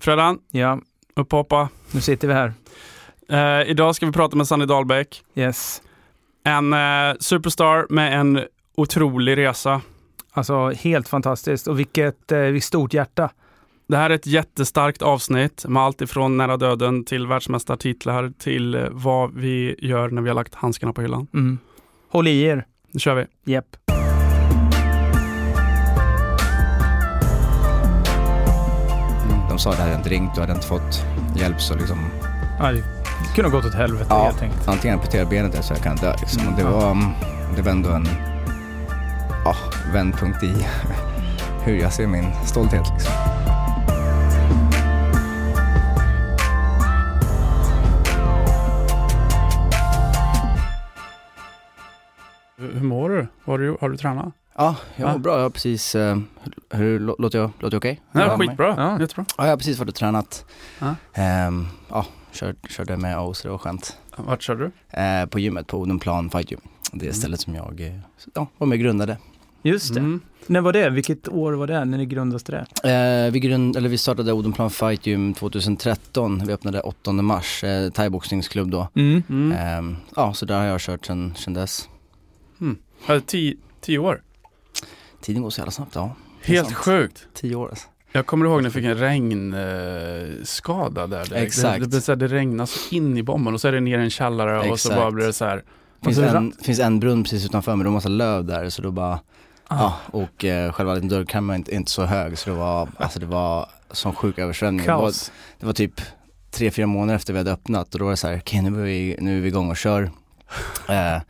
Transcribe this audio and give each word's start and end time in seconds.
Fredan, 0.00 0.38
Ja, 0.50 0.80
upp 1.16 1.32
och 1.32 1.38
hoppa. 1.38 1.68
nu 1.92 2.00
sitter 2.00 2.28
vi 2.28 2.34
här. 2.34 2.52
Eh, 3.28 3.70
idag 3.70 3.94
ska 3.96 4.06
vi 4.06 4.12
prata 4.12 4.36
med 4.36 4.48
Sanny 4.48 4.66
Dahlbäck. 4.66 5.22
Yes. 5.34 5.82
En 6.44 6.72
eh, 6.72 7.14
superstar 7.20 7.86
med 7.90 8.20
en 8.20 8.40
otrolig 8.76 9.36
resa. 9.36 9.80
Alltså 10.32 10.68
helt 10.70 11.08
fantastiskt 11.08 11.66
och 11.66 11.78
vilket, 11.78 12.32
eh, 12.32 12.38
vilket 12.38 12.66
stort 12.66 12.94
hjärta. 12.94 13.30
Det 13.88 13.96
här 13.96 14.10
är 14.10 14.14
ett 14.14 14.26
jättestarkt 14.26 15.02
avsnitt 15.02 15.64
med 15.68 15.82
allt 15.82 16.00
ifrån 16.00 16.36
nära 16.36 16.56
döden 16.56 17.04
till 17.04 17.26
världsmästartitlar 17.26 18.32
till 18.38 18.74
eh, 18.74 18.82
vad 18.90 19.34
vi 19.34 19.76
gör 19.78 20.08
när 20.08 20.22
vi 20.22 20.28
har 20.28 20.34
lagt 20.34 20.54
handskarna 20.54 20.92
på 20.92 21.02
hyllan. 21.02 21.26
Mm. 21.34 21.58
Håll 22.10 22.28
i 22.28 22.42
er. 22.42 22.66
Nu 22.92 23.00
kör 23.00 23.14
vi. 23.14 23.52
Jepp. 23.52 23.76
De 29.56 29.60
sa 29.60 29.70
att 29.70 29.76
det 29.76 29.82
hade 29.82 29.94
inte 29.94 30.08
ringt, 30.08 30.34
du 30.34 30.40
hade 30.40 30.52
inte 30.52 30.66
fått 30.66 31.04
hjälp 31.34 31.60
så 31.60 31.74
liksom 31.74 31.98
Ja, 32.58 32.72
det 32.72 32.82
kunde 33.34 33.50
ha 33.50 33.56
gått 33.56 33.66
åt 33.66 33.74
helvete 33.74 34.06
Ja. 34.08 34.24
helt 34.24 34.42
enkelt. 34.42 34.68
antingen 34.68 34.98
amputera 34.98 35.24
benet 35.24 35.52
eller 35.52 35.62
så 35.62 35.72
jag 35.74 35.82
kan 35.82 35.96
dö 35.96 36.14
liksom. 36.20 36.48
Och 36.48 36.52
det 36.56 36.62
Mm. 36.62 36.72
var, 36.74 37.12
det 37.56 37.62
var 37.62 37.70
ändå 37.70 37.90
en 37.90 38.08
ja, 39.44 39.54
vändpunkt 39.92 40.42
i 40.42 40.66
hur 41.64 41.76
jag 41.76 41.92
ser 41.92 42.06
min 42.06 42.26
stolthet 42.44 42.82
liksom. 42.92 43.12
Hur 52.56 52.80
mår 52.82 53.08
du? 53.10 53.26
Har 53.44 53.58
du, 53.58 53.76
har 53.80 53.88
du 53.88 53.96
tränat? 53.96 54.32
Ja, 54.58 54.76
jag 54.96 55.08
Ja. 55.08 55.12
mår 55.12 55.18
bra. 55.18 55.36
Jag 55.36 55.42
har 55.42 55.50
precis, 55.50 55.94
eh, 55.94 56.18
hur, 56.70 57.00
lå- 57.00 57.16
låter 57.18 57.38
jag, 57.38 57.50
låter 57.60 57.74
jag 57.74 57.80
okej? 57.80 58.00
Nej, 58.12 58.24
Ja, 58.26 58.38
skitbra. 58.38 58.74
Ja. 58.76 59.00
Jättebra. 59.00 59.24
Ja, 59.38 59.44
jag 59.44 59.52
har 59.52 59.56
precis 59.56 59.78
varit 59.78 59.88
och 59.88 59.94
tränat. 59.94 60.44
Ja. 60.78 60.94
Ehm, 61.14 61.66
ja, 61.88 62.06
kör, 62.32 62.54
körde 62.68 62.96
med 62.96 63.18
AO 63.18 63.34
så 63.34 63.48
det 63.48 63.52
var 63.52 63.58
skönt. 63.58 63.96
Vart 64.16 64.42
kör 64.42 64.54
du? 64.54 64.98
Eh, 65.00 65.26
på 65.26 65.38
gymmet, 65.38 65.66
på 65.66 65.78
Odenplan 65.78 66.30
Fight 66.30 66.50
Gym. 66.50 66.60
Det 66.92 67.04
är 67.04 67.08
Mm. 67.10 67.14
stället 67.14 67.40
som 67.40 67.54
jag 67.54 67.80
eh, 67.80 67.98
ja, 68.34 68.46
var 68.58 68.66
med 68.66 68.76
och 68.76 68.80
grundade. 68.80 69.18
Just 69.62 69.94
det. 69.94 70.00
Mm. 70.00 70.20
När 70.46 70.60
var 70.60 70.72
det? 70.72 70.90
Vilket 70.90 71.28
år 71.28 71.52
var 71.52 71.66
det? 71.66 71.84
När 71.84 71.98
ni 71.98 72.06
grundades 72.06 72.42
det? 72.44 72.66
Eh, 72.84 73.32
vi, 73.32 73.40
grund, 73.40 73.76
eller 73.76 73.88
vi 73.88 73.98
startade 73.98 74.32
Odenplan 74.32 74.70
Fight 74.70 75.06
Gym 75.06 75.34
2013. 75.34 76.42
Vi 76.46 76.52
öppnade 76.52 76.80
8 76.80 77.12
mars, 77.12 77.64
eh, 77.64 77.90
thaiboxningsklubb 77.90 78.70
då. 78.70 78.88
Mm. 78.94 79.22
Mm. 79.28 79.52
Ehm, 79.58 79.96
ja, 80.16 80.34
så 80.34 80.46
där 80.46 80.58
har 80.58 80.64
jag 80.64 80.80
kört 80.80 81.06
sen, 81.06 81.34
sen 81.36 81.54
dess. 81.54 81.88
Ja, 83.06 83.20
tio, 83.26 83.56
tio 83.80 83.98
år. 83.98 84.22
Tiden 85.20 85.42
går 85.42 85.50
så 85.50 85.60
jävla 85.60 85.70
snabbt, 85.70 85.94
ja. 85.94 86.14
Det 86.46 86.52
Helt 86.52 86.66
sant. 86.66 86.76
sjukt. 86.78 87.26
Tio 87.34 87.54
år 87.56 87.68
alltså. 87.68 87.88
Jag 88.12 88.26
kommer 88.26 88.46
ihåg 88.46 88.56
när 88.56 88.64
jag 88.64 88.72
fick 88.72 88.84
en 88.84 88.94
regnskada 88.94 90.44
skada 90.44 91.06
där. 91.06 91.26
Det, 91.30 91.36
Exakt. 91.36 91.80
Det, 91.80 91.86
det, 91.86 92.08
här, 92.08 92.16
det 92.16 92.28
regnar 92.28 92.66
så 92.66 92.94
in 92.94 93.16
i 93.16 93.22
bomben 93.22 93.54
och 93.54 93.60
så 93.60 93.68
är 93.68 93.72
det 93.72 93.80
ner 93.80 93.98
i 93.98 94.02
en 94.02 94.10
källare 94.10 94.58
och 94.58 94.64
så 94.64 94.88
Exakt. 94.88 94.96
bara 94.96 95.10
blir 95.10 95.26
det 95.26 95.32
så 95.32 95.44
här. 95.44 95.64
Finns 96.04 96.18
en, 96.18 96.52
finns 96.62 96.80
en 96.80 97.00
brunn 97.00 97.22
precis 97.22 97.44
utanför 97.44 97.76
men 97.76 97.78
det 97.78 97.84
var 97.84 97.94
massa 97.94 98.08
löv 98.08 98.44
där 98.44 98.70
så 98.70 98.82
då 98.82 98.90
bara, 98.90 99.20
Ah. 99.68 99.76
ja, 99.78 99.94
och 100.18 100.44
eh, 100.44 100.72
själva 100.72 100.94
dörrkammen 100.94 101.54
är 101.54 101.58
inte, 101.58 101.74
inte 101.74 101.90
så 101.90 102.04
hög 102.04 102.38
så 102.38 102.50
det 102.50 102.56
var, 102.56 102.88
alltså 102.96 103.18
det 103.18 103.26
var 103.26 103.68
sån 103.90 104.14
sjuk 104.14 104.38
översvämning. 104.38 104.86
Det 104.86 104.92
var, 104.92 105.00
Kaos. 105.00 105.32
det 105.60 105.66
var 105.66 105.72
typ 105.72 106.00
tre, 106.50 106.70
fyra 106.70 106.86
månader 106.86 107.14
efter 107.16 107.32
vi 107.32 107.38
hade 107.38 107.52
öppnat 107.52 107.92
och 107.94 107.98
då 107.98 108.04
var 108.04 108.12
det 108.12 108.16
så 108.16 108.28
här, 108.28 108.38
okej 108.38 108.62
nu, 108.62 108.80
är 108.80 108.84
vi, 108.84 109.16
nu 109.20 109.38
är 109.38 109.40
vi 109.40 109.48
igång 109.48 109.70
och 109.70 109.76
kör. 109.76 110.10
Eh, 110.88 111.20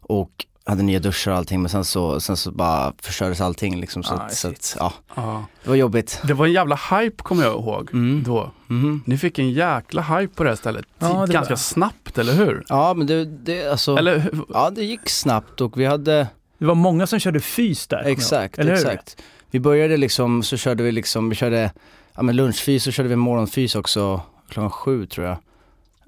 och 0.00 0.46
hade 0.66 0.82
nya 0.82 0.98
duschar 0.98 1.30
och 1.32 1.36
allting 1.38 1.62
men 1.62 1.68
sen 1.68 1.84
så, 1.84 2.20
sen 2.20 2.36
så 2.36 2.50
bara 2.50 2.92
förstördes 3.02 3.40
allting 3.40 3.80
liksom 3.80 4.02
så, 4.02 4.14
Ah, 4.14 4.16
att, 4.18 4.34
så 4.34 4.48
att, 4.48 4.76
ja, 4.78 4.92
Ja. 5.14 5.44
det 5.62 5.68
var 5.68 5.76
jobbigt. 5.76 6.20
Det 6.24 6.34
var 6.34 6.46
en 6.46 6.52
jävla 6.52 6.76
hype 6.90 7.22
kommer 7.22 7.42
jag 7.44 7.52
ihåg 7.52 7.90
Mm. 7.92 8.22
då. 8.26 8.50
Mhm. 8.66 9.02
Ni 9.06 9.18
fick 9.18 9.38
en 9.38 9.50
jäkla 9.50 10.02
hype 10.02 10.34
på 10.34 10.42
det 10.44 10.48
här 10.50 10.56
stället. 10.56 10.84
Ja, 10.98 11.06
det 11.08 11.12
var- 11.14 11.26
Ganska 11.26 11.56
snabbt, 11.56 12.18
eller 12.18 12.32
hur? 12.32 12.64
Ja 12.68 12.94
men 12.94 13.06
det, 13.06 13.24
det 13.24 13.66
alltså, 13.70 13.96
Eller 13.96 14.18
hur? 14.18 14.44
ja 14.48 14.70
det 14.70 14.84
gick 14.84 15.08
snabbt 15.10 15.60
och 15.60 15.80
vi 15.80 15.84
hade 15.84 16.26
Det 16.58 16.66
var 16.66 16.74
många 16.74 17.06
som 17.06 17.18
körde 17.18 17.40
fys 17.40 17.86
där. 17.86 18.02
Exakt, 18.04 18.58
Eller 18.58 18.70
hur? 18.70 18.78
exakt. 18.78 19.16
Vi 19.50 19.60
började 19.60 19.96
liksom, 19.96 20.42
så 20.42 20.56
körde 20.56 20.82
vi 20.82 20.92
liksom, 20.92 21.28
vi 21.28 21.34
körde, 21.34 21.70
ja 22.14 22.22
men 22.22 22.36
lunchfys 22.36 22.84
så 22.84 22.90
körde 22.90 23.08
vi 23.08 23.16
morgonfys 23.16 23.74
också 23.74 24.20
klockan 24.48 24.70
sju 24.70 25.06
tror 25.06 25.26
jag. 25.26 25.36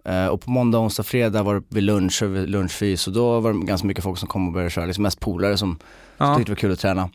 Eh, 0.04 0.26
och 0.26 0.40
på 0.40 0.50
måndag, 0.50 0.78
onsdag, 0.78 1.02
fredag 1.02 1.42
var 1.42 1.54
det 1.54 1.62
vid 1.68 1.82
lunch, 1.82 2.12
så 2.12 2.26
vi 2.26 2.46
lunchfys 2.46 3.06
och 3.06 3.12
då 3.12 3.40
var 3.40 3.52
det 3.52 3.58
ganska 3.66 3.86
mycket 3.86 4.04
folk 4.04 4.18
som 4.18 4.28
kom 4.28 4.46
och 4.46 4.52
började 4.52 4.70
köra, 4.70 4.86
liksom 4.86 5.02
mest 5.02 5.20
polare 5.20 5.56
som 5.56 5.78
Ja. 6.18 6.36
tyckte 6.36 6.50
det 6.50 6.54
var 6.54 6.60
kul 6.60 6.72
att 6.72 6.78
träna. 6.78 7.10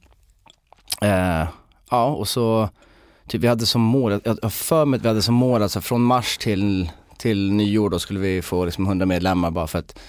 Eh, 1.01 1.47
ja 1.91 2.05
och 2.05 2.27
så, 2.27 2.69
typ 3.27 3.41
vi 3.41 3.47
hade 3.47 3.65
som 3.65 3.81
mål, 3.81 4.11
jag 4.11 4.21
jag 4.25 4.37
har 4.41 4.49
för 4.49 4.85
mig 4.85 4.97
att 4.97 5.03
vi 5.03 5.07
hade 5.07 5.21
som 5.21 5.35
mål 5.35 5.63
alltså 5.63 5.81
från 5.81 6.01
mars 6.01 6.37
till, 6.37 6.89
till 7.17 7.51
nyår 7.51 7.89
då 7.89 7.99
skulle 7.99 8.19
vi 8.19 8.41
få 8.41 8.65
liksom 8.65 8.85
100 8.85 9.05
medlemmar 9.05 9.51
bara 9.51 9.67
för 9.67 9.79
att 9.79 9.99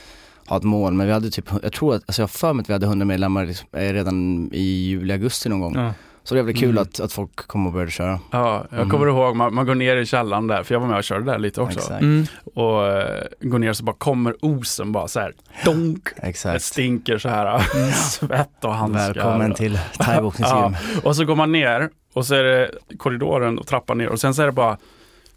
ha 0.46 0.56
ett 0.56 0.62
mål. 0.62 0.92
Men 0.92 1.06
vi 1.06 1.12
hade 1.12 1.30
typ, 1.30 1.50
jag 1.62 1.72
tror 1.72 1.94
att, 1.94 2.02
alltså 2.06 2.22
jag 2.22 2.24
har 2.24 2.28
för 2.28 2.52
mig 2.52 2.62
att 2.62 2.68
vi 2.68 2.72
hade 2.72 2.86
100 2.86 3.04
medlemmar 3.06 3.46
liksom, 3.46 3.68
eh, 3.72 3.92
redan 3.92 4.48
i 4.52 4.62
juli, 4.62 5.12
augusti 5.12 5.48
någon 5.48 5.60
gång. 5.60 5.74
Ja. 5.74 5.92
Så 6.26 6.34
det 6.34 6.42
var 6.42 6.52
kul 6.52 6.70
Mm. 6.70 6.82
att, 6.82 7.00
att 7.00 7.12
folk 7.12 7.36
kom 7.36 7.66
och 7.66 7.72
började 7.72 7.90
köra. 7.90 8.20
Ja, 8.30 8.66
jag 8.70 8.78
Mm. 8.78 8.90
kommer 8.90 9.06
ihåg, 9.06 9.36
man, 9.36 9.54
man 9.54 9.66
går 9.66 9.74
ner 9.74 9.96
i 9.96 10.06
källaren 10.06 10.46
där, 10.46 10.62
för 10.62 10.74
jag 10.74 10.80
var 10.80 10.88
med 10.88 10.96
och 10.98 11.04
körde 11.04 11.24
där 11.24 11.38
lite 11.38 11.60
också. 11.60 11.78
Exakt. 11.78 12.02
Mm. 12.02 12.26
Och 12.54 12.86
eh, 12.86 13.22
går 13.40 13.58
ner 13.58 13.72
så 13.72 13.84
bara 13.84 13.96
kommer 13.96 14.44
osen 14.44 14.92
bara 14.92 15.08
så 15.08 15.20
här, 15.20 15.32
donk. 15.64 16.08
Det 16.16 16.26
Exakt. 16.26 16.62
stinker 16.64 17.18
så 17.18 17.28
här, 17.28 17.58
svett 17.92 18.64
och 18.64 18.74
handskar. 18.74 19.14
Välkommen 19.14 19.54
till 19.54 19.78
thaiboxningsgym. 19.98 20.58
Ja. 20.94 21.00
Och 21.04 21.16
så 21.16 21.24
går 21.24 21.36
man 21.36 21.52
ner 21.52 21.90
och 22.14 22.26
så 22.26 22.34
är 22.34 22.42
det 22.44 22.70
korridoren 22.98 23.58
och 23.58 23.66
trappan 23.66 23.98
ner 23.98 24.08
och 24.08 24.20
sen 24.20 24.34
så 24.34 24.42
är 24.42 24.46
det 24.46 24.52
bara 24.52 24.76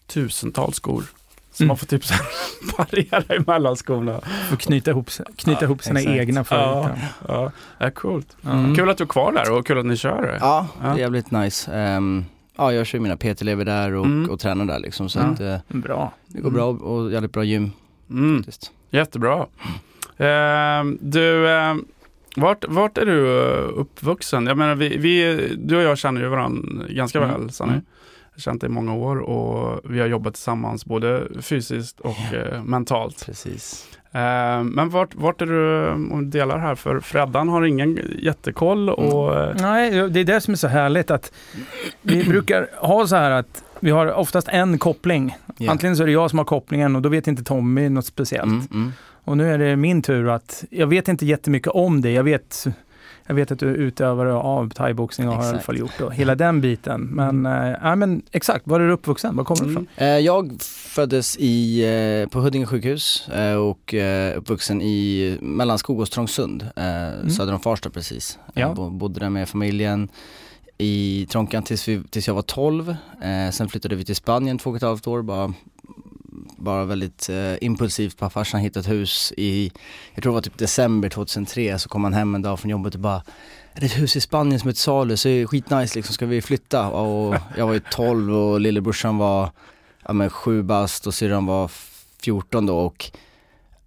tusentals 0.07 0.75
skor. 0.75 1.03
Så 1.57 1.63
Mm. 1.63 1.67
man 1.67 1.77
får 1.77 1.85
typ 1.87 2.05
så 2.05 2.13
här 2.13 2.25
parera 2.77 3.35
emellan 3.35 3.75
skorna. 3.75 4.21
Och 4.53 4.59
knyta 4.59 4.91
ihop, 4.91 5.09
knyta 5.37 5.59
Ja, 5.61 5.65
ihop 5.65 5.83
sina 5.83 5.99
exakt. 5.99 6.17
egna 6.17 6.43
favoriter. 6.43 6.99
Ja, 7.27 7.51
det 7.79 7.85
är 7.85 7.89
coolt. 7.89 8.37
Mm. 8.45 8.75
Kul 8.75 8.89
att 8.89 8.97
du 8.97 9.03
är 9.03 9.07
kvar 9.07 9.31
där 9.31 9.51
och 9.51 9.67
kul 9.67 9.77
att 9.79 9.85
ni 9.85 9.97
kör 9.97 10.21
det. 10.21 10.37
Ja, 10.41 10.67
det 10.81 10.87
Ja. 10.87 10.93
är 10.93 10.97
jävligt 10.97 11.31
nice. 11.31 11.71
Ehm, 11.73 12.25
ja, 12.57 12.73
jag 12.73 12.87
kör 12.87 12.99
mina 12.99 13.17
PT-elever 13.17 13.65
där 13.65 13.93
och, 13.93 14.05
Mm. 14.05 14.29
och 14.29 14.39
tränar 14.39 14.65
där 14.65 14.79
liksom. 14.79 15.09
Så 15.09 15.19
Ja. 15.19 15.23
att, 15.25 15.39
eh, 15.39 15.57
Bra. 15.67 16.13
det 16.27 16.41
går 16.41 16.51
bra 16.51 16.63
och, 16.65 16.81
och 16.81 17.11
jävligt 17.11 17.31
bra 17.33 17.43
gym 17.43 17.71
Mm. 18.09 18.37
faktiskt. 18.37 18.71
Jättebra. 18.89 19.45
Ehm, 20.17 20.97
du, 21.01 21.49
ehm, 21.49 21.85
vart, 22.35 22.65
vart 22.67 22.97
är 22.97 23.05
du 23.05 23.21
uppvuxen? 23.75 24.47
Jag 24.47 24.57
menar, 24.57 24.75
vi, 24.75 24.97
vi, 24.97 25.47
du 25.57 25.75
och 25.77 25.81
jag 25.83 25.97
känner 25.97 26.21
ju 26.21 26.27
varandra 26.27 26.85
ganska 26.89 27.17
Mm. 27.23 27.29
väl, 27.41 27.49
Sanny. 27.51 27.73
Mm. 28.37 28.41
Känt 28.41 28.61
dig 28.61 28.69
i 28.69 28.73
många 28.73 28.93
år 28.93 29.17
och 29.17 29.81
vi 29.83 29.99
har 29.99 30.07
jobbat 30.07 30.33
tillsammans 30.33 30.85
både 30.85 31.27
fysiskt 31.41 31.99
och 31.99 32.33
eh, 32.33 32.63
mentalt. 32.63 33.25
Precis. 33.25 33.87
Ehm, 34.11 34.67
men 34.67 34.89
vart, 34.89 35.15
vart 35.15 35.41
är 35.41 35.45
du 35.45 35.87
och 36.13 36.23
delar 36.23 36.59
här? 36.59 36.75
För 36.75 36.99
Freddan 36.99 37.49
har 37.49 37.65
ingen 37.65 37.99
jättekoll 38.19 38.89
och 38.89 39.39
eh, 39.39 39.55
Nej, 39.59 40.09
det 40.09 40.19
är 40.19 40.23
det 40.23 40.41
som 40.41 40.51
är 40.51 40.55
så 40.55 40.67
härligt 40.67 41.11
att 41.11 41.31
vi 42.01 42.23
brukar 42.29 42.69
ha 42.77 43.07
så 43.07 43.15
här 43.15 43.31
att 43.31 43.63
vi 43.79 43.91
har 43.91 44.13
oftast 44.13 44.47
en 44.47 44.77
koppling. 44.77 45.35
Ja. 45.57 45.71
Antingen 45.71 45.95
så 45.95 46.03
är 46.03 46.07
det 46.07 46.13
jag 46.13 46.29
som 46.29 46.39
har 46.39 46.45
kopplingen 46.45 46.95
och 46.95 47.01
då 47.01 47.09
vet 47.09 47.27
inte 47.27 47.43
Tommy 47.43 47.89
något 47.89 48.05
speciellt. 48.05 48.45
Mm, 48.45 48.67
mm. 48.71 48.91
Och 49.27 49.37
nu 49.37 49.53
är 49.53 49.57
det 49.57 49.75
min 49.75 50.01
tur 50.01 50.29
att, 50.29 50.63
jag 50.69 50.87
vet 50.87 51.07
inte 51.07 51.25
jättemycket 51.25 51.67
om 51.67 52.01
det. 52.01 52.11
Jag 52.11 52.23
vet, 52.23 52.67
jag 53.27 53.35
vet 53.35 53.51
att 53.51 53.59
du 53.59 53.69
är 53.69 53.73
utövare 53.73 54.33
av 54.33 54.69
thaiboxning 54.69 55.27
och 55.29 55.33
har 55.33 55.41
i 55.41 55.45
alla 55.45 55.49
Exakt. 55.55 55.65
fall 55.65 55.77
gjort 55.77 55.91
det. 55.97 56.13
Hela 56.13 56.35
den 56.35 56.61
biten. 56.61 57.01
Men, 57.01 57.45
äh, 57.45 57.75
ja, 57.81 57.95
men 57.95 58.21
exakt, 58.31 58.67
var 58.67 58.79
är 58.79 58.87
du 58.87 58.93
uppvuxen? 58.93 59.35
Var 59.35 59.43
kommer 59.43 59.63
du 59.65 59.71
ifrån? 59.71 59.87
Eh, 59.95 60.07
jag 60.07 60.61
föddes 60.61 61.37
i, 61.37 61.83
eh, 62.23 62.29
på 62.29 62.39
Huddinge 62.39 62.65
sjukhus 62.65 63.29
och 63.59 63.93
uppvuxen 64.35 64.81
i 64.81 65.37
Mellanskog 65.41 65.99
och 65.99 66.11
Trångsund, 66.11 66.61
eh, 66.75 67.29
söder 67.29 67.53
om 67.53 67.59
Farsta 67.59 67.89
precis. 67.89 68.39
Ja. 68.53 68.73
Bodde 68.73 69.19
där 69.19 69.29
med 69.29 69.49
familjen 69.49 70.09
i 70.77 71.27
Trånkan 71.29 71.63
tills, 71.63 71.87
vi, 71.87 72.03
tills 72.03 72.27
jag 72.27 72.35
var 72.35 72.41
12. 72.41 72.89
Eh, 72.89 73.51
sen 73.51 73.69
flyttade 73.69 73.95
vi 73.95 74.05
till 74.05 74.15
Spanien 74.15 74.57
två 74.57 74.69
och 74.69 74.75
ett 74.75 74.81
halvt 74.81 75.07
år, 75.07 75.21
bara, 75.21 75.53
bara 76.57 76.85
väldigt 76.85 77.29
eh, 77.29 77.53
impulsivt. 77.61 78.19
Bara 78.19 78.29
farsan 78.29 78.59
hittade 78.59 78.79
ett 78.79 78.91
hus 78.91 79.33
i, 79.37 79.71
jag 80.13 80.23
tror 80.23 80.31
det 80.31 80.35
var 80.35 80.41
typ 80.41 80.57
december 80.57 81.09
2003, 81.09 81.79
så 81.79 81.89
kom 81.89 82.03
han 82.03 82.13
hem 82.13 82.35
en 82.35 82.41
dag 82.41 82.59
från 82.59 82.71
jobbet 82.71 82.95
och 82.95 83.01
bara 83.01 83.23
är 83.73 83.79
det 83.79 83.85
ett 83.85 83.97
hus 83.97 84.15
i 84.15 84.21
Spanien 84.21 84.59
som 84.59 84.69
är 84.69 84.73
till 84.73 84.81
salu, 84.81 85.17
så 85.17 85.29
är 85.29 85.39
det 85.39 85.47
skitnice 85.47 85.95
liksom, 85.95 86.13
ska 86.13 86.25
vi 86.25 86.41
flytta? 86.41 86.87
Och 86.87 87.35
jag 87.57 87.67
var 87.67 87.73
ju 87.73 87.81
12 87.91 88.35
och 88.35 88.61
lillebrorsan 88.61 89.17
var 89.17 89.51
ja, 90.05 90.13
men 90.13 90.29
sju 90.29 90.63
bast 90.63 91.07
och 91.07 91.13
syrran 91.13 91.45
var 91.45 91.71
14 92.21 92.65
då 92.65 92.77
och 92.77 93.11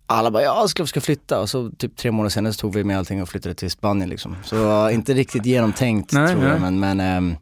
alla 0.06 0.30
bara, 0.30 0.42
ja, 0.42 0.68
ska 0.68 0.82
vi 0.82 0.86
ska 0.86 1.00
flytta. 1.00 1.40
Och 1.40 1.50
så 1.50 1.70
typ 1.70 1.96
tre 1.96 2.10
månader 2.10 2.30
senare 2.30 2.52
så 2.52 2.60
tog 2.60 2.74
vi 2.74 2.84
med 2.84 2.98
allting 2.98 3.22
och 3.22 3.28
flyttade 3.28 3.54
till 3.54 3.70
Spanien 3.70 4.08
liksom. 4.08 4.36
Så 4.44 4.90
inte 4.90 5.14
riktigt 5.14 5.46
genomtänkt 5.46 6.12
Nej, 6.12 6.28
tror 6.32 6.42
nej. 6.42 6.50
jag, 6.50 6.60
men, 6.60 6.80
men 6.80 7.00
ehm, 7.00 7.36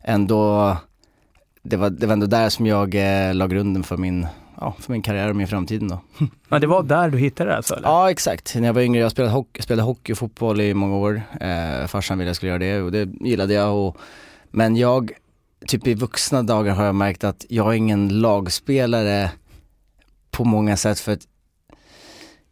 ändå, 0.00 0.76
det 1.62 1.76
var, 1.76 1.90
det 1.90 2.06
var 2.06 2.12
ändå 2.12 2.26
där 2.26 2.48
som 2.48 2.66
jag 2.66 2.94
eh, 2.94 3.34
la 3.34 3.46
grunden 3.46 3.82
för 3.82 3.96
min, 3.96 4.26
ja, 4.60 4.74
för 4.80 4.92
min 4.92 5.02
karriär 5.02 5.28
och 5.28 5.36
min 5.36 5.48
framtid 5.48 5.88
då. 5.88 6.00
Ja, 6.48 6.58
det 6.58 6.66
var 6.66 6.82
där 6.82 7.10
du 7.10 7.18
hittade 7.18 7.50
det 7.50 7.56
alltså? 7.56 7.74
Eller? 7.74 7.88
Ja 7.88 8.10
exakt, 8.10 8.54
när 8.54 8.66
jag 8.66 8.74
var 8.74 8.82
yngre, 8.82 9.00
jag 9.00 9.10
spelade 9.10 9.34
hockey, 9.34 9.62
spelade 9.62 9.86
hockey 9.86 10.12
och 10.12 10.18
fotboll 10.18 10.60
i 10.60 10.74
många 10.74 10.96
år. 10.96 11.22
Eh, 11.40 11.86
farsan 11.86 12.18
ville 12.18 12.28
jag 12.28 12.36
skulle 12.36 12.50
göra 12.50 12.58
det 12.58 12.82
och 12.82 12.92
det 12.92 13.08
gillade 13.20 13.54
jag. 13.54 13.76
Och, 13.76 13.96
men 14.50 14.76
jag 14.76 15.12
typ 15.66 15.86
i 15.86 15.94
vuxna 15.94 16.42
dagar 16.42 16.74
har 16.74 16.84
jag 16.84 16.94
märkt 16.94 17.24
att 17.24 17.46
jag 17.48 17.68
är 17.68 17.72
ingen 17.72 18.20
lagspelare 18.20 19.30
på 20.30 20.44
många 20.44 20.76
sätt 20.76 21.00
för 21.00 21.12
att 21.12 21.26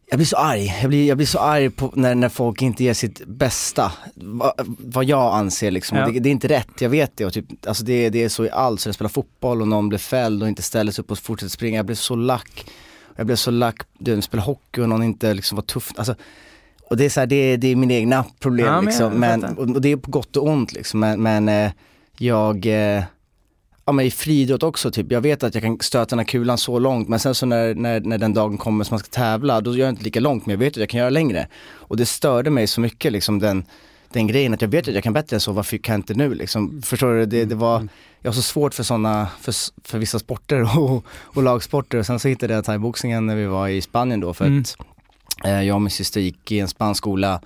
jag 0.07 0.17
blir 0.17 0.25
så 0.25 0.37
arg, 0.37 0.75
jag 0.81 0.89
blir, 0.89 1.07
jag 1.07 1.17
blir 1.17 1.27
så 1.27 1.39
arg 1.39 1.69
på 1.69 1.91
när, 1.95 2.15
när 2.15 2.29
folk 2.29 2.61
inte 2.61 2.83
ger 2.83 2.93
sitt 2.93 3.25
bästa, 3.25 3.91
Va, 4.15 4.53
vad 4.77 5.05
jag 5.05 5.35
anser 5.35 5.71
liksom. 5.71 5.97
Ja. 5.97 6.05
Det, 6.07 6.19
det 6.19 6.29
är 6.29 6.31
inte 6.31 6.47
rätt, 6.47 6.81
jag 6.81 6.89
vet 6.89 7.17
det. 7.17 7.25
Och 7.25 7.33
typ, 7.33 7.67
alltså 7.67 7.83
det, 7.83 8.09
det 8.09 8.23
är 8.23 8.29
så 8.29 8.45
i 8.45 8.49
allt, 8.49 8.81
så 8.81 8.87
jag 8.89 8.95
spelar 8.95 9.09
fotboll 9.09 9.61
och 9.61 9.67
någon 9.67 9.89
blir 9.89 9.99
fälld 9.99 10.43
och 10.43 10.49
inte 10.49 10.61
ställer 10.61 10.91
sig 10.91 11.01
upp 11.01 11.11
och 11.11 11.19
fortsätter 11.19 11.51
springa, 11.51 11.77
jag 11.77 11.85
blir 11.85 11.95
så 11.95 12.15
lack. 12.15 12.65
Jag 13.15 13.25
blev 13.25 13.35
så 13.35 13.51
lack, 13.51 13.81
du 13.97 14.21
spelar 14.21 14.43
hockey 14.43 14.81
och 14.81 14.89
någon 14.89 15.03
inte 15.03 15.33
liksom 15.33 15.55
var 15.55 15.63
tuff, 15.63 15.91
alltså 15.95 16.15
och 16.89 16.97
det 16.97 17.05
är 17.05 17.09
så 17.09 17.19
här, 17.19 17.27
det, 17.27 17.57
det 17.57 17.67
är 17.67 17.75
mina 17.75 17.93
egna 17.93 18.25
problem 18.39 18.65
Ja, 18.65 18.75
men 18.75 18.85
liksom, 18.85 19.13
men, 19.13 19.43
och, 19.43 19.69
och 19.69 19.81
det 19.81 19.91
är 19.91 19.97
på 19.97 20.11
gott 20.11 20.37
och 20.37 20.47
ont 20.47 20.73
liksom, 20.73 20.99
men, 20.99 21.21
men 21.23 21.49
eh, 21.49 21.71
jag, 22.17 22.65
eh, 22.65 23.03
ja 23.85 23.91
men 23.91 24.05
i 24.05 24.11
friidrott 24.11 24.63
också 24.63 24.91
typ, 24.91 25.11
jag 25.11 25.21
vet 25.21 25.43
att 25.43 25.53
jag 25.53 25.63
kan 25.63 25.79
stöta 25.79 26.05
den 26.05 26.19
här 26.19 26.25
kulan 26.25 26.57
så 26.57 26.79
långt 26.79 27.09
men 27.09 27.19
sen 27.19 27.35
så 27.35 27.45
när, 27.45 27.75
när, 27.75 27.99
när 27.99 28.17
den 28.17 28.33
dagen 28.33 28.57
kommer 28.57 28.83
som 28.83 28.93
man 28.93 28.99
ska 28.99 29.09
tävla, 29.09 29.61
då 29.61 29.75
gör 29.75 29.85
jag 29.85 29.91
inte 29.91 30.03
lika 30.03 30.19
långt 30.19 30.45
men 30.45 30.53
jag 30.53 30.57
vet 30.57 30.73
att 30.73 30.77
jag 30.77 30.89
kan 30.89 30.99
göra 30.99 31.09
längre. 31.09 31.47
Och 31.73 31.97
det 31.97 32.05
störde 32.05 32.49
mig 32.49 32.67
så 32.67 32.81
mycket 32.81 33.11
liksom 33.11 33.39
den, 33.39 33.65
den 34.09 34.27
grejen 34.27 34.53
att 34.53 34.61
jag 34.61 34.69
vet 34.69 34.87
att 34.87 34.93
jag 34.93 35.03
kan 35.03 35.13
bättre 35.13 35.35
än 35.35 35.39
så, 35.41 35.51
varför 35.51 35.77
kan 35.77 35.93
jag 35.93 35.99
inte 35.99 36.13
nu 36.13 36.33
liksom? 36.35 36.81
Förstår 36.81 37.13
du? 37.13 37.25
Det, 37.25 37.45
det 37.45 37.55
var, 37.55 37.87
jag 38.21 38.31
har 38.31 38.35
så 38.35 38.41
svårt 38.41 38.73
för 38.73 38.83
sådana, 38.83 39.27
för, 39.41 39.53
för 39.83 39.97
vissa 39.99 40.19
sporter 40.19 40.77
och, 40.79 41.05
och 41.07 41.43
lagsporter 41.43 41.97
och 41.97 42.05
sen 42.05 42.19
så 42.19 42.27
hittade 42.27 42.53
jag 42.53 42.65
thaiboxningen 42.65 43.25
när 43.25 43.35
vi 43.35 43.45
var 43.45 43.67
i 43.67 43.81
Spanien 43.81 44.19
då 44.19 44.33
för 44.33 44.45
Mm. 44.45 44.61
att 44.61 44.77
eh, 45.45 45.61
jag 45.61 45.75
och 45.75 45.81
min 45.81 45.91
syster 45.91 46.21
gick 46.21 46.51
i 46.51 46.59
en 46.59 46.67
spansk 46.67 46.97
skola 46.97 47.41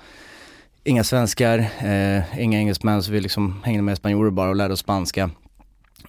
Inga 0.84 1.04
svenskar, 1.04 1.60
eh, 1.80 2.42
inga 2.42 2.60
engelsmän 2.60 3.04
så 3.04 3.12
vi 3.12 3.22
liksom 3.22 3.62
hängde 3.64 3.84
med 3.84 3.98
spanjorer 3.98 4.32
bara 4.32 4.50
och 4.50 4.56
lärde 4.56 4.74
oss 4.74 4.80
spanska. 4.80 5.30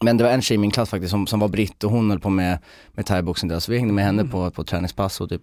Men 0.01 0.17
det 0.17 0.25
var 0.25 0.31
en 0.31 0.43
tjej 0.43 0.55
i 0.55 0.59
min 0.59 0.71
klass 0.71 0.91
faktiskt 0.91 1.11
som, 1.11 1.27
som 1.27 1.41
var 1.41 1.49
britt 1.49 1.85
och 1.85 1.91
hon 1.91 2.11
höll 2.11 2.21
på 2.21 2.31
med, 2.31 2.59
med 2.93 3.07
thaiboxning 3.07 3.49
där 3.49 3.59
så 3.61 3.73
vi 3.73 3.79
hängde 3.79 3.93
med 3.95 4.05
henne 4.05 4.25
på, 4.25 4.51
på 4.51 4.65
träningspass 4.65 5.21
och 5.21 5.29
typ 5.29 5.43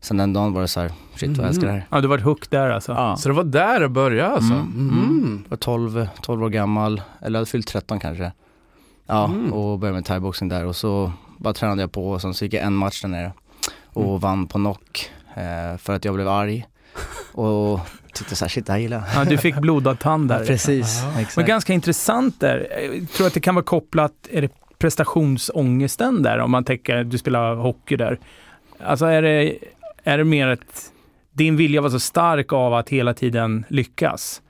Sen 0.00 0.16
den 0.16 0.32
dagen 0.32 0.52
var 0.52 0.60
det 0.62 0.68
så 0.68 0.80
här, 0.80 0.92
shit 1.16 1.28
vad 1.30 1.38
jag 1.38 1.48
älskar 1.48 1.66
det 1.66 1.72
här. 1.72 1.86
Ja, 1.90 2.00
du 2.00 2.08
var 2.08 2.18
hook 2.18 2.50
där 2.50 2.70
alltså. 2.70 2.92
Ja. 2.92 3.16
Så 3.16 3.28
det 3.28 3.34
var 3.34 3.44
där 3.44 3.80
det 3.80 3.88
började 3.88 4.30
alltså? 4.34 4.54
Mm, 4.54 4.88
Mm. 4.92 5.40
Jag 5.44 5.50
var 5.50 5.56
12, 5.56 6.08
12 6.22 6.42
år 6.44 6.48
gammal, 6.48 7.02
eller 7.20 7.30
jag 7.36 7.40
hade 7.40 7.50
fyllt 7.50 7.66
13 7.68 8.00
kanske. 8.00 8.32
Ja, 9.06 9.24
Mm. 9.24 9.52
och 9.52 9.78
började 9.78 9.94
med 9.98 10.04
thaiboxning 10.04 10.48
där 10.48 10.64
och 10.66 10.76
så 10.76 11.12
bara 11.38 11.54
tränade 11.54 11.82
jag 11.82 11.92
på 11.92 12.10
och 12.10 12.20
sen 12.20 12.34
så 12.34 12.44
gick 12.44 12.54
jag 12.54 12.62
en 12.62 12.74
match 12.74 13.02
där 13.02 13.08
nere 13.08 13.32
och 13.86 14.20
vann 14.20 14.46
på 14.46 14.58
knock 14.58 15.10
eh, 15.34 15.76
för 15.78 15.92
att 15.92 16.04
jag 16.04 16.14
blev 16.14 16.28
arg. 16.28 16.66
Och 17.32 17.80
tyckte 18.16 18.36
såhär, 18.36 18.48
shit 18.48 18.66
det 18.66 18.72
här 18.72 18.78
gillar 18.78 18.96
jag. 18.96 19.06
Ja, 19.22 19.30
du 19.30 19.38
fick 19.38 19.56
blodad 19.56 19.98
tand 19.98 20.28
där. 20.28 20.38
Ja, 20.40 20.46
precis, 20.46 21.02
Men 21.12 21.22
exakt. 21.22 21.48
ganska 21.48 21.72
intressant 21.72 22.40
där. 22.40 22.68
Jag 22.94 23.10
tror 23.10 23.26
att 23.26 23.34
det 23.34 23.40
kan 23.40 23.54
vara 23.54 23.64
kopplat, 23.64 24.12
är 24.30 24.42
det 24.42 24.50
prestationsångesten 24.78 26.22
där 26.22 26.38
om 26.38 26.50
man 26.50 26.64
tänker, 26.64 27.04
du 27.04 27.18
spelar 27.18 27.54
hockey 27.54 27.96
där. 27.96 28.18
Alltså 28.78 29.06
är 29.06 29.22
det, 29.22 29.54
är 30.04 30.18
det 30.18 30.24
mer 30.24 30.48
ett, 30.48 30.92
din 31.32 31.56
vilja 31.56 31.80
var 31.80 31.90
så 31.90 32.00
stark 32.00 32.52
av 32.52 32.74
att 32.74 32.88
hela 32.88 33.14
tiden 33.14 33.64
lyckas. 33.68 34.42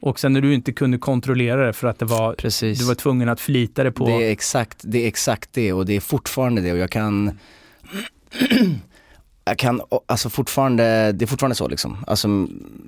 Och 0.00 0.20
sen 0.20 0.32
när 0.32 0.40
du 0.40 0.54
inte 0.54 0.72
kunde 0.72 0.98
kontrollera 0.98 1.66
det 1.66 1.72
för 1.72 1.88
att 1.88 1.98
det 1.98 2.04
var, 2.04 2.34
Precis. 2.34 2.78
du 2.78 2.84
var 2.84 2.94
tvungen 2.94 3.28
att 3.28 3.40
förlita 3.40 3.82
dig 3.82 3.92
på... 3.92 4.06
Det 4.06 4.12
är 4.12 4.30
exakt 4.30 4.78
det, 4.82 5.04
är 5.04 5.08
exakt 5.08 5.52
det 5.52 5.72
och 5.72 5.86
det 5.86 5.96
är 5.96 6.00
fortfarande 6.00 6.62
det 6.62 6.72
och 6.72 6.78
jag 6.78 6.90
kan 6.90 7.38
jag 9.44 9.58
kan, 9.58 9.80
alltså 10.06 10.30
fortfarande, 10.30 11.12
det 11.12 11.24
är 11.24 11.26
fortfarande 11.26 11.54
så 11.54 11.68
liksom. 11.68 12.04
Alltså, 12.06 12.28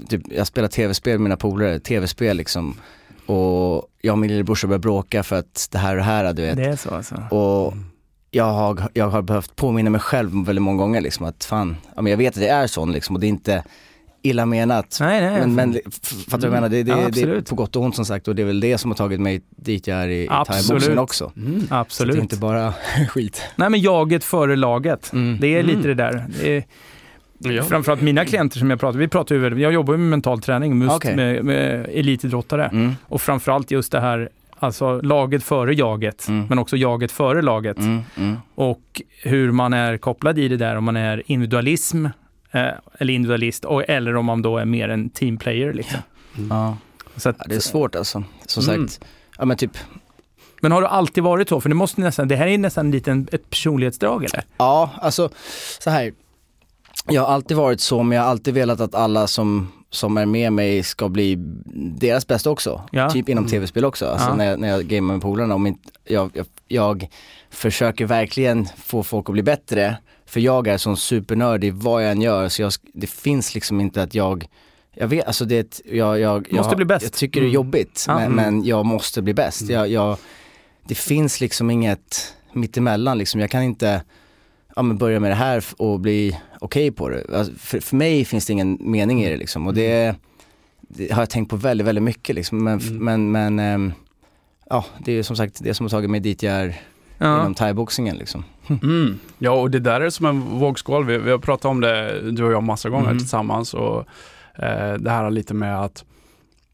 typ, 0.08 0.22
jag 0.30 0.46
spelar 0.46 0.68
tv-spel 0.68 1.12
med 1.12 1.20
mina 1.20 1.36
polare, 1.36 1.78
tv-spel 1.78 2.36
liksom. 2.36 2.74
Och 3.26 3.88
jag 4.00 4.12
och 4.12 4.18
min 4.18 4.30
lillebrorsa 4.30 4.66
börjar 4.66 4.78
bråka 4.78 5.22
för 5.22 5.36
att 5.36 5.68
det 5.72 5.78
här 5.78 5.90
och 5.90 5.96
det 5.96 6.02
här, 6.02 6.32
du 6.32 6.42
vet. 6.42 6.56
det 6.56 6.64
är 6.64 6.76
så 6.76 6.90
alltså. 6.90 7.14
Och 7.30 7.74
jag 8.30 8.52
har, 8.52 8.88
jag 8.92 9.08
har 9.08 9.22
behövt 9.22 9.56
påminna 9.56 9.90
mig 9.90 10.00
själv 10.00 10.46
väldigt 10.46 10.62
många 10.62 10.78
gånger 10.78 11.00
liksom 11.00 11.26
att 11.26 11.44
fan, 11.44 11.76
ja, 11.96 12.02
men 12.02 12.10
jag 12.10 12.16
vet 12.16 12.34
att 12.34 12.40
det 12.40 12.48
är 12.48 12.66
sån 12.66 12.92
liksom 12.92 13.16
och 13.16 13.20
det 13.20 13.26
är 13.26 13.28
inte 13.28 13.64
illa 14.26 14.46
menat. 14.46 14.99
Nej, 15.00 15.20
nej. 15.20 15.40
Men, 15.40 15.55
men 15.55 15.73
fattar 16.31 16.31
du 16.31 16.37
vad 16.37 16.43
jag 16.44 16.52
menar? 16.52 16.69
Det, 16.69 16.82
det, 16.82 16.90
Ja, 16.90 17.08
det 17.12 17.23
är 17.23 17.40
på 17.40 17.55
gott 17.55 17.76
och 17.76 17.82
ont 17.82 17.96
som 17.96 18.05
sagt 18.05 18.28
och 18.28 18.34
det 18.34 18.43
är 18.43 18.46
väl 18.46 18.61
det 18.61 18.78
som 18.78 18.90
har 18.90 18.96
tagit 18.96 19.20
mig 19.20 19.40
dit 19.56 19.87
jag 19.87 19.99
är 19.99 20.08
i, 20.08 20.25
i 20.25 20.28
thaiboxningen 20.46 20.99
också. 20.99 21.32
Mm. 21.37 21.67
Så 21.69 21.75
Absolut. 21.75 22.14
det 22.14 22.20
är 22.20 22.23
inte 22.23 22.37
bara 22.37 22.73
skit. 23.08 23.43
Nej, 23.56 23.70
men 23.70 23.81
jaget 23.81 24.25
före 24.25 24.56
laget. 24.56 25.12
Mm. 25.12 25.38
Det 25.40 25.46
är 25.58 25.62
lite 25.62 25.78
Mm. 25.78 25.96
det 25.96 26.05
där. 26.05 26.25
Det 26.43 26.56
är, 26.56 26.64
Ja. 27.38 27.62
Framförallt 27.62 28.00
mina 28.00 28.25
klienter 28.25 28.58
som 28.58 28.70
jag 28.70 28.81
pratar 28.81 28.99
vi 28.99 29.08
pratar 29.08 29.34
ju, 29.34 29.58
jag 29.61 29.73
jobbar 29.73 29.94
ju 29.94 29.99
med 29.99 30.08
mental 30.11 30.40
träning 30.40 30.82
just 30.82 30.94
Okej. 30.96 31.17
med, 31.17 31.44
med 31.44 31.87
elitidrottare. 31.93 32.64
Mm. 32.67 32.93
Och 33.02 33.23
framförallt 33.23 33.70
just 33.70 33.93
det 33.93 34.00
här, 34.00 34.28
alltså 34.58 35.00
laget 35.00 35.43
före 35.43 35.75
jaget, 35.75 36.28
Mm. 36.28 36.46
men 36.49 36.58
också 36.58 36.76
jaget 36.76 37.12
före 37.12 37.43
laget. 37.43 37.78
Mm. 37.78 38.00
Mm. 38.17 38.37
Och 38.55 39.02
hur 39.23 39.50
man 39.52 39.73
är 39.73 39.96
kopplad 39.96 40.38
i 40.38 40.49
det 40.49 40.56
där, 40.56 40.76
om 40.76 40.84
man 40.84 40.96
är 40.96 41.23
individualism, 41.26 42.06
eller 42.98 43.14
individualist, 43.14 43.64
och, 43.64 43.88
eller 43.88 44.16
om 44.16 44.24
man 44.26 44.42
då 44.42 44.58
är 44.58 44.64
mer 44.64 44.88
en 44.88 45.10
teamplayer. 45.10 45.72
Liksom. 45.72 45.98
Ja. 46.50 46.76
Så 47.16 47.28
att, 47.28 47.36
ja, 47.38 47.44
det 47.48 47.54
är 47.54 47.60
svårt 47.60 47.94
alltså. 47.94 48.24
Som 48.46 48.64
Mm. 48.74 48.88
sagt, 48.88 49.04
ja 49.38 49.44
men 49.44 49.56
typ, 49.56 49.78
Men 50.62 50.72
har 50.72 50.80
du 50.80 50.86
alltid 50.86 51.24
varit 51.24 51.48
så? 51.48 51.60
För 51.60 51.68
det 51.68 51.74
måste 51.74 52.00
nästan, 52.00 52.28
det 52.28 52.36
här 52.36 52.46
är 52.46 52.58
nästan 52.58 52.86
en 52.86 52.92
liten, 52.92 53.28
ett 53.32 53.50
personlighetsdrag 53.50 54.24
eller? 54.24 54.44
ja 54.56 54.90
alltså 55.00 55.30
så 55.80 55.90
här. 55.90 56.12
Jag 57.08 57.22
har 57.22 57.28
alltid 57.34 57.56
varit 57.56 57.80
så 57.80 58.02
men 58.02 58.16
jag 58.16 58.22
har 58.24 58.30
alltid 58.30 58.54
velat 58.54 58.80
att 58.80 58.94
alla 58.94 59.26
som, 59.26 59.68
som 59.90 60.16
är 60.16 60.26
med 60.26 60.52
mig 60.52 60.82
ska 60.82 61.08
bli 61.08 61.34
deras 62.00 62.26
bästa 62.26 62.50
också. 62.50 62.82
Ja. 62.92 63.10
Typ 63.10 63.28
inom 63.28 63.44
Mm. 63.44 63.50
tv-spel 63.50 63.84
också. 63.84 64.06
Alltså 64.06 64.28
Ja. 64.28 64.34
när, 64.34 64.44
jag, 64.44 64.60
när 64.60 64.68
jag 64.68 64.84
gamear 64.84 65.12
med 65.12 65.22
polarna. 65.22 65.54
Om 65.54 65.66
inte, 65.66 65.88
jag, 66.04 66.30
jag, 66.34 66.46
jag 66.68 67.08
försöker 67.50 68.06
verkligen 68.06 68.66
få 68.76 69.02
folk 69.02 69.28
att 69.28 69.32
bli 69.32 69.42
bättre. 69.42 69.96
För 70.26 70.40
jag 70.40 70.67
är 70.69 70.78
sån 70.78 70.96
supernördig 70.96 71.75
vad 71.75 72.05
jag 72.05 72.11
än 72.12 72.20
gör. 72.23 72.49
Så 72.49 72.62
jag, 72.62 72.73
det 72.94 73.06
finns 73.06 73.55
liksom 73.55 73.81
inte 73.81 74.02
att 74.02 74.14
jag 74.14 74.46
jag 74.99 75.08
vet, 75.08 75.26
alltså 75.26 75.44
det, 75.44 75.81
jag, 75.84 76.20
jag, 76.20 76.46
jag, 76.50 76.56
Måste 76.56 76.76
bli 76.76 76.84
bäst. 76.84 77.02
jag 77.02 77.12
tycker 77.12 77.40
det 77.40 77.44
är 77.44 77.49
Mm. 77.49 77.55
jobbigt 77.55 78.05
Ja. 78.08 78.14
men, 78.14 78.25
Mm. 78.32 78.37
men 78.37 78.64
jag 78.64 78.87
måste 78.87 79.23
bli 79.23 79.34
bäst. 79.34 79.61
Mm. 79.62 79.75
Jag, 79.75 79.88
jag, 79.88 80.19
det 80.88 80.94
finns 80.94 81.40
liksom 81.40 81.70
inget 81.70 82.34
mittemellan 82.52 83.19
liksom. 83.19 83.40
Jag 83.40 83.50
kan 83.50 83.62
inte 83.62 84.02
ja, 84.76 84.82
men 84.82 84.99
börja 84.99 85.20
med 85.20 85.31
det 85.31 85.34
här 85.34 85.64
och 85.76 86.00
bli 86.00 86.37
okej 86.61 86.90
på 86.93 87.08
det. 87.08 87.25
Alltså, 87.34 87.52
för, 87.58 87.81
för 87.81 87.96
mig 87.96 88.25
finns 88.25 88.46
det 88.46 88.52
ingen 88.52 88.78
mening 88.81 89.25
i 89.25 89.28
det 89.31 89.37
liksom 89.37 89.67
och 89.67 89.75
det, 89.75 90.14
det 90.81 91.12
har 91.12 91.23
jag 91.23 91.31
tänkt 91.31 91.50
på 91.50 91.56
väldigt, 91.56 91.87
väldigt 91.87 92.05
mycket 92.05 92.34
liksom. 92.34 92.64
Men, 92.64 92.78
Mm. 92.81 93.05
men, 93.05 93.31
men 93.32 93.58
ehm, 93.58 93.93
ja, 94.70 94.84
det 95.05 95.12
är 95.12 95.23
som 95.23 95.37
sagt 95.37 95.58
det 95.64 95.75
som 95.75 95.84
har 95.84 95.90
tagit 95.90 96.11
mig 96.11 96.20
dit 96.20 96.43
jag 96.43 96.55
är 96.55 96.81
Ja. 97.18 97.40
inom 97.40 97.54
thaiboxningen 97.54 98.16
liksom. 98.16 98.44
Mm. 98.82 99.18
Ja, 99.38 99.50
och 99.50 99.70
det 99.70 99.78
där 99.80 100.00
är 100.00 100.11
som 100.11 100.26
en 100.26 100.40
vågskål. 100.40 101.04
Vi, 101.04 101.18
vi 101.18 101.30
har 101.30 101.38
pratat 101.38 101.64
om 101.64 101.80
det, 101.80 102.20
du 102.30 102.44
och 102.44 102.52
jag, 102.52 102.62
massa 102.62 102.88
gånger 102.88 103.06
Mm. 103.06 103.18
tillsammans. 103.18 103.75
Och, 103.75 103.99
eh, 104.54 104.94
det 104.94 105.11
här 105.11 105.23
har 105.25 105.30
lite 105.30 105.54
med 105.54 105.80
att 105.80 106.04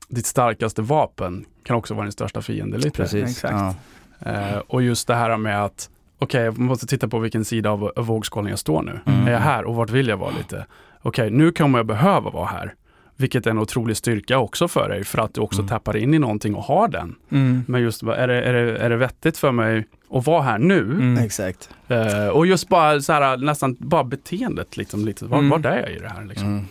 ditt 0.09 0.27
starkaste 0.27 0.83
vapen 0.83 1.45
kan 1.65 1.77
också 1.77 1.95
vara 1.95 2.05
din 2.05 2.13
största 2.13 2.43
fiende. 2.43 2.77
Lite. 2.77 2.91
Precis. 2.91 3.31
exakt. 3.31 3.77
Ja. 4.25 4.31
Eh, 4.31 4.59
och 4.67 4.83
just 4.83 5.07
det 5.09 5.15
här 5.15 5.37
med 5.37 5.65
att 5.65 5.91
okej, 6.19 6.43
jag 6.45 6.59
måste 6.59 6.87
titta 6.87 7.09
på 7.09 7.19
vilken 7.19 7.45
sida 7.45 7.71
av 7.71 7.93
av 7.97 8.07
vågskålen 8.07 8.51
jag 8.51 8.59
står 8.59 8.83
nu. 8.83 9.01
Mm. 9.07 9.27
Är 9.29 9.33
jag 9.33 9.41
här 9.41 9.65
och 9.65 9.75
vart 9.75 9.91
vill 9.91 10.09
jag 10.09 10.17
vara 10.17 10.31
lite? 10.39 10.67
Okej, 11.03 11.31
nu 11.31 11.53
kommer 11.53 11.79
jag 11.79 11.87
behöva 11.87 12.31
vara 12.31 12.47
här. 12.47 12.75
Vilket 13.17 13.47
är 13.47 13.51
en 13.51 13.59
otrolig 13.59 13.97
styrka 13.97 14.39
också 14.39 14.69
för 14.69 14.89
dig, 14.89 15.05
för 15.05 15.19
att 15.19 15.35
du 15.35 15.41
också 15.41 15.61
Mm. 15.61 15.69
tappar 15.69 15.97
in 15.97 16.15
i 16.15 16.19
någonting 16.19 16.55
och 16.55 16.63
har 16.63 16.89
den. 16.89 17.15
Mm. 17.31 17.65
Men 17.69 17.83
just, 17.83 18.03
är 18.03 18.29
det, 18.29 18.43
är, 18.43 18.53
det, 18.53 18.79
är 18.79 18.91
det 18.91 18.97
vettigt 18.97 19.39
för 19.39 19.53
mig 19.53 19.87
att 20.13 20.27
vara 20.27 20.43
här 20.43 20.59
nu? 20.59 20.81
Mm. 20.83 21.19
Exakt. 21.25 21.71
Eh, 21.89 22.29
och 22.29 22.47
just 22.47 22.69
bara 22.69 23.01
så 23.01 23.13
här, 23.13 23.37
nästan 23.37 23.77
bara 23.79 24.05
beteendet, 24.05 24.77
liksom, 24.77 25.05
lite, 25.05 25.25
var, 25.25 25.39
Mm. 25.39 25.51
vart 25.51 25.65
är 25.65 25.77
jag 25.81 25.91
i 25.91 25.99
det 25.99 26.09
här? 26.09 26.25
Liksom? 26.25 26.47
Mm. 26.49 26.65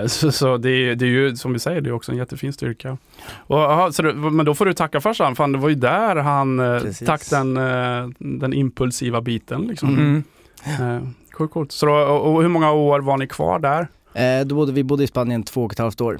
Eh, 0.00 0.06
så 0.06 0.32
så 0.32 0.56
det, 0.56 0.70
är, 0.70 0.94
det 0.94 1.04
är 1.04 1.08
ju, 1.08 1.36
som 1.36 1.52
vi 1.52 1.58
säger, 1.58 1.80
det 1.80 1.90
är 1.90 1.94
också 1.94 2.12
en 2.12 2.18
jättefin 2.18 2.52
styrka. 2.52 2.98
Och, 3.36 3.58
aha, 3.58 3.92
så 3.92 4.02
det, 4.02 4.14
men 4.14 4.46
då 4.46 4.54
får 4.54 4.64
du 4.66 4.72
tacka 4.72 5.00
farsan, 5.00 5.36
fan 5.36 5.52
det 5.52 5.58
var 5.58 5.68
ju 5.68 5.74
där 5.74 6.16
han 6.16 6.60
eh, 6.60 6.80
Precis. 6.80 7.06
tack 7.06 7.30
den, 7.30 7.56
eh, 7.56 8.08
den 8.18 8.52
impulsiva 8.52 9.20
biten. 9.20 9.62
Liksom. 9.62 9.88
Mm. 9.98 10.22
Eh, 10.64 11.02
coolt, 11.30 11.50
coolt. 11.52 11.72
Så 11.72 11.86
då, 11.86 11.92
och, 11.92 12.34
och 12.34 12.42
hur 12.42 12.48
många 12.48 12.72
år 12.72 13.00
var 13.00 13.16
ni 13.16 13.26
kvar 13.26 13.58
där? 13.58 13.88
Eh, 14.14 14.46
då 14.46 14.54
bodde, 14.54 14.72
vi 14.72 14.84
bodde 14.84 15.04
i 15.04 15.06
Spanien 15.06 15.42
två 15.42 15.64
och 15.64 15.72
ett 15.72 15.78
halvt 15.78 16.00
år. 16.00 16.18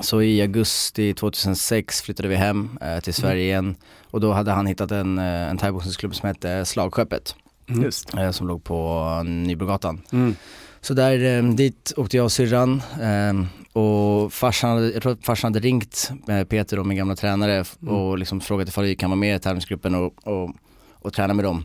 Så 0.00 0.22
i 0.22 0.40
augusti 0.42 1.14
2006 1.14 2.02
flyttade 2.02 2.28
vi 2.28 2.36
hem 2.36 2.78
eh, 2.80 3.00
till 3.00 3.14
Sverige 3.14 3.42
igen 3.42 3.74
och 4.10 4.20
då 4.20 4.32
hade 4.32 4.50
han 4.50 4.66
hittat 4.66 4.90
en, 4.90 5.18
eh, 5.18 5.24
en 5.50 5.58
thaiboxningsklubb 5.58 6.14
som 6.14 6.26
hette 6.26 6.64
Slagskeppet 6.64 7.34
Mm. 7.70 7.82
Just. 7.82 8.14
eh, 8.14 8.30
som 8.30 8.48
låg 8.48 8.64
på 8.64 9.04
Nybrogatan. 9.26 10.00
Mm. 10.12 10.34
Så 10.80 10.94
där 10.94 11.38
eh, 11.38 11.44
dit 11.54 11.92
åkte 11.96 12.16
jag 12.16 12.24
och 12.24 12.32
syrran 12.32 12.82
eh, 13.02 13.46
och 13.82 14.32
farsan, 14.32 14.70
hade- 14.70 14.90
jag 14.92 15.02
tror 15.02 15.12
att 15.12 15.24
farsan 15.24 15.54
hade 15.54 15.66
ringt 15.66 16.10
eh, 16.28 16.44
Peter 16.44 16.78
och 16.78 16.86
min 16.86 16.96
gamla 16.98 17.16
tränare 17.16 17.64
Mm. 17.82 17.94
och 17.94 18.18
liksom 18.18 18.40
frågat 18.40 18.68
ifall 18.68 18.84
vi 18.84 18.96
kan 18.96 19.10
vara 19.10 19.18
med 19.20 19.36
i 19.36 19.38
tävlingsgruppen 19.38 19.94
och, 19.94 20.12
och, 20.28 20.50
och 20.92 21.12
träna 21.12 21.34
med 21.34 21.44
dem. 21.44 21.64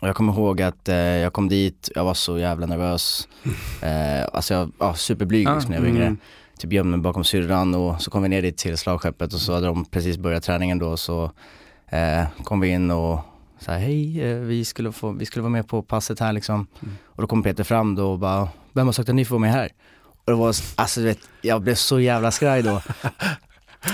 Och 0.00 0.08
jag 0.08 0.16
kommer 0.16 0.32
ihåg 0.32 0.62
att 0.62 0.88
eh, 0.88 0.96
jag 0.96 1.32
kom 1.32 1.48
dit, 1.48 1.90
jag 1.94 2.04
var 2.04 2.14
så 2.14 2.38
jävla 2.38 2.66
nervös. 2.66 3.28
Eh, 3.82 4.24
alltså 4.32 4.54
jag 4.54 4.72
var 4.78 4.94
superblyg 4.94 5.48
Ah, 5.48 5.54
liksom 5.54 5.70
när 5.70 5.76
jag 5.78 5.82
var 5.82 5.88
yngre. 5.90 6.04
Mm. 6.06 6.18
Typ 6.58 6.72
gömde 6.72 6.90
mig 6.90 7.00
bakom 7.00 7.24
syrran 7.24 7.74
och 7.74 8.02
så 8.02 8.10
kom 8.10 8.22
vi 8.22 8.28
ner 8.28 8.42
dit 8.42 8.56
till 8.56 8.78
slagskeppet 8.78 9.32
och 9.34 9.40
så 9.40 9.54
hade 9.54 9.66
de 9.66 9.84
precis 9.84 10.16
börjat 10.18 10.42
träningen 10.42 10.78
då 10.78 10.96
så 10.96 11.30
eh, 11.92 12.24
kom 12.44 12.60
vi 12.60 12.68
in 12.68 12.90
och 12.90 13.20
sa 13.58 13.72
hej, 13.72 14.22
eh, 14.22 14.36
vi, 14.36 14.64
skulle 14.64 14.92
få, 14.92 15.10
vi 15.10 15.26
skulle 15.26 15.42
vara 15.42 15.52
med 15.52 15.68
på 15.68 15.82
passet 15.82 16.20
här 16.20 16.32
liksom. 16.32 16.66
Mm. 16.82 16.94
Och 17.06 17.22
då 17.22 17.28
kom 17.28 17.42
Peter 17.42 17.64
fram 17.64 17.94
då 17.94 18.12
och 18.12 18.18
bara, 18.18 18.48
vem 18.72 18.86
har 18.86 18.92
sagt 18.92 19.08
att 19.08 19.14
ni 19.14 19.24
får 19.24 19.34
vara 19.34 19.40
med 19.40 19.52
här? 19.52 19.70
Och 20.24 20.32
det 20.32 20.34
var, 20.34 20.54
alltså 20.74 21.00
du 21.00 21.06
vet, 21.06 21.18
jag 21.40 21.62
blev 21.62 21.74
så 21.74 22.00
jävla 22.00 22.30
skraj 22.30 22.62
då. 22.62 22.70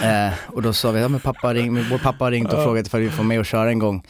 eh, 0.03 0.33
och 0.47 0.63
då 0.63 0.73
sa 0.73 0.91
vi, 0.91 1.01
ja 1.01 1.09
men 1.09 1.21
pappa 1.21 1.55
ring, 1.55 1.89
vår 1.91 1.99
pappa 1.99 2.25
har 2.25 2.31
ringt 2.31 2.53
och 2.53 2.63
frågat 2.63 2.87
ifall 2.87 3.01
vi 3.01 3.11
får 3.11 3.25
med 3.25 3.39
och 3.39 3.47
köra 3.47 3.71
en 3.71 3.79
gång. 3.79 4.05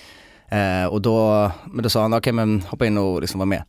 Eh, 0.49 0.87
och 0.87 1.03
då, 1.03 1.51
men 1.67 1.83
då 1.83 1.91
sa 1.91 2.03
han, 2.03 2.13
okej 2.13 2.19
okay, 2.19 2.33
men 2.33 2.61
hoppa 2.61 2.87
in 2.87 2.99
och 2.99 3.21
liksom 3.21 3.39
vara 3.39 3.47
med. 3.47 3.65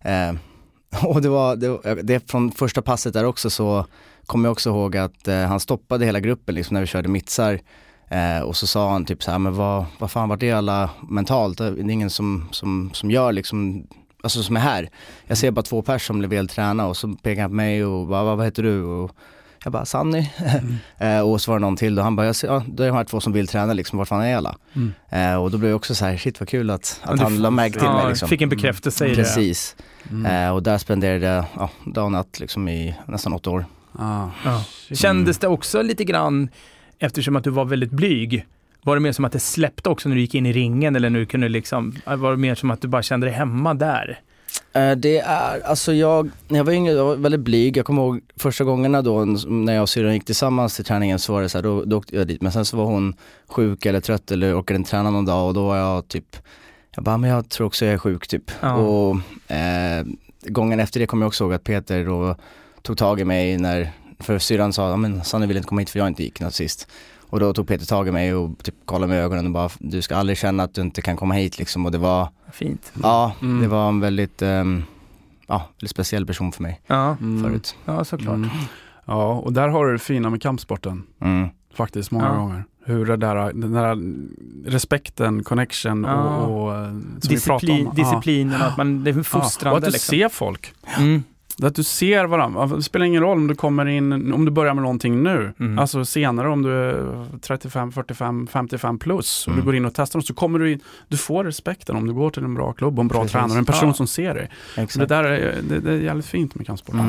Eh, 0.00 0.36
och 1.06 1.22
det 1.22 1.28
var, 1.28 1.56
det, 1.56 1.68
var- 1.68 2.02
det 2.02 2.30
från 2.30 2.52
första 2.52 2.82
passet 2.82 3.12
där 3.12 3.24
också 3.24 3.50
så 3.50 3.86
kommer 4.26 4.48
jag 4.48 4.52
också 4.52 4.70
ihåg 4.70 4.96
att 4.96 5.28
eh, 5.28 5.40
han 5.40 5.60
stoppade 5.60 6.04
hela 6.04 6.20
gruppen 6.20 6.54
liksom 6.54 6.74
när 6.74 6.80
vi 6.80 6.86
körde 6.86 7.08
mittsar. 7.08 7.60
Eh, 8.10 8.42
och 8.42 8.56
så 8.56 8.66
sa 8.66 8.92
han 8.92 9.04
typ 9.04 9.22
så 9.22 9.30
här, 9.30 9.38
men 9.38 9.54
vad, 9.54 9.84
vad 9.98 10.10
fan 10.10 10.28
vart 10.28 10.42
är 10.42 10.54
alla 10.54 10.90
mentalt? 11.08 11.58
Det 11.58 11.64
är 11.64 11.90
ingen 11.90 12.10
som, 12.10 12.48
som, 12.50 12.90
som 12.94 13.10
gör 13.10 13.32
liksom, 13.32 13.86
alltså 14.22 14.42
som 14.42 14.56
är 14.56 14.60
här. 14.60 14.90
Jag 15.26 15.38
ser 15.38 15.50
bara 15.50 15.62
två 15.62 15.82
pers 15.82 16.06
som 16.06 16.28
vill 16.28 16.48
träna 16.48 16.86
och 16.86 16.96
så 16.96 17.08
pekar 17.22 17.42
han 17.42 17.50
på 17.50 17.54
mig 17.54 17.84
och 17.84 18.06
bara, 18.06 18.22
vad, 18.22 18.36
vad 18.36 18.46
heter 18.46 18.62
du? 18.62 18.82
Och 18.82 19.10
jag 19.64 19.72
bara, 19.72 19.84
Sanny. 19.84 20.28
eh, 20.98 21.20
och 21.20 21.40
så 21.40 21.50
var 21.50 21.58
det 21.58 21.60
någon 21.60 21.76
till 21.76 21.94
då, 21.94 22.02
han 22.02 22.16
bara, 22.16 22.26
jag 22.26 22.36
ser, 22.36 22.48
ja, 22.48 22.64
det 22.68 22.82
är 22.82 22.88
de 22.88 22.96
här 22.96 23.04
två 23.04 23.20
som 23.20 23.32
vill 23.32 23.46
träna 23.46 23.72
liksom, 23.72 23.98
vart 23.98 24.08
fan 24.08 24.22
är 24.22 24.36
alla? 24.36 24.56
Mm. 24.72 24.92
Eh, 25.08 25.42
och 25.42 25.50
då 25.50 25.58
blev 25.58 25.70
jag 25.70 25.76
också 25.76 25.94
så 25.94 26.04
här, 26.04 26.16
shit 26.16 26.40
vad 26.40 26.48
kul 26.48 26.70
att, 26.70 27.00
att 27.02 27.20
han 27.20 27.42
la 27.42 27.50
märke 27.50 27.72
till 27.72 27.82
Ja, 27.84 27.96
mig 27.96 28.08
liksom. 28.08 28.28
Fick 28.28 28.40
en 28.40 28.48
bekräftelse 28.48 29.06
i 29.06 29.08
det. 29.08 29.14
Precis. 29.14 29.76
Mm. 30.10 30.46
Eh, 30.46 30.54
och 30.54 30.62
där 30.62 30.78
spenderade 30.78 31.26
jag 31.26 31.44
ja, 31.56 31.70
dag 31.84 32.04
och 32.04 32.12
natt 32.12 32.40
liksom 32.40 32.68
i 32.68 32.94
nästan 33.06 33.32
åtta 33.32 33.50
år. 33.50 33.64
Ah. 33.98 34.28
Kändes 34.92 35.38
det 35.38 35.48
också 35.48 35.82
lite 35.82 36.04
grann, 36.04 36.48
eftersom 37.00 37.36
att 37.36 37.44
du 37.44 37.50
var 37.50 37.64
väldigt 37.64 37.90
blyg, 37.90 38.46
var 38.82 38.96
det 38.96 39.00
mer 39.00 39.12
som 39.12 39.24
att 39.24 39.32
det 39.32 39.40
släppte 39.40 39.88
också 39.88 40.08
när 40.08 40.16
du 40.16 40.22
gick 40.22 40.34
in 40.34 40.46
i 40.46 40.52
ringen 40.52 40.96
eller 40.96 41.10
när 41.10 41.20
du 41.20 41.26
kunde 41.26 41.48
liksom, 41.48 41.94
var 42.04 42.30
det 42.30 42.36
mer 42.36 42.54
som 42.54 42.70
att 42.70 42.80
du 42.80 42.88
bara 42.88 43.02
kände 43.02 43.26
dig 43.26 43.34
hemma 43.34 43.74
där? 43.74 44.20
Eh, 44.72 44.92
det 44.92 45.18
är, 45.18 45.60
alltså 45.60 45.92
jag, 45.92 46.30
när 46.48 46.58
jag 46.58 46.64
var 46.64 46.72
yngre, 46.72 46.92
jag 46.92 47.04
var 47.04 47.16
väldigt 47.16 47.40
blyg. 47.40 47.76
Jag 47.76 47.86
kommer 47.86 48.02
ihåg 48.02 48.20
första 48.36 48.64
gångerna 48.64 49.02
då 49.02 49.24
när 49.24 49.74
jag 49.74 49.82
och 49.82 49.88
syrran 49.88 50.14
gick 50.14 50.24
tillsammans 50.24 50.76
till 50.76 50.84
träningen 50.84 51.18
så 51.18 51.32
var 51.32 51.42
det 51.42 51.48
så 51.48 51.58
här, 51.58 51.62
då, 51.62 51.84
då 51.84 51.96
åkte 51.98 52.16
jag 52.16 52.26
dit. 52.26 52.42
Men 52.42 52.52
sen 52.52 52.64
så 52.64 52.76
var 52.76 52.84
hon 52.84 53.14
sjuk 53.48 53.86
eller 53.86 54.00
trött 54.00 54.30
eller 54.30 54.60
orkade 54.60 54.76
inte 54.76 54.90
träna 54.90 55.10
någon 55.10 55.26
dag 55.26 55.48
och 55.48 55.54
då 55.54 55.66
var 55.66 55.76
jag 55.76 56.08
typ, 56.08 56.36
jag 56.94 57.04
bara, 57.04 57.16
men 57.16 57.30
jag 57.30 57.48
tror 57.48 57.66
också 57.66 57.84
jag 57.84 57.94
är 57.94 57.98
sjuk 57.98 58.28
typ. 58.28 58.50
Ja. 58.60 58.74
Och 58.74 59.16
eh, 59.52 60.06
gången 60.42 60.80
efter 60.80 61.00
det 61.00 61.06
kommer 61.06 61.24
jag 61.24 61.28
också 61.28 61.44
ihåg 61.44 61.52
att 61.52 61.64
Peter 61.64 62.04
då 62.04 62.36
tog 62.82 62.98
tag 62.98 63.20
i 63.20 63.24
mig 63.24 63.58
när, 63.58 63.90
för 64.20 64.38
syrran 64.38 64.72
sa, 64.72 64.90
ja 64.90 64.96
men 64.96 65.24
Sanne 65.24 65.46
vill 65.46 65.56
inte 65.56 65.68
komma 65.68 65.80
hit 65.80 65.90
för 65.90 65.98
jag 65.98 66.08
inte 66.08 66.22
gick 66.22 66.40
något 66.40 66.54
sist. 66.54 66.88
Och 67.20 67.40
då 67.40 67.52
tog 67.52 67.68
Peter 67.68 67.86
tag 67.86 68.08
i 68.08 68.10
mig 68.10 68.34
och 68.34 68.58
typ 68.64 68.74
kollade 68.84 69.08
mig 69.12 69.18
i 69.18 69.20
ögonen 69.22 69.46
och 69.46 69.52
bara, 69.52 69.70
du 69.78 70.02
ska 70.02 70.16
aldrig 70.16 70.38
känna 70.38 70.62
att 70.62 70.74
du 70.74 70.80
inte 70.80 71.02
kan 71.02 71.16
komma 71.16 71.34
hit 71.34 71.58
liksom. 71.58 71.86
Och 71.86 71.92
det 71.92 71.98
var, 71.98 72.28
Fint. 72.52 72.92
ja, 73.02 73.32
Mm. 73.42 73.60
det 73.60 73.68
var 73.68 73.88
en 73.88 74.00
väldigt, 74.00 74.42
ehm, 74.42 74.82
ja, 75.46 75.68
väldigt 75.80 75.90
speciell 75.90 76.26
person 76.26 76.52
för 76.52 76.62
mig 76.62 76.80
Ja, 76.86 77.16
Mm. 77.20 77.42
förut. 77.42 77.76
ja 77.84 78.04
såklart. 78.04 78.34
Mm. 78.36 78.48
Ja, 79.04 79.32
och 79.34 79.52
där 79.52 79.68
har 79.68 79.86
du 79.86 79.92
det 79.92 79.98
fina 79.98 80.30
med 80.30 80.42
kampsporten. 80.42 81.02
Mm. 81.20 81.48
Faktiskt, 81.74 82.10
många 82.10 82.26
Ja. 82.26 82.34
gånger. 82.34 82.64
Hur 82.84 83.06
det 83.06 83.16
där, 83.16 83.52
den 83.52 83.72
där 83.72 83.98
respekten, 84.70 85.42
connection 85.44 86.04
Ja. 86.04 86.14
och, 86.36 86.62
och 86.68 86.74
eh, 86.74 86.82
pratade 86.82 87.28
Disciplin, 87.28 87.86
om. 87.86 87.94
disciplinen, 87.94 88.62
att 88.62 88.76
man, 88.76 89.04
det 89.04 89.10
är 89.10 89.14
Ja. 89.16 89.22
fostrande 89.22 89.70
Och 89.72 89.78
att 89.78 89.84
du 89.84 89.90
liksom. 89.90 90.12
ser 90.16 90.28
folk. 90.28 90.72
Mm. 90.98 91.22
Att 91.62 91.74
du 91.74 91.82
ser 91.82 92.24
varandra. 92.24 92.66
Det 92.66 92.82
spelar 92.82 93.06
ingen 93.06 93.22
roll 93.22 93.36
om 93.38 93.46
du 93.46 93.54
kommer 93.54 93.86
in, 93.86 94.32
om 94.32 94.44
du 94.44 94.50
börjar 94.50 94.74
med 94.74 94.82
någonting 94.82 95.22
nu. 95.22 95.52
Mm. 95.60 95.78
Alltså 95.78 96.04
senare 96.04 96.48
om 96.48 96.62
du 96.62 96.72
är 96.72 97.24
35, 97.40 97.92
45, 97.92 98.46
55 98.46 98.98
plus 98.98 99.46
och 99.46 99.52
Mm. 99.52 99.60
du 99.60 99.66
går 99.66 99.74
in 99.76 99.84
och 99.84 99.92
testar 99.94 100.18
dem 100.18 100.22
så 100.24 100.34
kommer 100.34 100.58
du 100.58 100.72
in. 100.72 100.80
Du 101.08 101.16
får 101.16 101.44
respekten 101.44 101.96
om 101.96 102.06
du 102.06 102.12
går 102.12 102.30
till 102.30 102.44
en 102.44 102.54
bra 102.54 102.72
klubb 102.72 102.98
och 102.98 103.02
en 103.02 103.08
bra 103.08 103.18
Precis. 103.20 103.32
tränare, 103.32 103.58
en 103.58 103.64
person 103.64 103.88
Ja. 103.88 103.94
som 103.94 104.06
ser 104.06 104.34
dig. 104.34 104.50
Det 104.96 105.06
där 105.06 105.24
är, 105.24 105.54
det, 105.68 105.78
det 105.80 105.92
är 105.92 105.96
jävligt 105.96 106.26
fint 106.26 106.54
med 106.54 106.66
kampsport. 106.66 106.94
Mm. 106.94 107.06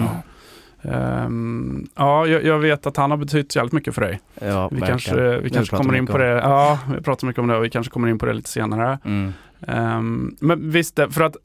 Ehm, 0.84 1.88
ja, 1.96 2.26
jag, 2.28 2.44
jag 2.44 2.60
vet 2.60 2.86
att 2.86 2.98
han 2.98 3.12
har 3.12 3.18
betytt 3.18 3.56
jävligt 3.56 3.74
mycket 3.74 3.96
för 3.96 4.02
dig. 4.02 4.20
Ja, 4.34 4.44
Vi 4.44 4.50
verkligen. 4.50 4.88
kanske, 4.88 5.40
vi 5.40 5.50
kanske 5.50 5.76
kommer 5.78 5.96
in 5.96 6.08
på 6.08 6.18
det. 6.18 6.26
Ja, 6.30 6.80
vi 6.98 7.02
pratar 7.04 7.28
mycket 7.28 7.40
om 7.40 7.48
det 7.48 7.58
och 7.58 7.64
vi 7.64 7.70
kanske 7.70 7.92
kommer 7.94 8.08
in 8.08 8.20
på 8.20 8.26
det 8.26 8.34
lite 8.34 8.50
senare. 8.50 9.00
Mm. 9.06 9.34
Ehm, 9.68 10.36
men 10.40 10.72
visst, 10.72 10.96
för 11.10 11.22
att 11.22 11.36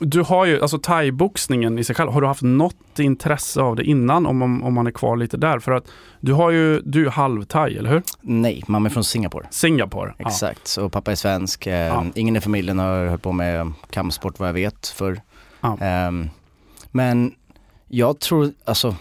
du 0.00 0.20
har 0.20 0.44
ju, 0.44 0.60
alltså 0.62 0.78
thaiboxningen 0.78 1.78
i 1.78 1.84
sig 1.84 1.94
själv, 1.96 2.10
har 2.12 2.20
du 2.20 2.26
haft 2.26 2.42
något 2.42 2.98
intresse 2.98 3.60
av 3.60 3.76
det 3.76 3.84
innan 3.84 4.26
om, 4.26 4.42
om, 4.42 4.62
om 4.62 4.74
man 4.74 4.86
är 4.86 4.90
kvar 4.90 5.16
lite 5.16 5.36
där? 5.36 5.58
För 5.58 5.72
att 5.72 5.84
du 6.20 6.32
har 6.32 6.50
ju, 6.50 6.80
du 6.80 7.06
är 7.06 7.10
halv-thai, 7.10 7.76
eller 7.78 7.90
hur? 7.90 8.02
Nej, 8.20 8.62
mamma 8.66 8.88
är 8.88 8.90
från 8.92 9.04
Singapore. 9.04 9.46
Singapore. 9.50 10.14
Ja. 10.18 10.26
Exakt, 10.28 10.66
så 10.66 10.88
pappa 10.88 11.10
är 11.10 11.14
svensk. 11.14 11.66
Eh, 11.66 11.72
Ja. 11.86 12.04
Ingen 12.14 12.36
i 12.36 12.40
familjen 12.40 12.78
har 12.78 13.06
hållit 13.06 13.22
på 13.22 13.32
med 13.32 13.72
kampsport 13.90 14.38
vad 14.38 14.48
jag 14.48 14.54
vet 14.54 14.88
för. 14.88 15.20
Ja. 15.60 15.78
Ehm, 15.80 16.28
men 16.90 17.34
jag 17.88 18.20
tror, 18.20 18.52
alltså 18.64 18.96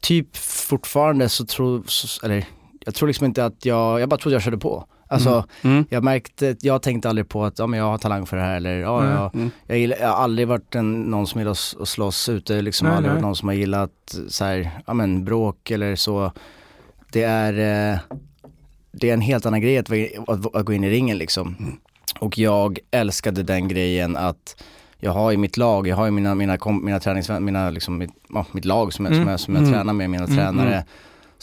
typ 0.00 0.36
fortfarande 0.36 1.28
så 1.28 1.46
tror, 1.46 1.84
eller 2.24 2.44
jag 2.80 2.94
tror 2.94 3.06
liksom 3.06 3.24
inte 3.26 3.44
att 3.44 3.64
jag, 3.66 4.00
jag 4.00 4.08
bara 4.08 4.16
trodde 4.20 4.34
jag 4.34 4.42
körde 4.42 4.58
på. 4.58 4.86
Alltså 5.14 5.44
Mm. 5.62 5.84
jag 5.90 6.04
märkte, 6.04 6.56
jag 6.60 6.82
tänkte 6.82 7.08
aldrig 7.08 7.28
på 7.28 7.44
att 7.44 7.58
ja, 7.58 7.66
men 7.66 7.78
jag 7.78 7.86
har 7.86 7.98
talang 7.98 8.26
för 8.26 8.36
det 8.36 8.42
här 8.42 8.56
eller 8.56 8.74
ja, 8.78 9.00
Mm. 9.02 9.12
jag, 9.12 9.34
Mm. 9.34 9.50
jag, 9.66 9.78
gillar, 9.78 9.96
jag 10.00 10.08
har 10.08 10.14
aldrig 10.16 10.48
varit 10.48 10.74
en, 10.74 11.02
någon 11.02 11.26
som 11.26 11.40
gillar 11.40 11.52
att 11.52 11.88
slåss 11.88 12.28
ute 12.28 12.62
liksom. 12.62 12.84
Nej, 12.86 12.90
Jag 12.90 12.94
har 12.94 12.96
aldrig 12.96 13.10
nej. 13.10 13.14
varit 13.16 13.22
någon 13.22 13.36
som 13.36 13.48
har 13.48 13.54
gillat 13.54 14.16
så 14.28 14.44
här, 14.44 14.70
ja 14.86 14.94
men 14.94 15.24
bråk 15.24 15.70
eller 15.70 15.96
så. 15.96 16.32
Det 17.12 17.22
är, 17.22 17.52
eh, 17.92 17.98
det 18.92 19.10
är 19.10 19.14
en 19.14 19.20
helt 19.20 19.46
annan 19.46 19.60
grej 19.60 19.78
att, 19.78 19.90
att, 20.28 20.56
att 20.56 20.64
gå 20.66 20.72
in 20.72 20.84
i 20.84 20.90
ringen 20.90 21.18
liksom. 21.18 21.56
Mm. 21.58 21.76
Och 22.20 22.38
jag 22.38 22.78
älskade 22.90 23.42
den 23.42 23.68
grejen 23.68 24.16
att 24.16 24.62
jag 24.98 25.12
har 25.12 25.32
i 25.32 25.36
mitt 25.36 25.56
lag, 25.56 25.86
jag 25.86 25.96
har 25.96 26.04
ju 26.04 26.10
mina, 26.10 26.34
mina, 26.34 26.58
mina 26.82 27.00
träningsvänner, 27.00 27.40
mina 27.40 27.70
liksom, 27.70 27.98
mitt, 27.98 28.10
ja, 28.28 28.46
mitt 28.52 28.64
lag 28.64 28.92
som 28.92 29.04
jag, 29.04 29.14
som 29.14 29.22
Mm. 29.22 29.30
jag, 29.30 29.40
som 29.40 29.54
jag 29.54 29.62
Mm. 29.62 29.74
tränar 29.74 29.92
med, 29.92 30.10
mina 30.10 30.24
Mm, 30.24 30.36
tränare. 30.36 30.84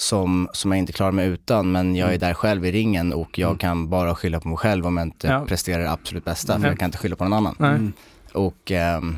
Mm. 0.02 0.48
Som, 0.48 0.50
som 0.54 0.72
jag 0.72 0.80
inte 0.80 0.94
klarar 0.94 1.12
mig 1.12 1.28
utan 1.28 1.72
men 1.72 1.96
jag 1.96 2.06
är 2.06 2.12
Mm. 2.14 2.20
där 2.20 2.34
själv 2.34 2.66
i 2.66 2.72
ringen 2.72 3.14
och 3.14 3.40
jag 3.40 3.48
Mm. 3.48 3.58
kan 3.58 3.90
bara 3.90 4.16
skylla 4.16 4.40
på 4.40 4.48
mig 4.48 4.58
själv 4.58 4.88
om 4.88 4.98
jag 4.98 5.08
inte 5.08 5.28
Ja. 5.28 5.46
presterar 5.48 5.84
det 5.84 5.92
absolut 5.92 6.26
bästa 6.26 6.54
Mm. 6.54 6.62
för 6.62 6.70
jag 6.70 6.80
kan 6.80 6.86
inte 6.86 6.98
skylla 6.98 7.16
på 7.16 7.24
någon 7.24 7.34
annan. 7.34 7.56
Mm. 7.60 7.94
Och 8.34 8.72
ehm, 8.72 9.18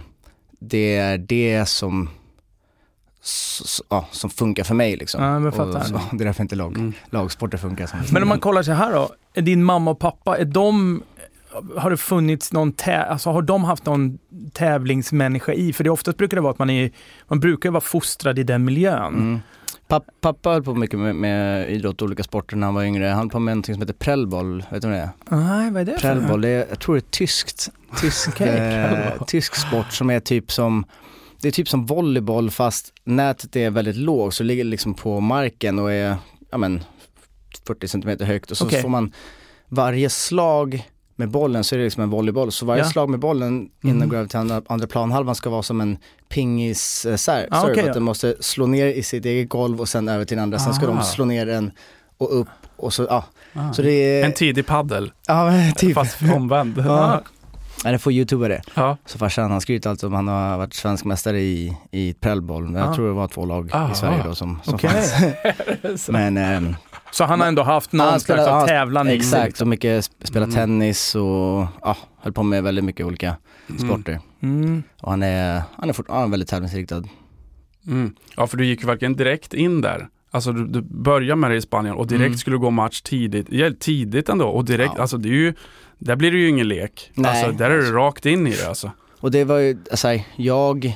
det 0.60 0.96
är 0.98 1.18
det 1.18 1.66
som, 1.66 2.10
s- 3.24 3.62
s- 3.66 3.82
ja, 3.90 4.08
som 4.12 4.30
funkar 4.30 4.64
för 4.64 4.76
mig 4.76 4.96
liksom. 4.98 5.24
Ja, 5.24 5.38
och, 5.48 5.54
så, 5.54 5.64
det 6.12 6.24
är 6.24 6.26
därför 6.26 6.42
inte 6.44 6.56
lag, 6.56 6.78
Mm. 6.78 6.94
lagsporter 7.10 7.58
funkar 7.58 7.88
som 7.88 8.00
Men 8.12 8.24
om 8.24 8.30
man 8.30 8.40
kollar 8.48 8.64
så 8.64 8.72
här 8.72 8.94
då, 8.94 9.10
är 9.34 9.42
din 9.42 9.64
mamma 9.64 9.92
och 9.92 10.00
pappa, 10.00 10.38
är 10.38 10.46
de, 10.46 11.04
har 11.78 11.90
det 11.90 11.98
funnits 11.98 12.54
någon, 12.54 12.72
tä, 12.72 13.04
alltså 13.04 13.30
har 13.32 13.42
de 13.42 13.64
haft 13.64 13.86
någon 13.86 14.18
tävlingsmänniska 14.54 15.54
i? 15.54 15.74
För 15.74 15.84
det 15.84 15.90
oftast 15.90 16.18
brukar 16.18 16.38
det 16.38 16.42
vara 16.42 16.52
att 16.52 16.60
man 16.60 16.70
är, 16.70 16.92
man 17.28 17.40
brukar 17.40 17.72
vara 17.72 17.82
fostrad 17.82 18.40
i 18.40 18.44
den 18.44 18.66
miljön. 18.66 19.14
Mm. 19.14 19.40
Papp, 19.94 20.06
pappa 20.22 20.50
höll 20.50 20.64
på 20.64 20.76
mycket 20.76 21.00
med, 21.00 21.16
med 21.16 21.70
idrott 21.72 22.02
och 22.02 22.06
olika 22.06 22.24
sporter 22.24 22.56
när 22.56 22.68
han 22.68 22.76
var 22.76 22.84
yngre. 22.84 23.06
Han 23.06 23.18
höll 23.18 23.30
på 23.30 23.40
med 23.40 23.58
något 23.58 23.66
som 23.66 23.82
heter 23.82 23.94
prellboll, 23.94 24.66
vet 24.72 24.82
du 24.82 24.88
vad 24.88 24.98
det 24.98 25.02
är? 25.02 25.10
Nej, 25.30 25.72
vad 25.72 25.82
är 25.82 25.86
det? 25.86 26.00
Prellboll, 26.00 26.42
det 26.42 26.50
är, 26.50 26.68
jag 26.70 26.80
tror 26.80 26.96
det 26.96 27.00
är 27.00 27.12
tyskt, 27.12 27.70
tysk, 28.02 28.30
Okej, 28.30 28.48
eh, 28.48 29.24
tysk 29.28 29.56
sport 29.56 29.94
som 29.94 30.10
är 30.10 30.20
typ 30.20 30.52
som 30.52 30.86
det 31.42 31.48
är 31.48 31.52
typ 31.52 31.70
som 31.70 31.86
volleyboll 31.86 32.52
fast 32.52 32.94
nätet 33.04 33.56
är 33.56 33.70
väldigt 33.70 33.96
lågt 33.96 34.34
så 34.34 34.44
det 34.44 34.48
ligger 34.48 34.64
liksom 34.64 34.94
på 34.94 35.20
marken 35.20 35.80
och 35.80 35.92
är, 35.92 36.18
ja 36.52 36.58
men 36.58 36.84
40 37.68 37.88
centimeter 37.88 38.26
högt 38.26 38.52
och 38.52 38.58
så 38.58 38.66
Okej. 38.66 38.82
får 38.82 38.90
man 38.90 39.14
varje 39.68 40.10
slag 40.10 40.90
med 41.16 41.30
bollen 41.30 41.64
så 41.64 41.76
är 41.76 41.78
det 41.80 41.84
liksom 41.86 42.04
en 42.04 42.10
volleyboll. 42.10 42.52
Så 42.52 42.66
varje 42.66 42.82
Ja. 42.84 42.90
slag 42.90 43.10
med 43.10 43.20
bollen 43.20 43.70
innan 43.84 43.96
Mm. 43.98 44.10
går 44.10 44.18
över 44.18 44.28
till 44.28 44.40
andra, 44.40 44.62
andra 44.68 44.88
planhalvan 44.88 45.36
ska 45.36 45.50
vara 45.50 45.64
som 45.64 45.82
en 45.82 45.98
pingis 46.30 47.06
eh. 47.06 47.46
Ah, 47.52 47.70
okej, 47.72 47.88
att 47.88 47.94
den 47.94 48.04
måste 48.04 48.36
slå 48.40 48.66
ner 48.68 48.86
i 48.88 49.04
sitt 49.04 49.26
eget 49.26 49.50
golv 49.50 49.82
och 49.82 49.90
sen 49.90 50.08
över 50.10 50.26
till 50.26 50.38
den 50.38 50.44
andra. 50.44 50.60
Sen 50.60 50.74
ska 50.74 50.86
Ah. 50.86 50.90
de 50.96 51.04
slå 51.04 51.26
ner 51.26 51.46
den 51.46 51.72
och 52.18 52.40
upp 52.40 52.48
och 52.78 52.94
så, 52.94 53.04
ja. 53.10 53.24
Ah. 53.54 53.74
Så 53.74 53.82
det 53.82 53.92
är... 53.92 54.26
En 54.26 54.34
tidig 54.34 54.66
paddel, 54.66 55.12
ja, 55.28 55.52
typ. 55.76 55.94
fast 55.96 56.18
omvänd. 56.36 56.78
Ja. 56.86 57.22
Ja, 57.86 57.92
det 57.92 58.00
får 58.00 58.12
youtuba 58.14 58.48
det. 58.48 58.62
Ja. 58.74 58.98
Så 59.06 59.18
farsan 59.18 59.52
han 59.52 59.62
skryter 59.62 59.90
alltid 59.90 60.08
om 60.08 60.14
han 60.14 60.28
har 60.28 60.58
varit 60.58 60.74
svensk 60.74 61.06
mästare 61.06 61.40
i, 61.42 61.78
i 61.92 62.14
prellboll. 62.14 62.74
Jag 62.76 62.90
Ah. 62.90 62.96
tror 62.96 63.08
det 63.08 63.14
var 63.14 63.28
två 63.28 63.46
lag 63.46 63.70
Ah. 63.74 63.92
i 63.92 63.96
Sverige 63.96 64.24
då 64.26 64.36
som, 64.36 64.60
som 64.64 64.74
Okej. 64.76 64.90
fanns. 64.90 66.10
Men 66.10 66.38
ehm, 66.38 66.76
Så 67.14 67.24
han 67.24 67.40
har 67.42 67.48
ändå 67.48 67.64
haft 67.64 67.92
någon 67.92 68.02
han 68.08 68.20
slags 68.20 68.24
spelade- 68.24 68.52
av 68.64 68.68
tävlan 68.68 69.10
i 69.10 69.14
exakt, 69.14 69.58
så 69.58 69.66
mycket 69.66 70.02
sp- 70.06 70.12
spela 70.28 70.46
Mm. 70.46 70.56
tennis 70.56 71.16
och 71.16 71.68
ja, 71.82 71.98
höll 72.22 72.34
på 72.34 72.44
med 72.44 72.64
väldigt 72.64 72.84
mycket 72.84 73.06
olika 73.06 73.36
sporter. 73.80 74.20
Mm. 74.42 74.84
Och 75.02 75.10
han 75.12 75.24
är, 75.24 75.62
han 75.78 75.90
är, 75.90 75.94
fort, 75.94 76.06
han 76.10 76.24
är 76.24 76.28
väldigt 76.28 76.50
tävlingsinriktad. 76.50 77.04
Mm. 77.88 78.16
Ja, 78.38 78.48
för 78.48 78.58
du 78.58 78.66
gick 78.66 78.82
ju 78.82 78.88
verkligen 78.88 79.16
direkt 79.16 79.54
in 79.54 79.82
där. 79.82 80.08
Alltså 80.32 80.52
du, 80.52 80.68
du 80.68 80.82
började 80.82 81.36
med 81.36 81.52
det 81.52 81.58
i 81.58 81.62
Spanien 81.62 81.96
och 81.96 82.08
direkt 82.08 82.26
Mm. 82.28 82.38
skulle 82.38 82.54
du 82.56 82.60
gå 82.60 82.70
match 82.70 83.02
tidigt. 83.02 83.48
Ja, 83.50 83.72
tidigt 83.80 84.30
ändå 84.30 84.46
och 84.48 84.66
direkt, 84.66 84.94
Ja. 84.96 85.02
alltså 85.02 85.18
det 85.18 85.30
är 85.30 85.34
ju, 85.34 85.54
där 86.00 86.16
blir 86.16 86.32
det 86.32 86.38
ju 86.38 86.50
ingen 86.50 86.68
lek. 86.68 87.12
Nej. 87.14 87.32
Alltså 87.32 87.58
där 87.58 87.70
är 87.72 87.78
du 87.78 87.92
rakt 87.92 88.26
in 88.26 88.48
i 88.48 88.52
det 88.56 88.68
alltså. 88.68 88.92
Och 89.20 89.32
det 89.32 89.44
var 89.44 89.58
ju, 89.58 89.78
alltså, 89.92 90.08
jag 90.36 90.94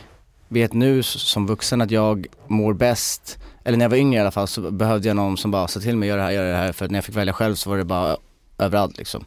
vet 0.47 0.73
nu 0.73 1.03
som 1.03 1.47
vuxen 1.47 1.81
att 1.81 1.91
jag 1.91 2.27
mår 2.47 2.73
bäst, 2.73 3.39
eller 3.67 3.77
när 3.77 3.85
jag 3.85 3.89
var 3.89 3.97
yngre 3.97 4.17
i 4.17 4.21
alla 4.21 4.31
fall 4.31 4.47
så 4.47 4.71
behövde 4.71 5.07
jag 5.07 5.15
någon 5.15 5.37
som 5.37 5.51
bara 5.51 5.67
sa 5.67 5.79
till 5.79 5.97
mig 5.97 6.09
gör 6.09 6.17
det 6.17 6.23
här, 6.23 6.31
gör 6.31 6.51
det 6.51 6.57
här. 6.57 6.71
För 6.71 6.85
att 6.85 6.91
när 6.91 6.97
jag 6.97 7.05
fick 7.05 7.15
välja 7.15 7.33
själv 7.33 7.55
så 7.55 7.69
var 7.69 7.77
det 7.77 7.83
bara 7.83 8.17
överallt 8.57 8.97
liksom. 8.97 9.25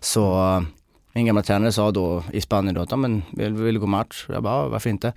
Så 0.00 0.34
eh, 0.34 0.62
min 1.12 1.26
gamla 1.26 1.42
tränare 1.42 1.72
sa 1.72 1.90
då 1.90 2.24
i 2.32 2.40
Spanien 2.40 2.74
då 2.74 2.80
att, 2.80 2.90
ja 2.90 2.96
men 2.96 3.22
vill, 3.30 3.52
vill 3.52 3.74
du 3.74 3.80
gå 3.80 3.86
match? 3.86 4.26
Jag 4.28 4.42
bara, 4.42 4.54
ja, 4.54 4.68
varför 4.68 4.90
inte? 4.90 5.12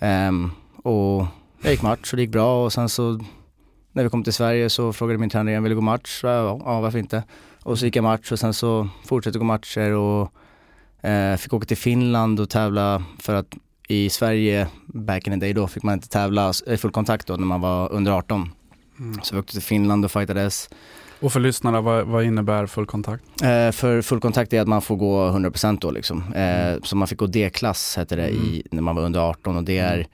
Um, 0.00 0.52
och 0.82 1.26
jag 1.62 1.72
gick 1.72 1.82
match 1.82 2.12
och 2.12 2.16
det 2.16 2.22
gick 2.22 2.30
bra 2.30 2.64
och 2.64 2.72
sen 2.72 2.88
så 2.88 3.20
när 3.92 4.02
vi 4.02 4.10
kom 4.10 4.24
till 4.24 4.32
Sverige 4.32 4.70
så 4.70 4.92
frågade 4.92 5.18
min 5.18 5.30
tränare 5.30 5.50
igen, 5.50 5.62
vill 5.62 5.70
du 5.70 5.76
gå 5.76 5.82
match? 5.82 6.20
Ja, 6.22 6.60
ja, 6.64 6.80
varför 6.80 6.98
inte? 6.98 7.22
Och 7.62 7.78
så 7.78 7.84
gick 7.84 7.96
jag 7.96 8.02
match 8.02 8.32
och 8.32 8.38
sen 8.38 8.54
så 8.54 8.88
fortsatte 9.06 9.36
jag 9.36 9.40
gå 9.40 9.46
matcher 9.46 9.92
och 9.92 10.32
eh, 11.08 11.36
fick 11.36 11.52
åka 11.52 11.66
till 11.66 11.76
Finland 11.76 12.40
och 12.40 12.50
tävla 12.50 13.02
för 13.18 13.34
att 13.34 13.56
i 13.90 14.10
Sverige, 14.10 14.66
back 14.86 15.26
in 15.26 15.32
the 15.32 15.38
day 15.46 15.52
då, 15.52 15.66
fick 15.68 15.82
man 15.82 15.94
inte 15.94 16.08
tävla 16.08 16.52
i 16.66 16.76
full 16.76 16.90
kontakt 16.90 17.26
då 17.26 17.36
när 17.36 17.46
man 17.46 17.60
var 17.60 17.92
under 17.92 18.12
18. 18.12 18.50
Mm. 18.98 19.20
Så 19.22 19.34
vi 19.34 19.40
åkte 19.40 19.52
till 19.52 19.62
Finland 19.62 20.04
och 20.04 20.10
fightades. 20.10 20.70
Och 21.20 21.32
för 21.32 21.40
lyssnarna, 21.40 21.80
vad, 21.80 22.06
vad 22.06 22.24
innebär 22.24 22.66
full 22.66 22.86
kontakt? 22.86 23.24
Eh, 23.42 23.70
för 23.70 24.02
full 24.02 24.20
kontakt 24.20 24.52
är 24.52 24.60
att 24.60 24.68
man 24.68 24.82
får 24.82 24.96
gå 24.96 25.28
100% 25.28 25.78
då 25.80 25.90
liksom. 25.90 26.32
Eh, 26.34 26.82
så 26.82 26.96
man 26.96 27.08
fick 27.08 27.18
gå 27.18 27.26
D-klass 27.26 27.96
hette 27.96 28.16
det 28.16 28.28
i, 28.30 28.62
när 28.70 28.82
man 28.82 28.96
var 28.96 29.02
under 29.02 29.20
18 29.20 29.56
och 29.56 29.64
det 29.64 29.78
är 29.78 30.06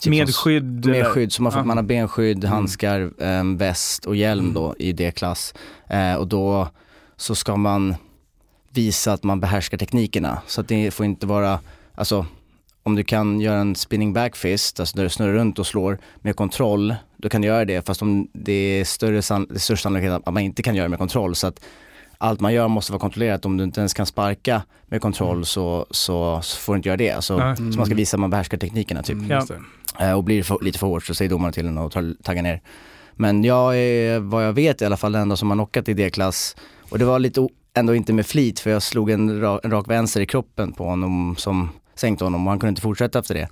typ 0.00 0.10
Med 0.10 0.34
skydd? 0.34 0.86
med 0.86 1.06
skydd, 1.06 1.32
så 1.32 1.42
man, 1.42 1.52
får, 1.52 1.64
man 1.64 1.76
har 1.76 1.84
benskydd, 1.84 2.38
Mm. 2.44 2.50
handskar, 2.52 3.10
eh, 3.22 3.44
väst 3.56 4.04
och 4.06 4.16
hjälm 4.16 4.52
då 4.54 4.74
i 4.78 4.92
D-klass. 4.92 5.54
Eh, 5.90 6.14
och 6.14 6.28
då 6.28 6.68
så 7.16 7.34
ska 7.34 7.56
man 7.56 7.94
visa 8.70 9.12
att 9.12 9.22
man 9.24 9.40
behärskar 9.40 9.78
teknikerna. 9.78 10.42
Så 10.46 10.60
att 10.60 10.68
det 10.68 10.90
får 10.90 11.06
inte 11.06 11.26
vara, 11.26 11.60
alltså 11.94 12.26
om 12.86 12.94
du 12.94 13.04
kan 13.04 13.40
göra 13.40 13.58
en 13.58 13.74
spinning 13.76 14.12
back 14.12 14.36
fist, 14.36 14.80
alltså 14.80 14.96
där 14.96 15.02
du 15.04 15.08
snurrar 15.10 15.32
runt 15.32 15.58
och 15.58 15.66
slår 15.66 15.98
med 16.16 16.36
kontroll, 16.36 16.94
då 17.16 17.28
kan 17.28 17.40
du 17.40 17.48
göra 17.48 17.64
det. 17.64 17.86
Fast 17.86 18.02
om 18.02 18.28
det 18.32 18.52
är 18.52 18.84
större 18.84 19.20
san- 19.22 19.46
det 19.48 19.54
är 19.54 19.58
större 19.58 19.76
sannolikhet 19.76 20.12
att 20.12 20.34
man 20.34 20.42
inte 20.42 20.62
kan 20.62 20.74
göra 20.74 20.84
det 20.84 20.88
med 20.90 20.98
kontroll. 20.98 21.34
Så 21.34 21.46
att 21.46 21.60
allt 22.18 22.40
man 22.40 22.52
gör 22.54 22.68
måste 22.68 22.92
vara 22.92 23.00
kontrollerat. 23.00 23.44
Om 23.46 23.56
du 23.56 23.64
inte 23.64 23.80
ens 23.80 23.94
kan 23.94 24.06
sparka 24.06 24.62
med 24.86 25.00
kontroll 25.00 25.44
så, 25.46 25.86
så, 25.90 26.40
så 26.42 26.56
får 26.58 26.72
du 26.72 26.76
inte 26.76 26.88
göra 26.88 26.96
det. 26.96 27.10
Alltså, 27.10 27.36
Nej. 27.36 27.56
Så 27.56 27.62
man 27.62 27.86
ska 27.86 27.94
visa 27.94 28.16
att 28.16 28.20
man 28.20 28.30
behärskar 28.30 28.58
teknikerna 28.58 29.02
typ. 29.02 29.16
Mm, 29.16 29.30
Ja. 29.30 29.46
Eh, 30.06 30.12
och 30.12 30.24
blir 30.24 30.36
det 30.36 30.42
för, 30.44 30.58
lite 30.62 30.78
för 30.78 30.86
hårt 30.86 31.04
så 31.06 31.14
säger 31.14 31.30
domaren 31.30 31.52
till 31.52 31.66
en 31.66 31.78
och 31.78 31.92
tar, 31.92 32.14
taggar 32.22 32.42
ner. 32.42 32.60
Men 33.12 33.44
jag 33.44 33.78
är, 33.78 34.18
vad 34.18 34.44
jag 34.46 34.52
vet 34.52 34.82
i 34.82 34.84
alla 34.84 34.96
fall, 34.96 35.12
den 35.12 35.22
enda 35.22 35.36
som 35.36 35.50
har 35.50 35.56
knockat 35.56 35.88
i 35.88 35.94
D-klass. 35.94 36.56
Och 36.90 36.98
det 36.98 37.04
var 37.04 37.18
lite, 37.18 37.48
ändå 37.74 37.94
inte 37.94 38.12
med 38.12 38.26
flit 38.26 38.60
för 38.60 38.70
jag 38.70 38.82
slog 38.82 39.10
en, 39.10 39.40
ra, 39.40 39.60
en 39.64 39.70
rak 39.70 39.88
vänster 39.90 40.20
i 40.20 40.26
kroppen 40.26 40.72
på 40.72 40.84
honom 40.84 41.34
som 41.38 41.68
sänkte 41.94 42.24
honom 42.24 42.46
och 42.46 42.50
han 42.50 42.58
kunde 42.58 42.68
inte 42.70 42.82
fortsätta 42.82 43.18
efter 43.18 43.34
det. 43.34 43.48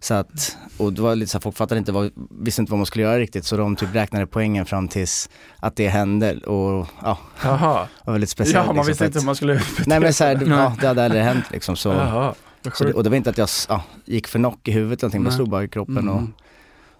Så 0.00 0.14
att, 0.14 0.56
och 0.78 0.92
det 0.92 1.02
var 1.02 1.14
lite 1.14 1.30
så 1.30 1.38
här, 1.38 1.40
folk 1.42 1.56
fattade 1.56 1.78
inte, 1.78 1.92
vad, 1.92 2.10
visste 2.30 2.62
inte 2.62 2.72
vad 2.72 2.78
man 2.78 2.86
skulle 2.86 3.04
göra 3.04 3.18
riktigt 3.18 3.44
så 3.44 3.56
de 3.56 3.76
typ 3.76 3.94
räknade 3.94 4.26
poängen 4.26 4.66
fram 4.66 4.88
tills 4.88 5.30
att 5.60 5.76
det 5.76 5.88
hände 5.88 6.36
och 6.38 6.86
ja, 7.02 7.18
Jaha. 7.44 7.74
det 7.80 7.88
var 8.04 8.12
väldigt 8.12 8.30
speciellt. 8.30 8.66
Ja, 8.66 8.72
man 8.72 8.76
liksom, 8.76 8.90
visste 8.90 9.06
inte 9.06 9.18
hur 9.18 9.26
man 9.26 9.36
skulle 9.36 9.60
Nej 9.86 10.00
men 10.00 10.14
så 10.14 10.24
här, 10.24 10.36
Nej. 10.36 10.48
ja, 10.48 10.76
det 10.80 10.86
hade 10.86 11.04
aldrig 11.04 11.22
hänt 11.22 11.44
liksom 11.52 11.76
så. 11.76 11.88
Jaha. 11.88 12.34
så 12.74 12.84
det, 12.84 12.92
och 12.92 13.04
det 13.04 13.10
var 13.10 13.16
inte 13.16 13.30
att 13.30 13.38
jag 13.38 13.48
ja, 13.68 13.82
gick 14.04 14.26
för 14.28 14.38
knock 14.38 14.68
i 14.68 14.72
huvudet 14.72 15.02
eller 15.02 15.06
någonting, 15.08 15.22
men 15.22 15.30
Nej. 15.30 15.36
slog 15.36 15.48
bara 15.48 15.64
i 15.64 15.68
kroppen 15.68 16.08
och 16.08 16.18
Mm. 16.18 16.32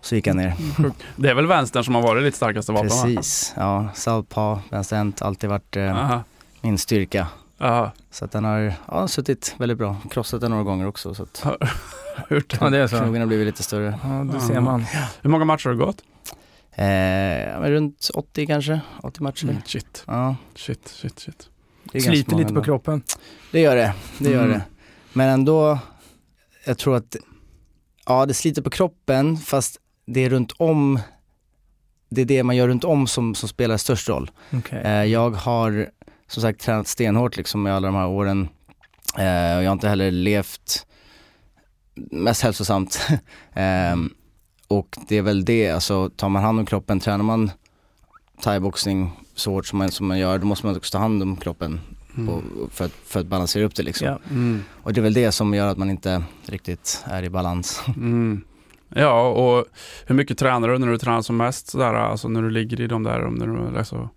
så 0.00 0.14
gick 0.14 0.26
jag 0.26 0.36
ner. 0.36 0.54
Det 1.16 1.30
är 1.30 1.34
väl 1.34 1.46
vänstern 1.46 1.84
som 1.84 1.94
har 1.94 2.02
varit 2.02 2.24
ditt 2.24 2.34
starkaste 2.34 2.72
vapen? 2.72 2.88
va? 2.88 3.02
Precis, 3.04 3.52
ja. 3.56 3.88
Southpaw, 3.94 4.62
vänsterhänt, 4.70 5.22
alltid 5.22 5.50
varit 5.50 5.76
eh, 5.76 6.20
min 6.60 6.78
styrka. 6.78 7.26
Aha. 7.58 7.92
Så 8.10 8.24
att 8.24 8.32
den 8.32 8.44
har 8.44 8.72
ja, 8.88 9.08
suttit 9.08 9.54
väldigt 9.58 9.78
bra. 9.78 9.96
Krossat 10.10 10.40
den 10.40 10.50
några 10.50 10.64
gånger 10.64 10.86
också 10.86 11.14
så 11.14 11.22
att 11.22 11.44
Hurt. 12.28 12.56
Ja, 12.60 12.70
det 12.70 12.78
är 12.78 12.86
så. 12.86 12.96
knogen 12.98 13.20
har 13.20 13.26
blivit 13.26 13.46
lite 13.46 13.62
större. 13.62 13.98
Ja, 14.02 14.08
det 14.32 14.40
ser 14.40 14.60
man. 14.60 14.84
Hur 15.22 15.30
många 15.30 15.44
matcher 15.44 15.64
har 15.68 15.72
du 15.74 15.78
gått? 15.84 16.02
Eh, 16.72 17.70
runt 17.70 18.10
80 18.14 18.46
kanske, 18.46 18.80
80 19.02 19.22
matcher. 19.22 19.44
Mm, 19.44 19.56
shit, 19.66 20.04
Ja, 20.06 20.36
shit, 20.54 20.88
shit, 20.88 21.18
shit. 21.20 21.48
Sliter 22.02 22.36
lite 22.36 22.54
på 22.54 22.62
kroppen. 22.64 23.02
Det 23.52 23.60
gör 23.60 23.76
det, 23.76 23.94
det 24.18 24.30
gör 24.30 24.44
Mm. 24.44 24.50
det. 24.58 24.62
Men 25.12 25.28
ändå, 25.28 25.78
jag 26.66 26.78
tror 26.78 26.96
att, 26.96 27.16
ja 28.06 28.26
det 28.26 28.34
sliter 28.34 28.62
på 28.62 28.70
kroppen 28.70 29.36
fast 29.36 29.80
det 30.06 30.24
är 30.24 30.30
runt 30.30 30.52
om, 30.52 31.00
det 32.10 32.20
är 32.20 32.24
det 32.26 32.42
man 32.42 32.56
gör 32.56 32.68
runt 32.68 32.84
om 32.84 33.06
som, 33.06 33.34
som 33.34 33.48
spelar 33.48 33.76
störst 33.76 34.08
roll. 34.08 34.30
Okej. 34.52 34.82
Eh, 34.84 35.04
jag 35.04 35.30
har 35.30 35.90
som 36.26 36.42
sagt 36.42 36.60
tränat 36.60 36.88
stenhårt 36.88 37.36
liksom 37.36 37.66
i 37.66 37.70
alla 37.70 37.88
de 37.88 37.94
här 37.94 38.06
åren. 38.06 38.48
Eh, 39.18 39.56
och 39.56 39.62
jag 39.62 39.68
har 39.68 39.72
inte 39.72 39.88
heller 39.88 40.10
levt 40.10 40.86
mest 42.10 42.42
hälsosamt. 42.42 43.08
Ehm, 43.54 44.10
och 44.68 44.96
det 45.08 45.16
är 45.16 45.22
väl 45.22 45.44
det, 45.44 45.70
alltså 45.70 46.10
tar 46.10 46.28
man 46.28 46.42
hand 46.42 46.58
om 46.58 46.66
kroppen, 46.66 47.00
tränar 47.00 47.24
man 47.24 47.50
thaiboxning 48.42 49.10
så 49.34 49.50
hårt 49.50 49.66
som 49.66 49.78
man, 49.78 49.90
som 49.90 50.06
man 50.06 50.18
gör, 50.18 50.38
då 50.38 50.46
måste 50.46 50.66
man 50.66 50.76
också 50.76 50.92
ta 50.92 50.98
hand 50.98 51.22
om 51.22 51.36
kroppen 51.36 51.80
Mm. 52.16 52.28
och 52.28 52.42
för, 52.72 52.84
att, 52.84 52.92
för 52.92 53.20
att 53.20 53.26
balansera 53.26 53.64
upp 53.64 53.74
det 53.74 53.82
liksom. 53.82 54.06
Ja. 54.06 54.18
Mm. 54.30 54.62
Och 54.82 54.92
det 54.92 55.00
är 55.00 55.02
väl 55.02 55.14
det 55.14 55.32
som 55.32 55.54
gör 55.54 55.66
att 55.68 55.78
man 55.78 55.90
inte 55.90 56.22
riktigt 56.46 57.04
är 57.06 57.22
i 57.22 57.30
balans. 57.30 57.82
Mm. 57.96 58.44
Ja, 58.88 59.28
och 59.28 59.64
hur 60.06 60.14
mycket 60.14 60.38
tränar 60.38 60.68
du 60.68 60.78
när 60.78 60.86
du 60.86 60.98
tränar 60.98 61.22
som 61.22 61.36
mest? 61.36 61.66
Sådär, 61.68 61.94
alltså 61.94 62.28
när 62.28 62.42
du 62.42 62.50
ligger 62.50 62.80
i 62.80 62.86
de 62.86 63.02
där 63.02 63.24
om 63.26 63.38
du, 63.38 63.78
alltså, 63.78 64.08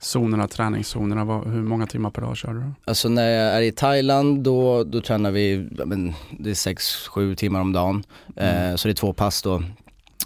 zonerna, 0.00 0.48
träningszonerna, 0.48 1.24
vad, 1.24 1.46
hur 1.46 1.62
många 1.62 1.86
timmar 1.86 2.10
per 2.10 2.22
dag 2.22 2.36
kör 2.36 2.54
du? 2.54 2.62
Alltså 2.84 3.08
när 3.08 3.28
jag 3.28 3.54
är 3.56 3.62
i 3.62 3.72
Thailand 3.72 4.42
då, 4.42 4.84
då 4.84 5.00
tränar 5.00 5.30
vi, 5.30 5.68
men, 5.86 6.12
det 6.38 6.50
är 6.50 6.54
6-7 6.54 7.34
timmar 7.34 7.60
om 7.60 7.72
dagen. 7.72 8.04
Mm. 8.36 8.70
Eh, 8.70 8.76
så 8.76 8.88
det 8.88 8.92
är 8.92 8.94
två 8.94 9.12
pass 9.12 9.42
då. 9.42 9.62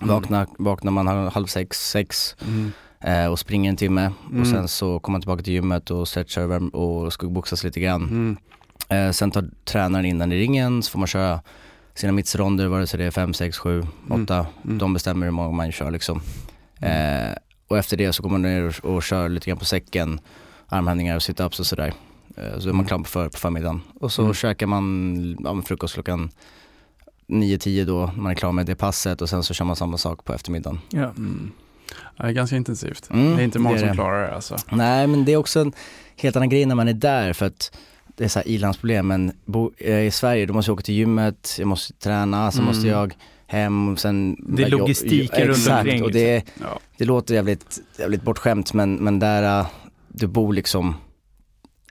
Vaknar, 0.00 0.46
vaknar 0.58 0.92
man 0.92 1.06
halv 1.28 1.46
sex, 1.46 1.90
sex 1.90 2.36
Mm. 2.48 2.72
eh, 3.00 3.26
och 3.30 3.38
springer 3.38 3.70
en 3.70 3.76
timme 3.76 4.12
Mm. 4.30 4.40
och 4.40 4.46
sen 4.46 4.68
så 4.68 4.98
kommer 5.00 5.12
man 5.14 5.20
tillbaka 5.20 5.42
till 5.42 5.52
gymmet 5.52 5.90
och 5.90 6.08
stretchar 6.08 6.76
och 6.76 7.12
skuggboxas 7.12 7.64
lite 7.64 7.80
grann. 7.80 8.02
Mm. 8.02 8.36
Eh, 8.88 9.12
sen 9.12 9.30
tar 9.30 9.44
tränaren 9.64 10.04
innan 10.04 10.32
i 10.32 10.38
ringen 10.40 10.82
så 10.82 10.90
får 10.90 10.98
man 10.98 11.08
köra 11.08 11.40
sina 11.94 12.12
mittsronder, 12.12 12.66
vare 12.66 12.86
sig 12.86 12.98
det 12.98 13.04
är 13.04 13.10
5, 13.10 13.34
6, 13.34 13.58
7, 13.58 13.82
Mm. 14.10 14.22
8. 14.22 14.46
Mm. 14.64 14.78
De 14.78 14.92
bestämmer 14.94 15.26
hur 15.26 15.30
många 15.30 15.50
man 15.50 15.72
kör 15.72 15.90
liksom. 15.90 16.20
Och 17.70 17.78
efter 17.78 17.96
det 17.96 18.12
så 18.12 18.22
går 18.22 18.30
man 18.30 18.42
ner 18.42 18.62
och, 18.82 18.94
och 18.96 19.02
kör 19.02 19.28
lite 19.28 19.46
grann 19.50 19.58
på 19.58 19.64
säcken, 19.64 20.20
armhävningar 20.68 21.16
och 21.16 21.22
sit-ups 21.22 21.60
och 21.60 21.66
sådär. 21.66 21.92
Eh, 22.36 22.58
så 22.58 22.68
är 22.68 22.72
man 22.72 22.84
klar 22.86 23.04
för, 23.04 23.28
på 23.28 23.38
förmiddagen. 23.38 23.80
Och 24.00 24.12
så 24.12 24.22
Mm. 24.22 24.34
käkar 24.34 24.66
man 24.66 25.36
ja, 25.44 25.62
frukost 25.66 25.94
klockan 25.94 26.30
9-10 27.28 27.84
då, 27.84 28.10
man 28.16 28.30
är 28.30 28.34
klar 28.34 28.52
med 28.52 28.66
det 28.66 28.74
passet 28.74 29.22
och 29.22 29.28
sen 29.28 29.42
så 29.42 29.54
kör 29.54 29.64
man 29.64 29.76
samma 29.76 29.98
sak 29.98 30.24
på 30.24 30.34
eftermiddagen. 30.34 30.78
Ja. 30.90 31.04
Mm. 31.04 31.50
Det 32.16 32.22
är 32.26 32.30
ganska 32.32 32.56
intensivt. 32.56 33.10
Mm, 33.10 33.36
det 33.36 33.42
är 33.42 33.44
inte 33.44 33.58
många 33.58 33.78
som 33.78 33.88
det. 33.88 33.94
klarar 33.94 34.22
det 34.28 34.34
alltså. 34.34 34.56
Nej 34.70 35.06
men 35.06 35.24
det 35.24 35.32
är 35.32 35.36
också 35.36 35.60
en 35.60 35.72
helt 36.16 36.36
annan 36.36 36.48
grej 36.48 36.66
när 36.66 36.74
man 36.74 36.88
är 36.88 36.92
där 36.92 37.32
för 37.32 37.46
att 37.46 37.72
det 38.16 38.24
är 38.24 38.28
så 38.28 38.38
här 38.38 38.48
ilandsproblem 38.48 39.06
men 39.06 39.32
bo, 39.44 39.70
eh, 39.78 40.00
i 40.00 40.10
Sverige 40.10 40.46
då 40.46 40.54
måste 40.54 40.70
jag 40.70 40.74
åka 40.74 40.82
till 40.82 40.94
gymmet, 40.94 41.56
jag 41.58 41.68
måste 41.68 41.92
träna, 41.92 42.50
sen 42.50 42.60
Mm. 42.62 42.74
måste 42.74 42.88
jag 42.88 43.14
hem 43.50 43.88
och 43.88 43.98
sen 43.98 44.36
Det 44.48 44.62
är 44.62 44.68
logistiken 44.70 45.40
runt 45.46 45.58
Exakt 45.58 45.78
omkring, 45.84 46.02
och 46.02 46.12
det, 46.12 46.44
Ja. 46.60 46.78
det 46.98 47.04
låter 47.04 47.34
jävligt, 47.34 47.78
jävligt 47.98 48.22
bortskämt 48.22 48.72
men, 48.72 48.94
men 48.94 49.18
där 49.18 49.60
äh, 49.60 49.66
du 50.08 50.26
bor 50.26 50.52
liksom 50.52 50.94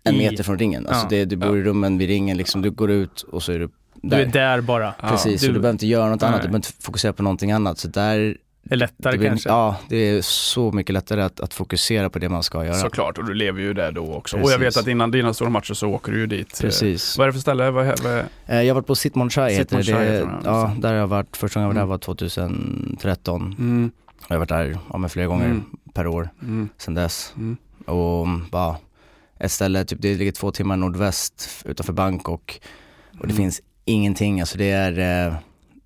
en 0.03 0.15
I- 0.15 0.17
meter 0.17 0.43
från 0.43 0.59
ringen. 0.59 0.87
Alltså 0.87 1.03
Ja. 1.05 1.09
det, 1.09 1.25
du 1.25 1.35
bor 1.35 1.57
i 1.57 1.63
rummen 1.63 1.97
vid 1.97 2.07
ringen 2.09 2.37
liksom, 2.37 2.61
du 2.61 2.71
går 2.71 2.91
ut 2.91 3.21
och 3.21 3.43
så 3.43 3.51
är 3.51 3.59
du 3.59 3.69
Du 4.01 4.09
där. 4.09 4.19
är 4.19 4.25
där 4.25 4.61
bara. 4.61 4.93
Ja. 5.01 5.09
Precis, 5.09 5.41
Du- 5.41 5.47
så 5.47 5.53
du 5.53 5.59
behöver 5.59 5.69
inte 5.71 5.87
göra 5.87 6.09
något 6.09 6.21
Nej. 6.21 6.27
annat, 6.27 6.41
du 6.41 6.47
behöver 6.47 6.57
inte 6.57 6.71
fokusera 6.83 7.13
på 7.13 7.23
någonting 7.23 7.51
annat. 7.51 7.77
Så 7.77 7.87
där, 7.87 8.37
Det 8.69 8.75
är 8.75 8.77
lättare 8.77 9.11
det 9.13 9.17
blir, 9.17 9.29
kanske. 9.29 9.49
ja 9.49 9.75
det 9.89 9.97
är 9.97 10.21
så 10.21 10.71
mycket 10.71 10.93
lättare 10.93 11.21
att, 11.21 11.39
att 11.39 11.53
fokusera 11.53 12.09
på 12.09 12.19
det 12.19 12.29
man 12.29 12.43
ska 12.43 12.65
göra. 12.65 12.73
Såklart, 12.75 13.17
och 13.17 13.25
du 13.25 13.33
lever 13.33 13.61
ju 13.61 13.73
där 13.73 13.91
då 13.91 14.13
också. 14.13 14.35
Och 14.37 14.41
Precis. 14.41 14.51
jag 14.51 14.59
vet 14.59 14.77
att 14.77 14.87
innan 14.87 15.11
dina 15.11 15.33
stora 15.33 15.49
matcher 15.49 15.73
så 15.73 15.89
åker 15.89 16.11
du 16.11 16.19
ju 16.19 16.27
dit. 16.27 16.59
Precis. 16.61 17.17
Vad 17.17 17.23
är 17.25 17.27
det 17.27 17.33
för 17.33 17.39
ställe? 17.39 17.71
Vad, 17.71 17.85
vad, 18.03 18.17
Eh, 18.45 18.61
Jag 18.61 18.67
har 18.67 18.73
varit 18.73 18.87
på 18.87 18.95
Sitmon 18.95 19.29
Chai 19.29 19.53
heter 19.53 19.77
det. 19.77 19.83
Det. 19.93 19.99
heter 20.11 20.39
Ja, 20.45 20.71
där 20.79 20.89
har 20.89 20.95
jag 20.95 21.07
varit, 21.07 21.37
första 21.37 21.59
gången 21.59 21.75
jag 21.77 21.85
var 21.87 21.95
Mm. 21.95 21.99
där 21.99 22.07
var 22.07 22.47
2013. 22.47 23.55
mm, 23.59 23.91
Jag 24.27 24.35
har 24.35 24.39
varit 24.39 24.49
där 24.49 24.77
ja, 24.93 25.07
flera 25.09 25.27
gånger 25.27 25.45
Mm. 25.45 25.63
per 25.93 26.07
år 26.07 26.29
mm, 26.41 26.69
sedan 26.77 26.93
dess. 26.93 27.33
mm. 27.37 27.57
Och 27.85 28.27
bara 28.51 28.75
ett 29.39 29.51
ställe, 29.51 29.85
typ, 29.85 30.01
det 30.01 30.15
ligger 30.15 30.31
två 30.31 30.51
timmar 30.51 30.77
nordväst 30.77 31.63
utanför 31.65 31.93
Bangkok 31.93 32.61
och 33.19 33.27
det 33.27 33.33
Mm. 33.33 33.35
finns 33.37 33.61
ingenting, 33.85 34.39
alltså 34.41 34.57
det 34.57 34.71
är 34.71 35.27
eh, 35.27 35.33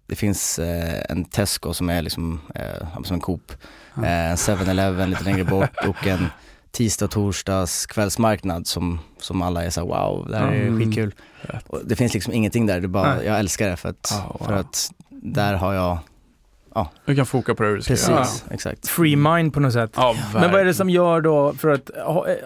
det 0.08 0.16
finns 0.16 0.60
eh, 0.60 1.04
en 1.10 1.26
Tesco 1.26 1.74
som 1.74 1.90
är 1.90 2.02
liksom 2.02 2.42
eh, 2.56 3.02
som 3.04 3.14
en 3.14 3.20
Coop, 3.22 3.52
Ja. 3.96 4.04
eh, 4.06 4.30
en 4.32 4.36
7-Eleven 4.36 5.10
lite 5.10 5.24
längre 5.24 5.44
bort 5.44 5.78
och 5.88 6.08
en 6.08 6.28
tisdag 6.72 7.08
torsdags 7.08 7.86
kvällsmarknad 7.86 8.68
som, 8.68 9.00
som 9.20 9.42
alla 9.42 9.64
är 9.64 9.70
så 9.70 9.80
här, 9.82 9.88
wow, 9.88 10.28
det 10.30 10.38
här 10.38 10.48
är 10.48 10.68
Mm. 10.68 10.80
skitkul. 10.80 11.14
Och 11.68 11.80
det 11.86 11.96
finns 11.96 12.14
liksom 12.14 12.34
ingenting 12.34 12.66
där, 12.66 12.82
det 12.82 12.88
bara, 12.88 13.16
Nej. 13.16 13.26
jag 13.26 13.40
älskar 13.40 13.70
det 13.70 13.76
för 13.78 13.90
att, 13.90 14.08
Ja, 14.12 14.36
wow. 14.40 14.48
för 14.48 14.54
att 14.54 14.92
där 15.10 15.54
har 15.54 15.74
jag, 15.74 15.98
Du 17.06 17.16
kan 17.16 17.26
foka 17.26 17.56
på 17.56 17.64
det 17.64 17.76
du 17.76 17.82
ska 17.82 17.94
precis, 17.94 18.10
göra. 18.10 18.26
exakt. 18.52 18.88
Free 18.88 19.16
mind 19.16 19.54
på 19.54 19.60
något 19.60 19.74
sätt. 19.74 19.92
Ja, 19.96 20.16
Men 20.34 20.52
vad 20.52 20.62
är 20.62 20.66
det 20.66 20.74
som 20.74 20.90
gör 20.90 21.22
då, 21.22 21.54
för 21.54 21.70
att, 21.70 21.90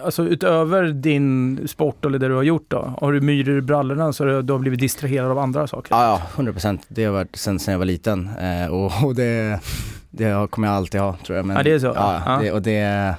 alltså 0.04 0.24
utöver 0.24 0.84
din 0.84 1.68
sport 1.68 2.04
eller 2.04 2.18
det 2.18 2.28
du 2.28 2.34
har 2.34 2.42
gjort 2.42 2.64
då, 2.68 2.94
har 3.00 3.12
du 3.12 3.20
myror 3.20 3.58
i 3.58 3.60
brallorna 3.60 4.12
så 4.12 4.24
du, 4.24 4.42
du 4.42 4.52
har 4.52 4.60
blivit 4.60 4.80
distraherad 4.80 5.30
av 5.30 5.38
andra 5.38 5.66
saker? 5.66 5.94
Ja, 5.94 6.04
ja, 6.04 6.22
100 6.34 6.52
procent. 6.52 6.82
Det 6.88 7.04
har 7.04 7.12
varit 7.12 7.36
sen, 7.36 7.58
sen 7.58 7.72
jag 7.72 7.78
var 7.78 7.86
liten 7.86 8.30
eh, 8.38 8.66
och, 8.66 9.04
och 9.04 9.14
det, 9.14 9.60
det 10.10 10.50
kommer 10.50 10.68
jag 10.68 10.76
alltid 10.76 11.00
ha 11.00 11.16
tror 11.26 11.36
jag. 11.36 11.46
Men, 11.46 11.56
Ja, 11.56 11.62
det 11.62 11.72
är 11.72 11.78
så? 11.78 11.86
Ja, 11.86 12.22
Ja. 12.26 12.38
Det, 12.42 12.52
och 12.52 12.62
det 12.62 12.76
är 12.78 13.14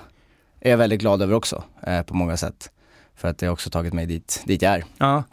jag 0.60 0.78
väldigt 0.78 1.00
glad 1.00 1.22
över 1.22 1.34
också 1.34 1.64
eh, 1.88 2.02
på 2.02 2.14
många 2.16 2.38
sätt. 2.38 2.70
För 3.16 3.28
att 3.28 3.38
det 3.38 3.46
har 3.46 3.54
också 3.54 3.70
tagit 3.70 3.94
mig 3.94 4.06
dit, 4.06 4.44
dit 4.46 4.62
jag 4.62 4.74
är. 4.74 4.84
Ja. 4.98 5.24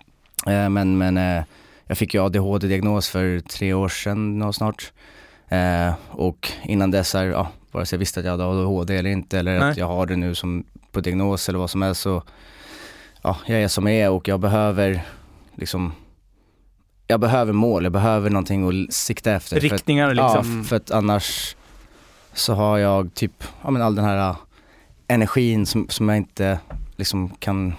Eh, 0.47 0.69
men 0.69 0.99
men 0.99 1.17
eh, 1.17 1.45
jag 1.87 1.99
fick 1.99 2.15
ju 2.15 2.21
ADHD-diagnos 2.25 3.09
för 3.09 3.41
tre 3.41 3.75
år 3.75 3.89
sedan 3.89 4.39
nå 4.39 4.53
snart. 4.53 4.93
Eh, 5.49 5.95
och 6.11 6.53
innan 6.65 6.91
dess, 6.91 7.15
här, 7.15 7.25
ja, 7.25 7.49
vare 7.73 7.87
sig 7.87 7.97
jag 7.97 7.99
visste 7.99 8.21
att 8.21 8.27
jag 8.27 8.33
hade 8.33 8.45
ADHD 8.45 8.97
eller 8.97 9.11
inte 9.11 9.39
eller 9.39 9.59
Nej. 9.59 9.71
att 9.71 9.77
jag 9.77 9.87
har 9.87 10.07
det 10.07 10.17
nu 10.17 10.35
som 10.35 10.65
på 10.93 11.01
diagnos 11.01 11.49
eller 11.49 11.59
vad 11.59 11.71
som 11.71 11.83
helst 11.83 12.01
så, 12.01 12.23
ja, 13.23 13.37
jag 13.47 13.63
är 13.63 13.69
som 13.69 13.87
jag 13.87 13.97
är 13.97 14.11
och 14.11 14.29
jag 14.29 14.41
behöver 14.41 15.03
liksom, 15.55 15.93
jag 17.07 17.21
behöver 17.21 17.53
mål, 17.53 17.83
jag 17.85 17.93
behöver 17.93 18.31
någonting 18.31 18.87
att 18.89 18.93
sikta 18.95 19.33
efter. 19.33 19.61
För 19.61 19.67
att, 19.67 19.73
Riktningar 19.73 20.15
liksom. 20.15 20.59
Ja, 20.59 20.65
för 20.69 20.77
att 20.77 20.91
annars 20.91 21.57
så 22.33 22.55
har 22.55 22.79
jag 22.79 23.15
typ, 23.15 23.45
ja 23.63 23.71
men 23.71 23.83
all 23.83 23.95
den 23.95 24.05
här 24.05 24.29
äh, 24.31 24.37
energin 25.09 25.67
som, 25.67 25.89
som 25.89 26.09
jag 26.09 26.17
inte 26.19 26.59
liksom 26.97 27.29
kan, 27.29 27.75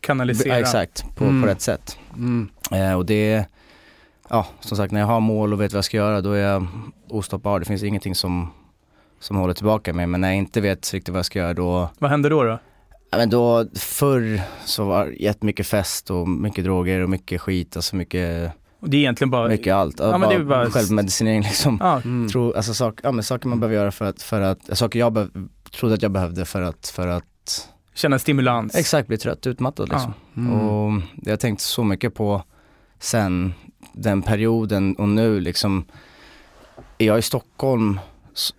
Kanalisera. 0.00 0.48
ja, 0.54 0.60
exakt, 0.60 1.04
på, 1.16 1.24
Mm. 1.24 1.42
på 1.42 1.48
rätt 1.48 1.60
sätt. 1.60 1.98
Mm. 2.16 2.48
Eh, 2.72 2.92
och 2.94 3.06
det, 3.06 3.44
ja 4.32 4.46
som 4.60 4.76
sagt 4.76 4.92
när 4.92 5.00
jag 5.00 5.06
har 5.06 5.20
mål 5.20 5.52
och 5.52 5.60
vet 5.60 5.72
vad 5.72 5.76
jag 5.78 5.84
ska 5.84 5.96
göra 5.96 6.20
då 6.20 6.32
är 6.32 6.38
jag 6.42 6.66
ostoppbar. 7.08 7.58
Det 7.60 7.64
finns 7.66 7.82
ingenting 7.82 8.14
som, 8.14 8.50
som 9.20 9.36
håller 9.36 9.54
tillbaka 9.54 9.92
mig. 9.92 10.06
Men 10.06 10.20
när 10.20 10.28
jag 10.28 10.36
inte 10.36 10.60
vet 10.60 10.94
riktigt 10.94 11.12
vad 11.12 11.18
jag 11.18 11.26
ska 11.26 11.38
göra 11.38 11.54
då, 11.54 11.88
Vad 11.98 12.10
händer 12.10 12.30
då? 12.30 12.42
då? 12.42 12.58
ja, 13.10 13.18
men 13.18 13.30
då 13.30 13.66
förr 13.74 14.40
så 14.64 14.84
var 14.84 15.06
det 15.06 15.12
jättemycket 15.12 15.66
fest 15.66 16.10
och 16.10 16.28
mycket 16.28 16.64
droger 16.64 17.00
och 17.00 17.10
mycket 17.10 17.40
skit, 17.40 17.76
alltså 17.76 17.96
mycket, 17.96 18.52
Och 18.80 18.90
det 18.90 18.96
är 18.96 18.98
egentligen 19.00 19.30
bara... 19.30 19.48
mycket 19.48 19.74
allt. 19.74 20.00
Ja, 20.00 20.18
men 20.18 20.28
det 20.28 20.34
är 20.34 20.44
bara- 20.44 20.70
Självmedicinering 20.70 21.42
liksom. 21.42 21.78
Ja, 21.80 22.00
Mm. 22.04 22.28
Tro, 22.28 22.52
alltså 22.52 22.74
sak, 22.74 23.00
ja, 23.02 23.12
men 23.12 23.24
saker 23.24 23.48
man 23.48 23.60
behöver 23.60 23.76
göra 23.76 23.90
för 23.92 24.04
att, 24.04 24.22
för 24.22 24.40
att 24.40 24.78
saker 24.78 24.98
jag 24.98 25.12
be, 25.12 25.28
trodde 25.78 25.94
att 25.94 26.02
jag 26.02 26.10
behövde 26.12 26.44
för 26.44 26.62
att, 26.62 26.88
för 26.88 27.08
att 27.08 27.68
känna 27.94 28.18
stimulans. 28.18 28.74
exakt 28.74 29.08
bli 29.08 29.18
trött, 29.18 29.46
utmattad 29.46 29.88
liksom. 29.88 30.14
Mm. 30.36 30.52
Och 30.60 30.92
det 31.14 31.30
har 31.30 31.32
jag 31.32 31.40
tänkt 31.40 31.60
så 31.60 31.84
mycket 31.84 32.14
på 32.14 32.42
sen 32.98 33.54
den 33.92 34.22
perioden 34.22 34.96
och 34.96 35.08
nu 35.08 35.40
liksom, 35.40 35.84
är 36.98 37.06
jag 37.06 37.18
i 37.18 37.22
Stockholm 37.22 38.00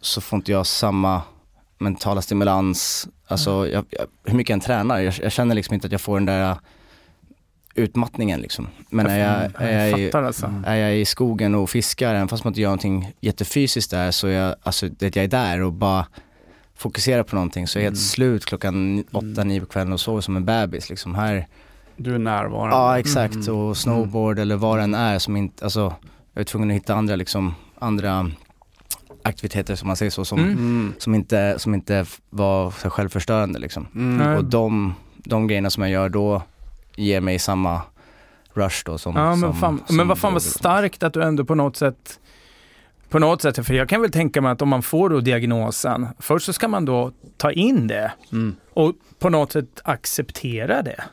så, 0.02 0.22
får 0.22 0.38
inte 0.38 0.52
jag 0.52 0.66
samma 0.66 1.22
mentala 1.78 2.22
stimulans, 2.22 3.08
alltså 3.28 3.68
jag, 3.68 3.86
jag, 3.90 4.06
hur 4.24 4.38
mycket 4.38 4.50
jag 4.50 4.56
än 4.56 4.62
tränar, 4.62 5.00
jag, 5.00 5.14
jag 5.22 5.32
känner 5.32 5.56
liksom 5.56 5.74
inte 5.74 5.88
att 5.88 5.92
jag 5.92 6.02
får 6.02 6.16
den 6.16 6.26
där 6.26 6.58
utmattningen 7.76 8.40
liksom. 8.42 8.68
Men 8.90 9.08
är 9.08 9.20
jag, 9.20 9.52
är 9.70 9.90
jag, 9.90 10.00
i, 10.00 10.06
fattar 10.06 10.24
alltså. 10.24 10.46
Mm. 10.46 10.64
är 10.66 10.76
jag 10.76 10.98
i 10.98 11.06
skogen 11.06 11.56
och 11.56 11.70
fiskar, 11.70 12.16
även 12.16 12.28
fast 12.28 12.44
man 12.44 12.52
inte 12.52 12.62
gör 12.62 12.70
någonting 12.70 13.14
jättefysiskt 13.22 13.92
där 13.92 14.12
så 14.12 14.28
är 14.28 14.32
jag, 14.32 14.56
alltså 14.64 14.90
det 14.90 15.16
jag 15.16 15.24
är 15.26 15.30
där 15.30 15.62
och 15.62 15.74
bara 15.74 16.08
fokuserar 16.76 17.24
på 17.24 17.36
någonting 17.36 17.68
så 17.68 17.80
är 17.80 17.84
jag 17.84 17.86
helt 17.86 17.96
Mm. 17.98 18.04
slut 18.04 18.46
klockan 18.46 19.04
åtta, 19.12 19.44
nio 19.44 19.60
på 19.60 19.66
kvällen 19.66 19.94
och 19.94 20.00
sover 20.00 20.22
som 20.22 20.36
en 20.38 20.46
bebis 20.46 20.90
liksom. 20.90 21.16
Här, 21.16 21.48
Du 21.98 22.16
är 22.16 22.20
närvarande. 22.20 22.76
ja 22.76 23.00
exakt 23.00 23.36
Mm. 23.36 23.56
och 23.56 23.78
snowboard 23.78 24.40
eller 24.40 24.56
vad 24.56 24.78
det 24.78 24.84
än 24.84 24.94
är 24.94 25.20
som 25.20 25.36
inte, 25.36 25.64
alltså 25.64 25.94
jag 26.34 26.42
är 26.42 26.46
tvungen 26.46 26.70
att 26.70 26.76
hitta 26.76 26.96
andra 26.96 27.16
liksom, 27.16 27.56
andra 27.80 28.32
aktiviteter 29.24 29.76
som 29.76 29.88
man 29.88 29.96
säger 29.96 30.10
så 30.12 30.26
som, 30.26 30.40
Mm. 30.40 30.52
Mm. 30.52 30.94
som 30.98 31.16
inte, 31.16 31.56
som 31.60 31.74
inte 31.74 32.06
var 32.30 32.72
så 32.72 32.90
självförstörande 32.90 33.60
liksom. 33.60 33.88
Mm. 33.96 34.38
Och 34.38 34.46
de, 34.46 34.94
de 35.16 35.48
grejerna 35.48 35.70
som 35.70 35.84
jag 35.84 35.92
gör 35.92 36.10
då 36.10 36.42
ger 36.96 37.22
mig 37.22 37.40
samma 37.40 37.82
rush 38.54 38.84
då 38.86 38.98
som 38.98 39.16
Ja, 39.16 39.30
men, 39.30 39.40
som, 39.40 39.54
fan, 39.56 39.82
som 39.88 39.96
men 39.98 40.08
vad 40.08 40.18
fan 40.18 40.34
vad 40.34 40.42
starkt 40.42 41.04
att 41.04 41.14
du 41.14 41.24
ändå 41.24 41.46
på 41.46 41.56
något 41.56 41.76
sätt 41.78 42.20
på 43.10 43.20
något 43.20 43.42
sätt, 43.42 43.66
för 43.66 43.74
jag 43.74 43.90
kan 43.90 44.02
väl 44.02 44.12
tänka 44.12 44.42
mig 44.42 44.52
att 44.52 44.62
om 44.62 44.70
man 44.70 44.82
får 44.84 45.10
då 45.10 45.20
diagnosen, 45.20 46.08
först 46.20 46.46
så 46.46 46.54
ska 46.54 46.68
man 46.68 46.86
då 46.86 47.12
ta 47.38 47.52
in 47.52 47.88
det 47.88 48.12
Mm. 48.32 48.56
och 48.74 48.94
på 49.20 49.30
något 49.30 49.52
sätt 49.52 49.82
acceptera 49.84 50.82
det. 50.82 51.04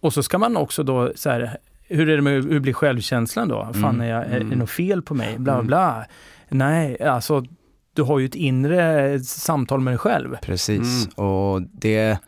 Mm. 0.00 0.06
Och 0.06 0.12
så 0.12 0.22
ska 0.22 0.38
man 0.38 0.56
också 0.56 0.82
då 0.82 1.12
så 1.14 1.30
här, 1.30 1.56
hur 1.82 2.08
är 2.08 2.16
det 2.16 2.22
med, 2.22 2.32
hur 2.44 2.60
blir 2.60 2.72
självkänslan 2.72 3.48
då? 3.48 3.70
Fan, 3.74 3.84
Mm. 3.84 4.00
är, 4.00 4.06
jag, 4.08 4.24
är 4.24 4.30
det 4.30 4.36
Mm. 4.36 4.58
något 4.58 4.70
fel 4.70 5.02
på 5.02 5.14
mig? 5.14 5.38
Bla 5.38 5.54
Mm. 5.54 5.66
bla. 5.66 6.04
Nej, 6.48 7.02
alltså 7.02 7.44
du 7.92 8.02
har 8.02 8.18
ju 8.18 8.26
ett 8.26 8.34
inre 8.34 9.20
samtal 9.20 9.80
med 9.80 9.92
dig 9.92 9.98
själv. 9.98 10.36
Precis, 10.42 11.06
Mm. 11.16 11.28
och 11.28 11.62
det, 11.62 12.18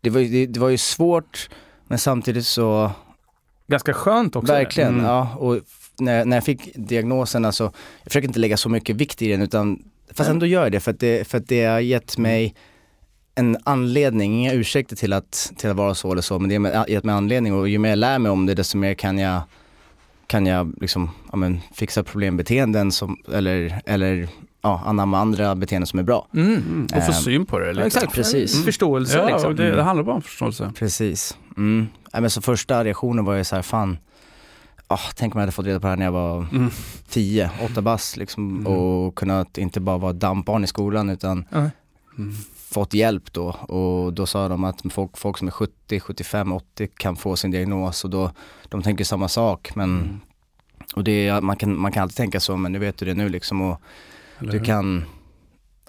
det, 0.00 0.10
var, 0.10 0.20
ju- 0.20 0.28
det, 0.28 0.46
det 0.52 0.60
var 0.60 0.68
ju 0.68 0.78
svårt 0.78 1.48
men 1.88 1.98
samtidigt 1.98 2.46
så, 2.46 2.90
Ganska 3.66 3.92
skönt 3.94 4.36
också. 4.36 4.52
verkligen, 4.52 4.94
Mm. 4.94 5.04
ja. 5.04 5.34
Och 5.38 5.58
när, 5.98 6.24
när 6.24 6.36
jag 6.36 6.44
fick 6.44 6.70
diagnosen, 6.74 7.44
alltså, 7.44 7.64
jag 7.64 7.72
försöker 8.12 8.28
inte 8.28 8.40
lägga 8.40 8.56
så 8.56 8.68
mycket 8.68 8.96
vikt 8.96 9.22
i 9.22 9.28
den 9.28 9.42
utan, 9.42 9.82
fast 10.14 10.30
ändå 10.30 10.46
gör 10.46 10.62
jag 10.62 10.72
det 10.72 10.80
för 10.80 10.90
att 10.90 11.00
det, 11.00 11.28
för 11.28 11.38
att 11.38 11.48
det 11.48 11.64
har 11.64 11.80
gett 11.80 12.18
mig 12.18 12.54
en 13.34 13.56
anledning, 13.64 14.34
inga 14.40 14.52
ursäkter 14.52 14.96
till 14.96 15.12
att, 15.12 15.52
till 15.56 15.70
att 15.70 15.76
vara 15.76 15.94
så 15.94 16.12
eller 16.12 16.22
så, 16.22 16.38
men 16.38 16.48
det 16.62 16.76
har 16.76 16.88
gett 16.90 17.04
mig 17.04 17.14
anledning 17.14 17.54
och 17.54 17.68
ju 17.68 17.78
mer 17.78 17.88
jag 17.90 17.98
lär 17.98 18.18
mig 18.18 18.32
om 18.32 18.46
det 18.46 18.54
desto 18.54 18.78
mer 18.78 18.94
kan 18.94 19.18
jag 19.18 19.42
kan 20.26 20.46
jag 20.46 20.74
liksom, 20.80 21.10
ja, 21.30 21.36
men, 21.36 21.60
fixa 21.74 22.02
problembeteenden 22.02 22.92
som, 22.92 23.16
eller, 23.32 23.80
eller 23.86 24.28
ja, 24.62 24.82
anamma 24.86 25.18
andra 25.18 25.54
beteenden 25.54 25.86
som 25.86 25.98
är 25.98 26.02
bra. 26.02 26.28
Mm. 26.34 26.46
Mm. 26.54 26.84
Och 26.84 26.90
få 26.90 27.12
Ehm, 27.12 27.12
syn 27.12 27.46
på 27.46 27.58
det 27.58 27.66
Ja, 27.66 27.72
lite. 27.72 27.86
exakt, 27.86 28.12
Precis. 28.12 28.54
Mm. 28.54 28.64
Förståelse 28.64 29.18
Ja, 29.18 29.26
liksom. 29.28 29.56
det, 29.56 29.70
det 29.76 29.82
handlar 29.82 30.04
bara 30.04 30.16
om 30.16 30.22
förståelse. 30.22 30.72
Precis. 30.78 31.36
Mm. 31.56 31.86
Ja, 32.12 32.20
men 32.20 32.30
så 32.30 32.42
första 32.42 32.84
reaktionen 32.84 33.24
var 33.24 33.34
ju 33.34 33.44
så 33.44 33.54
här, 33.56 33.62
fan, 33.62 33.98
ah, 34.86 34.98
tänk 35.16 35.34
om 35.34 35.38
jag 35.38 35.42
hade 35.42 35.52
fått 35.52 35.66
reda 35.66 35.80
på 35.80 35.86
det 35.86 35.90
här 35.90 35.96
när 35.96 36.04
jag 36.04 36.12
var 36.12 36.38
Mm. 36.52 36.70
10, 37.08 37.50
8 37.72 37.82
bast 37.82 38.16
liksom 38.16 38.50
Mm. 38.50 38.66
och 38.66 39.14
kunnat 39.14 39.58
inte 39.58 39.80
bara 39.80 39.98
vara 39.98 40.12
dampbarn 40.12 40.64
i 40.64 40.66
skolan 40.66 41.10
utan. 41.10 41.44
Mm. 41.52 41.70
Fått 42.74 42.94
hjälp 42.94 43.32
då 43.32 43.46
och 43.48 44.12
då 44.12 44.26
sa 44.26 44.48
de 44.48 44.64
att 44.64 44.82
folk, 44.90 45.16
folk 45.18 45.38
som 45.38 45.48
är 45.48 45.52
70, 45.52 46.00
75, 46.00 46.52
80 46.52 46.88
kan 46.96 47.16
få 47.16 47.36
sin 47.36 47.50
diagnos 47.50 48.04
och 48.04 48.10
då, 48.10 48.30
de 48.68 48.82
tänker 48.82 49.04
samma 49.04 49.28
sak 49.28 49.74
men 49.74 49.90
Mm. 49.90 50.20
och 50.96 51.04
det, 51.04 51.40
man, 51.42 51.56
kan, 51.56 51.78
man 51.80 51.92
kan 51.92 52.02
alltid 52.02 52.16
tänka 52.16 52.40
så 52.40 52.56
men 52.56 52.72
nu 52.72 52.78
vet 52.78 52.96
du 52.98 53.06
det 53.06 53.14
nu 53.14 53.28
liksom 53.28 53.60
och 53.62 53.80
Eller 54.38 54.52
du 54.52 54.58
hur? 54.58 54.64
kan 54.64 55.04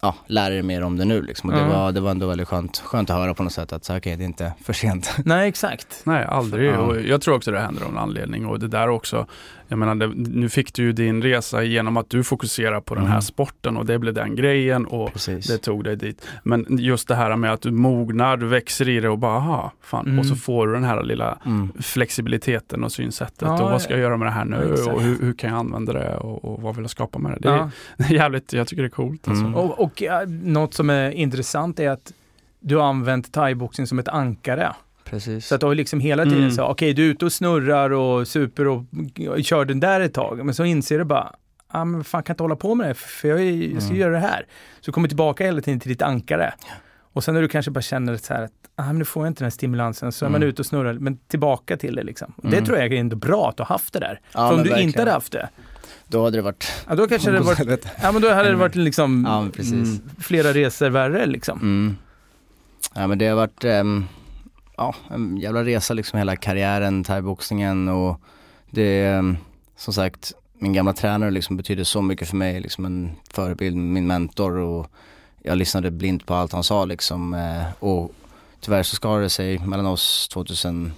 ja, 0.01 0.15
lära 0.27 0.49
dig 0.53 0.63
mer 0.63 0.81
om 0.83 0.97
det 0.97 1.05
nu 1.05 1.21
liksom 1.21 1.49
och 1.49 1.55
det, 1.55 1.61
Ja. 1.61 1.67
var, 1.67 1.91
det 1.91 1.99
var 2.01 2.11
ändå 2.11 2.27
väldigt 2.27 2.47
skönt, 2.47 2.77
skönt 2.77 3.09
att 3.09 3.15
höra 3.17 3.33
på 3.33 3.43
något 3.43 3.53
sätt 3.53 3.73
att 3.73 3.85
så, 3.85 3.93
här, 3.93 3.99
okej 3.99 4.15
det 4.15 4.23
är 4.23 4.25
inte 4.25 4.53
för 4.63 4.73
sent. 4.73 5.15
Nej, 5.25 5.49
exakt. 5.49 6.01
Nej, 6.03 6.25
aldrig. 6.25 6.69
Ja. 6.71 6.77
Och 6.77 7.01
jag 7.01 7.21
tror 7.21 7.35
också 7.35 7.51
det 7.51 7.59
händer 7.59 7.83
av 7.83 7.89
en 7.91 7.97
anledning. 7.97 8.45
Och 8.45 8.59
det 8.59 8.67
där 8.67 8.87
också, 8.89 9.27
jag 9.67 9.79
menar, 9.79 9.95
det, 9.95 10.07
nu 10.15 10.49
fick 10.49 10.73
du 10.73 10.83
ju 10.83 10.91
din 10.91 11.21
resa 11.21 11.63
genom 11.63 11.97
att 11.97 12.09
du 12.09 12.23
fokuserar 12.23 12.81
på 12.81 12.95
den 12.95 13.03
här 13.03 13.11
Mm. 13.11 13.21
sporten 13.21 13.77
och 13.77 13.85
det 13.85 13.99
blev 13.99 14.13
den 14.13 14.35
grejen 14.35 14.85
och 14.85 15.13
Precis. 15.13 15.47
det 15.47 15.57
tog 15.57 15.83
dig 15.83 15.95
dit. 15.95 16.27
Men 16.43 16.65
just 16.69 17.07
det 17.07 17.15
här 17.15 17.35
med 17.35 17.53
att 17.53 17.61
du 17.61 17.71
mognar, 17.71 18.37
du 18.37 18.45
växer 18.47 18.89
i 18.89 18.99
det 18.99 19.09
och 19.09 19.19
bara, 19.19 19.35
aha, 19.37 19.71
fan. 19.81 20.05
Mm. 20.05 20.19
Och 20.19 20.25
så 20.25 20.35
får 20.35 20.67
du 20.67 20.73
den 20.73 20.83
här 20.83 21.03
lilla 21.03 21.37
Mm. 21.45 21.71
flexibiliteten 21.79 22.83
och 22.83 22.91
synsättet. 22.91 23.41
Ja, 23.41 23.63
och 23.63 23.71
vad 23.71 23.81
ska 23.81 23.93
jag 23.93 23.99
göra 23.99 24.17
med 24.17 24.27
det 24.27 24.31
här 24.31 24.45
nu? 24.45 24.55
ja, 24.67 24.71
exakt. 24.73 24.87
och 24.95 25.01
hur, 25.01 25.19
hur 25.21 25.33
kan 25.33 25.49
jag 25.49 25.59
använda 25.59 25.93
det? 25.93 26.15
Och, 26.17 26.45
och 26.45 26.61
vad 26.61 26.75
vill 26.75 26.83
jag 26.83 26.89
skapa 26.91 27.19
med 27.19 27.31
det? 27.31 27.37
Det 27.49 27.55
Ja. 27.55 27.69
är 28.05 28.13
jävligt, 28.13 28.53
jag 28.53 28.67
tycker 28.67 28.83
det 28.83 28.87
är 28.87 28.89
coolt. 28.89 29.27
Alltså. 29.27 29.43
Mm. 29.45 29.55
Och, 29.55 29.79
och 29.79 30.01
ja, 30.01 30.21
något 30.43 30.73
som 30.73 30.89
är 30.89 31.11
intressant 31.11 31.79
är 31.79 31.89
att 31.89 32.13
du 32.59 32.75
har 32.77 32.83
använt 32.85 33.33
thaiboxning 33.33 33.87
som 33.87 33.99
ett 33.99 34.07
ankare. 34.07 34.71
Precis. 35.09 35.47
Så 35.47 35.55
att 35.55 35.61
du 35.61 35.67
har 35.67 35.75
liksom 35.75 35.99
hela 35.99 36.23
tiden 36.23 36.37
Mm. 36.39 36.51
så, 36.51 36.63
okej 36.63 36.93
du 36.93 37.05
är 37.05 37.09
ute 37.09 37.25
och 37.25 37.33
snurrar 37.33 37.89
och 37.89 38.27
super 38.27 38.67
och, 38.67 38.83
och 39.29 39.43
kör 39.43 39.65
den 39.65 39.79
där 39.79 39.99
ett 39.99 40.13
tag, 40.13 40.45
men 40.45 40.55
så 40.55 40.63
inser 40.65 40.97
du 40.99 41.03
bara, 41.05 41.33
ah, 41.67 41.85
men 41.85 42.03
fan 42.03 42.23
kan 42.23 42.31
jag 42.31 42.33
inte 42.33 42.43
hålla 42.43 42.55
på 42.55 42.75
med 42.75 42.87
det, 42.89 42.93
för 42.93 43.27
jag, 43.27 43.39
är, 43.41 43.73
jag 43.73 43.81
ska 43.81 43.89
Mm. 43.89 44.01
göra 44.01 44.11
det 44.13 44.19
här. 44.19 44.45
Så 44.79 44.85
du 44.85 44.91
kommer 44.91 45.07
tillbaka 45.07 45.45
hela 45.45 45.61
tiden 45.61 45.79
till 45.79 45.89
ditt 45.89 46.01
ankare. 46.01 46.53
Och 47.13 47.23
sen 47.23 47.33
när 47.33 47.41
du 47.41 47.47
kanske 47.47 47.71
bara 47.71 47.81
känner 47.81 48.17
så 48.17 48.33
här 48.33 48.43
att, 48.43 48.51
ah, 48.75 48.85
men 48.85 48.97
nu 48.99 49.05
får 49.05 49.23
jag 49.25 49.29
inte 49.31 49.39
den 49.39 49.45
här 49.45 49.51
stimulansen, 49.51 50.11
så 50.11 50.25
är 50.25 50.29
man 50.29 50.35
Mm. 50.41 50.49
ute 50.49 50.61
och 50.61 50.65
snurrar, 50.65 50.93
men 50.93 51.17
tillbaka 51.17 51.77
till 51.77 51.95
det 51.95 52.03
liksom. 52.03 52.33
Och 52.37 52.49
Det 52.49 52.55
Mm. 52.57 52.65
tror 52.65 52.77
jag 52.77 52.93
är 52.93 52.99
ändå 52.99 53.15
bra 53.15 53.49
att 53.49 53.57
du 53.57 53.63
har 53.63 53.67
haft 53.67 53.93
det 53.93 53.99
där. 53.99 54.19
Ja, 54.33 54.47
för 54.49 54.55
om 54.55 54.63
du 54.63 54.69
verkligen. 54.69 54.89
inte 54.89 55.01
hade 55.01 55.11
haft 55.11 55.31
det, 55.31 55.49
Då 56.07 56.23
hade 56.23 56.37
det 56.37 56.41
varit... 56.41 56.71
ja, 56.89 56.95
då 56.95 57.07
kanske 57.07 57.31
det 57.31 57.37
hade 57.43 57.63
varit, 57.65 57.87
ja 58.01 58.11
men 58.11 58.21
då 58.21 58.29
hade 58.33 58.49
det 58.49 58.55
varit 58.55 58.75
liksom 58.75 59.25
Ja. 59.27 59.61
Mm. 59.63 59.85
flera 60.21 60.53
resor 60.53 60.89
värre 60.89 61.25
liksom. 61.25 61.59
Mm. 61.59 61.97
Ja 62.95 63.07
men 63.07 63.17
det 63.17 63.27
har 63.27 63.35
varit, 63.35 63.63
ehm, 63.63 64.05
ja 64.77 64.95
en 65.09 65.37
jävla 65.37 65.63
resa 65.63 65.93
liksom 65.93 66.17
hela 66.19 66.35
karriären, 66.35 67.03
thaiboxningen 67.03 67.89
och 67.89 68.21
det, 68.69 69.05
ehm, 69.05 69.37
som 69.77 69.93
sagt, 69.93 70.33
min 70.59 70.73
gamla 70.73 70.93
tränare 70.93 71.31
liksom 71.31 71.57
betyder 71.57 71.83
så 71.83 72.01
mycket 72.01 72.29
för 72.29 72.35
mig, 72.35 72.59
liksom 72.59 72.85
en 72.85 73.11
förebild, 73.29 73.77
min 73.77 74.07
mentor 74.07 74.57
och 74.57 74.87
jag 75.43 75.57
lyssnade 75.57 75.91
blint 75.91 76.25
på 76.25 76.33
allt 76.33 76.51
han 76.53 76.63
sa 76.63 76.85
liksom 76.85 77.33
eh, 77.33 77.63
och 77.79 78.11
tyvärr 78.59 78.83
så 78.83 78.95
skadade 78.95 79.23
det 79.23 79.29
sig 79.29 79.59
mellan 79.59 79.85
oss 79.85 80.27
2012, 80.27 80.93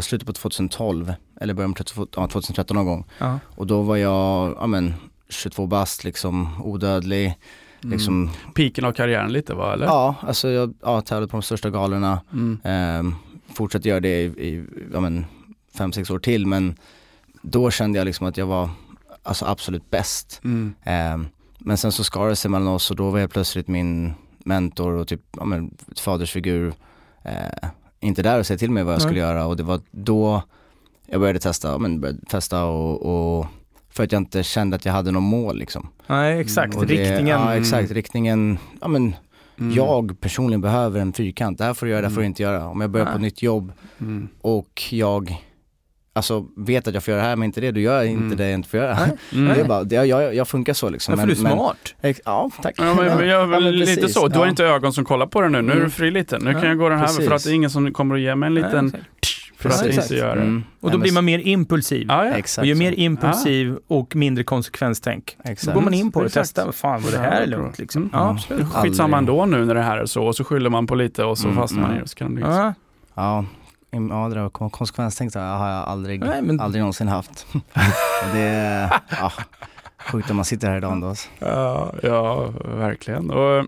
slutet 0.00 0.26
på 0.26 0.32
2012 0.32 1.12
eller 1.40 1.54
början 1.54 1.74
på 1.74 1.82
20- 1.82 2.08
ja, 2.16 2.28
2013 2.28 2.74
någon 2.76 2.86
gång 2.86 3.04
Ja. 3.18 3.38
och 3.56 3.66
då 3.66 3.82
var 3.82 3.96
jag, 3.96 4.56
ja 4.60 4.66
men 4.66 4.94
22 5.28 5.66
bast 5.66 6.04
liksom, 6.04 6.62
odödlig, 6.62 7.34
liksom 7.90 8.22
Mm. 8.22 8.34
Piken 8.54 8.84
av 8.84 8.92
karriären 8.92 9.32
lite 9.32 9.54
va? 9.54 9.72
Eller? 9.72 9.86
Ja, 9.86 10.14
alltså 10.20 10.48
jag 10.48 10.74
ja, 10.82 11.00
tävlade 11.00 11.28
på 11.28 11.36
de 11.36 11.42
största 11.42 11.70
galorna. 11.70 12.20
Mm. 12.32 12.58
Eh, 12.64 13.16
fortsatte 13.54 13.88
göra 13.88 14.00
det 14.00 14.22
i, 14.22 14.24
i 14.24 14.64
ja, 14.92 15.00
men, 15.00 15.26
fem, 15.74 15.92
sex 15.92 16.10
år 16.10 16.18
till 16.18 16.46
men 16.46 16.76
då 17.42 17.70
kände 17.70 17.98
jag 17.98 18.04
liksom 18.04 18.26
att 18.26 18.36
jag 18.36 18.46
var 18.46 18.70
alltså, 19.22 19.44
absolut 19.44 19.90
bäst. 19.90 20.40
Mm. 20.44 20.74
Eh, 20.82 21.28
men 21.58 21.76
sen 21.76 21.92
så 21.92 22.04
skar 22.04 22.28
det 22.28 22.36
sig 22.36 22.50
mellan 22.50 22.68
oss 22.68 22.90
och 22.90 22.96
då 22.96 23.10
var 23.10 23.18
jag 23.18 23.30
plötsligt 23.30 23.68
min 23.68 24.14
mentor 24.44 24.92
och 24.92 25.08
typ 25.08 25.22
ja, 25.36 25.44
men, 25.44 25.76
fadersfigur 25.96 26.74
eh, 27.22 27.68
inte 28.00 28.22
där 28.22 28.38
och 28.38 28.46
säga 28.46 28.58
till 28.58 28.70
mig 28.70 28.84
vad 28.84 28.94
jag 28.94 29.02
skulle 29.02 29.20
göra 29.20 29.46
och 29.46 29.56
det 29.56 29.62
var 29.62 29.80
då 29.90 30.42
jag 31.06 31.20
började 31.20 31.38
testa, 31.38 31.78
men 31.78 32.00
började 32.00 32.26
testa 32.26 32.64
och, 32.64 33.02
och 33.02 33.46
för 33.96 34.04
att 34.04 34.12
jag 34.12 34.20
inte 34.22 34.42
kände 34.42 34.76
att 34.76 34.84
jag 34.84 34.92
hade 34.92 35.10
något 35.10 35.22
mål 35.22 35.58
liksom. 35.58 35.88
Nej, 36.06 36.40
exakt. 36.40 36.80
Det- 36.80 36.86
Riktningen. 36.86 37.26
Ja, 37.40 37.54
exakt. 37.56 37.90
Riktningen, 37.90 38.58
ja 38.80 38.88
men 38.88 39.16
Mm. 39.60 39.74
jag 39.74 40.20
personligen 40.20 40.60
behöver 40.60 41.00
en 41.00 41.12
fyrkant. 41.12 41.58
Det 41.58 41.64
här 41.64 41.74
får 41.74 41.86
du 41.86 41.92
göra, 41.92 42.00
det 42.02 42.08
här 42.08 42.14
får 42.14 42.20
du 42.20 42.26
inte 42.26 42.42
göra. 42.42 42.66
Om 42.68 42.80
jag 42.80 42.90
börjar 42.90 43.06
på 43.06 43.10
Nej. 43.10 43.16
ett 43.16 43.22
nytt 43.22 43.42
jobb 43.42 43.72
Mm. 44.00 44.28
och 44.40 44.82
jag 44.90 45.42
alltså 46.12 46.46
vet 46.56 46.88
att 46.88 46.94
jag 46.94 47.04
får 47.04 47.12
göra 47.12 47.22
det 47.22 47.28
här 47.28 47.36
men 47.36 47.44
inte 47.46 47.60
det, 47.60 47.70
då 47.70 47.80
gör 47.80 47.96
jag 47.96 48.06
inte 48.06 48.24
Mm. 48.24 48.36
det 48.36 48.44
jag 48.44 48.54
inte 48.54 48.68
får 48.68 48.80
göra. 48.80 48.94
Nej. 48.98 49.10
Mm. 49.32 49.54
Det 49.54 49.60
är 49.60 49.64
bara, 49.68 49.84
det, 49.84 49.94
jag, 50.06 50.34
jag 50.34 50.48
funkar 50.48 50.72
så 50.72 50.88
liksom. 50.88 51.12
Ja, 51.12 51.20
för 51.20 51.26
du 51.26 51.32
är 51.32 51.36
smart. 51.36 51.94
ex- 52.02 52.20
ja, 52.24 52.50
tack. 52.62 52.74
Ja, 52.78 52.84
men, 52.94 52.96
men, 52.96 53.28
jag, 53.28 53.40
Ja, 53.42 53.46
men 53.46 53.70
lite 53.78 53.94
precis. 54.00 54.14
så. 54.14 54.28
Du 54.28 54.38
har 54.38 54.44
Ja. 54.46 54.50
inte 54.50 54.64
ögon 54.64 54.92
som 54.92 55.04
kollar 55.04 55.26
på 55.26 55.40
det 55.40 55.48
nu. 55.48 55.62
Nu 55.62 55.68
är 55.70 55.74
du 55.74 55.80
Mm. 55.80 55.90
fri 55.90 56.10
lite. 56.10 56.38
Nu 56.38 56.52
Ja, 56.52 56.60
kan 56.60 56.68
jag 56.68 56.78
gå 56.78 56.88
den 56.88 56.98
här 56.98 57.06
precis. 57.06 57.28
för 57.28 57.34
att 57.34 57.44
det 57.44 57.50
är 57.50 57.54
ingen 57.54 57.70
som 57.70 57.92
kommer 57.92 58.14
att 58.14 58.20
ge 58.20 58.34
mig 58.34 58.46
en 58.46 58.54
Nej, 58.54 58.62
liten 58.62 58.86
exakt. 58.86 59.04
För 59.70 59.88
att 59.88 59.94
inte 59.94 60.14
gör 60.14 60.36
det. 60.36 60.42
Mm. 60.42 60.64
Och 60.80 60.90
då 60.90 60.98
blir 60.98 61.12
man 61.12 61.24
mer 61.24 61.38
impulsiv. 61.38 62.06
Ja, 62.08 62.24
ja. 62.26 62.32
Exakt 62.34 62.62
Och 62.62 62.66
ju 62.66 62.74
mer 62.74 62.92
impulsiv 62.92 63.78
och 63.86 64.16
mindre 64.16 64.44
konsekvenstänk. 64.44 65.36
Då 65.44 65.50
Exakt. 65.52 65.74
går 65.74 65.82
man 65.82 65.94
in 65.94 66.12
på 66.12 66.20
det 66.20 66.26
och 66.26 66.32
testar. 66.32 66.64
Vad 66.64 66.74
fan, 66.74 67.02
var 67.02 67.10
det 67.10 67.18
här 67.18 67.40
är 67.42 67.46
lugnt 67.46 67.78
liksom? 67.78 68.02
Mm. 68.02 68.10
Ja, 68.12 68.30
absolut. 68.30 68.66
Skitsamma 68.66 69.18
ändå 69.18 69.46
nu 69.46 69.64
när 69.64 69.74
det 69.74 69.82
här 69.82 69.98
är 69.98 70.06
så 70.06 70.24
och 70.26 70.36
så 70.36 70.44
skyller 70.44 70.70
man 70.70 70.86
på 70.86 70.94
lite 70.94 71.24
och 71.24 71.38
så 71.38 71.44
Mm, 71.48 71.56
fastnar 71.56 71.80
man 71.80 71.90
mm. 71.90 71.98
i 71.98 72.02
det. 72.02 72.08
Så 72.08 72.16
kan 72.16 72.28
det 72.28 72.34
bli 72.34 72.44
Ja. 72.44 72.74
Ja, 73.14 73.44
ja 73.90 74.28
det 74.28 74.34
där 74.34 74.48
kon- 74.48 74.70
konsekvenstänk 74.70 75.34
har 75.34 75.68
jag 75.70 75.88
aldrig, 75.88 76.20
Nej, 76.20 76.42
men- 76.42 76.60
aldrig 76.60 76.80
någonsin 76.80 77.08
haft. 77.08 77.46
det 78.32 78.40
är, 78.40 78.92
ja, 79.20 79.32
sjukt 80.12 80.30
om 80.30 80.36
man 80.36 80.44
sitter 80.44 80.68
här 80.68 80.76
idag 80.76 80.92
ändå. 80.92 81.08
alltså. 81.08 81.28
Ja, 81.38 81.92
ja 82.02 82.52
verkligen. 82.64 83.30
Och, 83.30 83.66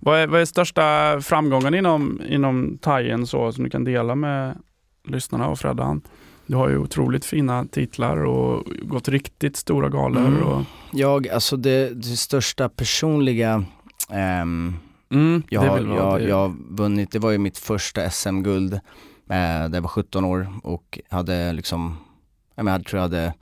vad, 0.00 0.18
är, 0.18 0.26
vad 0.26 0.40
är 0.40 0.44
största 0.44 1.16
framgången 1.20 1.74
inom, 1.74 2.20
inom 2.28 2.78
thaien 2.82 3.26
så 3.26 3.52
som 3.52 3.64
du 3.64 3.70
kan 3.70 3.84
dela 3.84 4.14
med 4.14 4.56
lyssnarna 5.10 5.48
och 5.48 5.58
Freddan? 5.58 6.02
Du 6.46 6.56
har 6.56 6.68
ju 6.68 6.78
otroligt 6.78 7.24
fina 7.24 7.64
titlar 7.64 8.24
och 8.24 8.64
gått 8.82 9.08
riktigt 9.08 9.56
stora 9.56 9.88
galor. 9.88 10.26
Mm. 10.26 10.42
Och, 10.42 10.62
Jag, 10.92 11.28
alltså 11.28 11.56
det, 11.56 11.94
det 11.94 12.16
största 12.16 12.68
personliga 12.68 13.64
ehm, 14.10 14.74
mm, 15.10 15.42
jag, 15.48 15.64
det 15.64 15.68
har, 15.68 15.78
jag, 15.78 16.20
det. 16.20 16.28
jag 16.28 16.36
har 16.36 16.54
vunnit, 16.70 17.10
det 17.10 17.18
var 17.18 17.30
ju 17.30 17.38
mitt 17.38 17.58
första 17.58 18.10
SM-guld 18.10 18.72
eh, 18.72 18.80
där 19.28 19.74
jag 19.74 19.82
var 19.82 19.88
17 19.88 20.24
år 20.24 20.48
och 20.62 21.00
hade 21.08 21.52
liksom, 21.52 21.96
jag, 22.54 22.64
menar, 22.64 22.78
jag 22.78 22.86
tror 22.86 22.98
jag 22.98 23.02
hade 23.02 23.34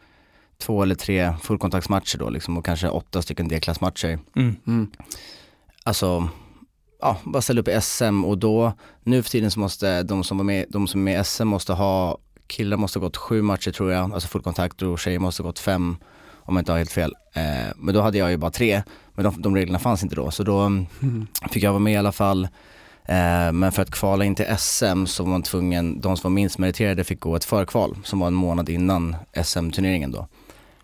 två 0.59 0.83
eller 0.83 0.95
tre 0.95 1.33
fullkontaktsmatcher 1.43 2.19
då 2.19 2.31
liksom 2.31 2.59
och 2.59 2.65
kanske 2.65 2.89
åtta 2.89 3.23
stycken 3.23 3.49
D-klassmatcher. 3.49 4.19
Mm. 4.37 4.57
Mm. 4.67 4.91
Alltså, 5.85 6.29
ja, 7.01 7.17
bara 7.25 7.43
ställa 7.43 7.61
upp 7.61 7.69
i 7.69 7.81
SM 7.81 8.25
och 8.25 8.39
då, 8.39 8.73
nu 9.03 9.23
för 9.23 9.31
tiden 9.31 9.51
så 9.51 9.61
måste 9.61 10.03
de 10.03 10.25
som 10.25 10.37
var 10.39 10.45
med, 10.45 10.67
de 10.69 10.87
som 10.89 11.01
är 11.01 11.05
med 11.13 11.21
i 11.21 11.25
SM 11.25 11.47
måste 11.49 11.73
ha, 11.73 12.19
killar 12.47 12.77
måste 12.77 12.99
ha 12.99 13.07
gått 13.07 13.17
sju 13.17 13.43
matcher 13.43 13.71
tror 13.71 13.93
jag, 13.93 14.13
alltså 14.13 14.29
fullkontakt 14.29 14.83
och 14.83 14.99
tjejer 14.99 15.19
måste 15.19 15.43
ha 15.43 15.49
gått 15.49 15.59
fem 15.59 15.97
om 16.41 16.57
jag 16.57 16.61
inte 16.61 16.73
har 16.73 16.79
helt 16.79 16.93
fel. 16.93 17.15
Eh, 17.35 17.73
men 17.77 17.95
då 17.95 18.01
hade 18.01 18.19
jag 18.19 18.31
ju 18.31 18.37
bara 18.37 18.51
tre, 18.51 18.83
men 19.15 19.25
de, 19.25 19.43
de 19.43 19.55
reglerna 19.57 19.79
fanns 19.79 20.03
inte 20.03 20.17
då, 20.17 20.31
så 20.31 20.43
då 20.43 20.61
Mm. 20.61 20.87
fick 21.51 21.63
jag 21.63 21.71
vara 21.73 21.81
med 21.81 21.93
i 21.93 21.97
alla 21.97 22.13
fall. 22.13 22.45
Eh, 23.05 23.53
men 23.53 23.73
för 23.73 23.83
att 23.83 23.91
kvala 23.91 24.25
in 24.25 24.35
till 24.35 24.47
SM 24.59 25.07
så 25.07 25.23
var 25.23 25.31
man 25.31 25.43
tvungen, 25.43 26.01
de 26.01 26.17
som 26.17 26.31
var 26.31 26.35
minst 26.35 26.59
meriterade 26.59 27.05
fick 27.05 27.21
gå 27.21 27.37
ett 27.37 27.45
förkval 27.45 27.97
som 28.05 28.19
var 28.21 28.27
en 28.27 28.35
månad 28.35 28.69
innan 28.69 29.17
SM-turneringen 29.45 30.13
då. 30.13 30.27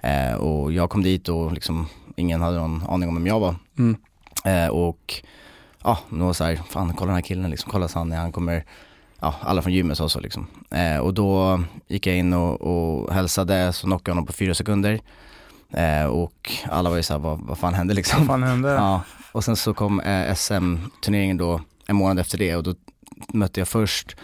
Eh, 0.09 0.35
och 0.35 0.72
jag 0.72 0.90
kom 0.90 1.03
dit 1.03 1.29
och 1.29 1.53
liksom 1.53 1.87
ingen 2.16 2.40
hade 2.40 2.59
någon 2.59 2.83
aning 2.88 3.09
om 3.09 3.14
vem 3.14 3.27
jag 3.27 3.40
var. 3.40 3.55
Mm. 3.79 3.96
Eh, 4.44 4.68
och 4.68 5.14
ja, 5.85 5.99
då 6.09 6.25
var 6.25 6.33
så 6.33 6.44
här, 6.44 6.57
fan 6.68 6.92
kolla 6.94 7.07
den 7.07 7.14
här 7.14 7.23
killen 7.23 7.51
liksom, 7.51 7.70
kolla 7.70 7.88
Sanni, 7.88 8.16
han 8.16 8.33
kommer, 8.33 8.64
ja 9.20 9.35
alla 9.40 9.62
från 9.62 9.73
gymmet 9.73 9.99
sa 9.99 10.09
så 10.09 10.20
liksom. 10.20 10.47
Eh, 10.70 10.99
och 10.99 11.14
då 11.14 11.62
gick 11.88 12.07
jag 12.07 12.16
in 12.16 12.33
och, 12.33 12.61
och 12.61 13.14
hälsade, 13.14 13.73
så 13.73 13.87
knockade 13.87 14.11
jag 14.11 14.14
honom 14.14 14.27
på 14.27 14.33
fyra 14.33 14.55
sekunder. 14.55 15.01
Eh, 15.70 16.05
och 16.05 16.53
alla 16.68 16.90
var 16.90 16.97
ju 16.97 17.03
såhär, 17.03 17.20
vad, 17.20 17.40
vad 17.40 17.59
fan 17.59 17.75
hände 17.75 17.94
liksom? 17.94 18.18
Vad 18.18 18.27
fan 18.27 18.42
hände? 18.42 18.70
Ja, 18.70 19.03
och 19.33 19.44
sen 19.44 19.57
så 19.57 19.75
kom 19.75 20.01
eh, 20.01 20.35
SM-turneringen 20.35 21.37
då 21.37 21.61
en 21.87 21.97
månad 21.97 22.18
efter 22.18 22.38
det 22.38 22.57
och 22.57 22.62
då 22.62 22.75
mötte 23.29 23.61
jag 23.61 23.68
först 23.68 24.16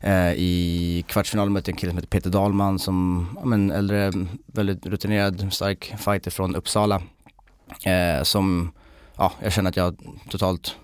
eh, 0.00 0.32
i 0.32 1.04
kvartsfinalen 1.08 1.52
mötte 1.52 1.70
jag 1.70 1.74
en 1.74 1.78
kille 1.78 1.90
som 1.90 1.96
heter 1.96 2.08
Peter 2.08 2.30
Dahlman 2.30 2.78
som, 2.78 3.26
ja 3.40 3.44
men 3.44 3.70
äldre, 3.70 4.12
väldigt 4.46 4.86
rutinerad, 4.86 5.52
stark 5.52 5.94
fighter 5.98 6.30
från 6.30 6.56
Uppsala. 6.56 7.02
Eh, 7.84 8.22
som, 8.22 8.72
ja 9.16 9.32
jag 9.42 9.52
känner 9.52 9.70
att 9.70 9.76
jag 9.76 9.96
totalt, 10.30 10.76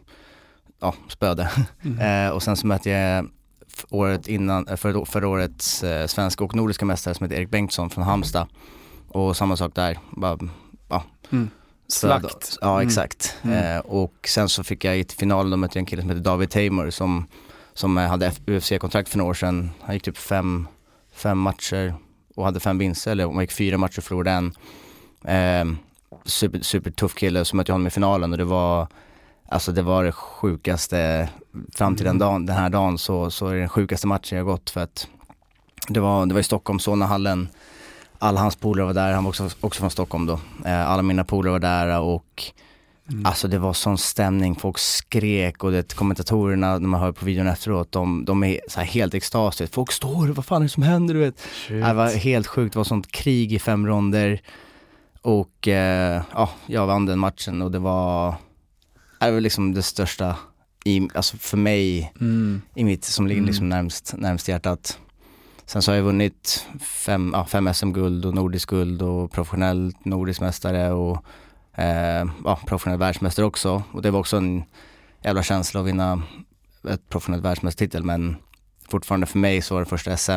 ja 0.87 0.94
spöade. 1.09 1.51
Mm. 1.85 2.27
Eh, 2.27 2.33
och 2.35 2.42
sen 2.42 2.57
så 2.57 2.66
mötte 2.66 2.90
jag 2.90 3.29
året 3.90 4.29
innan, 4.29 4.68
eh, 4.68 4.77
förra, 4.77 5.05
förra 5.05 5.29
årets 5.29 5.85
eh, 5.85 6.07
svenska 6.07 6.44
och 6.44 6.55
nordiska 6.55 6.85
mästare 6.85 7.14
som 7.14 7.25
heter 7.25 7.37
Erik 7.37 7.51
Bengtsson 7.51 7.90
från 7.90 8.05
Halmstad. 8.05 8.46
Och 9.09 9.37
samma 9.37 9.57
sak 9.57 9.75
där, 9.75 9.99
bara, 10.11 10.38
ja. 10.88 11.05
Mm. 11.33 11.51
Slakt. 11.88 12.59
Ja 12.61 12.75
Mm. 12.75 12.87
exakt. 12.88 13.37
Mm. 13.42 13.77
Eh, 13.77 13.79
och 13.81 14.14
sen 14.29 14.49
så 14.49 14.64
fick 14.64 14.85
jag 14.85 14.99
i 14.99 15.05
finalen, 15.18 15.51
då 15.51 15.57
mötte 15.57 15.79
jag 15.79 15.83
en 15.83 15.87
kille 15.87 16.03
som 16.03 16.11
heter 16.11 16.22
David 16.22 16.51
Tamer 16.51 16.90
som, 16.90 17.27
som 17.75 17.99
eh, 17.99 18.09
hade 18.09 18.33
UFC-kontrakt 18.46 19.09
för 19.09 19.18
några 19.18 19.31
år 19.31 19.35
sedan. 19.35 19.70
Han 19.81 19.94
gick 19.94 20.03
typ 20.05 20.18
fem, 20.18 20.68
fem 21.14 21.38
matcher 21.38 21.94
och 22.35 22.44
hade 22.44 22.61
fem 22.61 22.79
vinster, 22.79 23.11
eller 23.11 23.27
om 23.27 23.35
han 23.35 23.42
gick 23.42 23.53
fyra 23.53 23.79
matcher 23.79 23.99
och 23.99 24.05
förlorade 24.05 24.31
en. 24.31 24.53
Eh, 25.25 25.77
super, 26.25 26.61
super 26.61 26.90
tuff 26.90 27.14
kille, 27.14 27.44
så 27.44 27.57
mötte 27.57 27.70
jag 27.70 27.75
honom 27.75 27.87
i 27.87 27.90
finalen 27.90 28.33
och 28.33 28.38
det 28.38 28.44
var 28.44 28.88
Alltså 29.48 29.72
det 29.72 29.82
var 29.82 30.04
det 30.04 30.12
sjukaste, 30.12 31.28
fram 31.74 31.96
till 31.96 32.04
den, 32.04 32.16
Mm. 32.16 32.28
dagen, 32.28 32.46
den 32.46 32.56
här 32.56 32.70
dagen 32.70 32.98
så, 32.98 33.30
så 33.30 33.46
är 33.46 33.54
det 33.54 33.61
den 33.61 33.68
sjukaste 33.68 34.06
matchen 34.06 34.38
jag 34.38 34.46
gått 34.46 34.70
för 34.70 34.80
att 34.80 35.09
det 35.88 36.00
var, 36.00 36.26
det 36.26 36.35
var 36.35 36.40
i 36.40 36.44
Stockholm, 36.44 36.78
Solnahallen, 36.78 37.48
alla 38.18 38.40
hans 38.40 38.56
polare 38.56 38.87
var 38.87 38.94
där, 38.94 39.12
han 39.12 39.24
var 39.24 39.28
också, 39.28 39.48
också 39.61 39.80
från 39.80 39.90
Stockholm 39.90 40.26
då. 40.26 40.40
Eh, 40.64 40.90
alla 40.90 41.02
mina 41.02 41.24
polare 41.24 41.52
var 41.52 41.59
där 41.59 42.00
och 42.00 42.52
Mm. 43.11 43.26
Alltså 43.26 43.48
det 43.48 43.59
var 43.59 43.72
sån 43.72 43.98
stämning, 43.98 44.54
folk 44.56 44.78
skrek 44.78 45.64
och 45.64 45.72
det, 45.72 45.94
kommentatorerna 45.94 46.78
när 46.78 46.88
man 46.88 47.00
hör 47.00 47.12
på 47.12 47.24
videon 47.24 47.46
efteråt, 47.46 47.92
de, 47.92 48.24
de 48.24 48.44
är 48.44 48.61
så 48.68 48.80
helt 48.80 49.14
extas, 49.14 49.56
du 49.56 49.64
vet. 49.64 49.74
folk 49.74 49.92
står, 49.92 50.26
vad 50.28 50.44
fan 50.44 50.62
är 50.62 50.64
det 50.64 50.68
som 50.68 50.82
händer 50.82 51.14
du 51.14 51.20
vet. 51.20 51.40
Shit. 51.40 51.85
Det 51.85 51.92
var 51.92 52.09
helt 52.16 52.46
sjukt, 52.46 52.72
det 52.72 52.78
var 52.78 52.85
sånt 52.85 53.12
krig 53.12 53.52
i 53.52 53.59
fem 53.59 53.87
ronder 53.87 54.40
och 55.22 55.68
eh, 55.68 56.22
ja, 56.35 56.50
jag 56.66 56.87
vann 56.87 57.06
den 57.06 57.18
matchen 57.18 57.62
och 57.62 57.70
det 57.70 57.78
var, 57.78 58.35
det 59.26 59.32
var 59.32 59.40
liksom 59.40 59.74
det 59.74 59.82
största 59.82 60.36
i, 60.84 61.08
alltså 61.14 61.36
för 61.36 61.56
mig, 61.56 62.12
Mm. 62.20 62.62
i 62.74 62.84
mitt, 62.84 63.04
som 63.04 63.26
ligger 63.26 63.38
Mm. 63.40 63.46
liksom 63.48 63.68
närmst, 63.68 64.14
närmst 64.18 64.48
hjärtat. 64.48 64.98
Sen 65.66 65.82
så 65.82 65.90
har 65.90 65.96
jag 65.96 66.04
vunnit 66.04 66.66
fem, 66.80 67.30
ja, 67.34 67.44
fem 67.46 67.74
SM-guld 67.74 68.24
och 68.24 68.34
nordisk 68.34 68.68
guld 68.70 69.02
och 69.02 69.32
professionellt 69.32 70.04
nordisk 70.04 70.40
mästare 70.40 70.92
och 70.92 71.24
eh, 71.74 72.26
ja, 72.44 72.58
professionell 72.66 72.98
världsmästare 72.98 73.46
också. 73.46 73.82
Och 73.92 74.02
det 74.02 74.10
var 74.10 74.20
också 74.20 74.36
en 74.36 74.62
jävla 75.24 75.42
känsla 75.42 75.80
att 75.80 75.86
vinna 75.86 76.22
ett 76.88 77.08
professionellt 77.08 77.44
världsmästartitel 77.44 78.04
men 78.04 78.36
fortfarande 78.90 79.26
för 79.26 79.38
mig 79.38 79.62
så 79.62 79.74
var 79.74 79.80
det 79.80 79.86
första 79.88 80.16
SM 80.16 80.30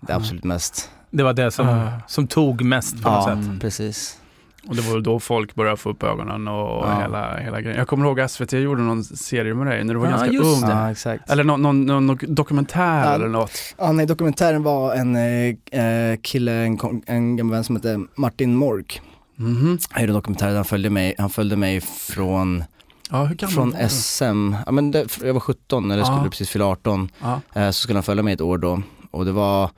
det 0.00 0.12
Ja. 0.12 0.16
absolut 0.16 0.44
mest. 0.44 0.90
Det 1.10 1.22
var 1.22 1.32
det 1.32 1.50
som, 1.50 1.68
Ah. 1.68 1.90
som 2.08 2.26
tog 2.26 2.62
mest 2.64 3.02
på 3.02 3.10
något 3.10 3.26
Ja, 3.28 3.36
sätt. 3.36 3.44
Mm. 3.46 3.58
precis. 3.60 4.19
Och 4.68 4.76
det 4.76 4.82
var 4.82 4.92
väl 4.92 5.02
då 5.02 5.20
folk 5.20 5.54
började 5.54 5.76
få 5.76 5.90
upp 5.90 6.02
ögonen 6.02 6.48
och 6.48 6.54
Ja. 6.86 7.00
hela, 7.02 7.36
hela 7.38 7.60
grejen. 7.60 7.78
Jag 7.78 7.88
kommer 7.88 8.06
ihåg 8.06 8.30
SVT 8.30 8.52
gjorde 8.52 8.82
någon 8.82 9.04
serie 9.04 9.54
med 9.54 9.66
dig 9.66 9.84
när 9.84 9.94
du 9.94 10.00
var 10.00 10.06
Ja, 10.06 10.10
ganska 10.10 10.30
just 10.32 10.62
ung. 10.62 10.68
det. 10.68 10.74
Ja, 10.74 10.90
exakt. 10.90 11.30
Eller 11.30 11.44
någon, 11.44 11.62
någon, 11.62 11.86
någon 12.06 12.18
dokumentär 12.28 13.04
Ja. 13.04 13.12
eller 13.14 13.28
något. 13.28 13.50
Ja, 13.78 13.92
nej, 13.92 14.06
dokumentären 14.06 14.62
var 14.62 14.94
en 14.94 15.16
eh, 15.16 15.80
eh, 15.84 16.16
kille, 16.22 16.52
en, 16.52 16.78
en 17.06 17.36
gammal 17.36 17.52
vän 17.52 17.64
som 17.64 17.76
hette 17.76 18.00
Martin 18.14 18.54
Mork. 18.56 19.00
Mhm. 19.36 19.78
Jag 19.92 20.00
gjorde 20.00 20.10
en 20.10 20.14
dokumentär, 20.14 20.54
han 20.54 20.64
följde 20.64 20.90
mig, 20.90 21.14
han 21.18 21.30
följde 21.30 21.56
mig 21.56 21.80
från 21.80 22.64
Ja, 23.10 23.24
hur 23.24 23.34
gammal 23.34 23.54
Från? 23.54 23.88
SM, 23.90 24.54
ja 24.66 24.72
men 24.72 24.90
det, 24.90 25.18
jag 25.22 25.32
var 25.32 25.40
17 25.40 25.90
eller 25.90 26.04
skulle 26.04 26.30
precis 26.30 26.50
fylla 26.50 26.64
18. 26.66 27.08
Ja. 27.20 27.40
Eh, 27.54 27.66
så 27.66 27.72
skulle 27.72 27.96
han 27.96 28.02
följa 28.02 28.22
mig 28.22 28.34
ett 28.34 28.40
år 28.40 28.58
då. 28.58 28.82
Och 29.10 29.24
det 29.24 29.32
var, 29.32 29.70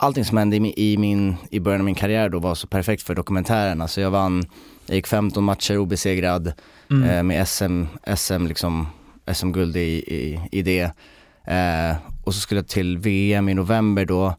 allting 0.00 0.24
som 0.24 0.38
hände 0.38 0.56
i, 0.56 0.96
min- 0.98 1.36
i, 1.50 1.60
början 1.60 1.80
av 1.80 1.84
min 1.84 1.94
karriär 1.94 2.28
då 2.28 2.38
var 2.38 2.54
så 2.54 2.66
perfekt 2.66 3.02
för 3.02 3.14
dokumentären. 3.14 3.82
Alltså 3.82 4.00
jag 4.00 4.10
vann, 4.10 4.42
jag 4.86 4.96
gick 4.96 5.06
15 5.06 5.44
matcher 5.44 5.78
obesegrad 5.78 6.52
Mm. 6.90 7.10
eh, 7.10 7.22
med 7.22 7.48
SM, 7.48 7.84
SM 8.16 8.46
liksom, 8.46 8.86
SM-guld 9.32 9.76
i, 9.76 9.80
i, 9.80 10.40
i 10.52 10.62
det. 10.62 10.80
Eh, 11.44 11.96
och 12.24 12.34
så 12.34 12.40
skulle 12.40 12.58
jag 12.60 12.68
till 12.68 12.98
VM 12.98 13.48
i 13.48 13.54
november 13.54 14.04
då, 14.04 14.34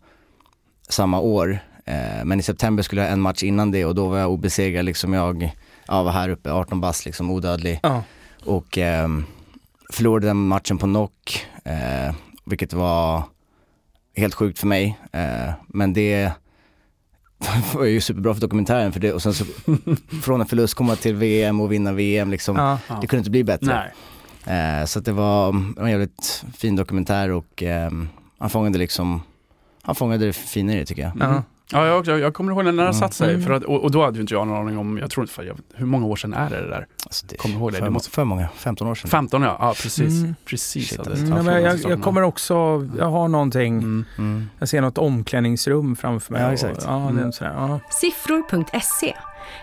samma 0.90 1.20
år. 1.20 1.60
Eh, 1.86 2.26
men 2.26 2.40
i 2.40 2.44
september 2.44 2.84
skulle 2.84 3.02
jag 3.02 3.08
ha 3.08 3.14
en 3.14 3.22
match 3.22 3.44
innan 3.44 3.72
det 3.72 3.86
och 3.86 3.96
då 3.96 4.08
var 4.08 4.18
jag 4.18 4.32
obesegrad 4.32 4.86
liksom. 4.86 5.14
Jag 5.14 5.52
ja, 5.88 6.04
var 6.04 6.12
här 6.12 6.30
uppe, 6.30 6.52
18 6.52 6.82
bast 6.82 7.06
liksom, 7.06 7.32
odödlig. 7.32 7.80
Ja. 7.84 8.04
Och 8.46 8.78
ehm, 8.78 9.26
förlorade 9.94 10.28
den 10.28 10.48
matchen 10.48 10.78
på 10.78 10.86
knock, 10.86 11.46
eh, 11.64 12.16
vilket 12.46 12.74
var 12.74 13.24
helt 14.20 14.34
sjukt 14.34 14.60
för 14.60 14.68
mig. 14.68 15.00
Eh, 15.12 15.54
men 15.68 15.94
det 15.94 16.32
var 17.74 17.86
ju 17.86 18.02
superbra 18.02 18.34
för 18.34 18.42
dokumentären 18.42 18.92
för 18.92 19.00
det 19.00 19.14
och 19.14 19.22
sen 19.22 19.34
så 19.34 19.46
från 20.24 20.42
en 20.42 20.48
förlust 20.48 20.74
komma 20.74 20.96
till 20.96 21.16
VM 21.16 21.60
och 21.62 21.72
vinna 21.72 21.92
VM 21.92 22.32
liksom. 22.32 22.56
Ja. 22.56 22.80
Ja. 22.88 22.98
Det 23.02 23.08
kunde 23.08 23.20
inte 23.20 23.32
bli 23.32 23.44
bättre. 23.44 23.92
Eh, 24.46 24.86
så 24.86 25.00
det 25.00 25.12
var 25.12 25.50
en 25.80 25.90
jävligt 25.90 26.44
fin 26.58 26.76
dokumentär 26.76 27.30
och 27.32 27.64
eh, 27.64 27.92
han 28.38 28.50
fångade 28.50 28.78
liksom, 28.78 29.22
han 29.82 29.96
fångade 29.96 30.26
det 30.26 30.34
fina 30.34 30.74
i 30.74 30.78
det 30.78 30.86
tycker 30.86 31.02
jag. 31.02 31.12
Ja. 31.20 31.44
Ja, 31.72 31.86
jag, 31.88 32.00
också, 32.00 32.18
jag 32.18 32.34
kommer 32.34 32.52
ihåg 32.52 32.66
när 32.66 32.72
det 32.72 32.84
Ja. 32.84 32.94
satt 32.94 33.14
sig. 33.14 33.34
Mm. 33.34 33.46
För 33.46 33.54
att, 33.54 33.64
och, 33.64 33.84
och 33.84 33.92
då 33.92 34.04
hade 34.04 34.16
ju 34.18 34.22
inte 34.22 34.34
jag 34.34 34.48
någon 34.48 34.58
aning 34.68 34.78
om, 34.78 34.98
jag 34.98 35.12
tror 35.12 35.24
inte, 35.24 35.34
för 35.34 35.44
jag, 35.44 35.58
hur 35.74 35.86
många 35.86 36.06
år 36.06 36.16
sedan 36.16 36.34
är 36.34 36.50
det, 36.50 36.62
det 36.62 36.68
där? 36.70 36.88
Alltså 37.04 37.26
det, 37.26 37.38
Kommer 37.38 37.56
ihåg 37.56 37.72
det? 37.72 37.78
För, 37.78 37.86
Det 37.86 37.92
måste- 37.92 38.10
för 38.12 38.24
många, 38.24 38.48
15 38.56 38.88
år 38.88 38.96
sedan. 38.96 39.10
15 39.10 39.42
ja, 39.42 39.58
ja 39.60 39.74
precis. 39.82 40.20
Mm. 40.22 40.36
precis 40.46 40.90
Shit, 40.90 41.00
alltså. 41.00 41.14
jag 41.16 41.28
Mm, 41.32 41.46
men 41.46 41.64
jag, 41.64 41.80
jag 41.80 42.04
kommer 42.04 42.22
också, 42.22 42.54
jag 42.98 43.06
har 43.06 43.28
någonting, 43.28 43.74
Mm. 43.78 44.06
Mm. 44.18 44.50
jag 44.60 44.70
ser 44.70 44.82
något 44.82 44.98
omklädningsrum 44.98 45.96
framför 45.96 46.34
mig. 46.34 46.42
Ja, 46.42 46.48
och- 46.48 46.54
exakt. 46.54 46.84
Ja, 46.86 46.92
det 46.92 46.98
är 46.98 47.24
Mm. 47.24 47.32
här, 47.42 47.54
ja. 47.54 47.80
Siffror.se, 47.92 49.16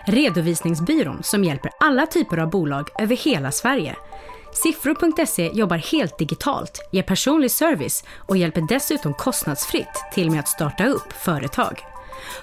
redovisningsbyrån 0.05 1.19
som 1.23 1.43
hjälper 1.43 1.71
alla 1.79 2.05
typer 2.05 2.37
av 2.37 2.49
bolag 2.49 2.89
över 2.99 3.15
hela 3.15 3.51
Sverige. 3.51 3.95
Siffror.se 4.53 5.49
jobbar 5.53 5.77
helt 5.77 6.17
digitalt, 6.19 6.89
ger 6.91 7.03
personlig 7.03 7.51
service 7.51 8.03
och 8.17 8.37
hjälper 8.37 8.61
dessutom 8.69 9.13
kostnadsfritt 9.13 10.03
till 10.13 10.31
med 10.31 10.39
att 10.39 10.47
starta 10.47 10.85
upp 10.85 11.13
företag. 11.13 11.79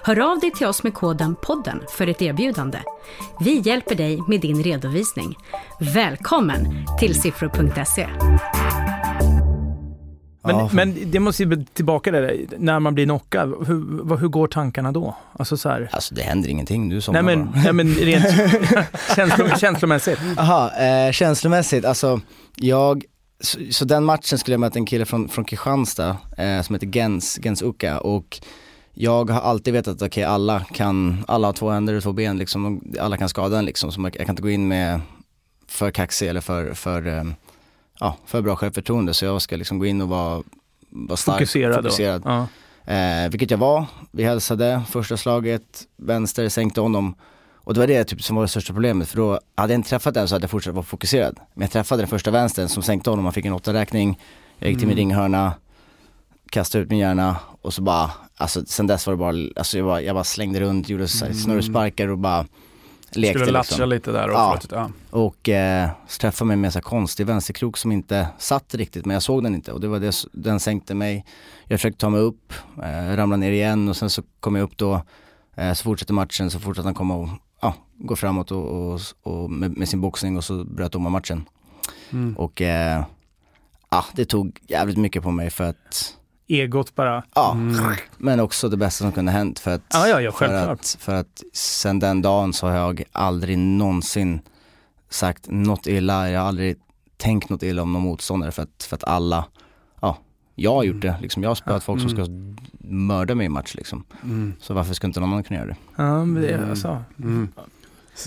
Hör 0.03 0.31
av 0.31 0.39
dig 0.39 0.51
till 0.51 0.67
oss 0.67 0.83
med 0.83 0.93
koden 0.93 1.35
podden 1.41 1.81
för 1.89 2.07
ett 2.07 2.21
erbjudande. 2.21 2.77
Vi 3.39 3.59
hjälper 3.59 3.95
dig 3.95 4.21
med 4.27 4.41
din 4.41 4.63
redovisning. 4.63 5.37
Välkommen 5.79 6.85
till 6.99 7.21
siffror.se. 7.21 8.07
Men, 10.43 10.55
Ja, 10.55 10.69
men 10.73 11.11
det 11.11 11.19
måste 11.19 11.43
ju 11.43 11.47
bli 11.47 11.65
tillbaka 11.65 12.11
där, 12.11 12.45
när 12.57 12.79
man 12.79 12.95
blir 12.95 13.05
knockad, 13.05 13.49
hur, 13.67 14.15
hur 14.17 14.27
går 14.27 14.47
tankarna 14.47 14.91
då? 14.91 15.15
Alltså 15.39 15.57
så 15.57 15.69
här. 15.69 15.89
Alltså 15.91 16.15
det 16.15 16.21
händer 16.21 16.49
ingenting, 16.49 16.89
du 16.89 17.01
somnar 17.01 17.21
Nej 17.21 17.37
men, 17.37 17.45
bara. 17.51 17.61
nej 17.61 17.73
men 17.73 17.87
rent 17.87 18.25
känslom, 19.15 19.49
känslomässigt. 19.49 20.19
Jaha, 20.37 20.71
eh, 21.07 21.11
känslomässigt, 21.11 21.85
alltså 21.85 22.21
jag, 22.55 23.03
så, 23.39 23.59
så 23.71 23.85
den 23.85 24.03
matchen 24.03 24.37
skulle 24.39 24.53
jag 24.53 24.59
möta 24.59 24.79
en 24.79 24.85
kille 24.85 25.05
från, 25.05 25.29
från 25.29 25.45
Kristianstad 25.45 26.17
eh, 26.37 26.61
som 26.61 26.75
heter 26.75 26.87
Gens, 26.87 27.39
Gens 27.43 27.61
Uka 27.61 27.99
och 27.99 28.39
jag 28.97 29.29
har 29.29 29.41
alltid 29.41 29.73
vetat 29.73 29.95
att 29.95 30.01
okej 30.01 30.23
alla 30.23 30.59
kan, 30.59 31.23
alla 31.27 31.47
har 31.47 31.53
två 31.53 31.69
händer 31.69 31.93
och 31.93 32.03
två 32.03 32.13
ben 32.13 32.37
liksom, 32.37 32.65
och 32.65 32.97
alla 32.99 33.17
kan 33.17 33.29
skada 33.29 33.59
en 33.59 33.65
liksom, 33.65 33.91
så 33.91 33.99
man, 33.99 34.11
jag 34.15 34.25
kan 34.25 34.33
inte 34.33 34.41
gå 34.41 34.49
in 34.49 34.67
med 34.67 35.01
för 35.67 35.91
kaxig 35.91 36.27
eller 36.27 36.41
för, 36.41 36.73
för, 36.73 37.07
eh, 37.07 37.23
ja, 37.99 38.17
för 38.25 38.41
bra 38.41 38.55
självförtroende 38.55 39.13
så 39.13 39.25
jag 39.25 39.41
ska 39.41 39.55
liksom 39.55 39.79
gå 39.79 39.85
in 39.85 40.01
och 40.01 40.09
vara, 40.09 40.43
vara 40.89 41.17
stark, 41.17 41.35
Fokuserad, 41.37 41.75
fokuserad. 41.75 42.21
Ja. 42.25 42.47
Eh, 42.93 43.29
vilket 43.29 43.51
jag 43.51 43.57
var. 43.57 43.85
Vi 44.11 44.23
hälsade, 44.23 44.81
första 44.89 45.17
slaget, 45.17 45.83
vänster, 45.97 46.49
sänkte 46.49 46.81
honom. 46.81 47.15
Och 47.53 47.73
det 47.73 47.79
var 47.79 47.87
det 47.87 48.03
typ 48.03 48.23
som 48.23 48.35
var 48.35 48.43
det 48.43 48.47
största 48.49 48.73
problemet 48.73 49.07
för 49.07 49.17
då 49.17 49.39
hade 49.55 49.73
jag 49.73 49.79
inte 49.79 49.89
träffat 49.89 50.13
den 50.13 50.27
så 50.27 50.35
hade 50.35 50.43
jag 50.43 50.51
fortsatt 50.51 50.73
vara 50.73 50.85
fokuserad. 50.85 51.39
Men 51.53 51.61
jag 51.61 51.71
träffade 51.71 52.01
den 52.01 52.07
första 52.09 52.31
vänstern 52.31 52.69
som 52.69 52.83
sänkte 52.83 53.09
honom, 53.09 53.25
han 53.25 53.33
fick 53.33 53.45
en 53.45 53.53
åttaräkning. 53.53 54.19
Jag 54.57 54.69
gick 54.69 54.79
till 54.79 54.87
min 54.87 54.97
Mm. 54.97 55.09
ringhörna, 55.09 55.53
kastade 56.49 56.83
ut 56.83 56.89
min 56.89 56.99
hjärna 56.99 57.35
och 57.61 57.73
så 57.73 57.81
bara, 57.81 58.11
alltså 58.37 58.65
sen 58.65 58.87
dess 58.87 59.07
var 59.07 59.13
det 59.13 59.17
bara, 59.17 59.49
alltså 59.55 59.77
jag 59.77 59.87
bara, 59.87 60.01
jag 60.01 60.15
bara 60.15 60.23
slängde 60.23 60.59
runt, 60.59 60.89
gjorde 60.89 61.07
mm. 61.21 61.33
snurrsparkar 61.33 62.07
och 62.07 62.17
bara 62.17 62.45
lekte 63.11 63.39
Skulle 63.39 63.51
latcha 63.51 63.69
liksom. 63.69 63.89
lite 63.89 64.11
där 64.11 64.27
och 64.27 64.33
Ja. 64.33 64.59
ja. 64.69 64.77
ja. 65.11 65.17
Och 65.19 65.49
eh, 65.49 65.89
så 66.07 66.19
träffade 66.19 66.47
mig 66.47 66.57
med 66.57 66.67
en 66.67 66.71
så 66.71 66.81
konstig 66.81 67.25
vänsterkrok 67.25 67.77
som 67.77 67.91
inte 67.91 68.27
satt 68.37 68.75
riktigt 68.75 69.05
men 69.05 69.13
jag 69.13 69.23
såg 69.23 69.43
den 69.43 69.55
inte 69.55 69.71
och 69.71 69.81
det 69.81 69.87
var 69.87 69.99
det, 69.99 70.15
den 70.31 70.59
sänkte 70.59 70.93
mig. 70.93 71.25
Jag 71.67 71.79
försökte 71.79 71.99
ta 71.99 72.09
mig 72.09 72.21
upp, 72.21 72.53
eh, 72.83 73.15
ramlade 73.15 73.39
ner 73.39 73.51
igen 73.51 73.89
och 73.89 73.97
sen 73.97 74.09
så 74.09 74.23
kom 74.39 74.55
jag 74.55 74.63
upp 74.63 74.77
då, 74.77 75.01
eh, 75.55 75.73
så 75.73 75.83
fortsatte 75.83 76.13
matchen, 76.13 76.51
så 76.51 76.59
fortsatte 76.59 76.87
han 76.87 76.95
komma 76.95 77.15
och 77.15 77.29
ja, 77.61 77.73
gå 77.97 78.15
framåt 78.15 78.51
och, 78.51 78.93
och, 78.93 78.99
och 79.23 79.51
med, 79.51 79.77
med 79.77 79.89
sin 79.89 80.01
boxning 80.01 80.37
och 80.37 80.43
så 80.43 80.63
bröt 80.63 80.91
domaren 80.91 81.11
matchen. 81.11 81.45
Mm. 82.11 82.37
Och 82.37 82.61
eh, 82.61 83.03
ja, 83.89 84.05
det 84.13 84.25
tog 84.25 84.59
jävligt 84.67 84.97
mycket 84.97 85.23
på 85.23 85.31
mig 85.31 85.49
för 85.49 85.63
att, 85.63 86.15
Egot 86.47 86.95
bara, 86.95 87.23
ja, 87.35 87.51
Mm. 87.53 87.95
men 88.17 88.39
också 88.39 88.69
det 88.69 88.77
bästa 88.77 89.03
som 89.03 89.11
kunde 89.11 89.31
hänt 89.31 89.59
för 89.59 89.71
att, 89.75 89.81
Ja, 89.93 90.07
ja, 90.07 90.21
ja, 90.21 90.31
för 90.31 90.45
att, 90.71 90.97
för 90.99 91.13
att 91.13 91.43
sen 91.53 91.99
den 91.99 92.21
dagen 92.21 92.53
så 92.53 92.67
har 92.67 92.73
jag 92.75 93.03
aldrig 93.11 93.57
någonsin 93.57 94.39
sagt 95.09 95.45
något 95.49 95.87
illa, 95.87 96.29
jag 96.29 96.39
har 96.41 96.47
aldrig 96.47 96.75
tänkt 97.17 97.49
något 97.49 97.63
illa 97.63 97.81
om 97.81 97.93
någon 97.93 98.01
motståndare 98.01 98.51
för 98.51 98.63
att, 98.63 98.83
för 98.89 98.95
att 98.95 99.03
alla, 99.03 99.45
ja, 100.01 100.17
jag 100.55 100.73
har 100.73 100.83
gjort 100.83 101.01
det 101.01 101.15
liksom, 101.21 101.43
jag 101.43 101.49
har 101.49 101.55
spöat 101.55 101.83
folk 101.83 102.01
som 102.01 102.09
ska 102.09 102.25
mörda 102.89 103.35
mig 103.35 103.45
i 103.45 103.49
match 103.49 103.75
liksom. 103.75 104.03
Mm. 104.23 104.53
Så 104.59 104.73
varför 104.73 104.93
ska 104.93 105.07
inte 105.07 105.19
någon 105.19 105.29
annan 105.29 105.43
kunna 105.43 105.59
göra 105.59 105.67
det? 105.69 105.75
ja, 105.95 106.25
men 106.25 106.41
det, 106.43 106.51
Mm. 106.53 106.69
alltså. 106.69 107.03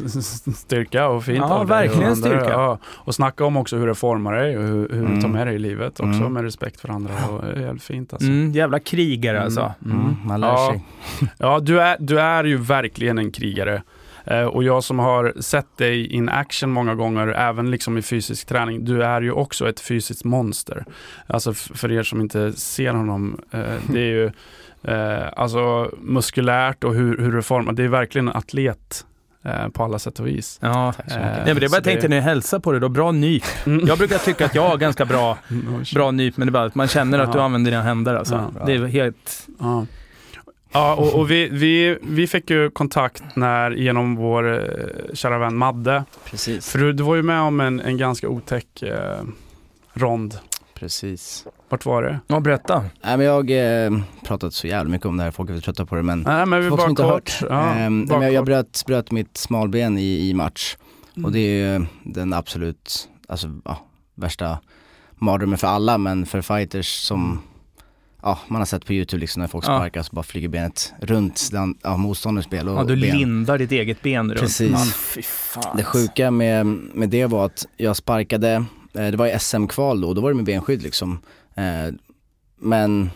Mm. 0.01 0.09
Styrka 0.55 1.09
och 1.09 1.25
fint 1.25 1.39
Ja, 1.39 1.45
av 1.55 1.67
dig 1.67 1.77
verkligen 1.77 2.11
och 2.11 2.17
andra. 2.17 2.29
styrka. 2.29 2.51
Ja. 2.51 2.79
Och 2.87 3.15
snacka 3.15 3.45
om 3.45 3.57
också 3.57 3.77
hur 3.77 3.87
det 3.87 3.95
formar 3.95 4.33
dig 4.37 4.57
och 4.59 4.63
hur, 4.63 4.89
hur 4.89 5.01
du 5.01 5.07
tar 5.07 5.15
Mm. 5.19 5.31
med 5.31 5.47
dig 5.47 5.55
i 5.55 5.59
livet 5.59 6.01
också 6.01 6.21
Mm. 6.21 6.33
med 6.33 6.43
respekt 6.43 6.81
för 6.81 6.89
andra. 6.89 7.13
Och 7.31 7.45
det 7.45 7.53
är 7.53 7.61
jävligt 7.61 7.83
fint 7.83 8.13
alltså. 8.13 8.29
Mm, 8.29 8.53
jävla 8.53 8.79
krigare 8.81 9.43
alltså. 9.43 9.73
Mm. 9.85 10.01
Mm, 10.01 10.17
man 10.25 10.41
lär 10.41 10.49
Ja. 10.49 10.71
sig. 10.73 10.85
Ja, 11.39 11.61
du 11.61 11.81
är, 11.81 11.97
du 12.01 12.21
är 12.21 12.45
ju 12.45 12.57
verkligen 12.57 13.19
en 13.19 13.33
krigare. 13.33 13.83
Eh, 14.25 14.45
och 14.45 14.65
jag 14.65 14.85
som 14.85 14.99
har 14.99 15.33
sett 15.41 15.77
dig 15.77 16.07
in 16.13 16.29
action 16.29 16.71
många 16.71 16.95
gånger, 16.95 17.29
även 17.29 17.71
liksom 17.71 17.99
i 17.99 18.03
fysisk 18.03 18.47
träning, 18.49 18.85
du 18.85 19.03
är 19.03 19.21
ju 19.23 19.33
också 19.33 19.69
ett 19.69 19.81
fysiskt 19.81 20.25
monster. 20.25 20.85
Alltså 21.27 21.55
för 21.55 21.93
er 21.93 22.03
som 22.03 22.21
inte 22.21 22.53
ser 22.53 22.93
honom, 22.93 23.41
eh, 23.51 23.61
det 23.93 24.01
är 24.01 24.05
ju 24.13 24.31
eh, 24.83 25.27
alltså 25.37 25.91
muskulärt 26.03 26.85
och 26.85 26.95
hur, 26.95 27.19
hur 27.19 27.33
du 27.33 27.43
formar. 27.43 27.73
Det 27.73 27.85
är 27.85 27.89
verkligen 27.89 28.29
en 28.29 28.37
atlet 28.37 29.05
på 29.73 29.85
alla 29.85 29.99
sätt 29.99 30.21
och 30.21 30.27
vis. 30.27 30.59
Ja. 30.63 30.93
Tack 30.97 31.11
så 31.11 31.17
Eh, 31.19 31.21
mycket. 31.21 31.37
Nej, 31.37 31.47
men 31.47 31.57
det 31.61 31.65
är 31.67 31.69
bara 31.71 31.77
jag 31.77 31.85
tänkte 31.85 32.09
när 32.09 32.17
jag 32.17 32.25
hälsar 32.25 32.59
på 32.59 32.73
dig 32.73 32.81
då, 32.81 32.89
bra 32.89 33.13
nyp. 33.13 33.45
Mm. 33.67 33.87
Jag 33.87 33.99
brukar 33.99 34.19
tycka 34.19 34.47
att 34.47 34.55
jag 34.55 34.69
har 34.69 34.77
ganska 34.77 35.05
bra, 35.05 35.39
bra 35.95 36.11
nyp, 36.11 36.37
men 36.37 36.47
det 36.47 36.51
är 36.51 36.53
bara 36.53 36.65
att 36.65 36.75
man 36.75 36.89
känner 36.89 37.19
att 37.19 37.33
du 37.33 37.39
Ja. 37.39 37.45
använder 37.45 37.71
dina 37.71 37.83
händer 37.83 38.15
alltså. 38.15 38.53
Ja. 38.59 38.67
Det 38.67 38.73
är 38.73 38.87
helt... 38.87 39.47
Ja. 39.61 39.87
Ja, 40.73 40.95
och, 40.95 41.15
och 41.15 41.31
vi, 41.31 41.49
vi, 41.49 41.99
vi 42.03 42.27
fick 42.27 42.51
ju 42.51 42.71
kontakt 42.71 43.23
när, 43.35 43.71
genom 43.71 44.17
vår 44.17 44.53
eh, 44.53 45.15
kära 45.15 45.39
vän 45.39 45.57
Madde. 45.57 46.05
Precis, 46.31 46.71
För 46.73 46.79
du, 46.79 46.93
du 46.93 47.03
var 47.03 47.15
ju 47.17 47.23
med 47.23 47.41
om 47.41 47.61
en, 47.61 47.81
en 47.81 47.97
ganska 47.97 48.29
otäck 48.29 48.83
eh, 48.83 49.19
rond. 49.93 50.39
Precis. 50.79 51.47
Vart 51.69 51.85
var 51.87 52.03
det? 52.03 52.21
Ja, 52.27 52.41
berätta. 52.41 52.85
Nej 53.05 53.17
men 53.17 53.27
jag 53.27 53.51
eh, 53.87 53.99
pratat 54.25 54.55
så 54.55 54.67
jävla 54.67 54.91
mycket 54.91 55.07
om 55.07 55.17
det 55.17 55.23
här, 55.23 55.31
folk 55.31 55.49
är 55.51 55.53
väl 55.55 55.63
trötta 55.63 55.87
på 55.87 55.95
det 55.95 56.03
men 56.03 56.21
Nej, 56.23 56.47
men 56.47 56.63
vi 56.65 56.71
bara 56.71 56.91
inte 56.91 57.03
har 57.03 57.11
kort. 57.13 57.31
hört. 57.41 57.51
Ja, 57.51 57.75
Ehm, 57.75 58.07
bara 58.07 58.23
jag, 58.25 58.33
jag 58.33 58.45
bröt, 58.45 58.83
bröt 58.87 59.11
mitt 59.11 59.37
smalben 59.37 59.99
i, 59.99 60.29
i 60.29 60.35
match. 60.35 60.77
Mm. 61.17 61.25
Och 61.25 61.33
det 61.33 61.39
är 61.39 61.79
ju 61.79 61.87
den 62.05 62.33
absolut, 62.33 63.09
alltså 63.29 63.49
ja, 63.65 63.87
värsta 64.15 64.59
mardrömmen 65.15 65.59
för 65.59 65.67
alla 65.67 65.99
men 65.99 66.27
för 66.27 66.43
fighters 66.43 66.87
som, 66.87 67.25
Mm. 67.25 67.39
ja 68.23 68.39
man 68.49 68.61
har 68.61 68.67
sett 68.67 68.87
på 68.87 68.93
youtube 68.93 69.21
liksom 69.21 69.41
när 69.41 69.49
folk 69.49 69.65
Ja. 69.69 69.79
sparkar 69.79 70.03
så 70.03 70.13
bara 70.13 70.23
flyger 70.23 70.49
benet 70.49 70.93
runt 71.01 71.49
den, 71.53 71.75
ja, 71.83 71.97
motståndarens 71.97 72.51
ben. 72.51 72.69
Och 72.69 72.79
Ja, 72.79 72.85
du 72.85 72.97
ben. 73.01 73.19
lindar 73.19 73.59
ditt 73.59 73.73
eget 73.73 74.03
ben 74.03 74.29
runt. 74.29 74.41
Precis. 74.41 74.71
Ja, 74.73 74.85
fy 75.15 75.23
fan. 75.23 75.77
Det 75.77 75.85
sjuka 75.85 76.31
med, 76.31 76.67
med 76.95 77.09
det 77.09 77.27
var 77.27 77.47
att 77.47 77.67
jag 77.77 77.97
sparkade, 77.97 78.53
eh, 78.53 78.63
det 79.03 79.17
var 79.17 79.27
i 79.27 79.39
SM-kval 79.39 80.01
då, 80.01 80.15
då 80.15 80.21
var 80.21 80.31
det 80.31 80.37
med 80.37 80.45
benskydd 80.45 80.83
liksom. 80.83 81.19
Eh, 81.55 81.95
men, 82.61 83.11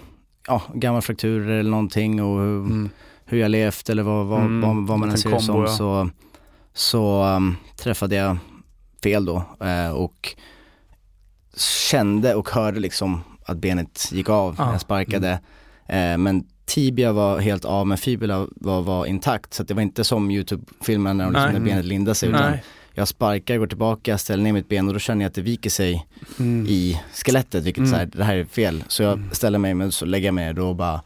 ja, 0.47 0.62
gamla 0.75 1.01
frakturer 1.01 1.59
eller 1.61 1.71
någonting 1.71 2.23
och 2.23 2.40
hur, 2.40 2.57
Mm. 2.59 2.90
hur 3.25 3.38
jag 3.38 3.51
levt 3.51 3.90
eller 3.90 4.03
vad, 4.03 4.27
vad, 4.27 4.40
Mm, 4.40 4.61
vad, 4.61 4.87
vad 4.87 4.99
man 4.99 5.11
än 5.11 5.18
ser 5.18 5.31
det 5.31 5.40
som 5.40 5.61
ja. 5.61 5.66
så, 5.66 6.11
så 6.75 7.25
um, 7.25 7.57
träffade 7.77 8.14
jag 8.16 8.37
fel 9.03 9.25
då 9.25 9.45
eh, 9.61 9.90
och 9.90 10.37
kände 11.90 12.35
och 12.35 12.49
hörde 12.51 12.81
liksom 12.81 13.21
att 13.47 13.59
benet 13.59 14.09
gick 14.12 14.29
av 14.29 14.55
när 14.59 14.68
Ah, 14.68 14.73
jag 14.73 14.81
sparkade. 14.81 15.31
Eh, 15.88 16.18
men 16.18 16.45
tibia 16.64 17.12
var 17.12 17.38
helt 17.40 17.64
av 17.64 17.87
men 17.87 17.99
fibula 17.99 18.47
var, 18.51 18.83
var 18.83 19.07
intakt 19.07 19.55
så 19.55 19.62
det 19.62 19.75
var 19.75 19.83
inte 19.83 20.05
som 20.05 20.31
YouTube-filmen 20.31 21.16
när, 21.16 21.27
liksom, 21.31 21.53
när 21.53 21.61
benet 21.61 21.85
lindade 21.85 22.14
sig 22.14 22.29
utan 22.29 22.51
Nej. 22.51 22.62
Jag 22.94 23.09
sparkar, 23.09 23.57
går 23.57 23.66
tillbaka, 23.66 24.18
ställer 24.18 24.43
ner 24.45 24.53
mitt 24.53 24.68
ben 24.68 24.86
och 24.88 24.93
då 24.93 24.99
känner 25.01 25.22
jag 25.24 25.28
att 25.28 25.34
det 25.34 25.43
viker 25.43 25.70
sig 25.70 26.07
Mm. 26.38 26.66
i 26.68 27.01
skelettet 27.24 27.64
vilket 27.64 27.78
Mm. 27.78 27.90
så 27.90 27.97
här, 27.97 28.07
det 28.07 28.24
här 28.24 28.36
är 28.36 28.45
fel. 28.45 28.84
Så 28.88 29.03
jag 29.03 29.12
Mm. 29.12 29.30
ställer 29.32 29.59
mig 29.59 29.74
men 29.74 29.93
så 29.93 30.05
lägger 30.05 30.26
jag 30.28 30.34
mig 30.34 30.55
då 30.55 30.68
och 30.68 30.76
bara, 30.76 31.01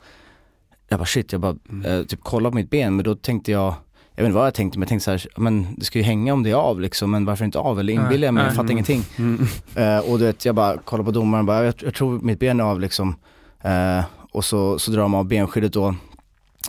jag 0.88 0.98
bara 0.98 1.06
shit, 1.06 1.32
jag 1.32 1.40
bara 1.40 1.56
Mm. 1.70 2.00
eh, 2.00 2.06
typ 2.06 2.20
kollar 2.22 2.50
på 2.50 2.56
mitt 2.56 2.70
ben 2.70 2.96
men 2.96 3.04
då 3.04 3.14
tänkte 3.14 3.52
jag, 3.52 3.74
jag 4.14 4.22
vet 4.22 4.26
inte 4.28 4.36
vad 4.38 4.46
jag 4.46 4.54
tänkte 4.54 4.78
men 4.78 4.82
jag 4.82 4.88
tänkte 4.88 5.04
så 5.04 5.10
här, 5.10 5.26
men 5.42 5.66
det 5.76 5.84
ska 5.84 5.98
ju 5.98 6.04
hänga 6.04 6.32
om 6.32 6.42
det 6.42 6.50
är 6.50 6.54
av 6.54 6.80
liksom, 6.80 7.10
men 7.10 7.24
varför 7.24 7.44
inte 7.44 7.58
av? 7.58 7.80
Eller 7.80 7.92
inbillar 7.92 8.26
jag 8.26 8.34
mig? 8.34 8.44
Jag 8.44 8.54
fattar 8.54 8.70
ingenting. 8.70 9.02
Mm. 9.18 9.46
Eh, 9.74 9.98
och 9.98 10.18
du 10.18 10.24
vet, 10.24 10.44
jag 10.44 10.54
bara 10.54 10.76
kollar 10.78 11.04
på 11.04 11.10
domaren 11.10 11.40
och 11.40 11.46
bara, 11.46 11.64
jag, 11.64 11.74
jag 11.78 11.94
tror 11.94 12.20
mitt 12.20 12.38
ben 12.38 12.60
är 12.60 12.64
av 12.64 12.80
liksom. 12.80 13.14
Eh, 13.62 14.04
och 14.32 14.44
så, 14.44 14.78
så 14.78 14.90
drar 14.90 15.08
man 15.08 15.18
av 15.20 15.24
benskyddet 15.26 15.72
då 15.72 15.94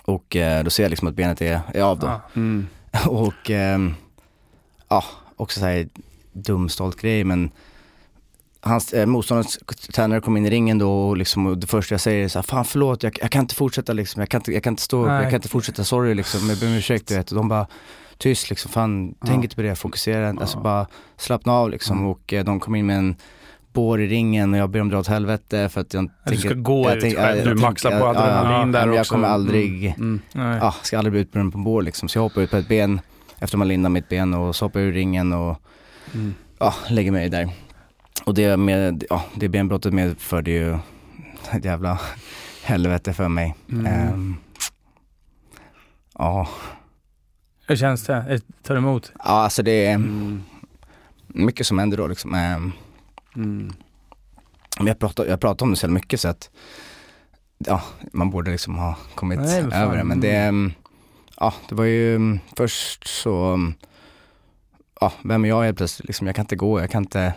och 0.05 0.35
eh, 0.35 0.63
då 0.63 0.69
ser 0.69 0.83
jag 0.83 0.89
liksom 0.89 1.07
att 1.07 1.15
benet 1.15 1.41
är, 1.41 1.59
är 1.73 1.81
av 1.81 1.99
då. 1.99 2.07
Ja. 2.07 2.21
Mm. 2.35 2.67
Och 3.07 3.49
ehm, 3.49 3.93
ja, 4.89 5.03
också 5.35 5.59
såhär 5.59 5.87
dum 6.33 6.69
stolt 6.69 6.95
grej 7.01 7.23
men 7.23 7.51
hans 8.61 8.93
eh, 8.93 9.05
motståndarens 9.05 9.59
tränare 9.93 10.21
kom 10.21 10.37
in 10.37 10.45
i 10.45 10.49
ringen 10.49 10.77
då 10.77 10.91
och, 11.09 11.17
liksom, 11.17 11.45
och 11.45 11.57
det 11.57 11.67
första 11.67 11.93
jag 11.93 12.01
säger 12.01 12.23
är 12.23 12.27
så 12.27 12.37
här, 12.39 12.43
fan 12.43 12.65
förlåt 12.65 13.03
jag, 13.03 13.17
jag 13.21 13.31
kan 13.31 13.41
inte 13.41 13.55
fortsätta 13.55 13.93
liksom, 13.93 14.19
jag 14.19 14.29
kan 14.29 14.39
inte, 14.41 14.51
jag 14.51 14.63
kan 14.63 14.73
inte 14.73 14.83
stå 14.83 15.03
upp, 15.03 15.09
jag 15.09 15.23
kan 15.23 15.35
inte 15.35 15.49
fortsätta, 15.49 15.83
sorry 15.83 16.13
liksom, 16.13 16.49
jag 16.49 16.59
ber 16.59 16.67
om 16.67 16.73
ursäkt 16.73 17.07
du 17.07 17.15
vet. 17.15 17.29
Och 17.31 17.35
de 17.37 17.47
bara, 17.49 17.67
tyst 18.17 18.49
liksom, 18.49 18.71
fan 18.71 19.15
tänk 19.25 19.43
inte 19.43 19.55
på 19.55 19.61
det, 19.61 19.75
fokusera, 19.75 20.29
alltså 20.29 20.59
bara 20.59 20.87
slappna 21.17 21.53
av 21.53 21.69
liksom. 21.69 21.97
Mm. 21.97 22.09
Och 22.09 22.33
eh, 22.33 22.43
de 22.45 22.59
kom 22.59 22.75
in 22.75 22.85
med 22.85 22.97
en 22.97 23.15
bår 23.73 24.01
i 24.01 24.07
ringen 24.07 24.53
och 24.53 24.59
jag 24.59 24.69
ber 24.69 24.79
dem 24.79 24.89
dra 24.89 24.99
åt 24.99 25.07
helvete 25.07 25.69
för 25.69 25.81
att 25.81 25.93
jag 25.93 26.09
du 26.25 26.37
ska 26.37 26.53
gå 26.53 26.91
ut 26.91 27.01
tänker- 27.01 27.17
själv. 27.21 27.37
jag 27.37 27.45
Du 27.45 27.49
tänker- 27.51 27.61
maxar 27.69 27.89
på 27.91 27.97
ja, 27.97 28.09
adrenalin 28.09 28.73
ja, 28.73 28.79
där 28.79 28.87
Jag 28.87 28.99
också. 28.99 29.13
kommer 29.13 29.27
aldrig, 29.27 29.85
Mm. 29.97 30.19
Nej. 30.31 30.57
ja, 30.61 30.75
ska 30.83 30.97
aldrig 30.97 31.11
bli 31.11 31.21
utbränd 31.21 31.51
på 31.51 31.57
en 31.57 31.63
bår 31.63 31.81
liksom. 31.81 32.09
Så 32.09 32.17
jag 32.17 32.23
hoppar 32.23 32.41
ut 32.41 32.51
på 32.51 32.57
ett 32.57 32.67
ben 32.67 33.01
efter 33.39 33.57
man 33.57 33.67
lindar 33.67 33.89
mitt 33.89 34.09
ben 34.09 34.33
och 34.33 34.55
så 34.55 34.65
hoppar 34.65 34.79
jag 34.79 34.89
ur 34.89 34.93
ringen 34.93 35.33
och 35.33 35.61
Mm. 36.13 36.33
ja, 36.59 36.73
lägger 36.89 37.11
mig 37.11 37.29
där. 37.29 37.49
Och 38.25 38.33
det, 38.33 38.57
med, 38.57 39.03
ja, 39.09 39.23
det 39.35 39.49
benbrottet 39.49 39.93
medförde 39.93 40.51
ju 40.51 40.77
ett 41.51 41.65
jävla 41.65 41.99
helvete 42.63 43.13
för 43.13 43.27
mig. 43.27 43.55
Mm. 43.71 43.85
Ehm, 43.85 44.35
ja, 46.17 46.47
Hur 47.67 47.75
känns 47.75 48.03
det? 48.03 48.41
Tar 48.63 48.73
du 48.73 48.77
emot? 48.77 49.11
ja, 49.19 49.23
alltså 49.23 49.63
det 49.63 49.85
är 49.85 49.95
Mm. 49.95 50.43
mycket 51.27 51.67
som 51.67 51.79
händer 51.79 51.97
då 51.97 52.07
liksom. 52.07 52.33
Ehm, 52.33 52.71
Mm. 53.35 53.71
men 54.77 54.87
jag 54.87 54.99
pratar, 54.99 55.25
jag 55.25 55.39
pratar 55.39 55.65
om 55.65 55.69
det 55.71 55.77
så 55.77 55.87
mycket 55.87 56.19
så 56.21 56.27
att 56.27 56.49
ja, 57.57 57.81
man 58.13 58.29
borde 58.29 58.51
liksom 58.51 58.75
ha 58.77 58.95
kommit 59.15 59.39
Nej, 59.39 59.59
över 59.73 59.97
det. 59.97 60.03
Men 60.03 60.19
det, 60.19 60.35
ehm, 60.35 60.73
ja, 61.39 61.53
det 61.69 61.75
var 61.75 61.83
ju 61.85 62.15
mm, 62.15 62.39
först 62.57 63.07
så, 63.07 63.35
mm, 63.43 63.73
ja, 65.01 65.13
vem 65.23 65.45
är 65.45 65.49
jag 65.49 65.63
helt 65.63 65.77
plötsligt 65.77 66.07
liksom, 66.07 66.27
jag 66.27 66.35
kan 66.35 66.43
inte 66.43 66.55
gå, 66.55 66.79
jag 66.79 66.91
kan 66.91 67.03
inte, 67.03 67.33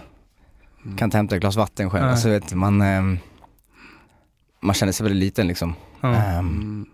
Mm. 0.84 0.96
kan 0.96 1.06
inte 1.06 1.16
hämta 1.16 1.34
ett 1.36 1.40
glas 1.40 1.56
vatten 1.56 1.90
själv. 1.90 2.02
Nej. 2.04 2.12
Alltså, 2.12 2.28
vet, 2.28 2.54
man, 2.54 2.80
ehm, 2.82 3.18
man 4.60 4.74
känner 4.74 4.92
sig 4.92 5.04
väldigt 5.04 5.20
liten 5.22 5.46
liksom. 5.48 5.74
Ehm, 6.02 6.14
Mm. 6.38 6.86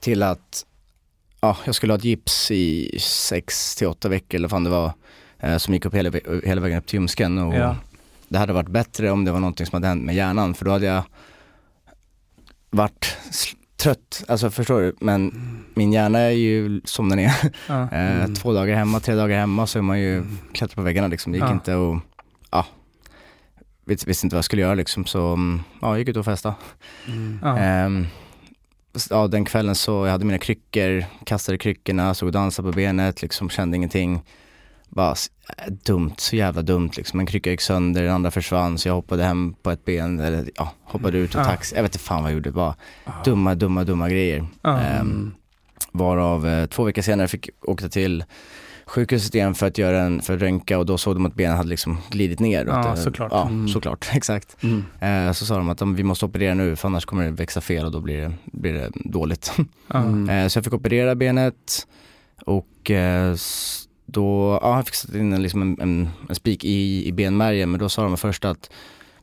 till 0.00 0.22
att 0.22 0.66
ja, 1.40 1.56
jag 1.64 1.74
skulle 1.74 1.92
ha 1.92 1.98
ett 1.98 2.04
gips 2.04 2.50
i 2.50 2.98
sex 3.00 3.76
till 3.76 3.86
åtta 3.86 4.08
veckor 4.08 4.34
eller 4.38 4.48
fan 4.48 4.64
det 4.64 4.70
var. 4.70 4.92
Eh, 5.38 5.56
som 5.56 5.74
gick 5.74 5.84
upp 5.84 5.94
hela, 5.94 6.10
hela 6.44 6.60
vägen 6.60 6.78
upp 6.78 6.86
till 6.86 6.94
ljumsken. 6.96 7.38
Och 7.38 7.54
Ja. 7.54 7.76
Det 8.28 8.38
hade 8.38 8.52
varit 8.52 8.68
bättre 8.68 9.10
om 9.10 9.24
det 9.24 9.32
var 9.32 9.40
någonting 9.40 9.66
som 9.66 9.76
hade 9.76 9.86
hänt 9.86 10.04
med 10.04 10.14
hjärnan 10.14 10.54
för 10.54 10.64
då 10.64 10.70
hade 10.70 10.86
jag 10.86 11.02
varit 12.70 13.16
trött, 13.76 14.24
alltså 14.28 14.50
förstår 14.50 14.80
du? 14.80 14.96
Men 15.00 15.32
min 15.74 15.92
hjärna 15.92 16.18
är 16.18 16.30
ju 16.30 16.80
som 16.84 17.08
den 17.08 17.18
är. 17.18 17.34
Ja. 17.68 17.88
Eh, 17.92 18.14
Mm. 18.24 18.34
Två 18.34 18.52
dagar 18.52 18.76
hemma, 18.76 19.00
tre 19.00 19.14
dagar 19.14 19.38
hemma 19.38 19.66
så 19.66 19.78
är 19.78 19.82
man 19.82 20.00
ju 20.00 20.24
klättrar 20.52 20.74
på 20.74 20.82
väggarna 20.82 21.08
liksom. 21.08 21.32
Det 21.32 21.38
gick 21.38 21.44
Ja. 21.48 21.52
inte 21.52 21.74
och 21.74 21.98
ja, 22.50 22.66
vis- 23.84 24.06
visste 24.06 24.26
inte 24.26 24.34
vad 24.36 24.38
jag 24.38 24.44
skulle 24.44 24.62
göra 24.62 24.74
liksom 24.74 25.04
så 25.06 25.32
mm, 25.32 25.60
ja, 25.82 25.88
jag 25.88 25.98
gick 25.98 26.08
ut 26.08 26.16
och 26.16 26.24
festade. 26.24 26.54
Mm. 27.06 27.38
Ja. 27.42 27.58
S- 28.96 29.08
ja, 29.10 29.26
den 29.26 29.44
kvällen 29.44 29.74
så 29.74 30.06
jag 30.06 30.12
hade 30.12 30.24
mina 30.24 30.38
kryckor, 30.38 31.04
kastade 31.24 31.58
kryckorna, 31.58 32.14
såg 32.14 32.26
och 32.26 32.32
dansade 32.32 32.72
på 32.72 32.76
benet, 32.76 33.22
liksom 33.22 33.50
kände 33.50 33.76
ingenting. 33.76 34.20
Bara 34.94 35.14
dumt, 35.84 36.12
så 36.16 36.36
jävla 36.36 36.62
dumt 36.62 36.90
liksom. 36.96 37.20
En 37.20 37.26
krycka 37.26 37.50
gick 37.50 37.60
sönder, 37.60 38.02
den 38.02 38.12
andra 38.14 38.30
försvann 38.30 38.78
så 38.78 38.88
jag 38.88 38.94
hoppade 38.94 39.22
hem 39.24 39.54
på 39.62 39.70
ett 39.70 39.84
ben, 39.84 40.20
eller 40.20 40.50
ja, 40.54 40.72
hoppade 40.84 41.18
ut 41.18 41.34
och 41.34 41.40
Ja. 41.40 41.44
taxi. 41.44 41.74
Jag 41.76 41.82
vet 41.82 41.94
inte 41.94 42.04
fan 42.04 42.22
vad 42.22 42.30
jag 42.32 42.34
gjorde, 42.36 42.52
bara 42.52 42.74
dumma, 43.24 43.54
dumma, 43.54 43.84
dumma 43.84 44.08
grejer. 44.08 44.46
Mm. 44.64 45.32
Varav 45.92 46.46
eh, 46.48 46.66
två 46.66 46.84
veckor 46.84 47.02
senare 47.02 47.28
fick 47.28 47.50
åka 47.62 47.88
till 47.88 48.24
sjukhuset 48.86 49.34
igen 49.34 49.54
för 49.54 49.66
att 49.66 49.78
göra 49.78 50.00
en, 50.02 50.22
för 50.22 50.34
att 50.34 50.40
röntga 50.42 50.78
och 50.78 50.86
då 50.86 50.98
såg 50.98 51.16
de 51.16 51.26
att 51.26 51.34
benen 51.34 51.56
hade 51.56 51.68
liksom 51.68 51.98
glidit 52.10 52.40
ner. 52.40 52.64
Ja, 52.66 52.96
såklart. 52.96 53.32
Ja, 53.32 53.46
Mm. 53.48 53.68
såklart, 53.68 54.08
exakt. 54.14 54.56
Mm. 54.62 54.84
Eh, 55.00 55.32
så 55.32 55.46
sa 55.46 55.56
de 55.56 55.68
att 55.68 55.78
de, 55.78 55.94
vi 55.94 56.02
måste 56.02 56.24
operera 56.24 56.54
nu 56.54 56.76
för 56.76 56.88
annars 56.88 57.04
kommer 57.04 57.24
det 57.24 57.30
växa 57.30 57.60
fel 57.60 57.84
och 57.84 57.92
då 57.92 58.00
blir 58.00 58.20
det, 58.20 58.32
blir 58.44 58.72
det 58.72 58.90
dåligt. 58.94 59.52
Mm. 59.94 60.28
Eh, 60.44 60.48
så 60.48 60.56
jag 60.58 60.64
fick 60.64 60.74
operera 60.74 61.14
benet 61.14 61.86
och 62.46 62.90
eh, 62.90 63.34
då, 64.06 64.58
ja 64.62 64.76
jag 64.76 64.84
fick 64.86 64.94
sätta 64.94 65.18
in 65.18 65.32
en, 65.32 65.42
liksom 65.42 65.62
en, 65.62 65.80
en, 65.80 66.08
en 66.28 66.34
spik 66.34 66.64
i, 66.64 67.06
i 67.08 67.12
benmärgen 67.12 67.70
men 67.70 67.80
då 67.80 67.88
sa 67.88 68.02
de 68.02 68.16
först 68.16 68.44
att 68.44 68.70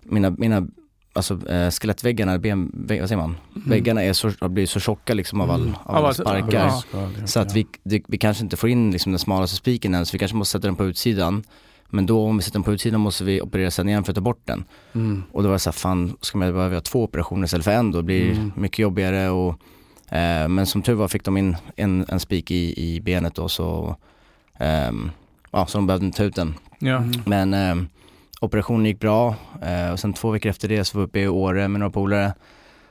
mina, 0.03 0.29
mina 0.29 0.67
alltså, 1.13 1.49
eh, 1.49 1.69
skelettväggarna, 1.69 2.39
ben, 2.39 2.71
vägg, 2.73 2.99
vad 2.99 3.09
säger 3.09 3.21
man? 3.21 3.35
Väggarna 3.67 4.03
är 4.03 4.13
så, 4.13 4.49
blivit 4.49 4.69
så 4.69 4.79
tjocka 4.79 5.13
liksom 5.13 5.41
av, 5.41 5.51
all, 5.51 5.61
Mm. 5.61 5.73
av 5.83 5.95
alla 5.95 6.13
sparkar. 6.13 6.71
ja. 6.93 7.09
Så 7.25 7.39
att 7.39 7.55
vi, 7.55 7.67
det, 7.83 8.03
vi 8.07 8.17
kanske 8.17 8.43
inte 8.43 8.57
får 8.57 8.69
in 8.69 8.91
liksom 8.91 9.11
den 9.11 9.19
smalaste 9.19 9.55
spiken 9.57 9.95
än 9.95 10.05
så 10.05 10.11
vi 10.13 10.19
kanske 10.19 10.37
måste 10.37 10.51
sätta 10.51 10.67
den 10.67 10.75
på 10.75 10.85
utsidan. 10.85 11.43
Men 11.93 12.05
då 12.05 12.25
om 12.25 12.37
vi 12.37 12.43
sätter 12.43 12.53
den 12.53 12.63
på 12.63 12.73
utsidan 12.73 13.01
måste 13.01 13.23
vi 13.23 13.41
operera 13.41 13.71
sen 13.71 13.89
igen 13.89 14.03
för 14.03 14.11
att 14.11 14.15
ta 14.15 14.21
bort 14.21 14.41
den. 14.45 14.63
Mm. 14.93 15.23
Och 15.31 15.43
då 15.43 15.49
var 15.49 15.53
det 15.55 15.59
så 15.59 15.69
här, 15.69 15.73
fan 15.77 16.17
ska 16.21 16.37
man 16.37 16.53
behöva 16.53 16.71
göra 16.73 16.81
två 16.81 17.03
operationer 17.03 17.45
istället 17.45 17.63
för 17.65 17.71
en 17.71 17.91
då? 17.91 17.97
Det 17.97 18.03
blir 18.03 18.31
Mm. 18.31 18.51
mycket 18.55 18.79
jobbigare 18.79 19.29
och 19.29 19.49
eh, 20.15 20.47
Men 20.47 20.65
som 20.65 20.81
tur 20.81 20.93
var 20.93 21.07
fick 21.07 21.23
de 21.23 21.37
in 21.37 21.55
en, 21.75 22.05
en 22.09 22.19
spik 22.19 22.51
i, 22.51 22.73
i 22.95 23.01
benet 23.01 23.35
då 23.35 23.49
så 23.49 23.95
ehm, 24.59 25.11
Ja, 25.51 25.65
så 25.65 25.77
de 25.77 25.87
behövde 25.87 26.05
inte 26.05 26.17
ta 26.17 26.23
ut 26.23 26.35
den. 26.35 26.53
Ja. 26.79 26.97
Mm. 26.97 27.11
Men 27.25 27.53
ehm, 27.53 27.87
operationen 28.41 28.85
gick 28.85 28.99
bra 28.99 29.35
eh, 29.61 29.91
och 29.91 29.99
sen 29.99 30.13
två 30.13 30.31
veckor 30.31 30.49
efter 30.49 30.67
det 30.67 30.83
så 30.85 30.97
var 30.97 31.01
jag 31.01 31.07
uppe 31.07 31.19
i 31.19 31.27
Åre 31.27 31.67
med 31.67 31.79
några 31.79 31.91
polare 31.91 32.33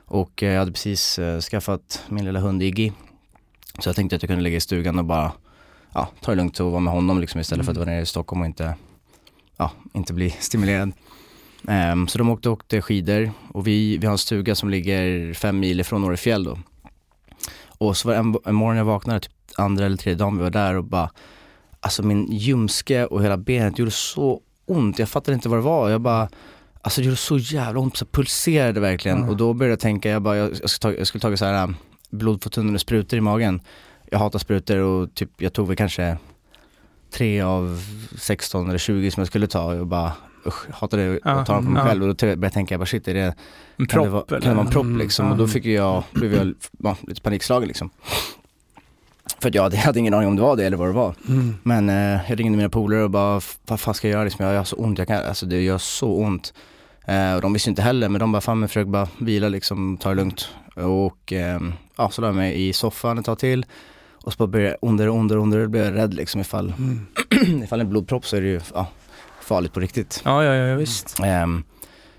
och 0.05 0.43
eh, 0.43 0.53
jag 0.53 0.59
hade 0.59 0.73
precis 0.73 1.19
eh, 1.19 1.41
skaffat 1.41 2.05
min 2.09 2.25
lilla 2.25 2.41
hund 2.41 2.63
Iggy. 2.63 2.93
Så 3.79 3.89
jag 3.89 3.97
tänkte 3.97 4.17
att 4.17 4.23
jag 4.23 4.29
kunde 4.29 4.45
ligga 4.45 4.57
i 4.57 4.61
stugan 4.61 4.99
och 4.99 5.05
bara 5.05 5.33
ja, 5.95 6.09
ta 6.21 6.31
det 6.31 6.37
lugnt 6.37 6.61
och 6.61 6.71
vara 6.71 6.81
med 6.81 6.93
honom 6.93 7.21
liksom 7.21 7.41
istället 7.41 7.65
för 7.67 7.73
att 7.73 7.77
Mm. 7.77 7.87
vara 7.87 7.95
nere 7.95 8.03
i 8.03 8.07
Stockholm 8.07 8.41
och 8.41 8.47
inte, 8.47 8.75
ja, 9.57 9.71
inte 9.93 10.13
bli 10.13 10.31
stimulerad. 10.41 10.93
Ehm, 11.69 12.09
så 12.09 12.19
de 12.19 12.31
åkte 12.31 12.49
och 12.49 12.53
åkte 12.53 12.83
skidor 12.83 13.33
och 13.53 13.67
vi, 13.67 13.97
vi 13.99 14.07
har 14.07 14.13
en 14.13 14.19
stuga 14.19 14.55
som 14.55 14.71
ligger 14.71 15.35
fem 15.35 15.61
mil 15.61 15.81
ifrån 15.81 16.05
Årefjäll 16.05 16.45
då. 16.45 16.59
Och 17.79 17.97
så 17.97 18.09
var 18.09 18.15
en, 18.15 18.37
en 18.45 18.55
morgon 18.55 18.77
jag 18.77 18.85
vaknade, 18.85 19.21
typ 19.21 19.33
andra 19.57 19.87
eller 19.87 19.97
tredje 19.97 20.19
dagen 20.19 20.37
vi 20.37 20.43
var 20.43 20.51
där 20.51 20.75
och 20.75 20.85
bara, 20.85 21.11
alltså 21.81 22.03
min 22.03 22.27
ljumske 22.33 23.07
och 23.07 23.23
hela 23.23 23.37
benet 23.37 23.79
gjorde 23.79 23.91
så 23.91 24.41
ont, 24.67 24.99
jag 24.99 25.09
fattade 25.09 25.35
inte 25.35 25.49
vad 25.49 25.59
det 25.59 25.63
var. 25.63 25.91
Jag 25.91 26.01
bara, 26.01 26.29
alltså 26.81 27.01
det 27.01 27.05
gjorde 27.05 27.17
så 27.17 27.39
jävla 27.39 27.81
ont, 27.81 27.97
så 27.97 28.07
pulserade 28.07 28.81
verkligen. 28.81 29.19
Mm. 29.19 29.31
Och 29.31 29.37
då 29.37 29.53
började 29.53 29.73
jag 29.73 29.81
tänka, 29.81 30.11
jag 30.11 30.23
bara, 30.23 30.37
jag, 30.37 30.51
jag, 30.51 30.71
ta, 30.81 30.93
jag 30.93 31.07
skulle 31.07 31.23
tagit 31.23 31.39
så 31.39 31.45
här 31.45 31.65
äh, 31.65 31.71
blodförtunnande 32.11 32.79
sprutor 32.79 33.17
i 33.19 33.21
magen. 33.21 33.61
Jag 34.11 34.19
hatar 34.19 34.39
sprutor 34.39 34.77
och 34.79 35.15
typ, 35.15 35.31
jag 35.37 35.53
tog 35.53 35.67
väl 35.67 35.77
kanske 35.77 36.19
tre 37.11 37.41
av 37.41 37.83
16 38.19 38.69
eller 38.69 38.79
20 38.79 39.11
som 39.11 39.21
jag 39.21 39.29
skulle 39.29 39.47
ta 39.47 39.75
och 39.75 39.87
bara 39.87 40.13
usch, 40.47 40.67
jag 40.69 40.75
hatade 40.75 41.21
att 41.23 41.47
ta 41.47 41.55
dem 41.55 41.65
på 41.65 41.71
mig 41.71 41.83
själv 41.83 42.03
och 42.03 42.09
då 42.09 42.15
började 42.27 42.47
jag 42.47 42.53
tänka, 42.53 42.79
bara 42.79 42.87
shit 42.87 43.09
är 43.09 43.15
det, 43.15 43.35
En 43.77 43.87
kan, 43.87 44.03
det 44.03 44.11
propp 44.11 44.31
vara, 44.31 44.41
kan 44.41 44.51
det 44.51 44.55
vara 44.55 44.67
en 44.67 44.73
propp 44.73 44.85
Mm, 44.85 44.99
liksom? 44.99 45.31
Och 45.31 45.37
då 45.37 45.49
fick 45.49 45.67
jag, 45.67 46.05
blev 46.13 46.35
jag 46.35 46.55
ja, 46.79 46.97
lite 47.01 47.21
panikslagen 47.21 47.69
liksom. 47.69 47.91
För 49.41 49.49
att 49.49 49.55
jag 49.55 49.71
hade, 49.71 49.99
ingen 49.99 50.15
aning 50.15 50.29
om 50.29 50.37
det 50.37 50.43
var 50.43 50.57
det 50.57 50.65
eller 50.65 50.77
vad 50.77 50.89
det 50.89 50.93
var. 50.93 51.15
Mm. 51.29 51.55
Men 51.63 51.89
eh, 51.89 52.21
jag 52.29 52.41
ringde 52.41 52.57
mina 52.57 52.69
polare 52.69 53.03
och 53.03 53.11
bara, 53.11 53.41
vad 53.67 53.81
fan 53.81 53.95
ska 53.95 54.09
jag 54.09 54.13
göra 54.13 54.25
liksom? 54.25 54.47
Jag 54.47 54.57
har 54.57 54.65
så 54.65 54.77
ont, 54.77 54.99
jag 54.99 55.09
kan, 55.09 55.25
alltså 55.25 55.47
det 55.47 55.61
gör 55.61 55.79
så 55.79 56.13
ont. 56.13 56.55
Eh, 57.07 57.35
och 57.35 57.41
de 57.41 57.53
visste 57.53 57.71
inte 57.71 57.83
heller, 57.83 58.09
men 58.09 58.19
de 58.19 58.33
bara, 58.33 58.41
fan 58.41 58.59
men 58.61 58.69
försök 58.69 58.87
bara 58.87 59.09
vila 59.19 59.49
liksom, 59.49 59.97
ta 59.97 60.09
det 60.09 60.15
lugnt. 60.15 60.49
Och 60.75 61.33
ehm, 61.33 61.73
ja, 61.97 62.11
så 62.11 62.21
la 62.21 62.29
jag 62.29 62.35
mig 62.35 62.69
i 62.69 62.73
soffan 62.73 63.19
ett 63.19 63.25
tag 63.25 63.39
till. 63.39 63.67
Och 64.25 64.33
så 64.33 64.37
bara 64.37 64.49
började 64.49 64.71
jag 64.71 64.91
ondare 64.91 65.11
och 65.11 65.17
ondare 65.17 65.39
och 65.39 65.43
ondare, 65.43 65.69
blev 65.69 65.85
jag 65.85 65.95
rädd 65.95 66.15
liksom 66.15 66.41
ifall, 66.41 66.75
Mm. 66.79 67.07
ifall 67.65 67.81
är 67.81 67.85
blodpropp 67.85 68.27
så 68.27 68.37
är 68.37 68.41
det 68.41 68.49
ju 68.49 68.61
ja, 68.75 68.87
farligt 69.41 69.73
på 69.73 69.81
riktigt. 69.81 70.23
Ja, 70.25 70.45
ja, 70.45 70.55
ja, 70.55 70.77
visst. 70.77 71.21
Ehm, 71.25 71.63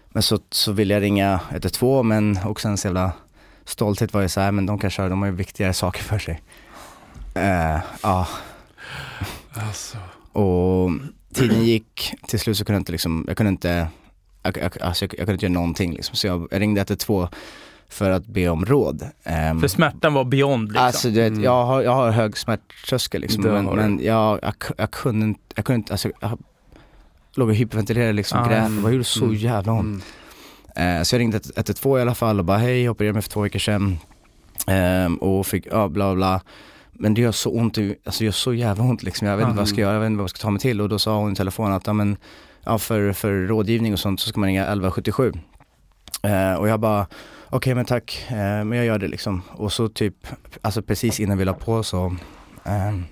men 0.09 0.23
så, 0.23 0.39
så 0.49 0.71
ville 0.71 0.93
jag 0.93 1.03
ringa 1.03 1.39
112 1.49 2.05
men 2.05 2.39
också 2.45 2.67
en 2.67 2.77
så 2.77 2.87
jävla 2.87 3.11
stolthet 3.65 4.13
var 4.13 4.21
ju 4.21 4.29
så 4.29 4.41
här, 4.41 4.51
men 4.51 4.65
de 4.65 4.79
kanske 4.79 5.01
har, 5.01 5.09
de 5.09 5.21
har 5.21 5.29
ju 5.29 5.35
viktigare 5.35 5.73
saker 5.73 6.03
för 6.03 6.19
sig. 6.19 6.41
Eh, 7.33 7.79
ja, 8.03 8.27
Alltså. 9.53 9.97
och 10.31 10.91
tiden 11.33 11.63
gick, 11.63 12.13
till 12.27 12.39
slut 12.39 12.57
så 12.57 12.65
kunde 12.65 12.75
jag 12.75 12.81
inte 12.81 12.91
liksom, 12.91 13.25
jag 13.27 13.37
kunde 13.37 13.49
inte, 13.49 13.87
jag, 14.43 14.57
jag, 14.57 14.81
alltså 14.81 15.05
jag, 15.05 15.09
jag 15.11 15.17
kunde 15.17 15.33
inte 15.33 15.45
göra 15.45 15.53
någonting 15.53 15.93
liksom. 15.93 16.15
Så 16.15 16.27
jag, 16.27 16.47
jag 16.51 16.61
ringde 16.61 16.81
112 16.81 17.27
för 17.89 18.11
att 18.11 18.25
be 18.25 18.49
om 18.49 18.65
råd. 18.65 19.07
Ehm, 19.23 19.59
För 19.61 19.67
smärtan 19.67 20.13
var 20.13 20.23
beyond 20.23 20.67
liksom. 20.67 20.85
Alltså 20.85 21.07
du 21.09 21.13
vet, 21.21 21.31
Mm. 21.31 21.43
jag, 21.43 21.65
har, 21.65 21.81
jag 21.81 21.91
har 21.95 22.11
hög 22.11 22.37
smärttröskel 22.37 23.21
liksom, 23.21 23.43
men, 23.43 23.65
men 23.65 23.99
jag, 24.03 24.39
jag, 24.41 24.53
jag 24.77 24.91
kunde 24.91 25.25
inte, 25.25 25.41
jag 25.55 25.65
kunde 25.65 25.75
inte, 25.77 25.93
alltså 25.93 26.09
jag 26.19 26.39
låg 27.35 27.49
och 27.49 27.55
hyperventilerade 27.55 28.13
liksom, 28.13 28.39
Ah, 28.39 28.47
grät, 28.47 28.65
mm, 28.67 28.83
det 28.83 28.91
gjorde 28.91 29.03
så 29.03 29.23
mm, 29.25 29.35
jävla 29.35 29.71
ont. 29.71 30.03
Mm. 30.75 30.97
Eh, 30.99 31.03
så 31.03 31.15
jag 31.15 31.19
ringde 31.19 31.39
112 31.55 31.99
i 31.99 32.01
alla 32.01 32.15
fall 32.15 32.39
och 32.39 32.45
bara 32.45 32.57
hej, 32.57 32.83
jag 32.83 32.91
opererade 32.91 33.13
mig 33.13 33.21
för 33.21 33.29
två 33.29 33.41
veckor 33.41 33.59
sedan. 33.59 33.97
Ehm, 34.67 35.15
och 35.17 35.47
fick, 35.47 35.65
ja 35.71 35.87
bla 35.87 36.15
bla. 36.15 36.41
Men 37.01 37.13
det 37.13 37.21
gör 37.21 37.31
så 37.31 37.49
ont, 37.51 37.77
alltså 37.77 38.19
det 38.19 38.25
gör 38.25 38.31
så 38.31 38.53
jävla 38.53 38.83
ont 38.83 39.03
liksom. 39.03 39.27
Jag 39.27 39.37
vet 39.37 39.43
inte 39.43 39.55
vad 39.55 39.61
jag 39.61 39.67
ska 39.67 39.81
göra, 39.81 39.93
jag 39.93 39.99
vet 39.99 40.07
inte 40.07 40.17
vad 40.17 40.23
jag 40.23 40.29
ska 40.29 40.39
ta 40.39 40.49
mig 40.51 40.59
till. 40.61 40.81
Och 40.81 40.89
då 40.89 40.99
sa 40.99 41.17
hon 41.17 41.31
i 41.31 41.35
telefon 41.35 41.71
att 41.73 41.87
ja, 41.87 41.93
men, 41.93 42.17
ja, 42.63 42.77
för, 42.77 43.13
för 43.13 43.31
rådgivning 43.47 43.93
och 43.93 43.99
sånt 43.99 44.19
så 44.19 44.29
ska 44.29 44.39
man 44.39 44.47
ringa 44.47 44.61
1177. 44.63 45.33
Eh, 46.23 46.53
och 46.53 46.67
jag 46.67 46.79
bara, 46.79 47.07
okej 47.49 47.75
men 47.75 47.85
tack, 47.85 48.25
eh, 48.29 48.35
men 48.37 48.71
jag 48.71 48.85
gör 48.85 48.99
det 48.99 49.07
liksom. 49.07 49.41
Och 49.51 49.71
så 49.73 49.89
typ, 49.89 50.15
alltså 50.61 50.81
precis 50.81 51.19
innan 51.19 51.37
vi 51.37 51.45
la 51.45 51.53
på 51.53 51.83
så, 51.83 52.15
ehm, 52.63 53.03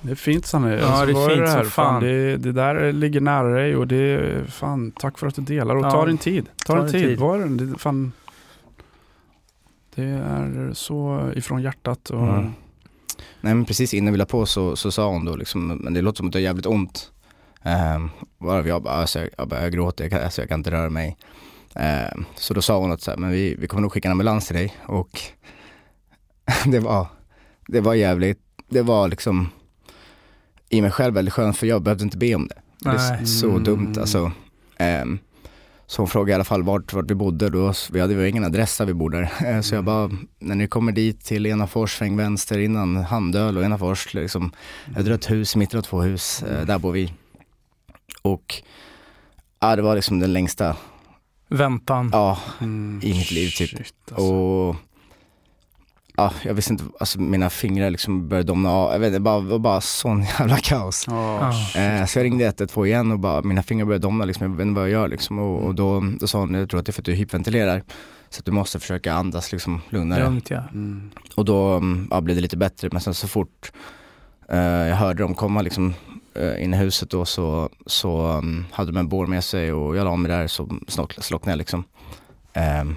Det 0.00 0.10
är 0.10 0.14
fint 0.14 0.46
Sanne. 0.46 0.74
Ja, 0.74 0.86
Alltså, 0.86 1.06
det 1.06 1.12
är 1.12 1.28
fint 1.28 1.40
det 1.40 1.46
som 1.46 1.56
här? 1.56 1.64
fan. 1.64 2.02
Det, 2.02 2.36
det 2.36 2.52
där 2.52 2.92
ligger 2.92 3.20
nära 3.20 3.48
dig 3.48 3.76
och 3.76 3.86
det 3.88 3.96
är 3.96 4.44
fan, 4.44 4.90
tack 4.90 5.18
för 5.18 5.26
att 5.26 5.34
du 5.34 5.42
delar 5.42 5.76
och 5.76 5.84
Ja. 5.84 5.90
ta 5.90 6.06
din 6.06 6.18
tid. 6.18 6.48
Ta, 6.66 6.72
Ta 6.72 6.74
din 6.82 6.84
din 6.84 6.92
tid. 6.92 7.08
tid. 7.08 7.18
Var 7.18 7.38
den, 7.38 7.56
det, 7.72 7.78
fan, 7.78 8.12
det 9.94 10.02
är 10.04 10.72
så 10.72 11.32
ifrån 11.36 11.62
hjärtat. 11.62 12.10
Och, 12.10 12.22
Mm. 12.22 12.52
Nej 13.40 13.54
men 13.54 13.64
precis 13.64 13.94
innan 13.94 14.12
vi 14.12 14.18
la 14.18 14.24
på 14.24 14.46
så, 14.46 14.76
så 14.76 14.90
sa 14.90 15.08
hon 15.08 15.24
då 15.24 15.36
liksom, 15.36 15.66
men 15.68 15.94
det 15.94 16.00
låter 16.02 16.16
som 16.16 16.26
att 16.26 16.32
det 16.32 16.38
är 16.38 16.42
jävligt 16.42 16.66
ont. 16.66 17.12
Um, 17.96 18.10
varav 18.38 18.68
jag 18.68 18.82
bara, 18.82 18.94
alltså, 18.94 19.18
jag, 19.18 19.28
jag, 19.38 19.48
bara, 19.48 19.62
jag 19.62 19.72
gråter, 19.72 20.04
jag 20.04 20.10
kan, 20.10 20.22
alltså, 20.22 20.42
jag 20.42 20.48
kan 20.48 20.60
inte 20.60 20.70
röra 20.70 20.90
mig. 20.90 21.16
Ehm, 21.74 22.24
så 22.34 22.54
då 22.54 22.62
sa 22.62 22.78
hon 22.78 22.92
att 22.92 23.00
så 23.02 23.10
här, 23.10 23.18
men 23.18 23.30
vi, 23.30 23.54
vi 23.58 23.66
kommer 23.66 23.82
nog 23.82 23.92
skicka 23.92 24.08
en 24.08 24.12
ambulans 24.12 24.46
till 24.46 24.56
dig 24.56 24.74
och 24.86 25.20
det 26.66 26.80
var, 26.80 27.06
det 27.68 27.80
var 27.80 27.94
jävligt, 27.94 28.40
det 28.68 28.82
var 28.82 29.08
liksom 29.08 29.48
i 30.68 30.82
mig 30.82 30.90
själv 30.90 31.14
väldigt 31.14 31.34
skönt 31.34 31.56
för 31.56 31.66
jag 31.66 31.82
behövde 31.82 32.04
inte 32.04 32.18
be 32.18 32.34
om 32.34 32.48
det. 32.48 32.60
Det 32.78 32.90
är 32.90 33.16
Nej. 33.16 33.26
så 33.26 33.58
dumt 33.58 33.94
alltså. 34.00 34.32
Ehm, 34.76 35.18
så 35.86 36.02
hon 36.02 36.08
frågade 36.08 36.30
i 36.30 36.34
alla 36.34 36.44
fall 36.44 36.62
vart, 36.62 36.92
vart 36.92 37.10
vi 37.10 37.14
bodde, 37.14 37.50
då, 37.50 37.72
vi 37.92 38.00
hade 38.00 38.14
ju 38.14 38.28
ingen 38.28 38.44
adress 38.44 38.78
där 38.78 38.86
vi 38.86 38.94
bor 38.94 39.10
där. 39.10 39.32
Eh, 39.46 39.60
Så 39.60 39.74
jag 39.74 39.84
bara, 39.84 40.10
när 40.38 40.54
ni 40.54 40.68
kommer 40.68 40.92
dit 40.92 41.24
till 41.24 41.46
Enafors, 41.46 41.98
sväng 41.98 42.16
vänster 42.16 42.58
innan 42.58 42.96
Handöl 42.96 43.56
och 43.58 43.64
Enafors, 43.64 44.14
liksom, 44.14 44.52
ett 44.96 45.06
rött 45.06 45.30
hus, 45.30 45.56
mitt 45.56 45.74
av 45.74 45.82
två 45.82 46.00
hus, 46.02 46.42
eh, 46.42 46.66
där 46.66 46.78
bor 46.78 46.92
vi. 46.92 47.12
Och 48.22 48.62
ja, 49.60 49.76
det 49.76 49.82
var 49.82 49.94
liksom 49.94 50.18
den 50.18 50.32
längsta, 50.32 50.76
Väntan. 51.48 52.10
ja, 52.12 52.38
Mm, 52.60 53.00
i 53.02 53.08
mitt 53.14 53.30
liv, 53.30 53.48
typ. 53.48 53.70
shit, 53.70 53.94
alltså. 54.08 54.22
och 54.34 54.76
ja, 56.16 56.32
jag 56.44 56.54
visste 56.54 56.72
inte, 56.72 56.84
alltså 57.00 57.20
mina 57.20 57.50
fingrar 57.50 57.90
liksom 57.90 58.28
började 58.28 58.46
domna 58.46 58.70
av, 58.70 58.92
jag 58.92 58.98
vet 58.98 59.06
inte, 59.06 59.16
det 59.16 59.20
bara, 59.20 59.40
var 59.40 59.58
bara 59.58 59.80
sån 59.80 60.22
jävla 60.38 60.56
kaos. 60.56 60.96
Shit. 60.96 61.76
Eh, 61.76 62.04
så 62.06 62.18
jag 62.18 62.24
ringde 62.24 62.44
112 62.44 62.86
igen 62.86 63.10
och 63.12 63.18
bara, 63.18 63.42
mina 63.42 63.62
fingrar 63.62 63.86
började 63.86 64.02
domna 64.02 64.24
liksom, 64.24 64.50
jag 64.50 64.56
vet 64.56 64.66
inte 64.66 64.80
vad 64.80 64.84
jag 64.88 64.92
gör 64.92 65.08
liksom. 65.08 65.38
Och, 65.38 65.62
och 65.66 65.74
då, 65.74 66.02
då 66.20 66.26
sa 66.26 66.38
hon, 66.38 66.54
jag 66.54 66.70
tror 66.70 66.80
att 66.80 66.86
det 66.86 66.90
är 66.90 66.92
för 66.92 67.02
att 67.02 67.06
du 67.06 67.12
hyperventilerar. 67.14 67.82
Så 68.30 68.38
att 68.38 68.44
du 68.44 68.52
måste 68.52 68.80
försöka 68.80 69.12
andas 69.14 69.52
liksom 69.52 69.80
lugnare. 69.90 70.24
Lugnt 70.24 70.50
ja. 70.50 70.62
Mm. 70.72 71.10
Och 71.34 71.44
då 71.44 71.72
mm, 71.72 72.08
ja, 72.10 72.20
blev 72.20 72.36
det 72.36 72.42
lite 72.42 72.56
bättre, 72.56 72.88
men 72.92 73.00
sen 73.00 73.14
så 73.14 73.28
fort 73.28 73.72
eh, 74.48 74.58
jag 74.58 74.96
hörde 74.96 75.22
dem 75.22 75.34
komma 75.34 75.62
liksom 75.62 75.94
eh, 76.34 76.64
in 76.64 76.74
i 76.74 76.76
huset 76.76 77.10
då 77.10 77.24
så, 77.24 77.68
så 77.86 78.26
um, 78.38 78.66
hade 78.72 78.92
de 78.92 78.98
en 78.98 79.08
bår 79.08 79.26
med 79.26 79.44
sig 79.44 79.72
och 79.72 79.96
jag 79.96 80.04
la 80.04 80.16
mig 80.16 80.30
där 80.30 80.46
så 80.46 80.64
slock- 80.86 81.20
slocknade 81.20 81.52
jag 81.52 81.58
liksom. 81.58 81.84
Ehm, 82.52 82.96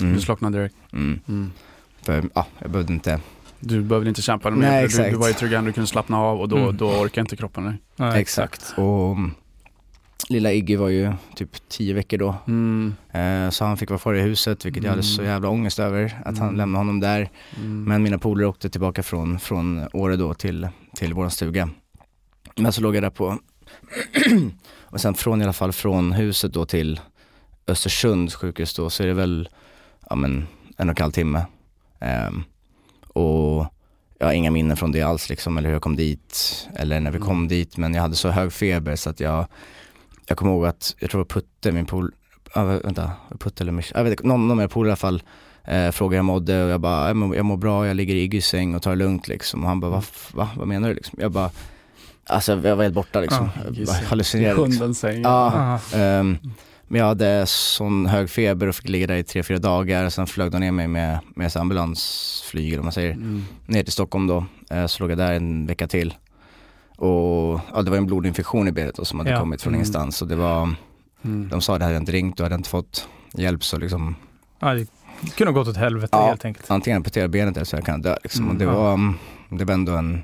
mm, 0.00 0.14
Du 0.14 0.20
slocknade 0.20 0.58
direkt. 0.58 0.76
mm, 0.92 1.20
Mm. 1.28 1.52
För 2.02 2.24
ja, 2.34 2.46
jag 2.58 2.70
behövde 2.70 2.92
inte, 2.92 3.20
Du 3.60 3.82
behövde 3.82 4.08
inte 4.08 4.22
kämpa 4.22 4.50
mer, 4.50 4.56
Nej, 4.58 4.70
för 4.70 4.80
du, 4.80 4.84
exakt. 4.86 5.10
du 5.10 5.16
var 5.16 5.28
i 5.28 5.34
trygg 5.34 5.50
du 5.64 5.72
kunde 5.72 5.86
slappna 5.86 6.18
av 6.18 6.40
och 6.40 6.48
då, 6.48 6.56
Mm. 6.56 6.76
då 6.76 6.90
orkar 6.90 7.20
inte 7.22 7.36
kroppen 7.36 7.64
dig. 7.64 7.74
Nej, 7.96 8.20
exakt. 8.20 8.74
Och 8.76 9.12
mm, 9.12 9.34
lilla 10.28 10.52
Iggy 10.52 10.76
var 10.76 10.88
ju 10.88 11.12
typ 11.36 11.68
tio 11.68 11.94
veckor 11.94 12.18
då. 12.18 12.34
Mm. 12.46 12.94
Eh, 13.12 13.50
så 13.50 13.64
han 13.64 13.76
fick 13.76 13.90
vara 13.90 13.98
kvar 14.00 14.14
i 14.14 14.20
huset, 14.20 14.66
vilket 14.66 14.82
jag 14.82 14.90
hade 14.90 15.02
så 15.02 15.20
Mm. 15.20 15.32
jävla 15.32 15.48
ångest 15.48 15.78
över, 15.78 16.04
att 16.24 16.38
han 16.38 16.48
Mm. 16.48 16.56
lämnade 16.56 16.80
honom 16.80 17.00
där. 17.00 17.30
Mm. 17.56 17.84
Men 17.84 18.02
mina 18.02 18.18
polare 18.18 18.46
åkte 18.46 18.70
tillbaka 18.70 19.02
från, 19.02 19.38
från 19.38 19.88
Åre 19.92 20.16
då 20.16 20.34
till, 20.34 20.68
till 20.94 21.14
vår 21.14 21.28
stuga. 21.28 21.68
Men 22.56 22.72
så 22.72 22.80
låg 22.80 22.96
jag 22.96 23.02
där 23.02 23.10
på, 23.10 23.38
och 24.80 25.00
sen 25.00 25.14
från 25.14 25.40
i 25.40 25.44
alla 25.44 25.52
fall 25.52 25.72
från 25.72 26.12
huset 26.12 26.52
då 26.52 26.66
till 26.66 27.00
Östersunds 27.66 28.34
sjukhus 28.34 28.74
då 28.74 28.90
så 28.90 29.02
är 29.02 29.06
det 29.06 29.14
väl, 29.14 29.48
ja 30.10 30.16
men 30.16 30.46
en 30.76 30.90
och 30.90 30.98
en 31.00 31.02
halv 31.02 31.12
timme. 31.12 31.44
Ehm, 32.02 32.44
och 33.08 33.66
jag 34.18 34.26
har 34.26 34.32
inga 34.32 34.50
minnen 34.50 34.76
från 34.76 34.92
det 34.92 35.02
alls 35.02 35.28
liksom, 35.28 35.58
eller 35.58 35.68
hur 35.68 35.74
jag 35.74 35.82
kom 35.82 35.96
dit, 35.96 36.68
eller 36.76 37.00
när 37.00 37.10
vi 37.10 37.18
kom 37.18 37.36
Mm. 37.36 37.48
dit, 37.48 37.76
men 37.76 37.94
jag 37.94 38.02
hade 38.02 38.16
så 38.16 38.28
hög 38.30 38.52
feber 38.52 38.96
så 38.96 39.10
att 39.10 39.20
jag, 39.20 39.46
jag 40.26 40.38
kommer 40.38 40.52
ihåg 40.52 40.66
att, 40.66 40.94
jag 40.98 41.10
tror 41.10 41.24
Putte, 41.24 41.72
min 41.72 41.86
pol, 41.86 42.12
ja, 42.54 42.64
vänta, 42.64 43.10
Putte 43.38 43.64
eller 43.64 43.72
Mich, 43.72 43.92
jag 43.94 44.04
vet 44.04 44.10
inte, 44.10 44.26
någon, 44.26 44.40
någon 44.40 44.50
av 44.50 44.56
mina 44.56 44.68
polare 44.68 44.88
i 44.88 44.90
alla 44.90 44.96
fall, 44.96 45.22
eh, 45.64 45.90
frågade 45.90 46.14
hur 46.14 46.18
jag 46.18 46.24
mådde 46.24 46.64
och 46.64 46.70
jag 46.70 46.80
bara, 46.80 47.06
jag 47.08 47.16
mår, 47.16 47.36
jag 47.36 47.44
mår 47.44 47.56
bra, 47.56 47.86
jag 47.86 47.96
ligger 47.96 48.14
i 48.14 48.22
Iggys 48.22 48.46
säng 48.46 48.74
och 48.74 48.82
tar 48.82 48.90
det 48.90 48.96
lugnt 48.96 49.28
liksom. 49.28 49.62
Och 49.62 49.68
han 49.68 49.80
bara, 49.80 49.90
va, 49.90 50.02
va, 50.32 50.48
vad 50.56 50.68
menar 50.68 50.88
du 50.88 50.94
liksom? 50.94 51.18
Jag 51.22 51.32
bara, 51.32 51.50
alltså 52.26 52.52
jag 52.68 52.76
var 52.76 52.82
helt 52.82 52.94
borta 52.94 53.20
liksom. 53.20 53.48
Jag 53.64 53.74
bara 53.74 53.86
säng. 53.86 54.06
hallucinerade 54.06 54.64
liksom. 54.66 54.80
Hundens 54.80 54.98
säng. 54.98 55.22
Ja, 55.22 55.78
Ja. 55.92 55.98
ehm, 55.98 56.38
men 56.92 56.98
jag 57.00 57.06
hade 57.06 57.46
sån 57.46 58.06
hög 58.06 58.30
feber 58.30 58.66
och 58.66 58.74
fick 58.74 58.88
ligga 58.88 59.06
där 59.06 59.16
i 59.16 59.24
tre, 59.24 59.42
fyra 59.42 59.58
dagar. 59.58 60.08
Sen 60.08 60.26
flög 60.26 60.50
de 60.52 60.58
ner 60.58 60.72
mig 60.72 60.88
med, 60.88 61.18
med 61.36 61.52
så 61.52 61.60
ambulansflyg 61.60 62.66
eller 62.68 62.76
vad 62.76 62.84
man 62.84 62.92
säger, 62.92 63.12
Mm. 63.12 63.44
ner 63.66 63.82
till 63.82 63.92
Stockholm 63.92 64.26
då. 64.26 64.44
Eh, 64.70 64.86
så 64.86 65.02
låg 65.02 65.10
jag 65.10 65.18
där 65.18 65.32
en 65.32 65.66
vecka 65.66 65.88
till. 65.88 66.14
Och 66.96 67.60
ja, 67.74 67.82
det 67.84 67.90
var 67.90 67.96
en 67.96 68.06
blodinfektion 68.06 68.68
i 68.68 68.72
benet 68.72 68.94
då, 68.94 69.04
som 69.04 69.18
hade 69.18 69.30
Ja. 69.30 69.40
kommit 69.40 69.62
från 69.62 69.70
Mm. 69.70 69.78
ingenstans. 69.78 70.22
Och 70.22 70.28
det 70.28 70.36
var, 70.36 70.74
Mm. 71.24 71.48
de 71.48 71.60
sa 71.60 71.78
det 71.78 71.84
hade 71.84 71.94
jag 71.94 72.02
inte 72.02 72.12
ringt 72.12 72.40
och 72.40 72.44
hade 72.46 72.54
inte 72.54 72.68
fått 72.68 73.08
hjälp 73.32 73.64
så 73.64 73.78
liksom 73.78 74.14
Ja, 74.60 74.74
det 74.74 74.86
kunde 75.36 75.52
ha 75.52 75.58
gått 75.58 75.68
åt 75.68 75.76
helvete 75.76 76.08
Ja. 76.12 76.26
helt 76.26 76.44
enkelt. 76.44 76.70
antingen 76.70 76.96
amputera 76.96 77.28
benet 77.28 77.56
eller 77.56 77.64
så 77.64 77.76
jag 77.76 77.84
kan 77.84 78.02
dö 78.02 78.16
liksom. 78.22 78.42
Mm, 78.44 78.52
och 78.52 78.58
det 78.58 78.64
ja. 78.64 78.74
var, 78.74 78.94
mm, 78.94 79.14
det 79.50 79.64
var 79.64 79.74
ändå 79.74 79.92
en 79.92 80.22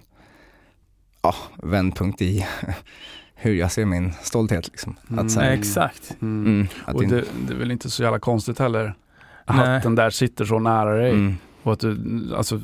ja, 1.22 1.34
vändpunkt 1.62 2.22
i 2.22 2.46
hur 3.40 3.54
jag 3.54 3.72
ser 3.72 3.84
min 3.84 4.12
stolthet 4.22 4.68
liksom. 4.68 4.96
Mm. 5.10 5.24
Att, 5.26 5.30
så 5.32 5.40
här, 5.40 5.52
Exakt. 5.52 6.16
Mm. 6.22 6.46
mm, 6.46 6.68
att 6.84 6.94
Och 6.94 7.02
det, 7.08 7.24
det 7.46 7.52
är 7.54 7.58
väl 7.58 7.70
inte 7.70 7.90
så 7.90 8.02
jävla 8.02 8.18
konstigt 8.18 8.58
heller. 8.58 8.94
Nej. 9.48 9.76
Att 9.76 9.82
den 9.82 9.94
där 9.94 10.10
sitter 10.10 10.44
så 10.44 10.58
nära 10.58 10.96
dig. 10.96 11.10
mm, 11.10 11.36
Och 11.62 11.72
att 11.72 11.80
du, 11.80 11.98
alltså 12.36 12.60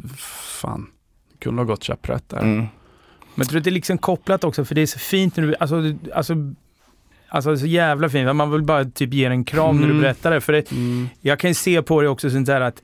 fan, 0.61 0.87
det 1.33 1.39
kunde 1.45 1.63
ha 1.63 1.67
gått 1.67 1.83
käpprätt 1.83 2.29
där. 2.29 2.39
mm, 2.43 2.57
Men 2.57 2.69
jag 3.37 3.49
tror 3.49 3.59
att 3.59 3.65
det 3.65 3.71
är 3.71 3.73
liksom 3.73 3.99
kopplat 3.99 4.45
också, 4.45 4.65
för 4.65 4.75
det 4.75 4.81
är 4.83 4.87
så 4.87 4.99
fint 4.99 5.37
när 5.37 5.47
du, 5.47 5.55
alltså, 5.61 5.81
du- 5.83 5.99
alltså, 6.15 6.35
alltså 7.29 7.51
det 7.51 7.57
är 7.57 7.59
så 7.61 7.67
jävla 7.67 8.09
fint. 8.09 8.37
Man 8.37 8.51
vill 8.51 8.63
bara 8.63 8.85
typ 8.85 9.15
ge 9.15 9.25
en 9.25 9.45
kram 9.45 9.77
när 9.77 9.83
du 9.87 9.91
Mm. 9.91 10.03
berättar 10.03 10.31
det. 10.31 10.41
För 10.41 10.53
det, 10.53 10.73
Mm. 10.73 11.09
jag 11.21 11.39
kan 11.39 11.51
ju 11.51 11.55
se 11.55 11.83
på 11.83 12.03
det 12.03 12.09
också 12.09 12.31
sånt 12.31 12.47
där 12.47 12.61
att 12.61 12.83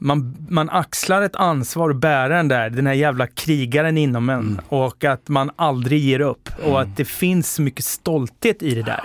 man, 0.00 0.46
man 0.48 0.70
axlar 0.70 1.22
ett 1.22 1.36
ansvar 1.36 1.88
och 1.88 1.96
bärer 1.96 2.36
den 2.36 2.48
där, 2.48 2.70
den 2.70 2.86
här 2.86 2.94
jävla 2.94 3.26
krigaren 3.26 3.98
inom 3.98 4.28
en. 4.30 4.38
Mm. 4.38 4.60
Och 4.68 5.04
att 5.04 5.28
man 5.28 5.50
aldrig 5.56 6.00
ger 6.00 6.20
upp. 6.20 6.48
Och 6.64 6.80
att 6.80 6.96
det 6.96 7.04
finns 7.04 7.54
så 7.54 7.62
mycket 7.62 7.84
stolthet 7.84 8.62
i 8.62 8.74
det 8.74 8.82
där. 8.82 9.04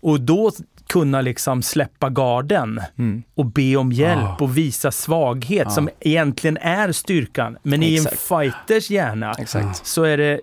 Och 0.00 0.20
då 0.20 0.50
kunna 0.88 1.20
liksom 1.20 1.62
släppa 1.62 2.10
garden 2.10 2.80
mm. 2.98 3.22
och 3.34 3.46
be 3.46 3.76
om 3.76 3.92
hjälp 3.92 4.20
Ja. 4.22 4.36
och 4.40 4.56
visa 4.56 4.90
svaghet 4.90 5.62
Ja. 5.64 5.70
som 5.70 5.88
egentligen 6.00 6.56
är 6.56 6.92
styrkan. 6.92 7.56
Men 7.62 7.82
i 7.82 7.96
en 7.96 8.02
Exakt. 8.02 8.20
fighters 8.20 8.90
hjärna 8.90 9.34
Exakt. 9.38 9.86
så 9.86 10.02
är 10.02 10.16
det, 10.16 10.40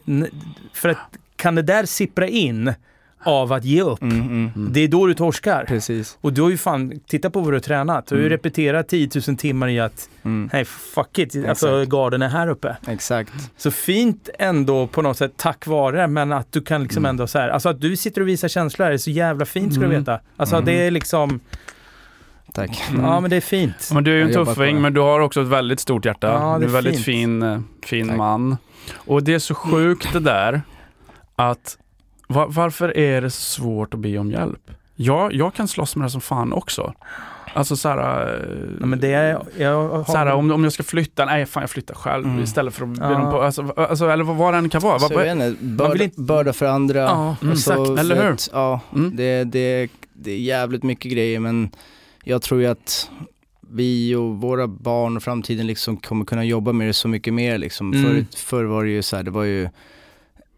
för 0.73 0.89
att 0.89 0.97
kan 1.35 1.55
det 1.55 1.61
där 1.61 1.85
sippra 1.85 2.27
in 2.27 2.73
av 3.23 3.53
att 3.53 3.65
ge 3.65 3.81
upp, 3.81 4.01
Mm, 4.01 4.21
mm. 4.21 4.51
Mm. 4.55 4.73
det 4.73 4.79
är 4.79 4.87
då 4.87 5.07
du 5.07 5.13
torskar. 5.13 5.65
Precis. 5.67 6.17
Och 6.21 6.33
du 6.33 6.41
har 6.41 6.49
ju 6.49 6.57
fan, 6.57 6.93
titta 7.07 7.29
på 7.29 7.39
vad 7.39 7.49
du 7.51 7.55
har 7.55 7.59
tränat. 7.61 8.07
Du 8.07 8.15
har 8.15 8.19
ju 8.19 8.25
Mm. 8.25 8.37
repeterat 8.37 8.87
10 8.89 9.09
000 9.27 9.37
timmar 9.37 9.67
i 9.67 9.79
att, 9.79 10.09
Mm. 10.23 10.49
nej 10.53 10.65
fuck 10.65 11.19
it, 11.19 11.35
alltså 11.49 11.85
garden 11.85 12.21
är 12.21 12.29
här 12.29 12.47
uppe. 12.47 12.77
Exakt. 12.87 13.31
Så 13.57 13.71
fint 13.71 14.29
ändå 14.39 14.87
på 14.87 15.01
något 15.01 15.17
sätt 15.17 15.33
tack 15.37 15.67
vare, 15.67 16.07
men 16.07 16.31
att 16.31 16.51
du 16.51 16.61
kan 16.61 16.83
liksom 16.83 17.01
Mm. 17.05 17.09
ändå 17.09 17.27
så 17.27 17.39
här, 17.39 17.49
alltså 17.49 17.69
att 17.69 17.81
du 17.81 17.97
sitter 17.97 18.21
och 18.21 18.27
visar 18.27 18.47
känslor 18.47 18.87
är 18.91 18.97
så 18.97 19.09
jävla 19.11 19.45
fint 19.45 19.73
ska 19.73 19.79
du 19.81 19.87
Mm. 19.87 19.99
veta. 19.99 20.19
Alltså 20.37 20.55
Mm. 20.55 20.65
det 20.65 20.87
är 20.87 20.91
liksom, 20.91 21.39
Tack. 22.53 22.83
Mm. 22.89 23.05
ja 23.05 23.19
men 23.19 23.29
det 23.29 23.35
är 23.35 23.41
fint. 23.41 23.89
Men 23.93 24.03
du 24.03 24.11
är 24.11 24.15
ju 24.15 24.21
en 24.23 24.45
tuffing, 24.45 24.81
men 24.81 24.93
du 24.93 24.99
har 24.99 25.19
också 25.19 25.41
ett 25.41 25.47
väldigt 25.47 25.79
stort 25.79 26.05
hjärta. 26.05 26.27
Ja, 26.27 26.53
det 26.53 26.59
du 26.59 26.63
är 26.63 26.67
en 26.67 26.73
väldigt 26.73 26.93
fint. 26.95 27.05
fin, 27.05 27.43
eh, 27.43 27.59
fin 27.85 28.07
Tack. 28.07 28.17
man. 28.17 28.57
Och 28.95 29.23
det 29.23 29.33
är 29.33 29.39
så 29.39 29.53
sjukt 29.55 30.13
det 30.13 30.19
där 30.19 30.61
att 31.35 31.77
va- 32.29 32.47
varför 32.49 32.97
är 32.97 33.21
det 33.21 33.29
så 33.29 33.41
svårt 33.41 33.93
att 33.93 33.99
be 33.99 34.17
om 34.17 34.31
hjälp? 34.31 34.71
Jag, 34.95 35.33
jag 35.33 35.53
kan 35.53 35.67
slåss 35.67 35.95
med 35.95 36.05
det 36.05 36.09
som 36.11 36.21
fan 36.21 36.53
också. 36.53 36.93
Alltså 37.53 37.75
såhär, 37.75 37.97
Ja, 38.79 38.85
men 38.85 38.99
det 38.99 39.13
är, 39.13 39.39
jag 39.57 39.89
har, 39.89 40.03
såhär 40.03 40.31
om, 40.33 40.51
om 40.51 40.63
jag 40.63 40.73
ska 40.73 40.83
flytta, 40.83 41.25
nej 41.25 41.45
fan 41.45 41.63
jag 41.63 41.69
flyttar 41.69 41.95
själv 41.95 42.25
Mm. 42.25 42.43
istället 42.43 42.73
för 42.73 42.83
att 42.83 42.89
be 42.97 43.03
Ja. 43.05 43.09
dem 43.09 43.31
på, 43.31 43.41
alltså, 43.41 43.73
alltså, 43.75 44.09
eller 44.09 44.23
vad, 44.23 44.35
vad 44.35 44.53
det 44.53 44.57
än 44.57 44.69
kan 44.69 44.81
vara. 44.81 44.99
Så 44.99 45.17
vet 45.17 45.31
inte, 45.31 45.55
börda, 45.65 45.93
vill 45.93 46.01
inte- 46.01 46.21
börda 46.21 46.53
för 46.53 46.65
andra. 46.65 46.99
Ja, 46.99 47.35
Mm. 47.41 47.51
Och 47.51 47.57
så- 47.59 47.71
exakt, 47.83 47.99
eller 47.99 48.23
hur? 48.23 48.31
att, 48.33 48.49
Ja, 48.53 48.79
Mm. 48.95 49.15
det, 49.15 49.43
det, 49.43 49.89
det 50.13 50.31
är 50.31 50.37
jävligt 50.37 50.83
mycket 50.83 51.11
grejer 51.11 51.39
men 51.39 51.69
jag 52.23 52.41
tror 52.41 52.61
ju 52.61 52.67
att 52.67 53.09
vi 53.71 54.15
och 54.15 54.35
våra 54.41 54.67
barn 54.67 55.17
och 55.17 55.23
framtiden 55.23 55.67
liksom 55.67 55.97
kommer 55.97 56.25
kunna 56.25 56.43
jobba 56.45 56.71
med 56.73 56.87
det 56.87 56.93
så 56.93 57.07
mycket 57.07 57.33
mer 57.33 57.57
liksom. 57.57 57.93
Mm. 57.93 58.05
Förut, 58.05 58.35
förr 58.35 58.63
var 58.63 58.83
det 58.83 58.89
ju 58.89 59.01
så 59.01 59.15
här, 59.15 59.23
det 59.23 59.31
var 59.31 59.43
ju 59.43 59.69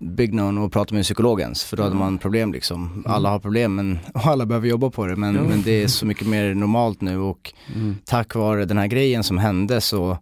bygg 0.01 0.33
någon 0.33 0.57
och 0.57 0.71
prata 0.71 0.95
med 0.95 1.03
psykologens 1.03 1.63
för 1.63 1.77
då 1.77 1.83
hade 1.83 1.95
Ja. 1.95 1.99
man 1.99 2.17
problem 2.17 2.53
liksom. 2.53 3.03
Alla 3.07 3.29
har 3.29 3.39
problem 3.39 3.75
men, 3.75 3.99
och 4.13 4.25
alla 4.25 4.45
behöver 4.45 4.67
jobba 4.67 4.89
på 4.89 5.05
det 5.05 5.15
men, 5.15 5.33
men 5.35 5.61
det 5.61 5.83
är 5.83 5.87
så 5.87 6.05
mycket 6.11 6.27
mer 6.27 6.53
normalt 6.53 7.01
nu 7.01 7.17
och 7.17 7.53
Mm. 7.75 7.95
tack 8.05 8.35
vare 8.35 8.65
den 8.65 8.77
här 8.77 8.87
grejen 8.87 9.23
som 9.23 9.37
hände 9.37 9.81
så 9.81 10.17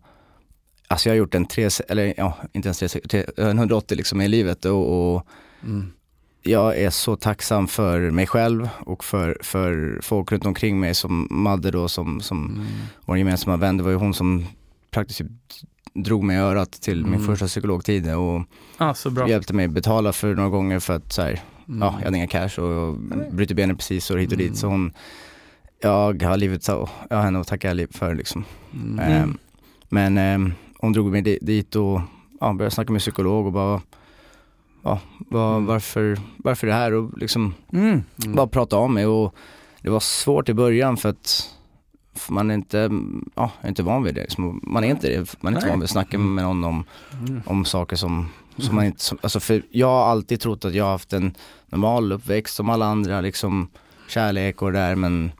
Alltså 0.91 1.09
jag 1.09 1.13
har 1.13 1.17
gjort 1.17 1.35
en 1.35 1.45
tre, 1.45 1.69
eller 1.89 2.13
ja, 2.17 2.37
inte 2.53 2.67
ens 2.67 2.79
tre, 2.79 2.87
tre, 2.87 3.25
en 3.37 3.57
180 3.57 3.97
liksom 3.97 4.21
i 4.21 4.27
livet 4.27 4.65
och, 4.65 5.15
och 5.15 5.25
Mm. 5.63 5.91
jag 6.43 6.77
är 6.77 6.89
så 6.89 7.15
tacksam 7.15 7.67
för 7.67 8.09
mig 8.11 8.27
själv 8.27 8.69
och 8.85 9.03
för, 9.03 9.37
för 9.41 9.99
folk 10.03 10.31
runt 10.31 10.45
omkring 10.45 10.79
mig 10.79 10.95
som 10.95 11.27
Madde 11.31 11.71
då 11.71 11.87
som, 11.87 12.21
som 12.21 12.45
Mm. 12.45 12.65
vår 13.05 13.17
gemensamma 13.17 13.57
vän, 13.57 13.77
det 13.77 13.83
var 13.83 13.91
ju 13.91 13.97
hon 13.97 14.13
som 14.13 14.45
praktiskt 14.91 15.21
drog 15.93 16.23
mig 16.23 16.35
i 16.35 16.39
örat 16.39 16.71
till 16.71 17.03
min 17.05 17.13
Mm. 17.13 17.25
första 17.27 17.45
psykologtid 17.47 18.13
och 18.15 18.41
bra. 19.09 19.29
hjälpte 19.29 19.53
mig 19.53 19.67
betala 19.67 20.13
för 20.13 20.35
några 20.35 20.49
gånger 20.49 20.79
för 20.79 20.93
att 20.95 21.13
så 21.13 21.21
här, 21.21 21.39
Mm. 21.67 21.81
ja, 21.81 21.95
jag 21.99 22.05
hade 22.05 22.17
inga 22.17 22.27
cash 22.27 22.59
och 22.61 22.71
jag 22.73 22.97
bryter 23.31 23.55
benet 23.55 23.77
precis 23.77 24.11
och 24.11 24.19
hit 24.19 24.31
och 24.31 24.37
dit. 24.37 24.57
Så 24.57 24.67
hon, 24.67 24.93
jag 25.81 26.23
har 26.23 26.37
livet 26.37 26.63
så, 26.63 26.89
jag 27.09 27.17
har 27.17 27.23
henne 27.23 27.39
att 27.39 27.47
tacka 27.47 27.87
för 27.91 28.15
liksom. 28.15 28.43
Mm. 28.73 28.99
Ehm, 28.99 29.37
men 29.89 30.17
ehm, 30.17 30.53
hon 30.79 30.93
drog 30.93 31.11
mig 31.11 31.21
di- 31.21 31.39
dit 31.41 31.75
och 31.75 32.01
ja, 32.39 32.53
började 32.53 32.75
snacka 32.75 32.91
med 32.93 33.01
psykolog 33.01 33.45
och 33.45 33.51
bara, 33.53 33.81
ja, 34.83 34.99
Mm. 35.31 35.65
varför, 35.65 36.19
varför 36.37 36.67
det 36.67 36.73
här 36.73 36.93
och 36.93 37.17
liksom 37.17 37.53
Mm. 37.73 38.03
Mm. 38.23 38.35
bara 38.35 38.47
prata 38.47 38.77
om 38.77 38.93
mig 38.93 39.05
och 39.05 39.35
det 39.81 39.89
var 39.89 39.99
svårt 39.99 40.49
i 40.49 40.53
början 40.53 40.97
för 40.97 41.09
att 41.09 41.49
för 41.49 41.58
man 42.29 42.51
är 42.51 42.55
inte, 42.55 42.89
ja, 43.35 43.51
är 43.61 43.69
inte 43.69 43.83
van 43.83 44.03
vid 44.03 44.15
det. 44.15 44.21
Liksom. 44.21 44.59
Man 44.63 44.83
är 44.83 44.87
inte 44.87 45.07
det, 45.09 45.35
man 45.41 45.53
är 45.53 45.57
inte 45.57 45.65
Nej. 45.65 45.71
van 45.71 45.79
vid 45.79 45.83
att 45.83 45.89
snacka 45.89 46.17
med 46.17 46.43
någon 46.43 46.63
om, 46.63 46.83
Mm. 47.27 47.41
om 47.45 47.65
saker 47.65 47.95
som, 47.95 48.29
som 48.57 48.75
man 48.75 48.85
inte, 48.85 49.03
som, 49.03 49.17
alltså 49.21 49.39
för 49.39 49.61
jag 49.71 49.87
har 49.87 50.05
alltid 50.05 50.39
trott 50.39 50.65
att 50.65 50.73
jag 50.73 50.83
har 50.83 50.91
haft 50.91 51.13
en 51.13 51.35
normal 51.65 52.11
uppväxt 52.11 52.55
som 52.55 52.69
alla 52.69 52.85
andra, 52.85 53.21
liksom 53.21 53.67
kärlek 54.09 54.61
och 54.61 54.71
det 54.71 54.79
där 54.79 54.95
men 54.95 55.31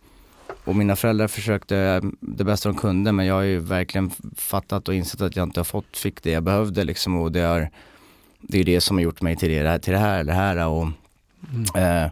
och 0.66 0.76
mina 0.76 0.96
föräldrar 0.96 1.28
försökte 1.28 2.02
det 2.20 2.44
bästa 2.44 2.70
de 2.70 2.78
kunde 2.78 3.12
men 3.12 3.26
jag 3.26 3.36
har 3.36 3.42
ju 3.42 3.60
verkligen 3.60 4.12
fattat 4.36 4.88
och 4.88 4.94
insett 4.96 5.22
att 5.22 5.36
jag 5.36 5.44
inte 5.44 5.60
har 5.60 5.66
fått, 5.66 5.98
fick 5.98 6.24
det 6.24 6.32
jag 6.32 6.44
behövde 6.44 6.84
liksom 6.84 7.16
och 7.16 7.32
det 7.32 7.42
har 7.42 7.70
det 8.42 8.60
är 8.60 8.64
det 8.64 8.82
som 8.82 8.98
har 8.98 9.04
gjort 9.04 9.22
mig 9.22 9.36
till 9.36 9.50
det, 9.50 9.80
till 9.80 9.94
det 9.94 10.00
här, 10.00 10.24
det 10.24 10.34
här 10.34 10.68
och 10.68 10.88
Mm. 11.54 12.04
Eh, 12.06 12.12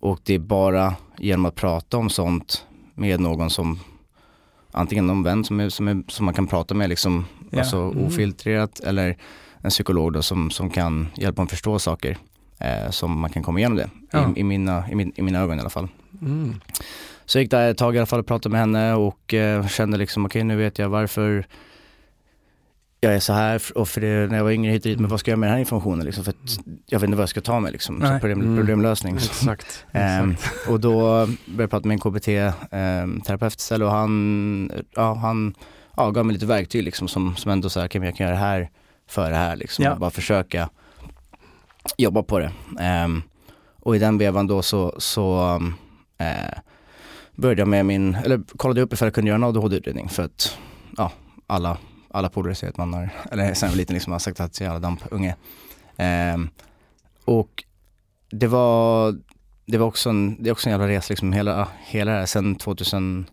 och 0.00 0.20
det 0.24 0.34
är 0.34 0.38
bara 0.38 0.94
genom 1.18 1.46
att 1.46 1.54
prata 1.54 1.96
om 1.96 2.10
sånt 2.10 2.64
med 2.94 3.20
någon 3.20 3.50
som 3.50 3.80
antingen 4.76 5.06
någon 5.06 5.22
vän 5.22 5.44
som, 5.44 5.60
är, 5.60 5.68
som, 5.68 5.88
är, 5.88 6.02
som 6.08 6.24
man 6.24 6.34
kan 6.34 6.46
prata 6.46 6.74
med 6.74 6.88
liksom, 6.88 7.24
Ja. 7.50 7.58
alltså 7.58 7.76
Mm. 7.76 8.04
ofiltrerat 8.06 8.80
eller 8.80 9.16
en 9.62 9.70
psykolog 9.70 10.12
då 10.12 10.22
som, 10.22 10.50
som 10.50 10.70
kan 10.70 11.08
hjälpa 11.16 11.42
en 11.42 11.48
förstå 11.48 11.78
saker 11.78 12.18
eh, 12.60 12.90
som 12.90 13.20
man 13.20 13.30
kan 13.30 13.42
komma 13.42 13.58
igenom 13.58 13.76
det. 13.76 13.90
Ja. 14.10 14.32
I, 14.36 14.40
i, 14.40 14.44
mina, 14.44 14.84
i, 14.90 14.94
min, 14.94 15.12
I 15.16 15.22
mina 15.22 15.40
ögon 15.40 15.56
i 15.56 15.60
alla 15.60 15.70
fall. 15.70 15.88
Mm. 16.22 16.60
Så 17.26 17.38
jag 17.38 17.42
gick 17.42 17.50
där 17.50 17.70
ett 17.70 17.78
tag 17.78 17.94
i 17.94 17.98
alla 17.98 18.06
fall 18.06 18.20
och 18.20 18.26
pratade 18.26 18.52
med 18.52 18.60
henne 18.60 18.94
och 18.94 19.34
eh, 19.34 19.66
kände 19.66 19.96
liksom 19.98 20.26
okej 20.26 20.44
nu 20.44 20.56
vet 20.56 20.78
jag 20.78 20.88
varför 20.88 21.46
jag 23.06 23.16
är 23.16 23.20
så 23.20 23.32
här 23.32 23.62
och 23.74 23.88
för 23.88 24.00
det, 24.00 24.26
när 24.30 24.36
jag 24.36 24.44
var 24.44 24.50
yngre 24.50 24.72
hit 24.72 24.84
och 24.84 24.88
dit, 24.88 25.00
men 25.00 25.10
vad 25.10 25.20
ska 25.20 25.30
jag 25.30 25.32
göra 25.32 25.40
med 25.40 25.46
den 25.48 25.52
här 25.52 25.60
informationen 25.60 26.04
liksom? 26.06 26.24
För 26.24 26.30
att 26.30 26.58
jag 26.86 27.00
vet 27.00 27.08
inte 27.08 27.16
vad 27.16 27.22
jag 27.22 27.28
ska 27.28 27.40
ta 27.40 27.60
med 27.60 27.72
liksom. 27.72 28.00
Så 28.00 28.18
problem, 28.20 28.40
Mm. 28.40 28.56
problemlösning. 28.56 29.16
Exakt. 29.16 29.86
Ehm, 29.92 30.30
Exakt. 30.30 30.68
och 30.68 30.80
då 30.80 30.98
började 31.00 31.62
jag 31.62 31.70
prata 31.70 31.88
med 31.88 31.94
en 31.94 32.00
KBT-terapeut 32.00 33.60
istället 33.60 33.86
och 33.86 33.92
han, 33.92 34.70
ja, 34.94 35.14
han 35.14 35.54
ja, 35.96 36.10
gav 36.10 36.26
mig 36.26 36.32
lite 36.34 36.46
verktyg 36.46 36.84
liksom 36.84 37.08
som, 37.08 37.36
som 37.36 37.50
ändå 37.50 37.68
så 37.70 37.80
här, 37.80 37.86
okay, 37.86 38.04
jag 38.04 38.16
kan 38.16 38.26
göra 38.26 38.36
det 38.36 38.42
här 38.42 38.70
för 39.08 39.30
det 39.30 39.36
här 39.36 39.56
liksom. 39.56 39.84
Ja. 39.84 39.92
Och 39.92 39.98
bara 39.98 40.10
försöka 40.10 40.68
jobba 41.96 42.22
på 42.22 42.38
det. 42.38 42.52
Ehm, 42.80 43.22
och 43.80 43.96
i 43.96 43.98
den 43.98 44.18
vevan 44.18 44.46
då 44.46 44.62
så, 44.62 44.94
så 44.98 45.54
eh, 46.18 46.58
började 47.36 47.60
jag 47.60 47.68
med 47.68 47.86
min, 47.86 48.14
eller 48.14 48.40
kollade 48.56 48.80
upp 48.80 48.92
ifall 48.92 49.06
jag 49.06 49.14
kunde 49.14 49.28
göra 49.28 49.36
en 49.36 49.44
ADHD-utredning 49.44 50.08
för 50.08 50.22
att 50.22 50.58
ja, 50.96 51.12
alla, 51.46 51.78
alla 52.16 52.28
polare 52.28 52.54
säger 52.54 52.70
att 52.72 52.76
man 52.76 52.94
har, 52.94 53.10
eller 53.30 53.54
sen 53.54 53.66
jag 53.66 53.72
var 53.72 53.76
liten 53.76 53.94
liksom 53.94 54.12
har 54.12 54.18
sagt 54.18 54.40
att 54.40 54.60
jag 54.60 54.66
är 54.66 54.72
jävla 54.72 54.88
dampunge. 54.88 55.36
Ehm, 55.96 56.48
och 57.24 57.64
det 58.30 58.46
var, 58.46 59.14
det 59.66 59.78
var 59.78 59.86
också 59.86 60.10
en, 60.10 60.42
det 60.42 60.48
är 60.48 60.52
också 60.52 60.68
en 60.68 60.70
jävla 60.70 60.88
resa 60.88 61.12
liksom 61.12 61.32
hela, 61.32 61.68
hela 61.86 62.12
det 62.12 62.18
här 62.18 62.26
sen 62.26 62.54
2018 62.56 63.26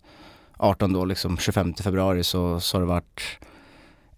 då 0.94 1.06
liksom 1.06 1.38
25 1.38 1.74
februari 1.74 2.24
så, 2.24 2.60
så 2.60 2.78
har 2.78 2.82
det 2.82 2.88
varit 2.88 3.22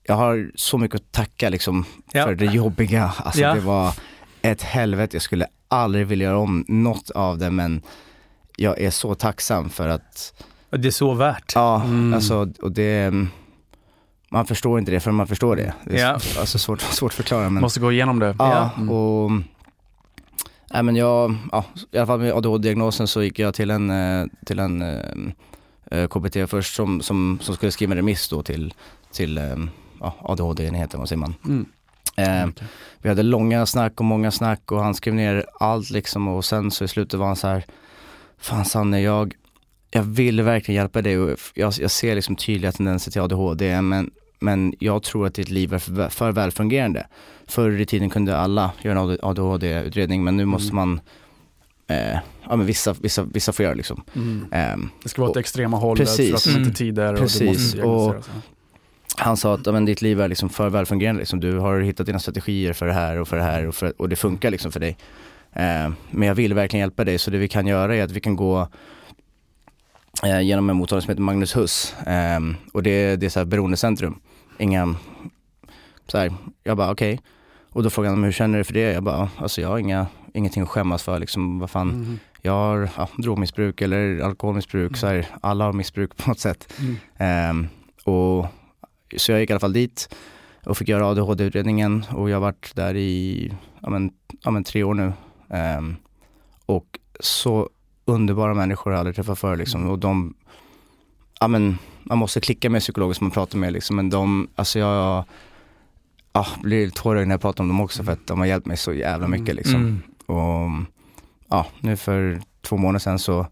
jag 0.03 0.15
har 0.15 0.51
så 0.55 0.77
mycket 0.77 1.01
att 1.01 1.11
tacka 1.11 1.49
liksom 1.49 1.85
Ja. 2.11 2.25
för 2.25 2.35
det 2.35 2.45
jobbiga. 2.45 3.13
Alltså 3.17 3.41
Ja. 3.41 3.53
det 3.53 3.59
var 3.59 3.93
ett 4.41 4.61
helvete. 4.61 5.15
Jag 5.15 5.21
skulle 5.21 5.47
aldrig 5.67 6.07
vilja 6.07 6.25
göra 6.27 6.37
om 6.37 6.65
något 6.67 7.09
av 7.09 7.37
det 7.37 7.51
men 7.51 7.81
jag 8.57 8.81
är 8.81 8.89
så 8.89 9.15
tacksam 9.15 9.69
för 9.69 9.87
att, 9.89 10.43
Det 10.69 10.87
är 10.87 10.91
så 10.91 11.13
värt. 11.13 11.51
ja 11.55 11.81
Mm. 11.83 12.13
alltså 12.13 12.51
och 12.61 12.71
det, 12.71 13.13
man 14.35 14.45
förstår 14.45 14.79
inte 14.79 14.91
det 14.91 14.99
förrän 14.99 15.15
man 15.15 15.27
förstår 15.27 15.55
det. 15.55 15.73
Det 15.85 15.99
är 15.99 16.05
Ja. 16.07 16.13
alltså 16.39 16.59
svårt, 16.59 16.81
svårt 16.81 17.11
att 17.11 17.15
förklara 17.15 17.49
men 17.49 17.61
Måste 17.61 17.79
gå 17.79 17.91
igenom 17.91 18.19
det. 18.19 18.35
Ja, 18.39 18.69
Mm. 18.77 18.89
och 18.89 19.31
nej, 20.73 20.83
men 20.83 20.95
jag, 20.95 21.35
ja, 21.51 21.65
i 21.91 21.97
alla 21.97 22.07
fall 22.07 22.19
med 22.19 22.33
ADHD-diagnosen 22.33 23.07
så 23.07 23.23
gick 23.23 23.39
jag 23.39 23.53
till 23.53 23.71
en, 23.71 23.89
eh, 23.89 24.25
till 24.45 24.59
en 24.59 24.81
eh, 24.81 24.99
eh, 25.91 26.07
KBT 26.07 26.37
först 26.49 26.75
som, 26.75 27.01
som, 27.01 27.39
som 27.41 27.55
skulle 27.55 27.71
skriva 27.71 27.91
en 27.91 27.97
remiss 27.97 28.29
då 28.29 28.43
till, 28.43 28.73
till 29.11 29.37
eh, 29.37 29.55
ja, 29.99 30.15
ADHD-enheten, 30.21 30.99
vad 30.99 31.09
säger 31.09 31.19
man? 31.19 31.33
Mm. 31.45 31.65
Eh, 32.17 32.47
vi 33.01 33.09
hade 33.09 33.23
långa 33.23 33.65
snack 33.65 33.93
och 33.99 34.05
många 34.05 34.31
snack 34.31 34.71
och 34.71 34.83
han 34.83 34.93
skrev 34.95 35.13
ner 35.13 35.45
allt 35.59 35.89
liksom 35.89 36.27
och 36.27 36.45
sen 36.45 36.71
så 36.71 36.83
i 36.83 36.87
slutet 36.87 37.19
var 37.19 37.27
han 37.27 37.35
så 37.35 37.47
här, 37.47 37.65
fan 38.37 38.65
Sanne 38.65 39.01
jag, 39.01 39.33
jag 39.91 40.03
vill 40.03 40.41
verkligen 40.41 40.81
hjälpa 40.81 41.01
dig 41.01 41.19
och 41.19 41.37
jag, 41.53 41.73
jag 41.79 41.91
ser 41.91 42.15
liksom 42.15 42.35
tydliga 42.35 42.71
tendenser 42.71 43.11
till 43.11 43.21
ADHD 43.21 43.81
men, 43.81 44.11
men 44.39 44.73
jag 44.79 45.03
tror 45.03 45.27
att 45.27 45.33
ditt 45.33 45.49
liv 45.49 45.73
är 45.73 46.09
för, 46.09 46.31
välfungerande. 46.31 47.07
Förr 47.47 47.81
i 47.81 47.85
tiden 47.85 48.09
kunde 48.09 48.37
alla 48.37 48.71
göra 48.81 48.99
en 48.99 49.17
ADHD-utredning 49.21 50.23
men 50.23 50.37
nu 50.37 50.45
måste 50.45 50.75
man, 50.75 50.99
eh, 51.87 52.17
ja 52.49 52.55
men 52.55 52.65
vissa, 52.65 52.95
vissa, 53.01 53.23
vissa 53.23 53.51
får 53.53 53.63
göra 53.65 53.73
liksom. 53.73 54.03
Mm. 54.15 54.45
Ehm, 54.51 54.89
Det 55.03 55.09
ska 55.09 55.21
vara 55.21 55.29
åt 55.31 55.35
Och- 55.35 55.39
extrema 55.39 55.77
hållet 55.77 56.07
Precis. 56.07 56.29
för 56.29 56.35
att 56.37 56.43
de 56.43 56.49
Mm. 56.49 56.63
inte 56.63 56.77
tider 56.77 57.13
och 57.13 57.19
Precis. 57.19 57.73
Och- 57.75 57.81
så. 57.81 58.23
han 59.17 59.37
sa 59.37 59.53
att 59.53 59.65
ja, 59.65 59.71
men 59.71 59.85
ditt 59.85 60.01
liv 60.01 60.21
är 60.21 60.27
liksom 60.27 60.49
för 60.49 60.69
välfungerande, 60.69 61.19
liksom. 61.19 61.39
du 61.39 61.59
har 61.59 61.79
hittat 61.79 62.05
dina 62.05 62.19
strategier 62.19 62.73
för 62.73 62.85
det 62.87 62.93
här 62.93 63.19
och 63.19 63.27
för 63.27 63.37
det 63.37 63.43
här 63.43 63.67
och, 63.67 63.75
för, 63.75 64.01
och 64.01 64.09
det 64.09 64.15
funkar 64.15 64.51
liksom 64.51 64.71
för 64.71 64.79
dig. 64.79 64.97
Eh, 65.53 65.89
men 66.11 66.27
jag 66.27 66.35
vill 66.35 66.53
verkligen 66.53 66.81
hjälpa 66.81 67.03
dig 67.03 67.17
så 67.17 67.31
det 67.31 67.37
vi 67.37 67.47
kan 67.47 67.67
göra 67.67 67.95
är 67.95 68.03
att 68.03 68.11
vi 68.11 68.19
kan 68.19 68.35
gå 68.35 68.67
eh, 70.23 70.41
genom 70.41 70.69
en 70.69 70.75
mottagning 70.75 71.01
som 71.01 71.09
heter 71.09 71.21
Magnus 71.21 71.55
Huss 71.57 71.93
eh, 71.93 72.39
och 72.73 72.83
det, 72.83 73.15
det 73.15 73.25
är 73.25 73.29
så 73.29 73.39
här 73.39 73.45
beroendecentrum. 73.45 74.19
Inga, 74.59 74.95
så 76.07 76.17
här, 76.17 76.33
jag 76.63 76.77
bara 76.77 76.91
okej. 76.91 77.19
Och 77.69 77.83
då 77.83 77.89
frågade 77.89 78.15
han 78.15 78.23
hur 78.23 78.31
känner 78.31 78.57
du 78.57 78.63
för 78.63 78.73
det? 78.73 78.93
Jag 78.93 79.03
bara, 79.03 79.29
alltså 79.37 79.61
jag 79.61 79.69
har 79.69 79.77
inga, 79.77 80.07
ingenting 80.33 80.63
att 80.63 80.69
skämmas 80.69 81.03
för 81.03 81.19
liksom, 81.19 81.59
vad 81.59 81.69
fan. 81.69 81.89
Mm. 81.89 82.19
Jag 82.41 82.51
har 82.51 82.89
ja, 82.97 83.09
drogmissbruk 83.17 83.81
eller 83.81 84.19
alkoholmissbruk, 84.19 84.97
så 84.97 85.07
här, 85.07 85.27
alla 85.41 85.65
har 85.65 85.73
missbruk 85.73 86.17
på 86.17 86.29
något 86.29 86.39
sätt. 86.39 86.73
Mm. 86.79 86.95
Ehm, 87.17 87.67
och, 88.03 88.45
så 89.17 89.31
jag 89.31 89.39
gick 89.41 89.49
i 89.49 89.53
alla 89.53 89.59
fall 89.59 89.73
dit 89.73 90.15
och 90.65 90.77
fick 90.77 90.89
göra 90.89 91.07
ADHD-utredningen 91.07 92.05
och 92.11 92.29
jag 92.29 92.35
har 92.35 92.41
varit 92.41 92.75
där 92.75 92.95
i 92.95 93.53
ja, 93.81 93.89
men, 93.89 94.11
ja, 94.43 94.51
men 94.51 94.63
tre 94.63 94.83
år 94.83 94.93
nu. 94.93 95.13
Ehm, 95.49 95.95
och 96.65 96.99
så 97.19 97.69
underbara 98.05 98.53
människor 98.53 98.93
jag 98.93 98.99
aldrig 98.99 99.15
träffat 99.15 99.39
förr 99.39 99.55
liksom. 99.55 99.89
Och 99.89 99.99
de, 99.99 100.33
ja 101.39 101.47
men 101.47 101.77
man 102.03 102.17
måste 102.17 102.41
klicka 102.41 102.69
med 102.69 102.81
psykologer 102.81 103.13
som 103.13 103.25
man 103.25 103.31
pratar 103.31 103.57
med 103.57 103.73
liksom. 103.73 103.95
Men 103.95 104.09
de, 104.09 104.47
alltså 104.55 104.79
jag, 104.79 105.25
ja, 106.33 106.47
blir 106.63 106.89
tårögd 106.89 107.27
när 107.27 107.33
jag 107.33 107.41
pratar 107.41 107.63
om 107.63 107.67
dem 107.67 107.81
också 107.81 108.03
för 108.03 108.11
att 108.11 108.27
de 108.27 108.39
har 108.39 108.45
hjälpt 108.45 108.67
mig 108.67 108.77
så 108.77 108.93
jävla 108.93 109.27
mycket 109.27 109.55
liksom. 109.55 109.75
Mm. 109.75 110.01
Och 110.25 110.85
ja, 111.49 111.67
nu 111.79 111.97
för 111.97 112.41
två 112.61 112.77
månader 112.77 112.99
sedan 112.99 113.19
så 113.19 113.47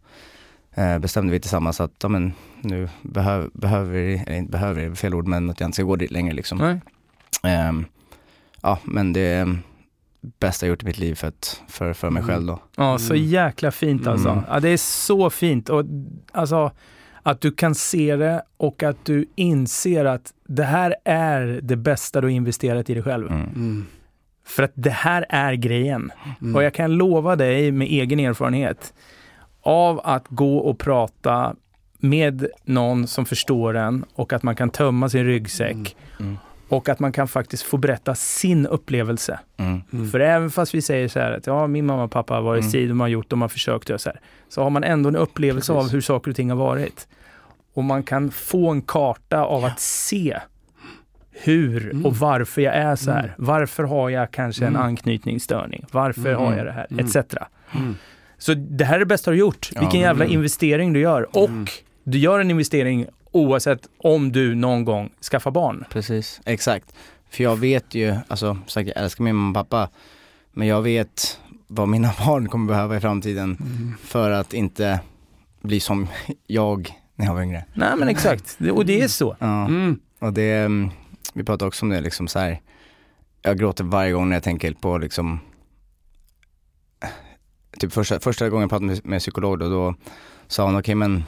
eh, 0.73 0.99
bestämde 0.99 1.31
vi 1.31 1.39
tillsammans 1.39 1.81
att 1.81 1.95
ja, 2.03 2.09
men, 2.09 2.33
nu 2.61 2.89
behöv, 3.01 3.49
behöver 3.53 3.91
vi, 3.91 4.23
eller 4.27 4.37
inte 4.37 4.51
behöver, 4.51 4.95
fel 4.95 5.13
ord, 5.13 5.27
men 5.27 5.49
att 5.49 5.59
jag 5.59 5.67
inte 5.67 5.75
ska 5.75 5.83
gå 5.83 5.95
dit 5.95 6.11
längre 6.11 6.33
liksom. 6.33 6.57
Nej. 6.57 6.81
Ehm, 7.43 7.85
ja, 8.61 8.79
men 8.83 9.13
det 9.13 9.57
bästa 10.39 10.65
jag 10.65 10.69
gjort 10.69 10.83
i 10.83 10.85
mitt 10.85 10.97
liv 10.97 11.15
för, 11.15 11.27
att, 11.27 11.61
för, 11.67 11.93
för 11.93 12.09
mig 12.09 12.23
Mm. 12.23 12.33
själv 12.35 12.45
då. 12.47 12.59
Ja, 12.75 12.97
så 12.97 13.13
Mm. 13.13 13.25
jäkla 13.25 13.71
fint 13.71 14.07
alltså. 14.07 14.29
Mm. 14.29 14.43
Ja, 14.49 14.59
det 14.59 14.69
är 14.69 14.77
så 14.77 15.29
fint. 15.29 15.69
Och 15.69 15.85
alltså, 16.31 16.71
att 17.23 17.41
du 17.41 17.51
kan 17.51 17.75
se 17.75 18.15
det 18.15 18.43
och 18.57 18.83
att 18.83 19.05
du 19.05 19.25
inser 19.35 20.05
att 20.05 20.33
det 20.47 20.63
här 20.63 20.95
är 21.05 21.59
det 21.63 21.75
bästa 21.75 22.21
du 22.21 22.31
investerat 22.31 22.89
i 22.89 22.93
dig 22.93 23.03
själv. 23.03 23.27
Mm. 23.31 23.41
Mm. 23.55 23.85
För 24.45 24.63
att 24.63 24.71
det 24.75 24.89
här 24.89 25.25
är 25.29 25.53
grejen. 25.53 26.11
Mm. 26.41 26.55
Och 26.55 26.63
jag 26.63 26.73
kan 26.73 26.91
lova 26.91 27.35
dig 27.35 27.71
med 27.71 27.87
egen 27.87 28.19
erfarenhet 28.19 28.93
av 29.61 30.01
att 30.03 30.27
gå 30.27 30.57
och 30.57 30.79
prata 30.79 31.55
med 31.99 32.47
någon 32.63 33.07
som 33.07 33.25
förstår 33.25 33.75
en 33.77 34.05
och 34.15 34.33
att 34.33 34.43
man 34.43 34.55
kan 34.55 34.69
tömma 34.69 35.09
sin 35.09 35.25
ryggsäck 35.25 35.95
Mm. 36.19 36.37
Och 36.73 36.89
att 36.89 36.99
man 36.99 37.11
kan 37.11 37.27
faktiskt 37.27 37.63
få 37.63 37.77
berätta 37.77 38.15
sin 38.15 38.67
upplevelse. 38.67 39.39
Mm. 39.57 39.81
Mm. 39.93 40.09
För 40.09 40.19
även 40.19 40.49
fast 40.51 40.73
vi 40.75 40.81
säger 40.81 41.07
så 41.07 41.19
här 41.19 41.31
att 41.31 41.47
ja, 41.47 41.67
min 41.67 41.85
mamma 41.85 42.03
och 42.03 42.11
pappa 42.11 42.33
har 42.33 42.41
varit 42.41 42.61
Mm. 42.61 42.71
si, 42.71 42.85
de 42.87 42.99
har 42.99 43.07
gjort, 43.07 43.29
de 43.29 43.41
har 43.41 43.49
försökt 43.49 43.89
och 43.89 44.01
så 44.01 44.09
här. 44.09 44.19
Så 44.49 44.63
har 44.63 44.69
man 44.69 44.83
ändå 44.83 45.09
en 45.09 45.15
upplevelse 45.15 45.73
Precis. 45.73 45.85
av 45.87 45.91
hur 45.91 46.01
saker 46.01 46.29
och 46.31 46.35
ting 46.35 46.49
har 46.49 46.57
varit. 46.57 47.07
Och 47.73 47.83
man 47.83 48.03
kan 48.03 48.31
få 48.31 48.69
en 48.71 48.81
karta 48.81 49.43
av 49.43 49.65
att 49.65 49.79
se 49.79 50.39
hur 51.31 51.89
Mm. 51.91 52.05
och 52.05 52.15
varför 52.17 52.61
jag 52.61 52.75
är 52.75 52.95
så 52.95 53.11
här. 53.11 53.19
Mm. 53.23 53.31
Varför 53.37 53.83
har 53.83 54.09
jag 54.09 54.31
kanske 54.31 54.65
en 54.65 54.75
Mm. 54.75 54.81
anknytningsstörning? 54.87 55.85
Varför 55.91 56.29
Mm. 56.29 56.41
har 56.41 56.55
jag 56.57 56.65
det 56.65 56.71
här? 56.71 56.87
Mm. 56.91 57.05
Etc. 57.05 57.15
Mm. 57.75 57.95
Så 58.37 58.53
det 58.53 58.85
här 58.85 58.95
är 58.95 58.99
det 58.99 59.05
bästa 59.05 59.31
du 59.31 59.35
har 59.37 59.39
gjort. 59.39 59.69
Ja, 59.75 59.81
Vilken 59.81 59.99
jävla 59.99 60.25
mm. 60.25 60.33
investering 60.37 60.93
du 60.93 60.99
gör. 60.99 61.37
Och 61.37 61.49
Mm. 61.49 61.65
du 62.03 62.17
gör 62.17 62.39
en 62.39 62.51
investering 62.51 63.05
oavsett 63.33 63.89
om 63.97 64.31
du 64.31 64.55
någon 64.55 64.85
gång 64.85 65.09
skaffar 65.31 65.51
barn. 65.51 65.85
Precis, 65.89 66.41
exakt. 66.45 66.93
För 67.29 67.43
jag 67.43 67.55
vet 67.55 67.95
ju, 67.95 68.15
alltså 68.27 68.57
sagt 68.67 68.87
jag 68.87 69.03
älskar 69.03 69.23
min 69.23 69.35
mamma 69.35 69.59
och 69.59 69.69
pappa, 69.69 69.89
men 70.51 70.67
jag 70.67 70.81
vet 70.81 71.39
vad 71.67 71.87
mina 71.89 72.13
barn 72.25 72.49
kommer 72.49 72.67
behöva 72.67 72.97
i 72.97 72.99
framtiden 72.99 73.57
Mm. 73.59 73.93
för 74.03 74.31
att 74.31 74.53
inte 74.53 74.99
bli 75.61 75.79
som 75.79 76.07
jag 76.47 76.93
när 77.15 77.25
jag 77.25 77.33
var 77.33 77.41
yngre. 77.41 77.65
Nej 77.73 77.95
men 77.97 78.07
exakt, 78.07 78.57
och 78.73 78.85
det 78.85 79.01
är 79.01 79.07
så. 79.07 79.35
Ja. 79.39 79.65
Mm. 79.65 79.99
Och 80.19 80.33
det, 80.33 80.51
mm, 80.53 80.89
vi 81.33 81.43
pratade 81.43 81.67
också 81.67 81.85
om 81.85 81.89
det 81.89 82.01
liksom 82.01 82.27
så 82.27 82.39
här. 82.39 82.61
jag 83.41 83.57
gråter 83.59 83.83
varje 83.83 84.11
gång 84.11 84.29
när 84.29 84.35
jag 84.35 84.43
tänker 84.43 84.73
på 84.73 84.97
liksom, 84.97 85.39
typ 87.79 87.93
första, 87.93 88.19
första 88.19 88.49
gången 88.49 88.61
jag 88.61 88.69
pratade 88.69 88.85
med, 88.87 89.05
med 89.05 89.19
psykolog 89.19 89.59
då, 89.59 89.69
då 89.69 89.95
sa 90.47 90.65
hon 90.65 90.75
okej 90.75 90.95
men 90.95 91.23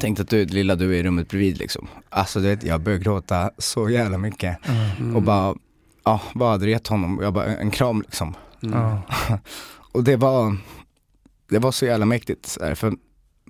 tänk 0.00 0.20
att 0.20 0.28
du, 0.28 0.44
lilla 0.44 0.74
du 0.76 0.94
är 0.94 0.98
i 0.98 1.02
rummet 1.02 1.28
bredvid 1.28 1.58
liksom. 1.58 1.88
Alltså 2.08 2.40
du 2.40 2.48
vet, 2.48 2.62
jag 2.62 2.80
började 2.80 3.04
gråta 3.04 3.50
så 3.58 3.90
jävla 3.90 4.18
mycket 4.18 4.58
Mm. 4.98 5.16
och 5.16 5.22
bara, 5.22 5.54
ja 6.04 6.20
du 6.60 6.70
gett 6.70 6.86
honom? 6.86 7.18
Jag 7.22 7.32
bara, 7.32 7.56
en 7.56 7.70
kram 7.70 8.02
liksom. 8.02 8.34
Mm. 8.62 8.78
Ja. 8.78 9.02
Och 9.92 10.04
det 10.04 10.16
var, 10.16 10.56
det 11.48 11.58
var 11.58 11.72
så 11.72 11.86
jävla 11.86 12.06
mäktigt 12.06 12.46
så 12.46 12.64
här, 12.64 12.74
för, 12.74 12.94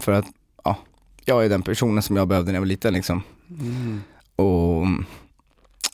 för 0.01 0.13
att, 0.13 0.27
ja, 0.65 0.77
jag 1.25 1.45
är 1.45 1.49
den 1.49 1.63
personen 1.63 2.03
som 2.03 2.17
jag 2.17 2.29
behövde 2.29 2.53
när 2.53 2.57
jag 2.57 2.61
var 2.61 2.67
liten 2.67 2.95
liksom. 2.95 3.23
Mm. 3.51 4.01
Och 4.37 4.87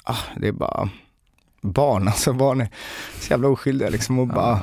ah, 0.05 0.19
det 0.37 0.49
är 0.49 0.53
bara 0.53 0.91
barn, 1.61 2.09
alltså 2.09 2.33
barn 2.33 2.61
är 2.61 2.69
så 3.21 3.33
jävla 3.33 3.49
oskyldiga 3.49 3.91
liksom 3.91 4.19
och 4.19 4.27
bara 4.29 4.63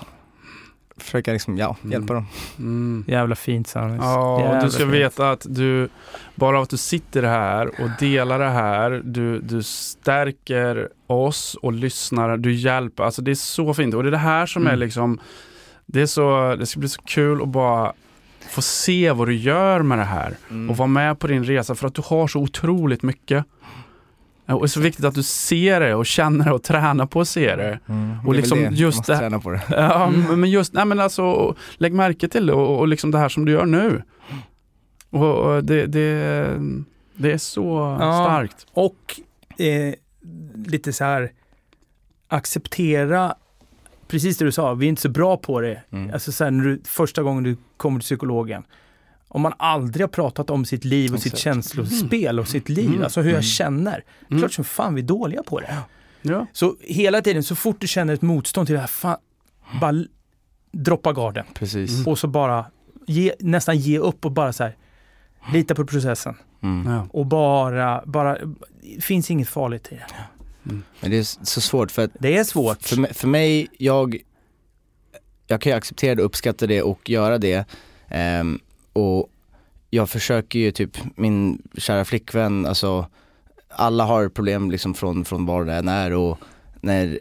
försöka 0.97 1.31
liksom, 1.33 1.57
ja, 1.57 1.75
Mm. 1.83 1.91
hjälpa 1.91 2.13
dem. 2.13 2.25
Mm. 2.59 3.03
Jävla 3.07 3.35
fint 3.35 3.67
Sannis. 3.67 3.99
Ja, 4.03 4.35
och 4.35 4.41
Jävla 4.41 4.61
du 4.63 4.69
ska 4.69 4.79
fint. 4.83 4.93
veta 4.93 5.31
att 5.31 5.45
du, 5.49 5.89
bara 6.35 6.61
att 6.61 6.69
du 6.69 6.77
sitter 6.77 7.23
här 7.23 7.67
och 7.67 7.89
delar 7.99 8.39
det 8.39 8.49
här, 8.49 9.01
du, 9.03 9.39
du 9.39 9.63
stärker 9.63 10.89
oss 11.07 11.57
och 11.61 11.73
lyssnar, 11.73 12.37
du 12.37 12.53
hjälper, 12.53 13.03
alltså 13.03 13.21
det 13.21 13.31
är 13.31 13.35
så 13.35 13.73
fint. 13.73 13.93
Och 13.93 14.03
det 14.03 14.09
är 14.09 14.11
det 14.11 14.17
här 14.17 14.45
som 14.45 14.63
är 14.63 14.69
Mm. 14.69 14.79
liksom, 14.79 15.19
det 15.85 16.01
är 16.01 16.05
så, 16.05 16.55
det 16.59 16.65
ska 16.65 16.79
bli 16.79 16.89
så 16.89 17.01
kul 17.01 17.41
att 17.41 17.47
bara 17.47 17.93
få 18.49 18.61
se 18.61 19.11
vad 19.11 19.27
du 19.27 19.35
gör 19.35 19.81
med 19.81 19.97
det 19.97 20.03
här 20.03 20.33
Mm. 20.51 20.69
och 20.69 20.77
vara 20.77 20.87
med 20.87 21.19
på 21.19 21.27
din 21.27 21.43
resa 21.43 21.75
för 21.75 21.87
att 21.87 21.93
du 21.95 22.01
har 22.05 22.27
så 22.27 22.39
otroligt 22.39 23.03
mycket. 23.03 23.45
Och 24.47 24.59
det 24.59 24.65
är 24.65 24.67
så 24.67 24.79
viktigt 24.79 25.05
att 25.05 25.15
du 25.15 25.23
ser 25.23 25.79
det 25.79 25.95
och 25.95 26.05
känner 26.05 26.45
det 26.45 26.51
och 26.51 26.63
tränar 26.63 27.05
på 27.05 27.21
att 27.21 27.27
se 27.27 27.55
det. 27.55 27.79
Mm. 27.89 28.25
Och 28.27 28.33
Det 28.33 28.39
liksom 28.39 28.59
det, 28.61 28.69
just 28.69 29.05
det- 29.05 29.17
träna 29.17 29.39
på 29.39 29.49
det. 29.51 29.61
Ja, 29.69 30.07
Mm. 30.07 30.39
men 30.41 30.49
just, 30.49 30.73
nej 30.73 30.85
men 30.85 30.99
alltså, 30.99 31.55
lägg 31.77 31.93
märke 31.93 32.27
till 32.27 32.45
det 32.47 32.53
och, 32.53 32.79
och 32.79 32.87
liksom 32.87 33.11
det 33.11 33.17
här 33.17 33.29
som 33.29 33.45
du 33.45 33.51
gör 33.51 33.65
nu. 33.65 34.03
Och, 35.09 35.35
och 35.55 35.63
det, 35.63 35.85
det, 35.85 36.09
det 37.15 37.31
är 37.31 37.37
så 37.37 37.97
Ja. 37.99 38.23
starkt. 38.25 38.65
Och 38.73 39.19
eh, 39.57 39.93
lite 40.65 40.93
så 40.93 41.03
här 41.03 41.31
acceptera 42.27 43.35
precis 44.07 44.37
det 44.37 44.45
du 44.45 44.51
sa, 44.51 44.73
vi 44.73 44.85
är 44.85 44.89
inte 44.89 45.01
så 45.01 45.09
bra 45.09 45.37
på 45.37 45.61
det. 45.61 45.81
Mm. 45.91 46.13
Alltså 46.13 46.31
så 46.31 46.43
här, 46.43 46.51
när 46.51 46.63
du, 46.63 46.81
första 46.85 47.23
gången 47.23 47.43
du 47.43 47.57
kommer 47.77 47.99
till 47.99 48.05
psykologen. 48.05 48.63
Om 49.27 49.41
man 49.41 49.53
aldrig 49.59 50.03
har 50.03 50.07
pratat 50.09 50.49
om 50.49 50.65
sitt 50.65 50.85
liv 50.85 51.13
och 51.13 51.19
sitt 51.19 51.37
känslospel 51.37 52.39
och 52.39 52.47
sitt 52.47 52.69
liv, 52.69 52.87
Mm. 52.89 53.03
alltså 53.03 53.21
hur 53.21 53.29
jag 53.29 53.33
Mm. 53.33 53.43
känner. 53.43 54.03
Mm. 54.29 54.41
Klart 54.41 54.53
som 54.53 54.63
fan 54.65 54.95
vi 54.95 55.01
är 55.01 55.05
dåliga 55.05 55.43
på 55.43 55.59
det. 55.59 55.77
Ja. 56.21 56.47
Så 56.53 56.75
hela 56.79 57.21
tiden, 57.21 57.43
så 57.43 57.55
fort 57.55 57.75
du 57.81 57.87
känner 57.87 58.13
ett 58.13 58.21
motstånd 58.21 58.67
till 58.67 58.73
det 58.73 58.79
här, 58.79 58.87
fan, 58.87 59.17
bara 59.81 60.03
droppa 60.71 61.13
garden. 61.13 61.45
Precis. 61.53 61.93
Mm. 61.95 62.07
Och 62.07 62.19
så 62.19 62.27
bara 62.27 62.65
ge, 63.07 63.33
nästan 63.39 63.77
ge 63.77 63.99
upp 63.99 64.25
och 64.25 64.31
bara 64.31 64.53
så 64.53 64.63
här, 64.63 64.75
lita 65.53 65.75
på 65.75 65.85
processen. 65.85 66.35
Mm. 66.63 66.93
Ja. 66.93 67.07
Och 67.11 67.25
bara, 67.25 68.03
bara, 68.05 68.37
det 68.95 69.03
finns 69.03 69.31
inget 69.31 69.49
farligt 69.49 69.87
i 69.91 69.95
det. 69.95 70.05
Men 70.99 71.11
det 71.11 71.17
är 71.17 71.45
så 71.45 71.61
svårt 71.61 71.91
för 71.91 72.03
att 72.03 72.11
Det 72.19 72.37
är 72.37 72.43
svårt. 72.43 72.83
För, 72.83 72.97
mig- 72.97 73.13
för 73.13 73.27
mig, 73.27 73.67
jag, 73.79 74.17
jag 75.47 75.61
kan 75.61 75.71
ju 75.71 75.77
acceptera 75.77 76.15
det, 76.15 76.21
uppskatta 76.21 76.67
det 76.67 76.81
och 76.81 77.09
göra 77.09 77.37
det. 77.37 77.65
Ehm, 78.07 78.59
och 78.97 79.29
jag 79.89 80.09
försöker 80.09 80.59
ju 80.59 80.71
typ, 80.71 80.97
min 81.15 81.61
kära 81.77 82.05
flickvän, 82.05 82.65
alltså 82.65 83.05
alla 83.69 84.03
har 84.03 84.29
problem 84.29 84.71
liksom 84.71 84.93
från, 84.93 85.25
från 85.25 85.45
var 85.45 85.65
det 85.65 85.73
än 85.73 85.87
är 85.87 86.13
och 86.13 86.39
när 86.81 87.19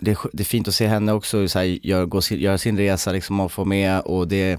det, 0.00 0.10
är 0.10 0.16
det 0.32 0.42
är 0.42 0.44
fint 0.44 0.68
att 0.68 0.74
se 0.74 0.86
henne 0.86 1.12
också 1.12 1.48
så 1.48 1.58
här, 1.58 1.86
gör, 1.86 2.06
gå, 2.06 2.20
göra 2.30 2.58
sin 2.58 2.76
resa 2.76 3.12
liksom 3.12 3.40
och 3.40 3.52
få 3.52 3.64
med 3.64 4.00
och 4.00 4.28
det 4.28 4.52
är 4.52 4.58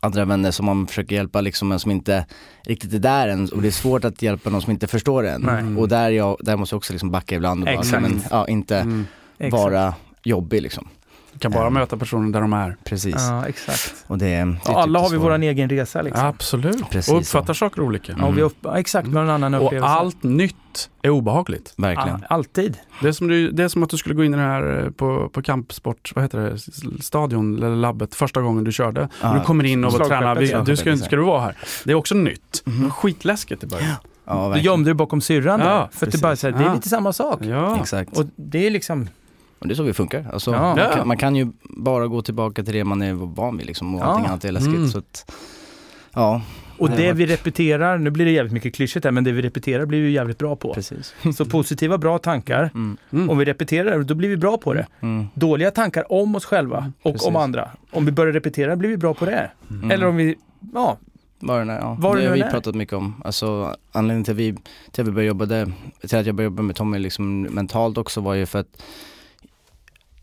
andra 0.00 0.24
vänner 0.24 0.50
som 0.50 0.66
man 0.66 0.86
försöker 0.86 1.16
hjälpa 1.16 1.40
liksom 1.40 1.68
men 1.68 1.80
som 1.80 1.90
inte 1.90 2.26
riktigt 2.62 2.94
är 2.94 2.98
där 2.98 3.28
än 3.28 3.48
och 3.48 3.62
det 3.62 3.68
är 3.68 3.72
svårt 3.72 4.04
att 4.04 4.22
hjälpa 4.22 4.50
någon 4.50 4.62
som 4.62 4.72
inte 4.72 4.86
förstår 4.86 5.26
än. 5.26 5.40
Nej. 5.40 5.76
Och 5.76 5.88
där, 5.88 6.10
jag, 6.10 6.36
där 6.40 6.56
måste 6.56 6.74
jag 6.74 6.78
också 6.78 6.92
liksom 6.92 7.10
backa 7.10 7.34
ibland 7.34 7.60
och 7.60 7.66
bara, 7.66 7.80
Exakt. 7.80 8.02
men, 8.02 8.22
ja, 8.30 8.48
inte 8.48 8.76
Mm. 8.76 9.50
Vara 9.50 9.94
jobbig 10.22 10.62
liksom. 10.62 10.88
Du 11.42 11.44
kan 11.44 11.52
bara 11.52 11.62
Mm. 11.66 11.74
möta 11.74 11.96
personer 11.96 12.32
där 12.32 12.40
de 12.40 12.52
är. 12.52 12.76
Precis. 12.84 13.14
Ja, 13.18 13.46
exakt. 13.46 14.04
Och 14.06 14.18
det, 14.18 14.24
det 14.24 14.30
är 14.34 14.48
Och 14.60 14.66
typ 14.66 14.76
alla 14.76 14.98
det 14.98 15.04
har 15.04 15.10
vi 15.10 15.16
våran 15.16 15.42
egen 15.42 15.68
resa 15.68 16.02
liksom. 16.02 16.26
Absolut. 16.26 16.90
Precis 16.90 17.12
och 17.14 17.18
uppfattar 17.20 17.54
så. 17.54 17.58
saker 17.58 17.82
olika. 17.82 18.12
Ja, 18.18 18.24
och 18.26 18.36
vi 18.36 18.40
Mm. 18.40 18.44
upp, 18.44 18.56
ja, 18.60 18.78
exakt, 18.78 19.08
med 19.08 19.22
en 19.22 19.30
annan 19.30 19.54
Och 19.54 19.64
upplevelse. 19.64 19.88
allt 19.94 20.22
nytt 20.22 20.90
är 21.02 21.10
obehagligt. 21.10 21.74
Verkligen. 21.76 22.18
Ja, 22.20 22.26
alltid. 22.28 22.76
Det 23.00 23.08
är, 23.08 23.12
som 23.12 23.28
du, 23.28 23.50
det 23.50 23.62
är 23.64 23.68
som 23.68 23.82
att 23.82 23.90
du 23.90 23.96
skulle 23.96 24.14
gå 24.14 24.24
in 24.24 24.34
i 24.34 24.36
det 24.36 24.42
här 24.42 24.84
eh, 24.84 24.90
på, 24.90 25.28
på 25.28 25.42
kampsport, 25.42 26.12
vad 26.14 26.24
heter 26.24 26.38
det, 26.40 26.58
stadion 27.02 27.56
eller 27.56 27.76
labbet 27.76 28.14
första 28.14 28.40
gången 28.42 28.64
du 28.64 28.72
körde. 28.72 29.08
Ja, 29.22 29.28
och 29.32 29.34
du 29.38 29.44
kommer 29.44 29.64
in 29.64 29.84
och 29.84 29.92
tränar, 29.92 30.34
vi, 30.36 30.54
du 30.66 30.76
ska, 30.76 30.90
inte- 30.92 31.04
ska 31.04 31.16
du 31.16 31.22
vara 31.22 31.40
här. 31.40 31.56
Det 31.84 31.90
är 31.90 31.94
också 31.94 32.14
nytt. 32.14 32.62
Mhm. 32.64 32.90
Skitläskigt 32.90 33.64
i 33.64 33.66
början. 33.66 33.88
Ja, 34.24 34.32
Du 34.34 34.40
verkligen. 34.48 34.64
gömde 34.64 34.88
dig 34.90 34.94
bakom 34.94 35.20
syrran 35.20 35.58
där. 35.60 35.66
Ja, 35.70 35.88
för 35.92 36.06
att 36.06 36.12
det, 36.12 36.18
precis. 36.18 36.42
bara, 36.42 36.50
här, 36.52 36.58
det 36.58 36.64
är 36.64 36.68
Ja. 36.68 36.74
lite 36.74 36.88
samma 36.88 37.12
sak. 37.12 37.38
Ja. 37.44 37.76
Exakt. 37.80 38.18
Och 38.18 38.24
det 38.36 38.66
är 38.66 38.70
liksom, 38.70 39.08
Och 39.62 39.68
det 39.68 39.74
är 39.74 39.76
så 39.76 39.82
vi 39.82 39.92
funkar. 39.92 40.26
Alltså, 40.32 40.50
Ja. 40.50 40.74
man, 40.76 40.92
kan, 40.92 41.08
man 41.08 41.16
kan 41.16 41.36
ju 41.36 41.46
bara 41.62 42.06
gå 42.06 42.22
tillbaka 42.22 42.62
till 42.62 42.74
det 42.74 42.84
man 42.84 43.02
är 43.02 43.12
van 43.12 43.56
vid 43.56 43.66
liksom, 43.66 43.94
och 43.94 44.00
Ja. 44.00 44.04
allting 44.04 44.26
annat 44.26 44.44
är 44.44 44.52
läskigt. 44.52 44.74
Mm. 44.74 44.88
Så 44.88 44.98
att, 44.98 45.32
ja, 46.14 46.42
och 46.78 46.90
Det 46.90 47.12
vi 47.12 47.26
repeterar, 47.26 47.98
nu 47.98 48.10
blir 48.10 48.24
det 48.24 48.30
jävligt 48.30 48.52
mycket 48.52 48.74
klyschigt 48.74 49.04
här, 49.04 49.12
men 49.12 49.24
det 49.24 49.32
vi 49.32 49.42
repeterar 49.42 49.86
blir 49.86 50.02
vi 50.02 50.10
jävligt 50.10 50.38
bra 50.38 50.56
på. 50.56 50.74
precis. 50.74 51.14
Så 51.36 51.44
positiva, 51.44 51.98
bra 51.98 52.18
tankar, 52.18 52.70
Mm. 52.74 52.96
Mm. 53.12 53.30
om 53.30 53.38
vi 53.38 53.44
repeterar 53.44 54.02
då 54.02 54.14
blir 54.14 54.28
vi 54.28 54.36
bra 54.36 54.56
på 54.58 54.74
det. 54.74 54.86
Mm. 55.00 55.26
Dåliga 55.34 55.70
tankar 55.70 56.12
om 56.12 56.34
oss 56.34 56.44
själva 56.44 56.92
och 57.02 57.12
Precis. 57.12 57.28
om 57.28 57.36
andra. 57.36 57.70
Om 57.90 58.06
vi 58.06 58.12
börjar 58.12 58.32
repetera 58.32 58.76
blir 58.76 58.88
vi 58.90 58.96
bra 58.96 59.14
på 59.14 59.24
det. 59.24 59.50
Mm. 59.70 59.90
Eller 59.90 60.06
om 60.06 60.16
vi, 60.16 60.34
ja, 60.74 60.98
Vad 61.40 61.66
det, 61.66 61.72
är, 61.72 61.78
ja. 61.78 61.96
Vad 62.00 62.16
det 62.18 62.26
har 62.28 62.34
vi 62.34 62.42
pratat 62.42 62.74
mycket 62.74 62.94
om. 62.94 63.22
Alltså 63.24 63.76
anledningen 63.92 64.24
till 64.24 64.32
att 64.32 64.38
vi, 64.38 64.54
till 64.90 65.02
att 65.02 65.08
vi 65.08 65.12
började 65.12 65.28
jobba 65.28 65.46
där, 65.46 65.72
till 66.08 66.18
att 66.18 66.26
jag 66.26 66.34
började 66.34 66.52
jobba 66.54 66.62
med 66.62 66.76
Tommy 66.76 66.98
liksom 66.98 67.42
mentalt 67.42 67.98
också 67.98 68.20
var 68.20 68.34
ju 68.34 68.46
för 68.46 68.58
att 68.58 68.82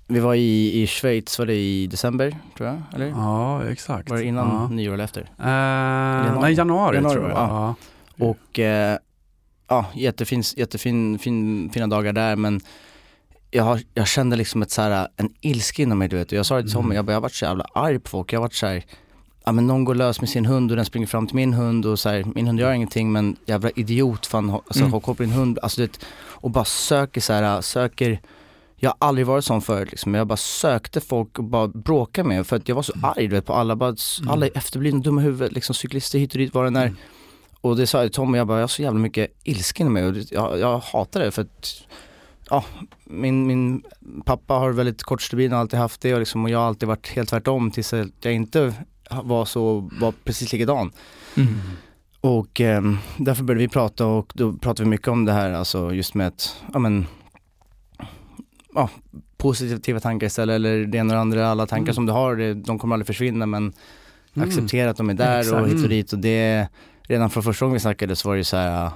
vi 0.09 0.19
var 0.19 0.35
i, 0.35 0.81
i 0.81 0.87
Schweiz, 0.87 1.39
var 1.39 1.45
det 1.45 1.53
i 1.55 1.87
december 1.87 2.37
tror 2.57 2.69
jag? 2.69 2.81
Eller? 2.95 3.07
Ja, 3.07 3.63
exakt. 3.65 4.09
Var 4.09 4.17
det 4.17 4.23
innan 4.23 4.47
Ja. 4.47 4.67
nyår 4.67 4.93
eller 4.93 5.03
efter? 5.03 5.21
Eh, 5.21 6.41
nej, 6.41 6.53
januari, 6.53 6.95
Januari, 6.95 7.15
tror 7.15 7.29
jag. 7.29 7.37
ja. 7.39 7.75
Ja. 8.15 8.25
Och 8.27 8.59
eh, 8.59 8.97
ja, 9.67 9.85
jättefin, 9.95 10.43
jättefin, 10.57 11.19
fin, 11.19 11.69
fina 11.73 11.87
dagar 11.87 12.13
där 12.13 12.35
men 12.35 12.61
jag, 13.51 13.79
jag 13.93 14.07
kände 14.07 14.35
liksom 14.35 14.61
ett 14.61 14.71
så 14.71 14.81
här, 14.81 15.07
en 15.17 15.29
ilska 15.41 15.81
inom 15.81 15.97
mig 15.97 16.07
du 16.07 16.17
vet. 16.17 16.31
Och 16.31 16.37
jag 16.37 16.45
sa 16.45 16.55
det 16.55 16.61
till 16.63 16.71
Tommy, 16.71 16.85
Mm. 16.85 16.95
jag, 16.95 17.05
bara, 17.05 17.11
jag 17.11 17.17
har 17.17 17.21
varit 17.21 17.33
så 17.33 17.45
jävla 17.45 17.65
arg 17.73 17.99
på 17.99 18.09
folk. 18.09 18.33
Jag 18.33 18.39
har 18.39 18.43
varit 18.45 18.53
så 18.53 18.67
här, 18.67 18.85
ja 19.45 19.51
men 19.51 19.67
någon 19.67 19.83
går 19.83 19.95
lös 19.95 20.21
med 20.21 20.29
sin 20.29 20.45
hund 20.45 20.71
och 20.71 20.77
den 20.77 20.85
springer 20.85 21.07
fram 21.07 21.27
till 21.27 21.35
min 21.35 21.53
hund 21.53 21.85
och 21.85 21.99
så 21.99 22.09
här, 22.09 22.23
min 22.35 22.47
hund 22.47 22.59
gör 22.59 22.71
ingenting 22.73 23.11
men 23.11 23.35
jävla 23.45 23.69
idiot 23.69 24.25
fan, 24.25 24.49
alltså, 24.49 24.83
Mm. 24.85 25.01
på 25.01 25.13
din 25.13 25.31
hund. 25.31 25.59
Alltså 25.61 25.81
det, 25.81 25.99
och 26.25 26.51
bara 26.51 26.65
söker 26.65 27.21
så 27.21 27.33
här, 27.33 27.61
söker 27.61 28.19
jag 28.79 28.89
har 28.89 29.07
aldrig 29.07 29.27
varit 29.27 29.45
sån 29.45 29.61
förut 29.61 29.87
liksom. 29.91 30.13
Jag 30.13 30.27
bara 30.27 30.37
sökte 30.37 31.01
folk 31.01 31.37
och 31.39 31.43
bara 31.43 31.67
bråkade 31.67 32.27
med 32.27 32.47
för 32.47 32.55
att 32.55 32.67
jag 32.67 32.75
var 32.75 32.81
så 32.83 32.93
arg 33.03 33.27
du 33.27 33.35
vet 33.35 33.45
på 33.45 33.53
alla. 33.53 33.75
Bara, 33.75 33.89
Mm. 34.19 34.29
alla 34.29 34.45
är 34.45 34.57
efterblivna, 34.57 34.99
dumma 34.99 35.21
huvudet, 35.21 35.51
liksom 35.51 35.75
cyklister 35.75 36.19
hit 36.19 36.31
och 36.31 36.37
dit, 36.37 36.53
var 36.53 36.63
den 36.63 36.75
är. 36.75 36.85
Mm. 36.85 36.95
Och 37.61 37.77
det 37.77 37.87
sa 37.87 37.97
jag 37.97 38.07
till 38.07 38.15
Tommy, 38.15 38.37
jag 38.37 38.47
bara, 38.47 38.57
jag 38.57 38.63
har 38.63 38.67
så 38.67 38.81
jävla 38.81 38.99
mycket 38.99 39.31
ilska 39.43 39.83
i 39.83 39.89
mig 39.89 40.05
och 40.05 40.13
det- 40.13 40.31
jag, 40.31 40.59
jag 40.59 40.79
hatar 40.79 41.19
det 41.19 41.31
för 41.31 41.41
att 41.41 41.83
Ja, 42.51 42.63
min, 43.05 43.47
min 43.47 43.83
pappa 44.25 44.53
har 44.53 44.71
väldigt 44.71 45.03
kort 45.03 45.21
stubin 45.21 45.53
och 45.53 45.59
alltid 45.59 45.79
haft 45.79 46.01
det 46.01 46.13
och, 46.13 46.19
liksom, 46.19 46.43
och 46.43 46.49
jag 46.49 46.59
har 46.59 46.65
alltid 46.67 46.87
varit 46.87 47.07
helt 47.07 47.29
tvärtom 47.29 47.71
tills 47.71 47.93
jag 48.21 48.33
inte 48.33 48.73
var 49.23 49.45
så, 49.45 49.89
var 49.99 50.13
precis 50.23 50.51
likadan. 50.53 50.91
mm. 51.37 51.53
Och 52.21 52.61
ehm, 52.61 52.97
därför 53.17 53.43
började 53.43 53.61
vi 53.63 53.67
prata 53.67 54.05
och 54.05 54.31
då 54.35 54.53
pratade 54.53 54.83
vi 54.83 54.89
mycket 54.89 55.07
om 55.07 55.25
det 55.25 55.31
här, 55.31 55.51
alltså 55.53 55.93
just 55.93 56.13
med 56.13 56.27
att, 56.27 56.55
ja 56.73 56.79
men, 56.79 57.05
ja, 58.75 58.89
positiva 59.37 59.99
tankar 59.99 60.27
istället 60.27 60.55
eller 60.55 60.85
det 60.85 60.97
ena 60.97 61.13
och 61.13 61.15
det 61.15 61.21
andra, 61.21 61.47
alla 61.47 61.67
tankar 61.67 61.83
Mm. 61.83 61.93
som 61.95 62.05
du 62.05 62.11
har, 62.11 62.35
det, 62.35 62.53
de 62.53 62.79
kommer 62.79 62.95
aldrig 62.95 63.07
försvinna 63.07 63.45
men 63.45 63.73
Mm. 64.35 64.49
acceptera 64.49 64.89
att 64.89 64.97
de 64.97 65.09
är 65.09 65.13
där 65.13 65.39
och 65.39 65.39
Exakt. 65.45 65.65
hit 65.67 65.73
och 65.73 65.79
Mm. 65.79 65.89
dit 65.89 66.13
och 66.13 66.19
det, 66.19 66.67
redan 67.03 67.29
från 67.29 67.43
första 67.43 67.65
gången 67.65 67.73
vi 67.73 67.79
snackade 67.79 68.15
så 68.15 68.29
var 68.29 68.35
det 68.37 68.43
så 68.43 68.57
här. 68.57 68.91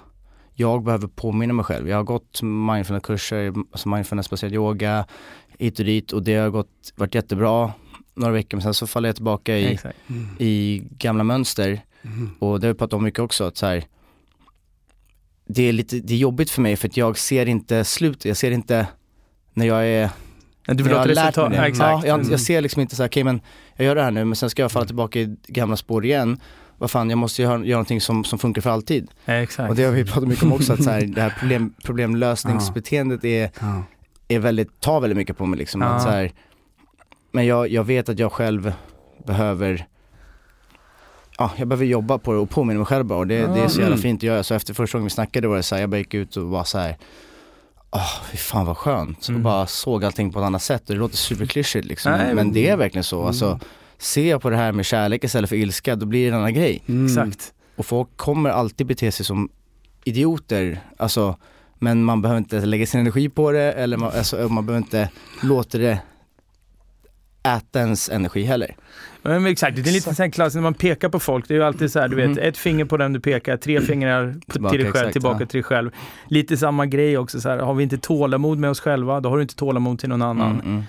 jag 0.55 0.83
behöver 0.83 1.07
påminna 1.07 1.53
mig 1.53 1.65
själv. 1.65 1.89
Jag 1.89 1.97
har 1.97 2.03
gått 2.03 2.41
mindfulness-kurser, 2.41 3.53
alltså 3.71 3.89
mindfulness-baserad 3.89 4.53
yoga, 4.53 5.05
hit 5.57 5.79
och 5.79 5.85
dit 5.85 6.11
och 6.11 6.23
det 6.23 6.35
har 6.35 6.49
gått, 6.49 6.93
varit 6.95 7.15
jättebra 7.15 7.71
några 8.13 8.33
veckor 8.33 8.57
men 8.57 8.61
sen 8.61 8.73
så 8.73 8.87
faller 8.87 9.09
jag 9.09 9.15
tillbaka 9.15 9.57
i. 9.57 9.79
Mm. 10.09 10.27
i 10.39 10.83
gamla 10.97 11.23
mönster 11.23 11.81
Mm. 12.05 12.29
och 12.39 12.59
det 12.59 12.67
har 12.67 12.73
vi 12.73 12.77
pratat 12.77 12.93
om 12.93 13.03
mycket 13.03 13.19
också 13.19 13.43
att 13.43 13.57
så 13.57 13.65
här, 13.65 13.83
det 15.47 15.63
är 15.63 15.73
lite, 15.73 15.99
det 15.99 16.13
är 16.13 16.17
jobbigt 16.17 16.49
för 16.49 16.61
mig 16.61 16.75
för 16.75 16.87
att 16.87 16.97
jag 16.97 17.17
ser 17.17 17.45
inte 17.45 17.83
slutet, 17.83 18.25
jag 18.25 18.37
ser 18.37 18.51
inte 18.51 18.87
när 19.53 19.65
jag 19.65 19.87
är 19.87 20.09
Du 20.65 20.83
vill 20.83 20.93
ha 20.93 21.01
ett 21.01 21.09
resultat? 21.09 21.53
Ja, 21.55 21.67
exakt. 21.67 22.03
Ja, 22.05 22.07
jag, 22.07 22.19
Mm. 22.19 22.31
jag 22.31 22.39
ser 22.39 22.61
liksom 22.61 22.81
inte 22.81 22.95
så 22.95 23.03
här, 23.03 23.07
okej 23.09 23.23
men 23.23 23.41
jag 23.75 23.85
gör 23.85 23.95
det 23.95 24.03
här 24.03 24.11
nu 24.11 24.25
men 24.25 24.35
sen 24.35 24.49
ska 24.49 24.61
jag 24.61 24.71
falla 24.71 24.85
tillbaka 24.85 25.19
i 25.19 25.35
gamla 25.47 25.75
spår 25.77 26.05
igen. 26.05 26.39
Vad 26.77 26.91
fan, 26.91 27.09
jag 27.09 27.17
måste 27.17 27.41
göra, 27.41 27.51
göra 27.65 27.77
någonting 27.77 28.01
som, 28.01 28.23
som 28.23 28.39
funkar 28.39 28.61
för 28.61 28.69
alltid. 28.69 29.07
Ja, 29.25 29.33
exakt. 29.33 29.69
Och 29.69 29.75
det 29.75 29.83
har 29.83 29.91
vi 29.91 30.05
pratat 30.05 30.27
mycket 30.29 30.43
om 30.43 30.53
också, 30.53 30.73
att 30.73 30.83
så 30.83 30.89
här, 30.89 31.01
det 31.01 31.21
här 31.21 31.29
problem, 31.39 31.73
problemlösningsbeteendet 31.83 33.25
är, 33.25 33.49
är 34.27 34.39
väldigt, 34.39 34.79
tar 34.79 34.99
väldigt 35.01 35.17
mycket 35.17 35.37
på 35.37 35.45
mig 35.45 35.59
liksom. 35.59 35.81
Att 35.81 36.01
så 36.01 36.09
här, 36.09 36.31
men 37.31 37.45
jag, 37.45 37.69
jag 37.69 37.83
vet 37.83 38.09
att 38.09 38.19
jag 38.19 38.31
själv 38.31 38.73
behöver 39.25 39.85
Ja, 41.37 41.51
jag 41.57 41.67
behöver 41.67 41.85
jobba 41.85 42.17
på 42.17 42.33
det 42.33 42.39
och 42.39 42.49
påminna 42.49 42.77
mig 42.79 42.85
själv 42.85 43.05
bara 43.05 43.19
och 43.19 43.27
det, 43.27 43.35
det 43.47 43.59
är 43.59 43.67
så 43.67 43.79
jävla 43.79 43.93
Mm. 43.95 44.01
fint 44.01 44.19
att 44.19 44.23
göra. 44.23 44.43
Så 44.43 44.53
efter 44.53 44.73
första 44.73 44.97
gången 44.97 45.05
vi 45.05 45.09
snackade 45.09 45.47
var 45.47 45.55
det 45.57 45.63
så 45.63 45.75
här, 45.75 45.81
jag 45.81 45.89
bara 45.89 45.97
gick 45.97 46.13
ut 46.13 46.35
och 46.37 46.47
var 46.49 46.63
så 46.63 46.77
här. 46.77 46.97
Åh, 47.93 48.21
fy 48.31 48.37
fan 48.37 48.65
vad 48.65 48.77
skönt. 48.77 49.27
Mm. 49.29 49.39
Och 49.39 49.43
bara 49.43 49.67
såg 49.67 50.05
allting 50.05 50.31
på 50.33 50.39
ett 50.39 50.45
annat 50.45 50.61
sätt. 50.63 50.89
Och 50.89 50.95
det 50.95 50.99
låter 50.99 51.17
superklyschigt 51.17 51.85
liksom. 51.85 52.11
Nej, 52.11 52.35
men, 52.35 52.53
det 52.53 52.69
är 52.69 52.77
verkligen 52.77 53.03
så. 53.03 53.23
Alltså, 53.23 53.45
Mm. 53.45 53.59
ser 53.97 54.29
jag 54.29 54.41
på 54.41 54.49
det 54.49 54.55
här 54.57 54.71
med 54.71 54.85
kärlek 54.85 55.23
istället 55.23 55.49
för 55.49 55.55
ilska, 55.55 55.95
då 55.95 56.05
blir 56.05 56.21
det 56.23 56.27
en 56.35 56.39
annan 56.39 56.53
grej. 56.53 56.83
Mm. 56.87 57.05
Exakt. 57.05 57.53
Och 57.75 57.85
folk 57.85 58.09
kommer 58.17 58.49
alltid 58.49 58.87
bete 58.87 59.11
sig 59.11 59.25
som 59.25 59.49
idioter, 60.03 60.79
alltså, 60.97 61.37
men 61.79 62.03
man 62.03 62.21
behöver 62.21 62.37
inte 62.37 62.65
lägga 62.65 62.85
sin 62.85 62.99
energi 62.99 63.29
på 63.29 63.51
det 63.51 63.71
eller 63.73 63.97
man, 63.97 64.11
alltså, 64.17 64.35
man 64.49 64.65
behöver 64.65 64.85
inte 64.85 65.09
låta 65.41 65.77
det 65.77 65.99
äta 67.43 67.79
ens 67.79 68.09
energi 68.09 68.43
heller. 68.43 68.75
Men 69.21 69.45
exakt, 69.45 69.75
det 69.75 69.89
är 69.89 69.93
lite 69.93 70.15
sån 70.15 70.31
klass 70.31 70.55
när 70.55 70.61
man 70.61 70.73
pekar 70.73 71.09
på 71.09 71.19
folk. 71.19 71.47
Det 71.47 71.53
är 71.53 71.57
ju 71.57 71.63
alltid 71.63 71.91
så 71.91 71.99
här, 71.99 72.07
du 72.07 72.15
vet, 72.15 72.25
Mm. 72.25 72.49
ett 72.49 72.57
finger 72.57 72.85
på 72.85 72.97
den 72.97 73.13
du 73.13 73.19
pekar, 73.19 73.57
tre 73.57 73.81
fingrar 73.81 74.35
Tillbaka, 74.51 74.71
till 74.71 74.83
dig 74.83 74.91
själv, 74.91 75.03
exakt, 75.03 75.13
tillbaka 75.13 75.37
ja. 75.39 75.45
till 75.45 75.57
dig 75.57 75.63
själv. 75.63 75.91
Lite 76.27 76.57
samma 76.57 76.85
grej 76.85 77.17
också, 77.17 77.41
så 77.41 77.49
här, 77.49 77.57
har 77.57 77.73
vi 77.73 77.83
inte 77.83 77.97
tålamod 77.97 78.57
med 78.57 78.69
oss 78.69 78.79
själva, 78.79 79.19
då 79.19 79.29
har 79.29 79.37
du 79.37 79.41
inte 79.41 79.55
tålamod 79.55 79.99
till 79.99 80.09
någon 80.09 80.21
annan. 80.21 80.51
Mm, 80.51 80.65
mm. 80.65 80.83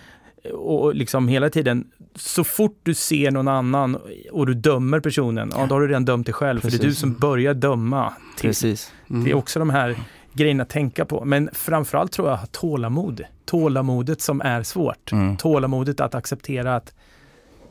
Och 0.53 0.95
liksom 0.95 1.29
hela 1.29 1.51
tiden, 1.51 1.85
så 2.15 2.45
fort 2.45 2.81
du 2.83 2.95
ser 2.95 3.31
någon 3.31 3.49
annan 3.49 3.99
och 4.33 4.47
du 4.47 4.55
dömer 4.55 5.01
personen, 5.01 5.53
ja, 5.55 5.67
då 5.69 5.75
har 5.75 5.81
du 5.81 5.89
redan 5.89 6.05
dömt 6.05 6.27
dig 6.27 6.33
själv. 6.35 6.61
För 6.61 6.71
det 6.71 6.77
är 6.77 6.79
du 6.79 6.85
Precis. 6.85 7.01
som 7.01 7.15
börjar 7.15 7.55
döma. 7.55 8.13
Till. 8.37 8.49
Precis. 8.49 8.93
Mm. 9.11 9.25
Det 9.25 9.31
är 9.31 9.35
också 9.35 9.59
de 9.59 9.71
här 9.71 9.97
grejerna 10.35 10.63
att 10.63 10.69
tänka 10.69 11.05
på. 11.05 11.25
Men 11.25 11.51
framförallt 11.53 12.13
tror 12.13 12.29
jag 12.31 12.53
tålamod. 12.53 13.21
Tålamodet 13.45 14.21
som 14.21 14.41
är 14.41 14.63
svårt. 14.63 15.13
Mm. 15.13 15.37
Tålamodet 15.37 16.01
att 16.01 16.15
acceptera 16.15 16.77
att 16.77 16.95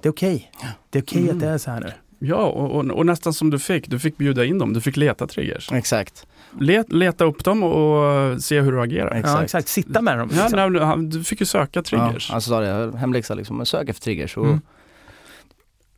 det 0.01 0.07
är 0.09 0.11
okej. 0.13 0.51
Det 0.89 0.99
är 0.99 1.03
okej 1.03 1.21
Mm. 1.21 1.35
att 1.35 1.39
det 1.41 1.47
är 1.47 1.57
så 1.57 1.71
här 1.71 1.79
nu. 1.79 1.91
Ja, 2.19 2.35
och, 2.35 2.71
och, 2.71 2.85
och 2.91 3.05
nästan 3.05 3.33
som 3.33 3.49
du 3.49 3.59
fick. 3.59 3.87
Du 3.87 3.99
fick 3.99 4.17
bjuda 4.17 4.45
in 4.45 4.59
dem. 4.59 4.73
Du 4.73 4.81
fick 4.81 4.97
leta 4.97 5.27
triggers. 5.27 5.71
Exakt. 5.71 6.27
Let, 6.59 6.91
leta 6.93 7.25
upp 7.25 7.43
dem 7.43 7.63
och 7.63 8.41
se 8.43 8.61
hur 8.61 8.71
du 8.71 8.81
agerar. 8.81 9.11
Exakt. 9.11 9.37
Ja, 9.37 9.43
exakt. 9.43 9.67
Sitta 9.67 10.01
med 10.01 10.17
dem. 10.17 10.29
Ja, 10.53 10.67
nej, 10.69 11.05
du 11.07 11.23
fick 11.23 11.39
ju 11.39 11.45
söka 11.45 11.81
triggers. 11.83 12.29
Ja, 12.29 12.35
alltså 12.35 12.59
det, 12.59 12.97
hemläxa 12.97 13.33
liksom, 13.33 13.57
men 13.57 13.65
sök 13.65 13.89
efter 13.89 14.03
triggers 14.03 14.37
och 14.37 14.45
Mm. 14.45 14.61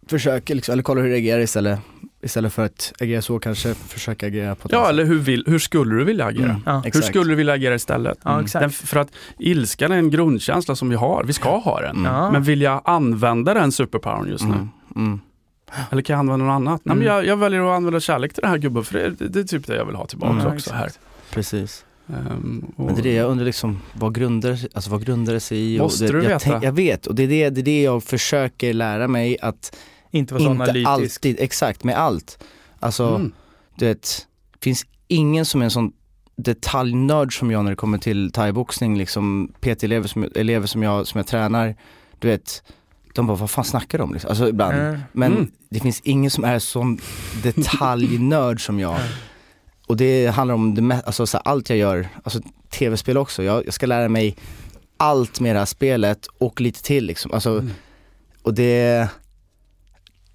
försök 0.07 0.49
liksom, 0.49 0.73
eller 0.73 0.83
kolla 0.83 1.01
hur 1.01 1.07
du 1.07 1.13
reagerar 1.13 1.39
istället. 1.41 1.79
Istället 2.25 2.53
för 2.53 2.65
att 2.65 2.93
agera 2.99 3.21
så 3.21 3.39
kanske 3.39 3.73
försöka 3.73 4.27
agera 4.27 4.55
på 4.55 4.67
ett 4.67 4.71
Ja, 4.71 4.89
eller 4.89 5.05
hur, 5.05 5.19
vill, 5.19 5.43
hur 5.47 5.59
skulle 5.59 5.95
du 5.95 6.03
vilja 6.03 6.25
agera? 6.25 6.49
Mm. 6.49 6.61
Ja. 6.65 6.81
Hur 6.93 7.01
skulle 7.01 7.31
du 7.31 7.35
vilja 7.35 7.53
agera 7.53 7.75
istället? 7.75 8.17
Ja, 8.23 8.31
Mm. 8.31 8.45
exakt. 8.45 8.61
Den, 8.61 8.69
för 8.69 8.99
att 8.99 9.07
ilskan 9.39 9.91
är 9.91 9.97
en 9.97 10.09
grundkänsla 10.09 10.75
som 10.75 10.89
vi 10.89 10.95
har. 10.95 11.23
Vi 11.23 11.33
ska 11.33 11.57
ha 11.57 11.81
den. 11.81 12.05
Mm. 12.05 12.31
Men 12.33 12.43
vill 12.43 12.61
jag 12.61 12.81
använda 12.85 13.53
den 13.53 13.71
superpowern 13.71 14.27
just 14.29 14.43
nu? 14.43 14.53
Mm. 14.53 14.69
Mm. 14.95 15.19
Eller 15.91 16.01
kan 16.01 16.13
jag 16.13 16.19
använda 16.19 16.45
något 16.45 16.53
annat? 16.55 16.81
Nej, 16.83 16.95
men 16.95 17.07
Mm. 17.07 17.15
jag, 17.15 17.25
jag 17.25 17.37
väljer 17.37 17.61
att 17.71 17.77
använda 17.77 17.99
kärlek 17.99 18.33
till 18.33 18.41
den 18.41 18.51
här 18.51 18.57
gubben 18.57 18.83
för 18.83 18.93
det, 18.93 19.27
det 19.27 19.39
är 19.39 19.43
typ 19.43 19.67
det 19.67 19.75
jag 19.75 19.85
vill 19.85 19.95
ha 19.95 20.05
tillbaka 20.05 20.33
Mm. 20.41 20.53
också 20.55 20.73
här. 20.73 20.89
Precis. 21.31 21.85
Ehm, 22.09 22.65
och- 22.75 22.85
Men 22.85 22.95
det 22.95 23.01
är 23.01 23.03
det 23.03 23.13
jag 23.13 23.29
undrar 23.31 23.45
liksom, 23.45 23.81
vad 23.93 24.15
grundar, 24.15 24.59
alltså 24.73 24.89
vad 24.91 25.05
grundar 25.05 25.33
det 25.33 25.39
sig 25.39 25.57
i? 25.73 25.79
Och 25.79 25.83
Måste 25.83 26.05
det, 26.05 26.11
du 26.11 26.17
jag, 26.17 26.23
veta? 26.29 26.39
tänk- 26.39 26.63
jag 26.63 26.71
vet, 26.71 27.07
och 27.07 27.15
det 27.15 27.23
är 27.23 27.27
det, 27.27 27.49
det 27.49 27.61
är 27.61 27.63
det 27.63 27.81
jag 27.83 28.03
försöker 28.03 28.73
lära 28.73 29.07
mig 29.07 29.37
att 29.41 29.75
Inte 30.15 30.33
vara 30.33 30.43
så 30.43 30.51
inte 30.51 30.63
analytisk. 30.63 30.87
alltid, 30.89 31.35
exakt 31.39 31.83
med 31.83 31.95
allt. 31.97 32.43
Alltså, 32.79 33.07
Mm. 33.07 33.31
du 33.77 33.85
vet, 33.85 34.27
finns 34.61 34.85
ingen 35.07 35.45
som 35.45 35.61
är 35.61 35.65
en 35.65 35.71
sån 35.71 35.91
detaljnörd 36.35 37.39
som 37.39 37.51
jag 37.51 37.63
när 37.63 37.71
det 37.71 37.75
kommer 37.75 37.97
till 37.97 38.31
thaiboxning, 38.31 38.97
liksom 38.97 39.51
PT-elever 39.61 40.07
som, 40.07 40.27
elever 40.35 40.67
som, 40.67 40.83
jag, 40.83 41.07
som 41.07 41.17
jag 41.19 41.27
tränar, 41.27 41.75
du 42.19 42.27
vet, 42.27 42.63
de 43.15 43.27
bara 43.27 43.37
vad 43.37 43.49
fan 43.49 43.65
snackar 43.65 43.97
de 43.97 44.03
om? 44.03 44.13
Liksom? 44.13 44.29
Alltså 44.29 44.49
ibland. 44.49 44.73
Mm. 44.77 44.99
Men 45.11 45.31
Mm. 45.33 45.51
det 45.69 45.79
finns 45.79 46.01
ingen 46.03 46.31
som 46.31 46.43
är 46.43 46.59
sån 46.59 46.99
detaljnörd 47.43 48.65
som 48.65 48.79
jag. 48.79 48.99
Och 49.87 49.97
det 49.97 50.27
handlar 50.27 50.55
om 50.55 50.75
det 50.89 51.01
alltså, 51.05 51.27
så 51.27 51.37
här, 51.37 51.47
allt 51.47 51.69
jag 51.69 51.79
gör, 51.79 52.07
alltså 52.23 52.39
tv-spel 52.69 53.17
också. 53.17 53.43
Jag, 53.43 53.65
jag 53.65 53.73
ska 53.73 53.85
lära 53.85 54.09
mig 54.09 54.35
allt 54.97 55.39
med 55.39 55.55
det 55.55 55.59
här 55.59 55.65
spelet 55.65 56.27
och 56.37 56.61
lite 56.61 56.83
till 56.83 57.05
liksom. 57.05 57.31
Alltså, 57.31 57.51
Mm. 57.51 57.71
och 58.43 58.53
det, 58.53 59.07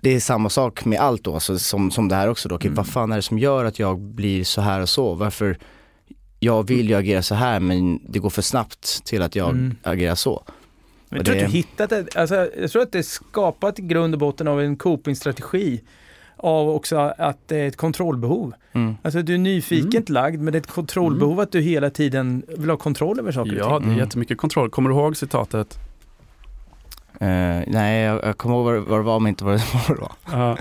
det 0.01 0.11
är 0.11 0.20
samma 0.20 0.48
sak 0.48 0.84
med 0.84 1.01
allt 1.01 1.24
då, 1.24 1.34
alltså, 1.34 1.59
som, 1.59 1.90
som 1.90 2.09
det 2.09 2.14
här 2.14 2.28
också 2.28 2.48
då. 2.48 2.55
Okej, 2.55 2.68
Mm. 2.68 2.76
Vad 2.76 2.86
fan 2.86 3.12
är 3.12 3.16
det 3.16 3.22
som 3.22 3.38
gör 3.38 3.64
att 3.64 3.78
jag 3.78 3.98
blir 4.01 4.44
så 4.44 4.61
här 4.61 4.80
och 4.80 4.88
så? 4.88 5.14
Varför 5.14 5.59
jag 6.40 6.66
vill 6.68 6.88
ju 6.88 6.94
agera 6.94 7.22
så 7.22 7.34
här 7.34 7.61
men 7.61 8.01
det 8.09 8.18
går 8.18 8.30
för 8.30 8.42
snabbt 8.42 9.05
till 9.05 9.22
att 9.22 9.36
jag 9.36 9.51
Mm. 9.51 9.76
agerar 9.82 10.14
så. 10.14 10.44
Men 11.09 11.16
jag 11.16 11.26
tror 11.26 11.34
det- 11.36 11.44
att 11.44 11.51
du 11.51 11.57
hittat 11.57 11.92
ett, 11.92 12.16
alltså, 12.16 12.48
jag 12.59 12.70
tror 12.70 12.82
att 12.82 12.92
det 12.92 12.98
är 12.98 13.03
skapat 13.03 13.78
i 13.78 13.82
grund 13.82 14.14
och 14.14 14.20
botten 14.20 14.48
av 14.48 14.61
en 14.61 14.76
copingstrategi. 14.76 15.80
Av 16.42 16.68
också 16.70 16.96
att 17.18 17.38
det 17.48 17.57
är 17.57 17.68
ett 17.68 17.76
kontrollbehov. 17.76 18.53
Mm. 18.72 18.94
Alltså 19.03 19.22
du 19.22 19.34
är 19.34 19.38
nyfikent 19.38 20.09
Mm. 20.09 20.22
lagd 20.22 20.40
men 20.40 20.53
det 20.53 20.57
är 20.57 20.61
ett 20.61 20.66
kontrollbehov 20.66 21.40
att 21.40 21.53
du 21.53 21.61
hela 21.61 21.90
tiden 21.90 22.42
vill 22.59 22.70
ha 22.70 22.76
kontroll 22.76 23.18
över 23.18 23.32
saker 23.32 23.53
och 23.53 23.59
Ja, 23.59 23.68
ting. 23.78 23.80
det 23.80 23.84
är 23.92 23.94
Mm. 23.94 23.98
jättemycket 23.98 24.38
kontroll. 24.38 24.70
Kommer 24.70 24.90
du 24.90 24.96
ihåg 24.96 25.16
citatet? 25.16 25.78
Eh, 27.23 27.62
nej, 27.66 28.03
jag, 28.03 28.25
jag 28.25 28.39
kommer 28.39 28.55
ihåg 28.55 28.85
vad, 28.89 28.99
det 28.99 29.03
var 29.03 29.21
men 29.21 29.29
inte 29.29 29.45
vad 29.45 29.55
det 29.59 29.64
var. 30.33 30.51
Uh, 30.53 30.59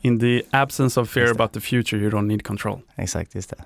in 0.00 0.20
the 0.20 0.42
absence 0.50 1.00
of 1.00 1.10
fear 1.10 1.30
about 1.30 1.52
the 1.52 1.60
future 1.60 2.00
you 2.02 2.10
don't 2.10 2.26
need 2.26 2.46
control. 2.46 2.78
Exakt, 2.94 3.34
just 3.34 3.50
det. 3.50 3.56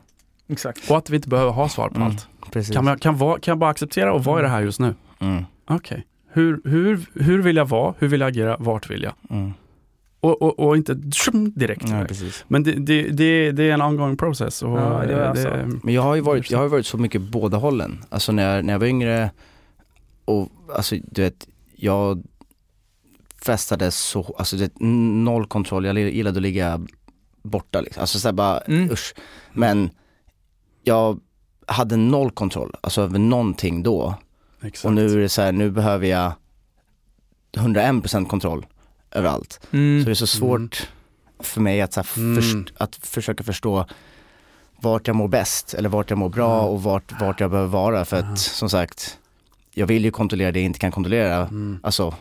Exakt. 0.52 0.90
Och 0.90 0.96
att 0.98 1.10
vi 1.10 1.16
inte 1.16 1.28
behöver 1.28 1.52
ha 1.52 1.68
svar 1.68 1.88
på 1.88 1.94
Mm. 1.96 2.08
allt. 2.08 2.26
Precis. 2.52 2.74
Kan, 2.74 2.84
man, 2.84 2.98
kan, 2.98 3.16
vara, 3.18 3.38
kan 3.40 3.52
jag 3.52 3.58
bara 3.58 3.70
acceptera 3.70 4.12
och 4.12 4.24
vara 4.24 4.40
i 4.40 4.42
det 4.42 4.48
här 4.48 4.60
just 4.60 4.80
nu? 4.80 4.94
Mm. 5.18 5.44
Okej. 5.66 6.06
Hur, 6.32 6.60
hur, 6.64 7.06
hur 7.14 7.42
vill 7.42 7.56
jag 7.56 7.68
vara? 7.68 7.94
Hur 7.98 8.08
vill 8.08 8.20
jag 8.20 8.28
agera? 8.28 8.56
Vart 8.58 8.90
vill 8.90 9.02
jag? 9.02 9.12
Mm. 9.30 9.52
Och, 10.20 10.42
och, 10.42 10.58
och 10.58 10.76
inte 10.76 10.96
tjum, 11.12 11.52
direkt. 11.56 11.86
Precis. 12.08 12.44
Men 12.48 12.62
det, 12.62 12.72
det, 12.72 13.02
det, 13.02 13.52
det 13.52 13.62
är 13.70 13.74
en 13.74 13.82
ongoing 13.82 14.16
process. 14.16 14.62
Och 14.62 14.78
Ja, 14.78 15.02
det 15.06 15.14
är 15.14 15.20
alltså- 15.28 15.78
Men 15.82 15.94
jag 15.94 16.02
har 16.02 16.14
ju 16.14 16.20
varit, 16.20 16.50
jag 16.50 16.58
har 16.58 16.68
varit 16.68 16.86
så 16.86 16.98
mycket 16.98 17.20
båda 17.22 17.56
hållen. 17.56 18.04
Alltså 18.08 18.32
när 18.32 18.54
jag, 18.56 18.64
när 18.64 18.72
jag 18.74 18.80
var 18.80 18.86
yngre 18.86 19.30
och 20.24 20.48
alltså 20.76 20.96
du 21.10 21.22
vet, 21.22 21.46
jag 21.80 22.22
festade 23.44 23.90
så, 23.90 24.34
alltså 24.38 24.56
det, 24.56 24.80
noll 24.80 25.46
kontroll, 25.46 25.84
jag 25.84 25.98
gillade 25.98 26.36
att 26.38 26.42
ligga 26.42 26.80
borta 27.42 27.80
liksom. 27.80 28.00
Alltså 28.00 28.18
såhär 28.18 28.32
bara, 28.32 28.58
Mm. 28.58 28.90
usch. 28.90 29.14
Men 29.52 29.90
jag 30.82 31.20
hade 31.66 31.96
noll 31.96 32.30
kontroll, 32.30 32.74
alltså 32.80 33.02
över 33.02 33.18
någonting 33.18 33.82
då. 33.82 34.14
Exakt. 34.62 34.84
Och 34.84 34.92
nu 34.92 35.06
är 35.12 35.16
det 35.16 35.28
så 35.28 35.42
här, 35.42 35.52
nu 35.52 35.70
behöver 35.70 36.06
jag 36.06 36.32
101% 37.52 38.28
kontroll 38.28 38.66
över 39.10 39.28
allt. 39.28 39.60
Mm. 39.70 40.00
Så 40.02 40.06
det 40.06 40.12
är 40.12 40.14
så 40.14 40.26
svårt 40.26 40.60
Mm. 40.60 41.44
för 41.44 41.60
mig 41.60 41.80
att, 41.80 41.92
så 41.92 42.00
här, 42.00 42.08
Mm. 42.22 42.42
först, 42.42 42.72
att 42.80 42.96
försöka 42.96 43.44
förstå 43.44 43.86
vart 44.80 45.06
jag 45.06 45.16
mår 45.16 45.28
bäst 45.28 45.74
eller 45.74 45.88
vart 45.88 46.10
jag 46.10 46.18
mår 46.18 46.28
bra 46.28 46.58
Mm. 46.58 46.70
och 46.70 46.82
vart, 46.82 47.20
vart 47.20 47.40
jag 47.40 47.50
behöver 47.50 47.68
vara 47.70 48.04
för 48.04 48.16
att 48.16 48.22
Mm. 48.24 48.36
som 48.36 48.70
sagt, 48.70 49.18
jag 49.80 49.86
vill 49.86 50.04
ju 50.04 50.10
kontrollera 50.10 50.52
det 50.52 50.58
jag 50.60 50.64
inte 50.66 50.78
kan 50.78 50.90
kontrollera. 50.92 51.36
Mm. 51.46 51.78
Alltså, 51.82 52.14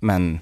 men 0.00 0.40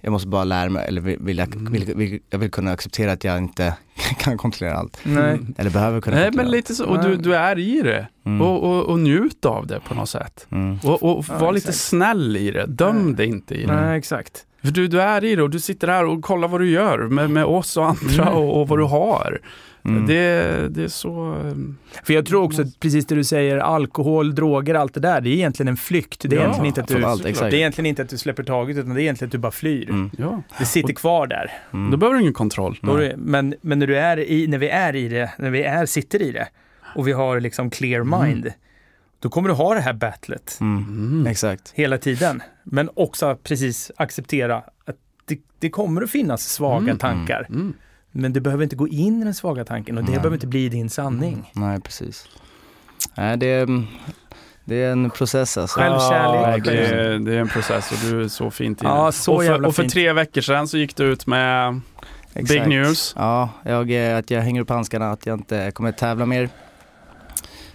jag 0.00 0.10
måste 0.10 0.28
bara 0.28 0.44
lära 0.44 0.70
mig, 0.70 0.84
eller 0.88 1.00
vill, 1.00 1.38
jag, 1.38 1.54
Mm. 1.54 1.72
vill, 1.72 1.94
vill, 1.94 2.20
jag 2.30 2.38
vill 2.38 2.50
kunna 2.50 2.72
acceptera 2.72 3.12
att 3.12 3.24
jag 3.24 3.38
inte 3.38 3.76
kan 4.18 4.38
kontrollera 4.38 4.74
allt. 4.76 4.98
Nej. 5.02 5.38
Eller 5.56 5.70
behöver 5.70 6.00
kunna 6.00 6.16
Nej 6.16 6.24
kontrollera 6.24 6.44
men 6.44 6.50
lite 6.50 6.74
så, 6.74 6.86
och 6.86 7.02
du, 7.02 7.16
du 7.16 7.34
är 7.34 7.58
i 7.58 7.82
det. 7.82 8.06
Mm. 8.26 8.40
Och, 8.42 8.64
och, 8.70 8.84
och 8.84 8.98
njut 9.00 9.44
av 9.44 9.66
det 9.66 9.80
på 9.88 9.94
något 9.94 10.08
sätt. 10.08 10.46
Mm. 10.50 10.78
Och, 10.84 11.02
och 11.02 11.24
Ja, 11.28 11.38
var 11.38 11.52
lite 11.52 11.68
exakt. 11.68 11.84
snäll 11.88 12.36
i 12.36 12.50
det. 12.50 12.66
Döm 12.66 13.06
Nej. 13.06 13.14
dig 13.14 13.26
inte 13.26 13.54
i 13.54 13.66
det. 13.66 13.80
Nej, 13.80 13.98
exakt. 13.98 14.46
För 14.64 14.70
du, 14.72 14.88
du 14.88 15.00
är 15.00 15.24
i 15.24 15.36
det 15.36 15.42
och 15.42 15.50
du 15.50 15.60
sitter 15.60 15.88
här 15.88 16.04
och 16.04 16.22
kollar 16.22 16.48
vad 16.48 16.60
du 16.60 16.70
gör 16.70 16.98
med, 16.98 17.30
med 17.30 17.44
oss 17.44 17.76
och 17.76 17.86
andra 17.86 18.22
Mm. 18.22 18.34
och, 18.34 18.60
och 18.60 18.68
vad 18.68 18.78
du 18.78 18.84
har. 18.84 19.38
Mm. 19.84 20.06
Det, 20.06 20.68
det 20.70 20.84
är 20.84 20.88
så... 20.88 21.10
ehm, 21.44 21.76
För 22.04 22.14
jag 22.14 22.26
tror 22.26 22.42
också 22.42 22.62
att 22.62 22.80
precis 22.80 23.06
det 23.06 23.14
du 23.14 23.24
säger, 23.24 23.58
alkohol, 23.58 24.34
droger, 24.34 24.74
allt 24.74 24.94
det 24.94 25.00
där, 25.00 25.20
det 25.20 25.28
är 25.28 25.32
egentligen 25.32 25.68
en 25.68 25.76
flykt. 25.76 26.20
Det 26.28 26.36
är 26.36 26.40
Ja, 26.40 26.42
egentligen 26.42 26.66
inte 26.66 26.80
att 26.80 26.88
du, 26.88 27.04
allt, 27.04 27.22
det 27.22 27.30
är 27.42 27.54
egentligen 27.54 27.86
inte 27.86 28.02
att 28.02 28.08
du 28.08 28.18
släpper 28.18 28.42
taget, 28.42 28.76
utan 28.76 28.94
det 28.94 29.00
är 29.00 29.02
egentligen 29.02 29.28
att 29.28 29.32
du 29.32 29.38
bara 29.38 29.52
flyr. 29.52 29.90
Mm. 29.90 30.10
Ja, 30.18 30.42
Det 30.58 30.64
sitter 30.64 30.94
kvar 30.94 31.26
där. 31.26 31.50
Mm. 31.72 31.90
då 31.90 31.96
behöver 31.96 32.14
du 32.16 32.20
ingen 32.20 32.32
kontroll. 32.34 32.78
Det, 32.82 33.14
men, 33.16 33.54
men 33.60 33.78
när, 33.78 33.86
du 33.86 33.98
är 33.98 34.16
i, 34.30 34.46
när 34.46 34.58
vi 34.58 34.68
är 34.68 34.96
i 34.96 35.08
det, 35.08 35.30
när 35.38 35.50
vi 35.50 35.62
är, 35.62 35.86
sitter 35.86 36.22
i 36.22 36.32
det 36.32 36.48
och 36.94 37.08
vi 37.08 37.12
har 37.12 37.40
liksom 37.40 37.70
clear 37.70 38.24
mind, 38.24 38.52
då 39.24 39.30
kommer 39.30 39.48
du 39.48 39.54
ha 39.54 39.74
det 39.74 39.80
här 39.80 39.92
battlet 39.92 40.58
Mm. 40.60 40.82
Mm. 40.82 41.26
Exakt. 41.26 41.72
hela 41.74 41.98
tiden. 41.98 42.42
Men 42.64 42.90
också 42.94 43.36
precis 43.42 43.90
acceptera 43.96 44.56
att 44.56 44.96
det, 45.24 45.38
det 45.58 45.70
kommer 45.70 46.02
att 46.02 46.10
finnas 46.10 46.42
svaga 46.52 46.84
Mm, 46.84 46.98
tankar. 46.98 47.46
Mm. 47.48 47.72
Men 48.12 48.32
du 48.32 48.40
behöver 48.40 48.64
inte 48.64 48.76
gå 48.76 48.88
in 48.88 49.20
i 49.22 49.24
den 49.24 49.34
svaga 49.34 49.64
tanken 49.64 49.98
och 49.98 50.04
det 50.04 50.10
Nej. 50.10 50.18
behöver 50.18 50.36
inte 50.36 50.46
bli 50.46 50.68
din 50.68 50.90
sanning. 50.90 51.50
Nej, 51.54 51.80
precis. 51.80 52.26
Nej, 53.14 53.36
det 53.36 53.46
är, 53.46 53.86
det 54.64 54.82
är 54.82 54.92
en 54.92 55.10
process 55.10 55.56
alltså. 55.58 55.80
Självkärlek. 55.80 56.66
Ja, 56.66 56.72
det, 56.72 56.86
är, 56.86 57.18
det 57.18 57.34
är 57.34 57.40
en 57.40 57.48
process 57.48 57.92
och 57.92 58.10
du 58.10 58.24
är 58.24 58.28
så 58.28 58.50
fint 58.50 58.82
inne. 58.82 58.90
Ja, 58.90 59.12
så 59.12 59.34
och, 59.34 59.44
för, 59.44 59.66
och 59.66 59.74
för 59.74 59.84
tre 59.88 60.12
veckor 60.12 60.40
sedan 60.40 60.68
så 60.68 60.78
gick 60.78 60.96
du 60.96 61.04
ut 61.04 61.26
med 61.26 61.80
Big 62.34 62.42
Exakt. 62.44 62.68
news. 62.68 63.14
Ja, 63.16 63.48
jag, 63.62 63.90
eh, 64.12 64.18
att 64.18 64.30
jag 64.30 64.40
hänger 64.40 64.60
upp 64.60 64.70
handskarna, 64.70 65.10
att 65.10 65.26
jag 65.26 65.38
inte 65.38 65.70
kommer 65.70 65.92
tävla 65.92 66.26
mer. 66.26 66.48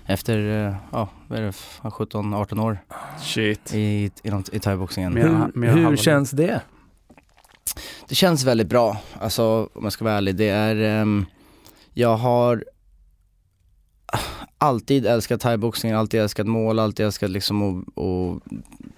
Efter, 0.05 0.67
eh, 0.67 0.75
ja, 0.91 1.09
vad 1.29 1.39
är 1.39 1.43
det, 1.43 1.51
17-18 1.81 2.61
år 2.61 2.79
Shit. 3.21 3.73
i, 3.73 4.11
inom, 4.23 4.43
i 4.51 4.59
thaiboxningen. 4.59 5.17
Hur, 5.17 5.67
hur 5.67 5.97
känns 5.97 6.31
det? 6.31 6.61
Det 8.07 8.15
känns 8.15 8.43
väldigt 8.43 8.67
bra, 8.67 8.97
alltså 9.19 9.69
om 9.73 9.83
jag 9.83 9.93
ska 9.93 10.05
vara 10.05 10.13
ärlig. 10.13 10.35
Det 10.35 10.49
är, 10.49 10.75
ehm, 10.75 11.25
jag 11.93 12.17
har 12.17 12.65
alltid 14.57 15.05
älskat 15.05 15.41
thaiboxning, 15.41 15.91
alltid 15.91 16.19
älskat 16.21 16.47
mål, 16.47 16.79
alltid 16.79 17.05
älskat 17.05 17.29
liksom 17.29 17.61
att, 17.63 18.03
att 18.03 18.43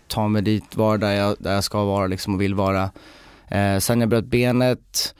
ta 0.08 0.28
mig 0.28 0.42
dit, 0.42 0.76
vara 0.76 0.98
där 0.98 1.12
jag, 1.12 1.36
där 1.40 1.54
jag 1.54 1.64
ska 1.64 1.86
vara 1.86 2.08
liksom 2.08 2.34
och 2.34 2.42
vill 2.42 2.56
vara. 2.56 2.92
Eh, 3.48 3.78
sen 3.80 4.00
jag 4.00 4.10
bröt 4.10 4.26
benet 4.26 5.16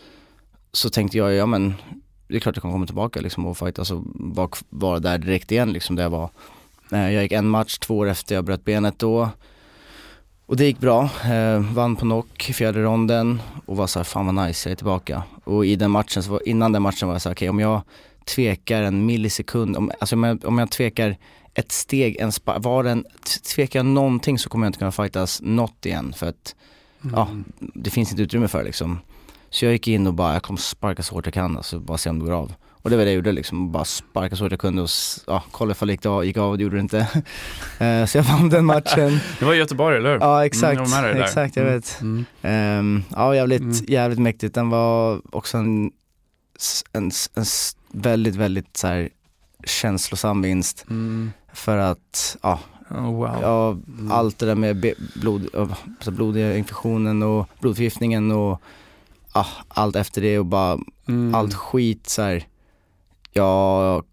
så 0.72 0.90
tänkte 0.90 1.18
jag, 1.18 1.34
ja 1.34 1.46
men 1.46 1.74
det 2.28 2.36
är 2.36 2.40
klart 2.40 2.56
jag 2.56 2.62
kommer 2.62 2.76
komma 2.76 2.86
tillbaka 2.86 3.22
liksom 3.22 3.46
och 3.46 3.58
fightas 3.58 3.92
och 3.92 4.04
vara, 4.14 4.50
vara 4.70 5.00
där 5.00 5.18
direkt 5.18 5.52
igen 5.52 5.74
liksom 5.74 5.96
där 5.96 6.04
jag 6.04 6.10
var. 6.10 6.30
Eh, 6.92 7.12
jag 7.12 7.24
gick 7.24 7.32
en 7.32 7.48
match 7.48 7.78
två 7.78 7.98
år 7.98 8.10
efter 8.10 8.36
jag 8.36 8.46
bröt 8.46 8.66
benet 8.66 9.00
då. 9.00 9.30
Och 10.46 10.58
det 10.58 10.66
gick 10.66 10.80
bra, 10.80 11.10
eh, 11.26 11.60
vann 11.60 11.96
på 11.96 12.02
knock 12.02 12.50
i 12.50 12.54
fjärde 12.54 12.84
ronden 12.84 13.42
och 13.66 13.78
var 13.78 13.88
såhär, 13.88 14.04
fan 14.04 14.26
vad 14.26 14.48
nice, 14.48 14.70
jag 14.70 14.72
är 14.72 14.76
tillbaka. 14.76 15.24
Och 15.44 15.66
i 15.66 15.76
den 15.76 15.92
matchen, 15.92 16.24
så 16.24 16.32
var, 16.32 16.48
innan 16.48 16.72
den 16.72 16.82
matchen 16.82 17.08
var 17.08 17.16
jag 17.16 17.22
såhär, 17.22 17.36
okej 17.36 17.50
om 17.50 17.60
jag 17.60 17.82
tvekar 18.26 18.82
en 18.84 19.06
millisekund, 19.06 19.78
om, 19.78 19.92
alltså 20.00 20.16
om 20.16 20.24
jag, 20.24 20.46
om 20.46 20.58
jag 20.58 20.72
tvekar 20.72 21.18
ett 21.54 21.72
steg, 21.72 22.18
en 22.20 22.32
spa, 22.32 22.60
var 22.60 22.84
den, 22.84 23.06
tvekar 23.56 23.80
jag 23.80 23.86
någonting 23.86 24.40
så 24.40 24.50
kommer 24.50 24.66
jag 24.66 24.70
inte 24.70 24.80
kunna 24.80 24.92
fightas 24.92 25.42
något 25.42 25.86
igen 25.86 26.14
för 26.18 26.28
att 26.28 26.56
ja, 27.14 27.28
det 27.58 27.90
finns 27.90 28.12
inte 28.12 28.24
utrymme 28.24 28.48
för 28.48 28.60
det, 28.60 28.66
liksom. 28.66 29.00
Så 29.50 29.66
jag 29.66 29.72
gick 29.72 29.88
in 29.88 30.08
och 30.08 30.14
bara, 30.14 30.34
jag 30.34 30.44
kommer 30.44 30.60
sparka 30.60 31.04
så 31.04 31.16
hårt 31.16 31.26
jag 31.26 31.34
kan, 31.34 31.58
alltså 31.58 31.80
bara 31.80 31.98
se 31.98 32.10
om 32.10 32.20
det 32.20 32.26
går 32.26 32.34
av. 32.34 32.54
Och 32.82 32.90
det 32.90 32.98
var 32.98 33.04
det 33.04 33.10
jag 33.12 33.16
gjorde 33.16 33.32
liksom, 33.32 33.72
bara 33.72 33.86
sparka 33.86 34.36
så 34.36 34.44
hårt 34.44 34.52
jag 34.52 34.60
kunde 34.60 34.82
och 34.82 34.90
ja, 35.28 35.44
kolla 35.52 35.72
ifall 35.72 35.88
det 35.88 35.94
gick 35.94 36.06
av, 36.06 36.26
gick 36.26 36.38
av, 36.38 36.58
det 36.58 36.64
gjorde 36.64 36.76
det 36.76 36.82
inte. 36.82 37.08
Eh, 37.80 38.06
så 38.06 38.18
jag 38.18 38.24
vann 38.24 38.50
den 38.50 38.66
matchen. 38.66 39.20
Det 39.40 39.46
var 39.46 39.54
i 39.54 39.58
Göteborg, 39.58 39.98
eller 39.98 40.12
hur? 40.14 40.20
Ja 40.20 40.46
exakt, 40.46 40.80
Mm, 40.80 40.92
jag 40.92 41.16
där. 41.16 41.24
exakt 41.24 41.56
jag 41.56 41.64
Mm. 41.68 41.76
vet. 41.76 42.02
Mm. 42.02 42.26
Ehm, 42.42 43.04
ja 43.16 43.36
jävligt, 43.36 43.62
Mm. 43.62 43.76
jävligt 43.88 44.20
mäktigt. 44.20 44.56
Den 44.56 44.70
var 44.70 45.22
också 45.36 45.58
en, 45.58 45.92
en, 46.94 47.12
en 47.36 47.46
väldigt, 47.92 48.36
väldigt 48.36 48.78
så 48.78 48.88
här 48.88 49.10
känslosam 49.66 50.42
vinst. 50.42 50.86
Mm. 50.90 51.32
För 51.54 51.78
att, 51.78 52.38
ja, 52.42 52.60
Oh, 52.90 53.02
wow. 53.16 53.38
ja 53.42 53.70
Mm. 53.72 54.12
allt 54.12 54.40
det 54.40 54.46
där 54.46 54.56
med 54.56 54.94
blod, 55.16 55.48
blodiga 56.08 56.58
infektionen 56.58 57.24
och 57.24 57.48
blodförgiftningen 57.60 58.32
och 58.32 58.62
ja, 59.34 59.46
allt 59.68 59.96
efter 59.96 60.22
det 60.22 60.40
och 60.40 60.46
bara 60.46 60.80
Mm. 61.08 61.36
allt 61.36 61.54
skit 61.54 62.10
så 62.10 62.22
här. 62.22 62.44
Jag 63.32 64.04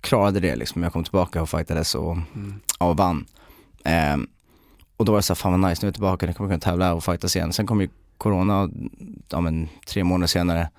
klarade 0.00 0.40
det 0.40 0.56
liksom, 0.56 0.82
jag 0.82 0.92
kom 0.92 1.04
tillbaka 1.04 1.42
och 1.42 1.48
fightades 1.50 1.94
och 1.94 2.12
Mm. 2.12 2.60
och 2.78 2.96
vann. 2.96 3.26
Ehm, 3.84 4.26
och 4.96 5.04
då 5.04 5.12
var 5.12 5.18
det 5.18 5.22
så 5.22 5.32
här, 5.32 5.36
fan 5.36 5.60
vad 5.60 5.70
nice, 5.70 5.82
nu 5.82 5.86
är 5.86 5.88
jag 5.88 5.94
tillbaka, 5.94 6.26
nu 6.26 6.32
kommer 6.32 6.50
jag 6.50 6.60
kunna 6.62 6.72
tävla 6.72 6.94
och 6.94 7.04
fightas 7.04 7.36
igen. 7.36 7.52
Sen 7.52 7.66
kom 7.66 7.80
ju 7.80 7.88
corona, 8.18 8.70
ja 9.28 9.40
men 9.40 9.68
tre 9.86 10.04
månader 10.04 10.26
senare. 10.26 10.70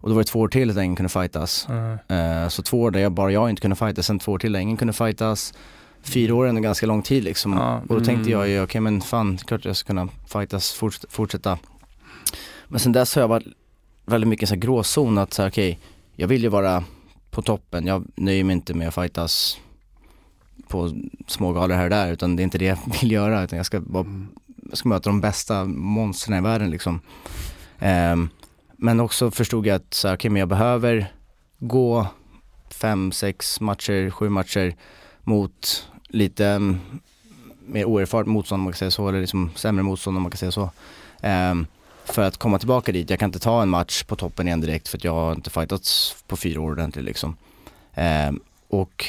Och 0.00 0.08
då 0.08 0.14
var 0.14 0.22
det 0.22 0.28
två 0.28 0.40
år 0.40 0.48
till 0.48 0.74
där 0.74 0.82
ingen 0.82 0.96
kunde 0.96 1.08
fightas. 1.08 1.68
Mm. 1.68 1.98
Eh, 2.08 2.48
så 2.48 2.62
två 2.62 2.80
år 2.82 2.90
där 2.90 3.00
jag, 3.00 3.12
bara 3.12 3.32
jag 3.32 3.50
inte 3.50 3.62
kunde 3.62 3.76
fightas, 3.76 4.06
sen 4.06 4.18
två 4.18 4.32
år 4.32 4.38
till 4.38 4.52
där 4.52 4.60
ingen 4.60 4.76
kunde 4.76 4.92
fightas. 4.92 5.54
Fyra 6.02 6.34
år 6.34 6.44
är 6.44 6.48
en 6.48 6.62
ganska 6.62 6.86
lång 6.86 7.02
tid 7.02 7.24
liksom. 7.24 7.52
Ja, 7.52 7.80
och 7.88 7.88
då 7.88 8.04
tänkte 8.04 8.30
mm. 8.30 8.30
jag 8.30 8.48
ju, 8.48 8.62
okej 8.62 8.80
men 8.80 9.00
fan, 9.00 9.38
klart 9.38 9.64
jag 9.64 9.76
ska 9.76 9.86
kunna 9.86 10.08
fightas, 10.26 10.80
forts- 10.80 11.06
fortsätta. 11.08 11.58
Men 12.68 12.80
sen 12.80 12.92
dess 12.92 13.14
har 13.14 13.22
jag 13.22 13.28
varit 13.28 13.46
väldigt 14.06 14.28
mycket 14.28 14.48
så 14.48 14.54
här 14.54 14.60
gråzon 14.60 15.18
att 15.18 15.32
så 15.32 15.42
här, 15.42 15.50
okej, 15.50 15.78
jag 16.16 16.28
vill 16.28 16.42
ju 16.42 16.48
vara 16.48 16.84
på 17.30 17.42
toppen, 17.42 17.86
jag 17.86 18.04
nöjer 18.14 18.44
mig 18.44 18.54
inte 18.54 18.74
med 18.74 18.88
att 18.88 18.94
fightas 18.94 19.60
på 20.68 20.92
små 21.26 21.52
galor 21.52 21.74
här 21.74 21.84
och 21.84 21.90
där 21.90 22.12
utan 22.12 22.36
det 22.36 22.42
är 22.42 22.44
inte 22.44 22.58
det 22.58 22.64
jag 22.64 22.78
vill 23.00 23.12
göra 23.12 23.44
utan 23.44 23.56
jag 23.56 23.66
ska, 23.66 23.80
vara, 23.80 24.04
Mm. 24.04 24.28
jag 24.68 24.78
ska 24.78 24.88
möta 24.88 25.10
de 25.10 25.20
bästa 25.20 25.64
monstren 25.64 26.38
i 26.38 26.40
världen 26.40 26.70
liksom. 26.70 27.00
Ehm, 27.78 28.28
men 28.76 29.00
också 29.00 29.30
förstod 29.30 29.66
jag 29.66 29.74
att 29.76 29.94
så 29.94 30.08
här, 30.08 30.14
okej 30.14 30.30
men 30.30 30.40
jag 30.40 30.48
behöver 30.48 31.12
gå 31.58 32.06
fem, 32.70 33.12
sex 33.12 33.60
matcher, 33.60 34.10
sju 34.10 34.28
matcher 34.28 34.74
mot 35.24 35.88
lite 36.08 36.46
mm, 36.46 36.78
mer 37.66 37.84
oerfaret 37.84 38.26
motstånd 38.26 38.60
om 38.60 38.64
man 38.64 38.72
kan 38.72 38.78
säga 38.78 38.90
så, 38.90 39.08
eller 39.08 39.20
liksom 39.20 39.50
sämre 39.54 39.82
motstånd 39.82 40.16
om 40.16 40.22
man 40.22 40.30
kan 40.32 40.38
säga 40.38 40.52
så. 40.52 40.70
Ehm, 41.22 41.66
för 42.08 42.22
att 42.22 42.36
komma 42.36 42.58
tillbaka 42.58 42.92
dit, 42.92 43.10
jag 43.10 43.18
kan 43.18 43.28
inte 43.28 43.38
ta 43.38 43.62
en 43.62 43.68
match 43.68 44.02
på 44.02 44.16
toppen 44.16 44.46
igen 44.46 44.60
direkt 44.60 44.88
för 44.88 44.98
att 44.98 45.04
jag 45.04 45.12
har 45.12 45.32
inte 45.32 45.50
fightats 45.50 46.16
på 46.26 46.36
fyra 46.36 46.60
år 46.60 46.70
ordentligt 46.70 47.04
liksom. 47.04 47.36
Ehm, 47.94 48.40
och 48.68 49.04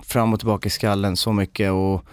fram 0.00 0.32
och 0.32 0.38
tillbaka 0.38 0.66
i 0.66 0.70
skallen 0.70 1.16
så 1.16 1.32
mycket 1.32 1.70
och 1.72 2.04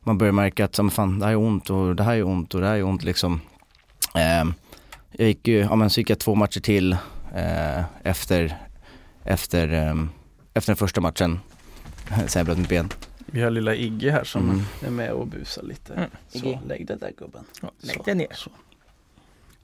man 0.00 0.18
börjar 0.18 0.32
märka 0.32 0.64
att, 0.64 0.78
ja, 0.78 0.82
men 0.82 0.90
fan, 0.90 1.18
det 1.18 1.24
här 1.24 1.32
är 1.32 1.36
ont 1.36 1.70
och 1.70 1.96
det 1.96 2.02
här 2.02 2.16
är 2.16 2.22
ont 2.22 2.54
och 2.54 2.60
det 2.60 2.66
här 2.66 2.76
är 2.76 2.82
ont 2.82 3.02
liksom. 3.02 3.40
Ehm, 4.14 4.54
jag 5.12 5.28
gick 5.28 5.48
ju, 5.48 5.58
ja 5.58 5.76
men 5.76 5.90
så 5.90 6.00
gick 6.00 6.10
jag 6.10 6.18
två 6.18 6.34
matcher 6.34 6.60
till 6.60 6.92
eh, 7.34 7.82
efter, 8.02 8.56
efter, 9.24 9.68
ehm, 9.68 10.10
efter 10.54 10.70
den 10.72 10.76
första 10.76 11.00
matchen. 11.00 11.40
Sen 12.26 12.40
jag 12.40 12.46
bröt 12.46 12.58
mitt 12.58 12.68
ben. 12.68 12.92
Vi 13.26 13.42
har 13.42 13.50
lilla 13.50 13.74
Igge 13.74 14.10
här 14.10 14.24
som 14.24 14.50
Mm. 14.50 14.62
är 14.86 14.90
med 14.90 15.12
och 15.12 15.26
busar 15.26 15.62
lite. 15.62 15.94
Mm. 15.94 16.10
Så, 16.28 16.60
lägg 16.66 16.86
det 16.86 16.96
där 16.96 17.12
gubben. 17.18 17.44
lägg 17.80 17.96
Så, 17.96 18.02
det 18.02 18.14
ner. 18.14 18.26
Så. 18.34 18.50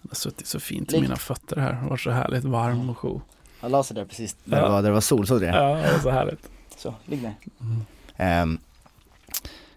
Det 0.02 0.08
har 0.10 0.14
suttit 0.14 0.46
så 0.46 0.60
fint 0.60 0.92
i 0.92 1.00
mina 1.00 1.16
fötter 1.16 1.56
här. 1.56 1.82
Det 1.82 1.88
var 1.90 1.96
så 1.96 2.10
härligt 2.10 2.44
varm 2.44 2.90
och 2.90 2.96
god. 2.96 3.20
Han 3.60 3.70
la 3.70 3.82
sig 3.82 3.94
där 3.94 4.04
precis 4.04 4.36
där, 4.44 4.56
Ja. 4.58 4.64
det, 4.64 4.70
var, 4.70 4.82
där 4.82 4.88
det 4.88 4.94
var 4.94 5.00
sol, 5.00 5.26
så 5.26 5.38
det? 5.38 5.46
Ja, 5.46 5.74
det 5.76 5.92
var 5.92 5.98
så 6.02 6.10
härligt. 6.10 6.48
Så, 6.76 6.94
ligg 7.06 7.22
ner. 7.22 7.34
Mm. 7.60 7.84
Ehm, 8.16 8.58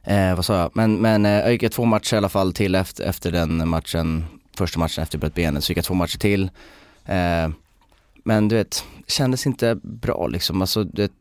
eh, 0.03 0.35
vad 0.35 0.45
sa 0.45 0.59
jag? 0.59 0.71
Men, 0.73 1.01
men 1.01 1.25
eh, 1.25 1.31
jag 1.31 1.51
gick 1.51 1.71
två 1.71 1.85
matcher 1.85 2.13
i 2.13 2.17
alla 2.17 2.29
fall 2.29 2.53
till 2.53 2.75
efter, 2.75 3.03
efter 3.03 3.31
den 3.31 3.69
matchen, 3.69 4.25
första 4.57 4.79
matchen 4.79 5.01
efter 5.03 5.15
jag 5.17 5.21
bröt 5.21 5.33
benet, 5.33 5.63
så 5.63 5.71
gick 5.71 5.77
jag 5.77 5.85
två 5.85 5.93
matcher 5.93 6.17
till. 6.17 6.49
Eh, 7.05 7.49
men 8.23 8.47
du 8.47 8.55
vet, 8.55 8.85
kändes 9.07 9.45
inte 9.45 9.75
bra 9.83 10.27
liksom. 10.27 10.61
Alltså, 10.61 10.83
det, 10.83 11.11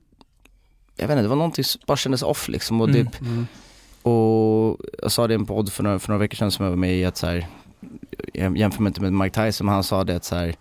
jag 0.96 1.06
vet 1.08 1.12
inte, 1.14 1.22
det 1.22 1.28
var 1.28 1.36
någonting 1.36 1.64
som 1.64 1.80
bara 1.86 1.96
kändes 1.96 2.22
off 2.22 2.48
liksom. 2.48 2.80
Och, 2.80 2.88
Mm. 2.88 3.04
det, 3.12 3.20
Mm. 3.20 3.46
och 4.02 4.78
jag 5.02 5.12
sa 5.12 5.26
det 5.26 5.34
i 5.34 5.34
en 5.34 5.46
podd 5.46 5.72
för 5.72 5.82
några, 5.82 5.98
för 5.98 6.08
några 6.08 6.18
veckor 6.20 6.36
sedan 6.36 6.50
som 6.50 6.64
jag 6.64 6.70
var 6.70 6.76
med 6.76 6.94
i 6.96 7.04
att 7.04 7.16
så 7.16 7.26
här, 7.26 7.34
jag 7.34 7.46
jämför 8.34 8.82
mig 8.82 8.90
inte 8.90 9.00
med 9.00 9.12
Mike 9.12 9.44
Tyson, 9.46 9.64
men 9.66 9.74
han 9.74 9.84
sa 9.84 10.04
det 10.04 10.16
att 10.16 10.24
så 10.24 10.36
här, 10.36 10.54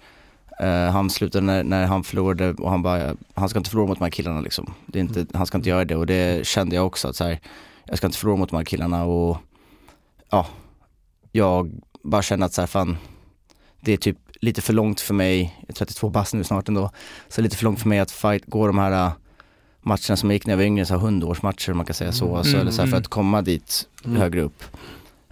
eh, 0.60 0.92
han 0.92 1.10
slutade 1.10 1.46
när, 1.46 1.64
när 1.64 1.86
han 1.86 2.04
förlorade 2.04 2.50
och 2.54 2.70
han 2.70 2.82
bara, 2.84 3.16
han 3.34 3.50
ska 3.50 3.60
inte 3.60 3.70
förlora 3.70 3.88
mot 3.88 3.98
de 4.00 4.04
här 4.04 4.12
killarna 4.12 4.42
liksom. 4.42 4.74
Det 4.86 5.00
är 5.00 5.04
inte, 5.04 5.26
han 5.34 5.46
ska 5.46 5.58
inte 5.58 5.70
göra 5.70 5.86
det 5.86 5.96
och 5.96 6.06
det 6.06 6.48
kände 6.48 6.76
jag 6.76 6.86
också 6.88 7.08
att 7.08 7.16
så 7.16 7.24
här, 7.24 7.40
jag 7.86 7.98
ska 7.98 8.08
inte 8.08 8.18
förlora 8.20 8.38
mot 8.38 8.50
de 8.50 8.56
här 8.56 8.64
killarna 8.66 9.04
och 9.04 9.38
ja, 10.30 10.48
jag 11.32 11.72
bara 12.04 12.22
känner 12.22 12.46
att 12.46 12.54
så 12.54 12.62
här, 12.62 12.68
fan, 12.68 12.98
det 13.82 13.94
är 13.94 13.98
typ 13.98 14.18
lite 14.42 14.62
för 14.62 14.74
långt 14.74 15.00
för 15.02 15.14
mig, 15.14 15.56
jag 15.62 15.70
är 15.70 15.74
32 15.74 16.10
bast 16.10 16.34
nu 16.34 16.44
snart 16.44 16.68
ändå, 16.68 16.92
så 17.28 17.42
lite 17.42 17.58
för 17.58 17.64
långt 17.64 17.80
för 17.82 17.90
mig 17.90 18.00
att 18.00 18.12
fight, 18.12 18.46
gå 18.46 18.68
de 18.68 18.78
här 18.78 18.92
äh, 19.06 19.12
matcherna 19.82 20.18
som 20.18 20.30
jag 20.30 20.34
gick 20.36 20.46
när 20.46 20.52
jag 20.54 20.58
var 20.58 20.64
yngre, 20.64 20.86
så 20.86 20.94
här 20.94 21.02
hundårsmatcher 21.02 21.72
om 21.72 21.78
man 21.78 21.86
kan 21.86 21.94
säga 21.94 22.12
så, 22.12 22.26
Mm. 22.26 22.38
alltså, 22.38 22.58
eller 22.58 22.72
så 22.72 22.82
här, 22.82 22.88
för 22.88 22.92
Mm. 22.96 23.00
att 23.02 23.08
komma 23.08 23.42
dit 23.42 23.88
Mm. 24.06 24.18
högre 24.18 24.42
upp. 24.42 24.64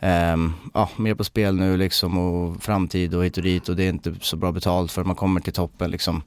Ehm, 0.04 0.54
ja, 0.74 0.90
mer 0.98 1.16
på 1.16 1.24
spel 1.24 1.56
nu 1.56 1.78
liksom 1.78 2.18
och 2.18 2.64
framtid 2.64 3.16
och 3.16 3.26
hit 3.26 3.38
och 3.38 3.44
dit 3.44 3.70
och 3.70 3.76
det 3.76 3.84
är 3.84 3.90
inte 3.90 4.16
så 4.22 4.38
bra 4.38 4.52
betalt 4.52 4.92
för 4.92 5.04
man 5.04 5.16
kommer 5.16 5.42
till 5.42 5.54
toppen 5.54 5.92
liksom. 5.92 6.24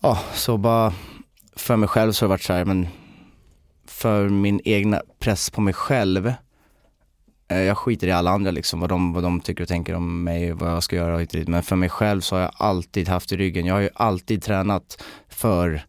Ja, 0.00 0.18
så 0.34 0.56
bara 0.56 0.92
för 1.56 1.76
mig 1.76 1.88
själv 1.88 2.12
så 2.12 2.24
har 2.24 2.28
det 2.28 2.30
varit 2.30 2.42
så 2.42 2.52
här, 2.52 2.64
men 2.64 2.88
för 3.86 4.28
min 4.28 4.60
egna 4.64 5.02
press 5.18 5.50
på 5.50 5.60
mig 5.60 5.74
själv, 5.74 6.32
eh, 7.48 7.60
jag 7.60 7.78
skiter 7.78 8.06
i 8.06 8.12
alla 8.12 8.30
andra 8.30 8.50
liksom, 8.50 8.80
vad 8.80 8.88
de, 8.88 9.12
vad 9.12 9.22
de 9.22 9.40
tycker 9.40 9.62
och 9.62 9.68
tänker 9.68 9.94
om 9.94 10.24
mig, 10.24 10.52
vad 10.52 10.70
jag 10.70 10.82
ska 10.82 10.96
göra 10.96 11.14
och 11.14 11.20
hit 11.20 11.34
och 11.34 11.38
dit. 11.38 11.48
Men 11.48 11.62
för 11.62 11.76
mig 11.76 11.88
själv 11.88 12.20
så 12.20 12.36
har 12.36 12.42
jag 12.42 12.52
alltid 12.56 13.08
haft 13.08 13.32
i 13.32 13.36
ryggen, 13.36 13.66
jag 13.66 13.74
har 13.74 13.80
ju 13.80 13.90
alltid 13.94 14.42
tränat 14.42 15.02
för, 15.28 15.82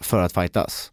för 0.00 0.22
att 0.22 0.32
fightas. 0.32 0.92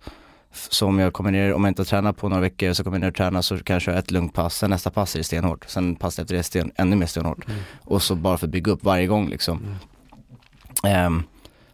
Så 0.51 0.87
om 0.87 0.99
jag 0.99 1.13
kommer 1.13 1.31
ner, 1.31 1.53
om 1.53 1.63
jag 1.63 1.71
inte 1.71 1.81
har 1.81 1.85
tränat 1.85 2.17
på 2.17 2.29
några 2.29 2.41
veckor 2.41 2.73
så 2.73 2.83
kommer 2.83 2.97
jag 2.97 3.01
ner 3.01 3.07
och 3.09 3.15
träna 3.15 3.41
så 3.41 3.57
kanske 3.57 3.91
jag 3.91 3.95
har 3.95 3.99
ett 3.99 4.11
lugnt 4.11 4.33
pass, 4.33 4.57
sen 4.57 4.69
nästa 4.69 4.91
pass 4.91 5.15
är 5.15 5.19
det 5.19 5.23
stenhårt, 5.23 5.65
sen 5.69 5.95
passet 5.95 6.19
efter 6.19 6.35
det 6.35 6.39
är 6.39 6.43
sten, 6.43 6.71
ännu 6.75 6.95
mer 6.95 7.05
stenhårt. 7.05 7.47
Mm. 7.47 7.59
Och 7.81 8.01
så 8.03 8.15
bara 8.15 8.37
för 8.37 8.47
att 8.47 8.51
bygga 8.51 8.71
upp 8.71 8.83
varje 8.83 9.07
gång 9.07 9.29
liksom. 9.29 9.57
Mm. 9.57 9.75
Ehm, 10.95 11.23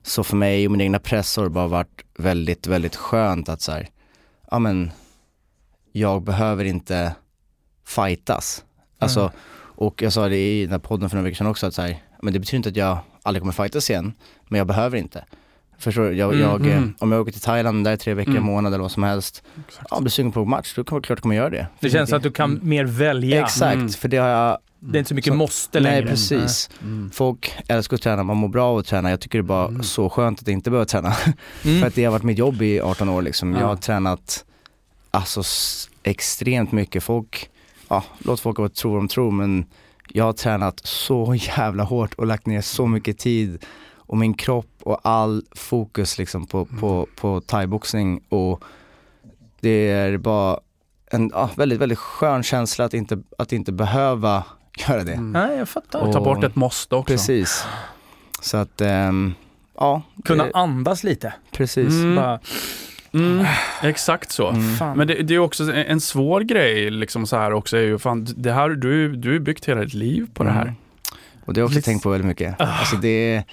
så 0.03 0.23
för 0.23 0.35
mig 0.35 0.65
och 0.65 0.71
min 0.71 0.81
egna 0.81 0.99
press 0.99 1.37
har 1.37 1.43
det 1.43 1.49
bara 1.49 1.67
varit 1.67 2.01
väldigt, 2.17 2.67
väldigt 2.67 2.95
skönt 2.95 3.49
att 3.49 3.61
så 3.61 3.71
här, 3.71 3.89
ja 4.51 4.59
men 4.59 4.91
jag 5.91 6.21
behöver 6.21 6.65
inte 6.65 7.15
fightas. 7.85 8.63
Alltså, 8.99 9.19
Mm. 9.19 9.31
och 9.57 10.01
jag 10.01 10.13
sa 10.13 10.29
det 10.29 10.37
i 10.37 10.61
den 10.61 10.71
här 10.71 10.79
podden 10.79 11.09
för 11.09 11.17
några 11.17 11.23
veckor 11.23 11.35
sedan 11.35 11.47
också 11.47 11.67
att 11.67 11.73
så 11.73 11.81
här, 11.81 11.97
men 12.21 12.33
det 12.33 12.39
betyder 12.39 12.57
inte 12.57 12.69
att 12.69 12.75
jag 12.75 12.97
aldrig 13.23 13.41
kommer 13.41 13.53
fightas 13.53 13.89
igen, 13.89 14.13
men 14.47 14.57
jag 14.57 14.67
behöver 14.67 14.97
inte. 14.97 15.25
Förstår 15.77 16.03
du? 16.03 16.11
Jag, 16.13 16.33
Mm, 16.33 16.41
jag, 16.49 16.65
mm. 16.65 16.93
om 16.99 17.11
jag 17.11 17.21
åker 17.21 17.31
till 17.31 17.41
Thailand 17.41 17.85
där 17.85 17.97
tre 17.97 18.13
veckor, 18.13 18.31
en 18.31 18.37
Mm. 18.37 18.47
månad 18.53 18.73
eller 18.73 18.81
vad 18.81 18.91
som 18.91 19.03
helst, 19.03 19.43
Exakt. 19.67 19.87
ja, 19.91 19.99
blir 19.99 20.09
sugen 20.11 20.31
på 20.31 20.45
match, 20.45 20.73
då 20.75 20.83
kommer 20.83 21.01
klart 21.01 21.09
jag 21.17 21.21
kommer 21.23 21.35
göra 21.35 21.49
det. 21.49 21.67
Det 21.79 21.89
känns 21.89 22.13
att 22.13 22.23
du 22.23 22.31
kan 22.31 22.59
mer 22.63 22.85
välja. 22.85 23.43
Exakt, 23.43 23.75
Mm. 23.75 23.89
för 23.89 24.07
det 24.07 24.17
har 24.17 24.27
jag, 24.27 24.57
Det 24.79 24.97
är 24.97 24.99
inte 24.99 25.09
så 25.09 25.15
mycket 25.15 25.33
Så- 25.33 25.37
måste 25.37 25.79
längre. 25.79 25.99
nej 25.99 26.07
precis. 26.09 26.69
Mm. 26.81 27.11
Folk 27.13 27.53
älskar 27.67 27.95
att 27.97 28.01
träna, 28.01 28.23
man 28.23 28.37
mår 28.37 28.47
bra 28.47 28.65
av 28.67 28.77
att 28.77 28.85
träna. 28.85 29.09
Jag 29.09 29.19
tycker 29.19 29.37
det 29.37 29.41
är 29.41 29.47
bara 29.47 29.67
Mm. 29.67 29.83
så 29.83 30.09
skönt 30.09 30.39
att 30.41 30.47
inte 30.47 30.69
behöva 30.71 30.85
träna. 30.85 31.13
Mm. 31.65 31.79
För 31.81 31.87
att 31.87 31.95
det 31.95 32.03
har 32.05 32.11
varit 32.11 32.23
mitt 32.23 32.37
jobb 32.37 32.61
i 32.61 32.81
18 32.81 33.09
år 33.09 33.21
liksom. 33.21 33.53
Jag 33.53 33.61
Ja. 33.61 33.65
har 33.67 33.75
tränat 33.75 34.45
alltså 35.11 35.43
extremt 36.03 36.71
mycket. 36.71 37.03
Folk, 37.03 37.49
ja, 37.87 38.03
låt 38.19 38.39
folk 38.39 38.57
vad 38.59 38.73
tro 38.73 38.95
de 38.95 39.07
tror 39.07 39.31
men 39.31 39.65
jag 40.09 40.23
har 40.25 40.33
tränat 40.33 40.79
så 40.83 41.35
jävla 41.57 41.83
hårt 41.83 42.13
och 42.13 42.25
lagt 42.27 42.45
ner 42.45 42.61
så 42.61 42.87
mycket 42.87 43.17
tid 43.17 43.65
och 44.07 44.17
min 44.17 44.33
kropp 44.33 44.71
och 44.83 44.99
all 45.03 45.43
fokus 45.55 46.17
liksom 46.17 46.47
på, 46.47 46.65
på, 46.65 47.07
på 47.15 47.41
thaiboxning 47.41 48.21
och 48.29 48.63
det 49.61 49.91
är 49.91 50.17
bara 50.17 50.59
en 51.11 51.31
ja, 51.33 51.49
väldigt, 51.55 51.79
väldigt 51.79 51.99
skön 51.99 52.43
känsla 52.43 52.85
att 52.85 52.93
inte, 52.93 53.21
att 53.37 53.53
inte 53.53 53.71
behöva 53.71 54.43
göra 54.87 55.03
det. 55.03 55.13
Mm. 55.13 55.31
Nej, 55.31 55.57
jag 55.57 55.69
fattar. 55.69 55.99
Och- 55.99 56.13
Ta 56.13 56.21
bort 56.21 56.43
ett 56.43 56.55
måste 56.55 56.95
också. 56.95 57.13
Precis. 57.13 57.65
Så 58.41 58.57
att, 58.57 58.81
ehm, 58.81 59.33
ja. 59.77 60.01
Kunna 60.25 60.43
det- 60.43 60.51
andas 60.53 61.03
lite. 61.03 61.33
Precis. 61.51 61.89
Mm. 61.93 62.15
Bara, 62.15 62.39
Mm. 63.13 63.45
Exakt 63.83 64.31
så. 64.31 64.49
Mm. 64.49 64.97
Men 64.97 65.07
det, 65.07 65.13
det 65.23 65.35
är 65.35 65.39
också 65.39 65.73
en 65.73 66.01
svår 66.01 66.41
grej 66.41 66.89
liksom 66.91 67.27
så 67.27 67.37
här 67.37 67.53
också 67.53 67.77
är 67.77 67.81
ju 67.81 67.99
fan, 67.99 68.27
det 68.37 68.51
här, 68.51 68.69
du, 68.69 69.15
du 69.15 69.35
är 69.35 69.39
byggt 69.39 69.65
hela 69.65 69.81
ditt 69.81 69.93
liv 69.93 70.27
på 70.33 70.43
det 70.43 70.49
här. 70.51 70.61
Mm. 70.61 70.75
Och 71.45 71.53
det 71.53 71.59
har 71.59 71.63
jag 71.63 71.65
också 71.67 71.75
Lite- 71.75 71.85
tänkt 71.85 72.03
på 72.03 72.09
väldigt 72.09 72.27
mycket. 72.27 72.61
Ah. 72.61 72.65
Alltså 72.65 72.95
det, 72.95 73.43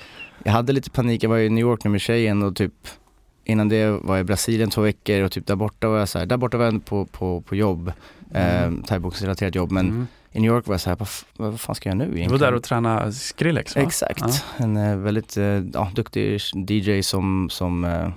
jag 0.45 0.53
hade 0.53 0.73
lite 0.73 0.91
panik, 0.91 1.23
jag 1.25 1.29
var 1.31 1.39
i 1.39 1.49
New 1.49 1.63
York 1.63 1.85
nu 1.85 1.91
med 1.91 2.01
tjejen 2.01 2.43
och 2.43 2.57
typ 2.57 2.73
innan 3.45 3.69
det 3.69 3.91
var 3.91 4.17
jag 4.17 4.21
i 4.21 4.25
Brasilien 4.25 4.71
två 4.71 4.81
veckor 4.81 5.23
och 5.23 5.33
typ 5.33 5.47
där 5.47 5.57
borta 5.57 5.89
var 5.89 5.99
jag 5.99 6.09
så 6.09 6.19
här, 6.19 6.27
där 6.27 6.37
borta 6.37 6.57
var 6.59 6.65
jag 6.65 6.85
på, 6.85 7.05
på, 7.07 7.41
på 7.41 7.57
jobb, 7.57 7.93
Mm. 8.35 8.79
eh, 8.79 8.85
thaiboxningsrelaterat 8.85 9.55
jobb 9.55 9.71
men 9.73 9.87
Mm. 9.89 10.07
i 10.33 10.41
New 10.41 10.51
York 10.51 10.67
var 10.67 10.75
jag 10.75 10.81
så 10.81 10.91
här, 10.91 10.97
vad, 10.97 11.09
vad 11.51 11.61
fan 11.61 11.75
ska 11.75 11.89
jag 11.89 11.97
nu 11.97 12.05
Du 12.05 12.11
egentligen? 12.11 12.31
var 12.41 12.47
där 12.47 12.55
och 12.55 12.63
tränade 12.63 13.13
Skrillex 13.13 13.77
va? 13.77 13.83
Exakt, 13.83 14.45
en 14.57 14.77
eh, 14.77 14.97
väldigt 14.97 15.37
eh, 15.37 15.45
ja, 15.45 15.91
duktig 15.95 16.41
DJ 16.69 17.03
som, 17.03 17.49
som 17.51 17.85
eh, 17.85 17.91
ja, 17.91 18.13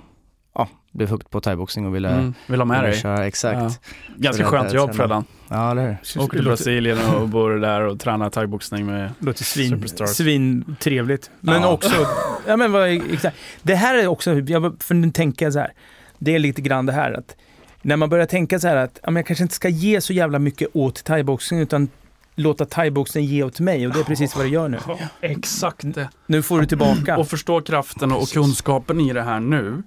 blev 0.96 1.10
hooked 1.10 1.30
på 1.30 1.40
thaiboxning 1.40 1.86
och 1.86 1.94
ville, 1.94 2.08
Mm. 2.08 2.34
Vill 2.46 2.60
ha 2.60 2.64
med 2.64 2.80
ville 2.80 2.90
dig. 2.92 3.00
köra, 3.00 3.26
exakt. 3.26 3.58
Ja. 3.58 3.70
Ganska 4.16 4.42
det- 4.42 4.48
skönt 4.48 4.72
jobb. 4.72 4.94
Freddan. 4.94 5.24
Ja, 5.48 5.70
eller 5.70 5.98
hur? 6.14 6.22
Åker 6.22 6.36
till 6.36 6.46
Brasilien 6.46 6.98
och 7.14 7.28
bor 7.28 7.50
där 7.50 7.80
och 7.80 8.00
tränar 8.00 8.30
thaiboxning 8.30 8.86
med 8.86 9.10
låter 9.18 9.44
svin, 9.44 9.70
Superstars. 9.70 10.10
svin 10.10 10.76
trevligt. 10.80 11.30
Men 11.40 11.62
Ja. 11.62 11.68
också, 11.72 12.06
ja 12.46 12.56
men 12.56 12.72
vad, 12.72 12.88
exakt. 12.88 13.36
Det 13.62 13.74
här 13.74 13.94
är 13.98 14.06
också, 14.06 14.34
jag, 14.34 14.82
för 14.82 14.94
jag 14.94 15.52
så 15.52 15.58
här, 15.58 15.72
det 16.18 16.34
är 16.34 16.38
lite 16.38 16.60
grann 16.62 16.86
det 16.86 16.92
här 16.92 17.12
att 17.12 17.36
när 17.82 17.96
man 17.96 18.08
börjar 18.08 18.26
tänka 18.26 18.58
så 18.58 18.68
här 18.68 18.76
att 18.76 18.98
ja, 19.02 19.10
men 19.10 19.16
jag 19.16 19.26
kanske 19.26 19.42
inte 19.44 19.54
ska 19.54 19.68
ge 19.68 20.00
så 20.00 20.12
jävla 20.12 20.38
mycket 20.38 20.68
åt 20.72 21.04
thaiboxning 21.04 21.60
utan 21.60 21.88
låta 22.34 22.64
thaiboxning 22.64 23.24
ge 23.24 23.42
åt 23.42 23.60
mig 23.60 23.86
och 23.86 23.92
det 23.92 24.00
är 24.00 24.04
precis 24.04 24.36
vad 24.36 24.44
det 24.44 24.48
gör 24.48 24.68
nu. 24.68 24.78
Exakt 25.20 25.94
det. 25.94 26.08
Nu 26.26 26.42
får 26.42 26.60
du 26.60 26.66
tillbaka. 26.66 27.16
Och 27.18 27.28
förstå 27.28 27.60
kraften 27.60 28.12
och 28.12 28.28
kunskapen 28.28 29.00
i 29.00 29.12
det 29.12 29.22
här 29.22 29.40
nu. 29.40 29.82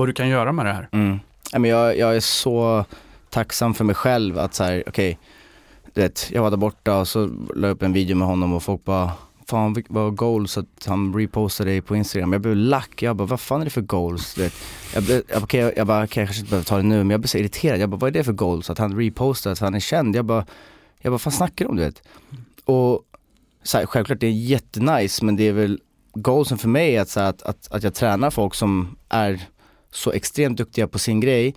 Vad 0.00 0.08
du 0.08 0.12
kan 0.12 0.28
göra 0.28 0.52
med 0.52 0.66
det 0.66 0.72
här. 0.72 0.88
Mm. 0.92 1.20
Men 1.52 1.70
jag, 1.70 1.98
jag 1.98 2.16
är 2.16 2.20
så 2.20 2.84
tacksam 3.30 3.74
för 3.74 3.84
mig 3.84 3.94
själv 3.94 4.38
att 4.38 4.54
så 4.54 4.64
här, 4.64 4.82
okej, 4.86 5.18
du 5.94 6.00
vet, 6.00 6.30
jag 6.30 6.42
var 6.42 6.50
där 6.50 6.56
borta 6.56 6.96
och 7.00 7.08
så 7.08 7.26
la 7.54 7.68
jag 7.68 7.74
upp 7.74 7.82
en 7.82 7.92
video 7.92 8.16
med 8.16 8.28
honom 8.28 8.52
och 8.52 8.62
folk 8.62 8.84
bara 8.84 9.10
Fan 9.46 9.82
vad 9.88 10.16
goals 10.16 10.58
att 10.58 10.86
han 10.86 11.14
repostade 11.14 11.70
dig 11.70 11.80
på 11.80 11.96
Instagram. 11.96 12.32
Jag 12.32 12.42
blev 12.42 12.56
lack, 12.56 13.02
jag 13.02 13.16
bara 13.16 13.26
vad 13.26 13.40
fan 13.40 13.60
är 13.60 13.64
det 13.64 13.70
för 13.70 13.80
goals? 13.80 14.34
Du 14.34 14.42
vet, 14.42 14.54
jag, 14.94 15.02
blev, 15.02 15.22
jag, 15.28 15.42
okay, 15.42 15.60
jag, 15.60 15.76
jag 15.76 15.86
bara, 15.86 16.04
okay, 16.04 16.20
jag 16.20 16.28
kanske 16.28 16.40
inte 16.40 16.50
behöver 16.50 16.66
ta 16.66 16.76
det 16.76 16.82
nu 16.82 16.98
men 16.98 17.10
jag 17.10 17.20
blev 17.20 17.28
så 17.28 17.38
irriterad. 17.38 17.80
Jag 17.80 17.88
bara 17.88 17.96
vad 17.96 18.08
är 18.08 18.12
det 18.12 18.24
för 18.24 18.32
goals? 18.32 18.70
Att 18.70 18.78
han 18.78 18.96
repostar, 18.96 19.52
att 19.52 19.58
han 19.58 19.74
är 19.74 19.80
känd. 19.80 20.16
Jag 20.16 20.24
bara, 20.24 20.46
jag 20.98 21.10
bara 21.10 21.10
vad 21.10 21.20
fan 21.20 21.32
snackar 21.32 21.64
du 21.64 21.68
om 21.68 21.76
du 21.76 21.82
vet? 21.82 22.02
Och 22.64 23.02
så 23.62 23.78
här, 23.78 23.86
självklart 23.86 24.20
det 24.20 24.26
är 24.26 24.30
jättenice 24.30 25.24
men 25.24 25.36
det 25.36 25.48
är 25.48 25.52
väl 25.52 25.80
goalsen 26.12 26.58
för 26.58 26.68
mig 26.68 26.96
är 26.96 27.00
att, 27.00 27.08
så 27.08 27.20
här, 27.20 27.28
att, 27.28 27.42
att, 27.42 27.72
att 27.72 27.82
jag 27.82 27.94
tränar 27.94 28.30
folk 28.30 28.54
som 28.54 28.96
är 29.08 29.40
så 29.92 30.12
extremt 30.12 30.58
duktiga 30.58 30.86
på 30.88 30.98
sin 30.98 31.20
grej 31.20 31.54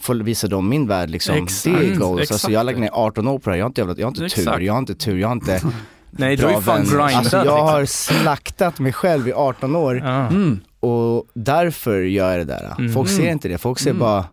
får 0.00 0.14
visa 0.14 0.46
dem 0.48 0.68
min 0.68 0.86
värld 0.86 1.10
liksom. 1.10 1.34
Exakt, 1.36 1.64
det 1.78 1.86
är 1.90 1.94
goals. 1.96 2.20
exakt. 2.22 2.32
Alltså 2.32 2.50
jag 2.50 2.58
har 2.58 2.64
lagt 2.64 2.78
ner 2.78 2.90
18 2.92 3.28
år 3.28 3.38
på 3.38 3.50
det 3.50 3.54
här, 3.54 3.58
jag 3.58 3.64
har 3.64 3.68
inte, 3.70 3.80
jävla, 3.80 3.94
jag 3.98 4.06
har 4.06 4.08
inte 4.08 4.28
tur, 4.34 4.60
jag 4.60 4.72
har 4.72 4.78
inte 4.78 4.94
tur, 4.94 5.18
jag 5.18 5.28
har 5.28 5.32
inte 5.32 5.60
Nej, 6.10 6.36
du 6.36 6.44
har 6.44 6.50
ju 6.50 6.60
fan 6.60 6.76
vänner. 6.84 6.90
grindat. 6.90 7.14
Alltså 7.16 7.36
jag 7.36 7.44
liksom. 7.44 7.58
har 7.66 7.84
slaktat 7.84 8.78
mig 8.78 8.92
själv 8.92 9.28
i 9.28 9.32
18 9.32 9.76
år 9.76 9.96
Ja. 10.04 10.26
Mm. 10.28 10.60
och 10.80 11.24
därför 11.34 12.00
gör 12.02 12.30
jag 12.30 12.40
det 12.40 12.44
där. 12.54 12.74
Mm. 12.78 12.92
Folk 12.92 13.08
ser 13.08 13.30
inte 13.30 13.48
det, 13.48 13.58
folk 13.58 13.78
ser 13.78 13.90
Mm. 13.90 14.00
bara, 14.00 14.24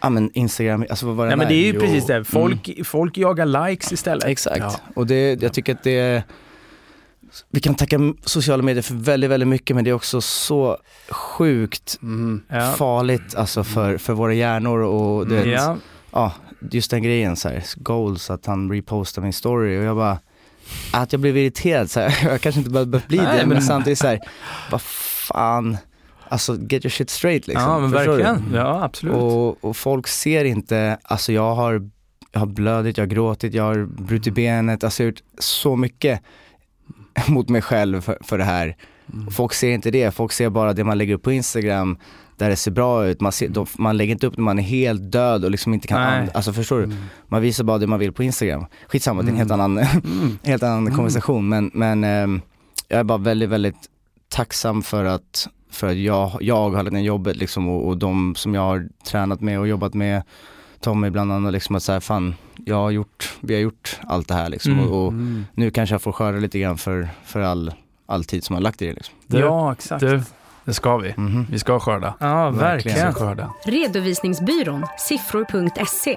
ja 0.00 0.10
men 0.10 0.30
Instagram, 0.34 0.84
alltså 0.90 1.06
vad 1.06 1.16
var 1.16 1.24
det 1.24 1.28
Nej, 1.28 1.38
men 1.38 1.48
det 1.48 1.54
är 1.54 1.66
ju 1.66 1.72
Jo. 1.74 1.80
precis 1.80 2.06
det. 2.06 2.24
Folk, 2.24 2.86
folk 2.86 3.18
jagar 3.18 3.68
likes 3.68 3.92
istället. 3.92 4.24
Exakt, 4.24 4.58
Ja. 4.58 4.74
och 4.94 5.06
det, 5.06 5.42
jag 5.42 5.52
tycker 5.52 5.74
att 5.74 5.82
det 5.82 5.98
är, 5.98 6.22
vi 7.50 7.60
kan 7.60 7.74
tacka 7.74 7.98
sociala 8.24 8.62
medier 8.62 8.82
för 8.82 8.94
väldigt, 8.94 9.30
väldigt 9.30 9.48
mycket 9.48 9.76
men 9.76 9.84
det 9.84 9.90
är 9.90 9.94
också 9.94 10.20
så 10.20 10.76
sjukt 11.10 11.98
Mm. 12.02 12.42
Ja. 12.48 12.72
farligt 12.72 13.34
alltså 13.34 13.64
för, 13.64 13.98
för 13.98 14.12
våra 14.12 14.34
hjärnor 14.34 14.78
och 14.80 15.28
du 15.28 15.34
vet, 15.34 15.46
ja. 15.46 15.76
Ja. 16.12 16.32
just 16.70 16.90
den 16.90 17.02
grejen 17.02 17.36
så 17.36 17.48
här, 17.48 17.64
goals, 17.76 18.30
att 18.30 18.46
han 18.46 18.70
repostar 18.72 19.22
min 19.22 19.32
story 19.32 19.78
och 19.78 19.82
jag 19.82 19.96
bara, 19.96 20.18
att 20.92 21.12
jag 21.12 21.20
blev 21.20 21.36
irriterad 21.36 21.90
så 21.90 22.00
här, 22.00 22.18
jag 22.30 22.40
kanske 22.40 22.58
inte 22.58 22.70
behövt 22.70 23.08
bli 23.08 23.16
Nej, 23.16 23.26
det 23.26 23.46
men, 23.46 23.48
men- 23.48 23.62
samtidigt 23.62 23.98
så 23.98 24.06
här, 24.06 24.20
vad 24.70 24.82
fan, 24.82 25.76
alltså 26.28 26.54
get 26.60 26.72
your 26.84 26.90
shit 26.90 27.10
straight 27.10 27.46
liksom. 27.46 27.64
ja, 27.72 27.78
men 27.78 27.90
Förstår 27.92 28.16
du? 28.16 28.22
verkligen. 28.22 28.54
Ja, 28.54 28.84
absolut. 28.84 29.14
Och, 29.14 29.64
och 29.64 29.76
folk 29.76 30.06
ser 30.06 30.44
inte, 30.44 30.98
alltså 31.02 31.32
jag 31.32 31.54
har, 31.54 31.88
jag 32.32 32.40
har 32.40 32.46
blödit, 32.46 32.96
jag 32.96 33.02
har 33.04 33.08
gråtit, 33.10 33.54
jag 33.54 33.62
har 33.64 33.84
brutit 33.86 34.34
benet, 34.34 34.84
alltså 34.84 35.02
jag 35.02 35.06
har 35.06 35.10
gjort 35.10 35.22
så 35.38 35.76
mycket 35.76 36.20
mot 37.28 37.48
mig 37.48 37.62
själv 37.62 38.00
för, 38.00 38.18
för 38.20 38.38
det 38.38 38.44
här. 38.44 38.76
Mm. 39.12 39.30
Folk 39.30 39.52
ser 39.54 39.70
inte 39.70 39.90
det, 39.90 40.10
folk 40.14 40.32
ser 40.32 40.50
bara 40.50 40.72
det 40.72 40.84
man 40.84 40.98
lägger 40.98 41.14
upp 41.14 41.22
på 41.22 41.32
Instagram 41.32 41.98
där 42.36 42.48
det 42.50 42.56
ser 42.56 42.70
bra 42.70 43.06
ut. 43.06 43.20
Man, 43.20 43.32
ser, 43.32 43.48
de, 43.48 43.66
man 43.78 43.96
lägger 43.96 44.12
inte 44.12 44.26
upp 44.26 44.36
när 44.36 44.44
man 44.44 44.58
är 44.58 44.62
helt 44.62 45.12
död 45.12 45.44
och 45.44 45.50
liksom 45.50 45.74
inte 45.74 45.88
kan 45.88 46.02
andas. 46.02 46.34
Alltså 46.34 46.52
förstår 46.52 46.78
du? 46.78 46.84
Mm. 46.84 46.96
Man 47.28 47.42
visar 47.42 47.64
bara 47.64 47.78
det 47.78 47.86
man 47.86 47.98
vill 47.98 48.12
på 48.12 48.22
Instagram. 48.22 48.66
Skitsamma, 48.88 49.22
det 49.22 49.28
är 49.28 49.30
en 49.30 49.36
helt 49.36 49.50
Mm. 49.50 49.60
annan, 49.60 49.78
Mm. 50.04 50.38
helt 50.42 50.62
annan 50.62 50.78
Mm. 50.78 50.94
konversation. 50.94 51.48
Men, 51.48 51.70
men 51.74 52.04
ehm, 52.04 52.40
jag 52.88 53.00
är 53.00 53.04
bara 53.04 53.18
väldigt, 53.18 53.48
väldigt 53.48 53.76
tacksam 54.28 54.82
för 54.82 55.04
att, 55.04 55.48
för 55.70 55.86
att 55.86 55.96
jag, 55.96 56.30
jag 56.40 56.70
har 56.70 56.82
lagt 56.82 56.92
ner 56.92 57.00
jobbet 57.02 57.36
liksom 57.36 57.68
och, 57.68 57.86
och 57.88 57.98
de 57.98 58.34
som 58.34 58.54
jag 58.54 58.62
har 58.62 58.88
tränat 59.06 59.40
med 59.40 59.58
och 59.60 59.68
jobbat 59.68 59.94
med, 59.94 60.22
Tommy 60.80 61.10
bland 61.10 61.32
annat, 61.32 61.52
liksom 61.52 61.76
att 61.76 61.82
säga 61.82 62.00
fan, 62.00 62.34
jag 62.64 62.76
har 62.76 62.90
gjort, 62.90 63.32
vi 63.40 63.54
har 63.54 63.60
gjort 63.60 64.00
allt 64.06 64.28
det 64.28 64.34
här 64.34 64.48
liksom 64.48 64.72
Mm. 64.72 64.84
och, 64.88 65.02
och 65.06 65.12
Mm. 65.12 65.46
nu 65.54 65.70
kanske 65.70 65.94
jag 65.94 66.02
får 66.02 66.12
skörda 66.12 66.38
lite 66.38 66.58
grann 66.58 66.78
för, 66.78 67.08
för 67.24 67.40
all, 67.40 67.72
all 68.06 68.24
tid 68.24 68.44
som 68.44 68.54
jag 68.54 68.58
har 68.60 68.62
lagt 68.64 68.82
i 68.82 68.86
det 68.86 68.92
liksom. 68.92 69.14
Du, 69.26 69.38
ja, 69.38 69.72
exakt. 69.72 70.00
du, 70.00 70.22
det 70.64 70.74
ska 70.74 70.96
vi. 70.96 71.14
Mhm. 71.16 71.46
Vi 71.50 71.58
ska 71.58 71.80
skörda. 71.80 72.14
ja, 72.20 72.50
verkligen. 72.50 72.96
Verkligen. 72.98 73.12
skörda. 73.14 73.50
Redovisningsbyrån 73.64 74.86
siffror.se. 74.98 76.16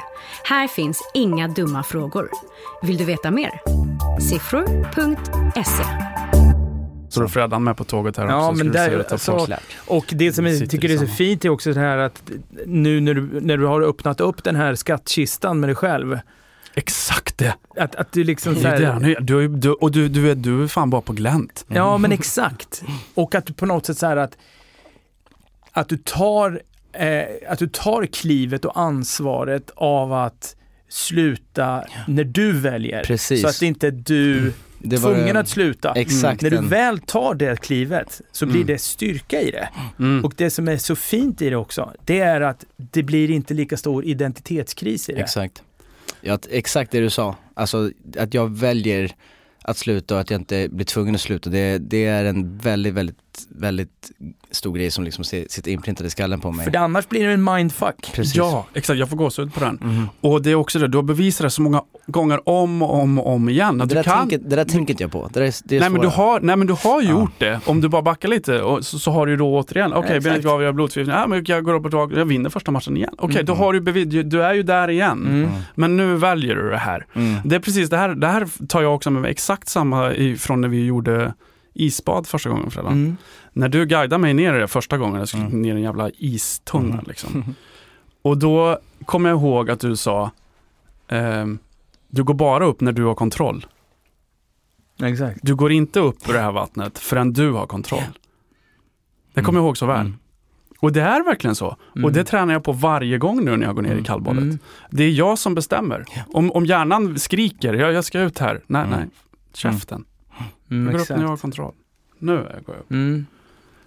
Här 0.49 0.67
finns 0.67 1.01
inga 1.13 1.47
dumma 1.47 1.83
frågor. 1.83 2.29
Vill 2.81 2.97
du 2.97 3.05
veta 3.05 3.31
mer? 3.31 3.51
Siffror.se. 4.21 5.83
Så 7.13 7.19
då 7.19 7.25
är 7.25 7.29
Freddan 7.29 7.63
med 7.63 7.77
på 7.77 7.83
tåget 7.83 8.17
här 8.17 8.25
Ja, 8.27 8.49
också. 8.49 8.63
men 8.63 8.73
ska 8.73 8.81
vi 8.83 8.89
se 8.89 8.95
där- 8.97 9.11
alltså-. 9.11 9.57
Och 9.87 10.05
det 10.15 10.33
som 10.33 10.45
jag 10.45 10.69
tycker 10.69 10.89
är 10.89 10.97
så 10.97 11.07
fint 11.07 11.45
är 11.45 11.49
också 11.49 11.73
det 11.73 11.79
här 11.79 11.97
att 11.97 12.23
nu 12.65 12.99
när 13.01 13.13
du, 13.13 13.41
när 13.41 13.57
du 13.57 13.65
har 13.65 13.81
öppnat 13.81 14.21
upp 14.21 14.43
den 14.43 14.55
här 14.55 14.75
skattkistan 14.75 15.59
med 15.59 15.69
dig 15.69 15.75
själv, 15.75 16.19
Exakt 16.73 17.37
det! 17.37 17.55
att, 17.77 17.95
att 17.95 18.11
du 18.11 18.23
liksom 18.23 18.55
så 18.55 18.61
det 18.61 18.67
är 18.69 18.79
det 18.79 18.85
här, 18.87 19.19
du, 19.21 19.47
du, 19.47 19.71
och 19.71 19.91
du, 19.91 20.07
du, 20.09 20.31
är, 20.31 20.35
du 20.35 20.63
är 20.63 20.67
fan 20.67 20.89
bara 20.89 21.01
på 21.01 21.13
glänt. 21.13 21.65
Ja, 21.67 21.97
men 21.97 22.11
exakt. 22.11 22.83
Och 23.13 23.35
att 23.35 23.45
du 23.45 23.53
på 23.53 23.65
något 23.65 23.85
sätt 23.85 23.97
så 23.97 24.05
här 24.05 24.17
att, 24.17 24.37
att 25.71 25.89
du 25.89 25.97
tar, 25.97 26.61
eh, 26.93 27.23
att 27.49 27.59
du 27.59 27.67
tar 27.67 28.05
klivet 28.05 28.65
och 28.65 28.79
ansvaret 28.79 29.71
av 29.75 30.13
att 30.13 30.55
sluta 30.89 31.83
när 32.07 32.23
du 32.23 32.51
väljer. 32.51 33.03
Precis. 33.03 33.41
Så 33.41 33.47
att 33.47 33.61
inte 33.61 33.91
du 33.91 34.53
Det 34.83 34.95
är 34.95 34.99
tvungen 34.99 35.37
att 35.37 35.47
sluta. 35.49 35.93
Exakt 35.93 36.41
När 36.41 36.49
du 36.49 36.61
väl 36.61 36.99
tar 36.99 37.35
det 37.35 37.61
klivet 37.61 38.21
så 38.31 38.45
blir 38.45 38.55
Mm. 38.55 38.67
det 38.67 38.77
styrka 38.77 39.41
i 39.41 39.51
det. 39.51 39.69
Mm. 39.99 40.25
Och 40.25 40.33
det 40.37 40.49
som 40.49 40.67
är 40.67 40.77
så 40.77 40.95
fint 40.95 41.41
i 41.41 41.49
det 41.49 41.55
också, 41.55 41.93
det 42.05 42.19
är 42.19 42.41
att 42.41 42.65
det 42.77 43.03
blir 43.03 43.31
inte 43.31 43.53
lika 43.53 43.77
stor 43.77 44.05
identitetskris 44.05 45.09
i 45.09 45.13
det. 45.13 45.19
Exakt. 45.21 45.63
Ja, 46.21 46.39
exakt 46.49 46.91
det 46.91 46.99
du 46.99 47.09
sa. 47.09 47.35
Alltså 47.53 47.91
att 48.17 48.33
jag 48.33 48.57
väljer 48.57 49.11
att 49.63 49.77
sluta 49.77 50.15
och 50.15 50.21
att 50.21 50.29
jag 50.31 50.41
inte 50.41 50.67
blir 50.71 50.85
tvungen 50.85 51.15
att 51.15 51.21
sluta. 51.21 51.49
Det, 51.49 51.77
det 51.77 52.05
är 52.05 52.25
en 52.25 52.57
väldigt, 52.57 52.93
väldigt 52.93 53.17
väldigt, 53.49 54.11
stor 54.51 54.73
grej 54.75 54.91
som 54.91 55.03
liksom 55.03 55.23
si- 55.23 55.45
sitter 55.49 55.71
inprintad 55.71 56.07
i 56.07 56.09
skallen 56.09 56.39
på 56.39 56.51
mig. 56.51 56.63
För 56.63 56.71
det, 56.71 56.79
annars 56.79 57.09
blir 57.09 57.27
det 57.27 57.33
en 57.33 57.43
mindfuck. 57.43 58.11
Precis. 58.15 58.35
Ja, 58.35 58.65
exakt. 58.73 58.99
Jag 58.99 59.09
får 59.09 59.17
gåshud 59.17 59.53
på 59.53 59.59
den. 59.59 59.79
Mhm. 59.81 60.09
Och 60.21 60.41
det 60.41 60.51
är 60.51 60.55
också 60.55 60.79
det, 60.79 60.87
du 60.87 60.97
har 60.97 61.03
bevisat 61.03 61.45
det 61.45 61.49
så 61.49 61.61
många 61.61 61.81
gånger 62.07 62.49
om 62.49 62.81
och 62.81 62.95
om 63.01 63.19
och 63.19 63.33
om 63.33 63.49
igen. 63.49 63.81
Att 63.81 63.89
Det, 63.89 63.95
du 63.95 63.97
där 63.99 64.03
kan... 64.03 64.19
tänker, 64.29 64.49
det 64.49 64.55
där 64.55 64.65
tänker 64.65 64.93
inte 64.93 65.03
jag 65.03 65.11
på. 65.11 65.29
Det 65.33 65.39
där 65.39 65.47
är, 65.47 65.53
det 65.63 65.75
är 65.75 65.79
Nej 65.79 65.89
men, 65.89 66.01
du 66.01 66.07
har, 66.07 66.39
nej 66.39 66.55
men 66.55 66.67
du 66.67 66.73
har 66.73 67.01
Ja. 67.01 67.09
gjort 67.09 67.31
det. 67.37 67.59
Om 67.65 67.81
du 67.81 67.89
bara 67.89 68.01
backar 68.01 68.29
lite 68.29 68.61
och 68.61 68.85
så, 68.85 68.99
så 68.99 69.11
har 69.11 69.25
du 69.25 69.31
ju 69.31 69.37
då 69.37 69.55
återigen, 69.57 69.93
okej 69.93 70.07
exakt. 70.09 70.23
benet 70.23 70.43
gav 70.43 70.63
jag 70.63 70.75
blodförgiftning, 70.75 71.17
ja, 71.17 71.27
men 71.27 71.43
jag 71.47 71.63
går 71.63 71.73
upp 71.73 71.85
och 71.85 71.91
tag, 71.91 72.13
jag 72.17 72.25
vinner 72.25 72.49
första 72.49 72.71
matchen 72.71 72.97
igen. 72.97 73.13
Okej, 73.17 73.43
då 73.43 73.53
har 73.53 73.73
du 73.73 73.81
bevis, 73.81 74.07
du 74.25 74.43
är 74.43 74.53
ju 74.53 74.63
där 74.63 74.89
igen. 74.89 75.27
Mm. 75.27 75.49
Men 75.75 75.97
nu 75.97 76.15
väljer 76.15 76.55
du 76.55 76.69
det 76.69 76.77
här. 76.77 77.05
Mm. 77.13 77.35
Det 77.45 77.55
är 77.55 77.59
precis 77.59 77.89
det 77.89 77.97
här, 77.97 78.09
det 78.09 78.27
här 78.27 78.67
tar 78.67 78.81
jag 78.81 78.95
också 78.95 79.11
med 79.11 79.21
mig 79.21 79.31
exakt 79.31 79.69
samma 79.69 80.13
ifrån 80.13 80.61
när 80.61 80.67
vi 80.67 80.85
gjorde 80.85 81.33
isbad 81.73 82.27
första 82.27 82.49
gången 82.49 82.71
Fredag. 82.71 82.87
Mm. 82.91 83.17
När 83.53 83.69
du 83.69 83.85
guidade 83.85 84.17
mig 84.17 84.33
ner 84.33 84.53
i 84.55 84.59
det 84.59 84.67
första 84.67 84.97
gången, 84.97 85.19
jag 85.19 85.27
skulle 85.27 85.43
Mm. 85.43 85.61
ner 85.61 85.69
i 85.73 85.77
en 85.77 85.81
jävla 85.81 86.09
istunnel 86.17 86.91
Mm. 86.93 87.05
liksom. 87.07 87.55
Och 88.21 88.37
då 88.37 88.79
kommer 89.05 89.29
jag 89.29 89.39
ihåg 89.39 89.69
att 89.69 89.79
du 89.79 89.95
sa, 89.95 90.31
ehm, 91.07 91.59
du 92.07 92.23
går 92.23 92.33
bara 92.33 92.65
upp 92.65 92.81
när 92.81 92.91
du 92.91 93.03
har 93.03 93.15
kontroll. 93.15 93.65
Exakt. 95.03 95.39
Du 95.43 95.55
går 95.55 95.71
inte 95.71 95.99
upp 95.99 96.29
ur 96.29 96.33
det 96.33 96.39
här 96.39 96.51
vattnet 96.51 96.99
förrän 96.99 97.33
du 97.33 97.51
har 97.51 97.65
kontroll. 97.65 98.03
Det 99.33 99.41
kommer 99.41 99.59
jag 99.59 99.65
ihåg 99.65 99.77
så 99.77 99.85
väl. 99.85 99.99
Mm. 100.05 100.17
Och 100.79 100.91
det 100.91 101.01
är 101.01 101.23
verkligen 101.25 101.55
så. 101.55 101.75
Mm. 101.95 102.05
Och 102.05 102.11
det 102.11 102.23
tränar 102.23 102.53
jag 102.53 102.63
på 102.63 102.71
varje 102.71 103.17
gång 103.17 103.45
nu 103.45 103.57
när 103.57 103.65
jag 103.65 103.75
går 103.75 103.81
ner 103.81 103.89
i 103.89 103.93
Mm. 103.93 104.03
kallbadet. 104.03 104.43
Mm. 104.43 104.57
Det 104.89 105.03
är 105.03 105.09
jag 105.09 105.39
som 105.39 105.55
bestämmer. 105.55 106.05
Om, 106.33 106.51
om 106.51 106.65
hjärnan 106.65 107.19
skriker, 107.19 107.73
jag, 107.73 107.93
jag 107.93 108.05
ska 108.05 108.19
ut 108.19 108.39
här. 108.39 108.61
Nej, 108.67 108.83
Mm. 108.83 108.99
nej. 108.99 109.07
Käften. 109.53 110.05
Mm, 110.71 110.83
jag 110.85 110.91
går 110.93 110.99
upp 110.99 111.03
exakt. 111.03 111.17
när 111.17 111.23
jag 111.23 111.29
har 111.29 111.37
kontroll. 111.37 111.73
Nu 112.19 112.35
går 112.35 112.51
jag 112.75 112.79
upp. 112.79 112.91
Mm. 112.91 113.25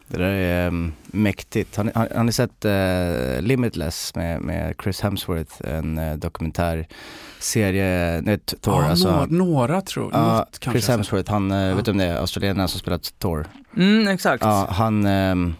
Det 0.09 0.19
där 0.19 0.25
är 0.31 0.67
um, 0.69 0.93
mäktigt. 1.07 1.77
Har 1.77 1.85
ni, 1.85 1.91
har, 1.95 2.09
har 2.17 2.25
ni 2.25 2.33
sett 2.33 2.65
eh, 2.65 3.43
Limitless 3.43 4.15
med, 4.15 4.41
med 4.41 4.75
Chris 4.83 5.01
Hemsworth? 5.01 5.55
En 5.65 5.99
uh, 5.99 6.17
dokumentärserie, 6.17 8.21
nej, 8.21 8.39
t- 8.39 8.57
Thor 8.61 8.83
Ja, 8.83 8.91
alltså. 8.91 9.11
några, 9.11 9.27
några 9.27 9.81
tror 9.81 10.13
jag. 10.13 10.47
Kanske 10.59 10.71
Chris 10.71 10.89
Hemsworth, 10.89 11.31
han, 11.31 11.51
Ja. 11.51 11.75
vet 11.75 11.85
du 11.85 11.91
om 11.91 11.99
det 11.99 12.05
är 12.05 12.17
australienaren 12.17 12.69
som 12.69 12.81
spelat 12.81 13.15
Thor? 13.19 13.47
Mm, 13.77 14.09
exakt. 14.09 14.43
Ja, 14.45 14.67
han 14.71 15.07
sett. 15.07 15.55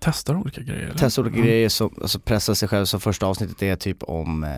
Testar 0.00 0.34
olika 0.36 0.60
grejer. 0.60 0.82
eller? 0.82 0.94
testar 0.98 1.22
olika 1.22 1.36
Mm. 1.36 1.48
grejer, 1.48 1.68
som, 1.68 1.94
alltså 2.02 2.18
pressar 2.20 2.54
sig 2.54 2.68
själv. 2.68 2.84
Så 2.84 3.00
första 3.00 3.26
avsnittet 3.26 3.62
är 3.62 3.76
typ 3.76 4.02
om, 4.02 4.44
eh, 4.44 4.50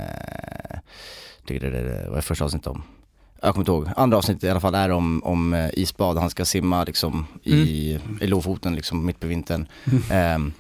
det, 1.46 1.58
det, 1.58 1.70
det, 1.70 1.82
det, 1.82 2.06
vad 2.08 2.18
är 2.18 2.22
första 2.22 2.44
avsnittet 2.44 2.66
om? 2.66 2.82
Jag 3.44 3.54
kommer 3.54 3.62
inte 3.62 3.72
ihåg. 3.72 3.88
Andra 3.96 4.18
avsnittet 4.18 4.44
i 4.44 4.50
alla 4.50 4.60
fall 4.60 4.74
är 4.74 4.90
om, 4.90 5.24
om 5.24 5.54
eh, 5.54 5.70
isbad, 5.72 6.18
han 6.18 6.30
ska 6.30 6.44
simma 6.44 6.84
liksom 6.84 7.26
i, 7.42 7.98
i 8.20 8.26
Lofoten 8.26 8.74
liksom 8.74 9.06
mitt 9.06 9.20
på 9.20 9.26
vintern. 9.26 9.68
Ehm, 10.10 10.52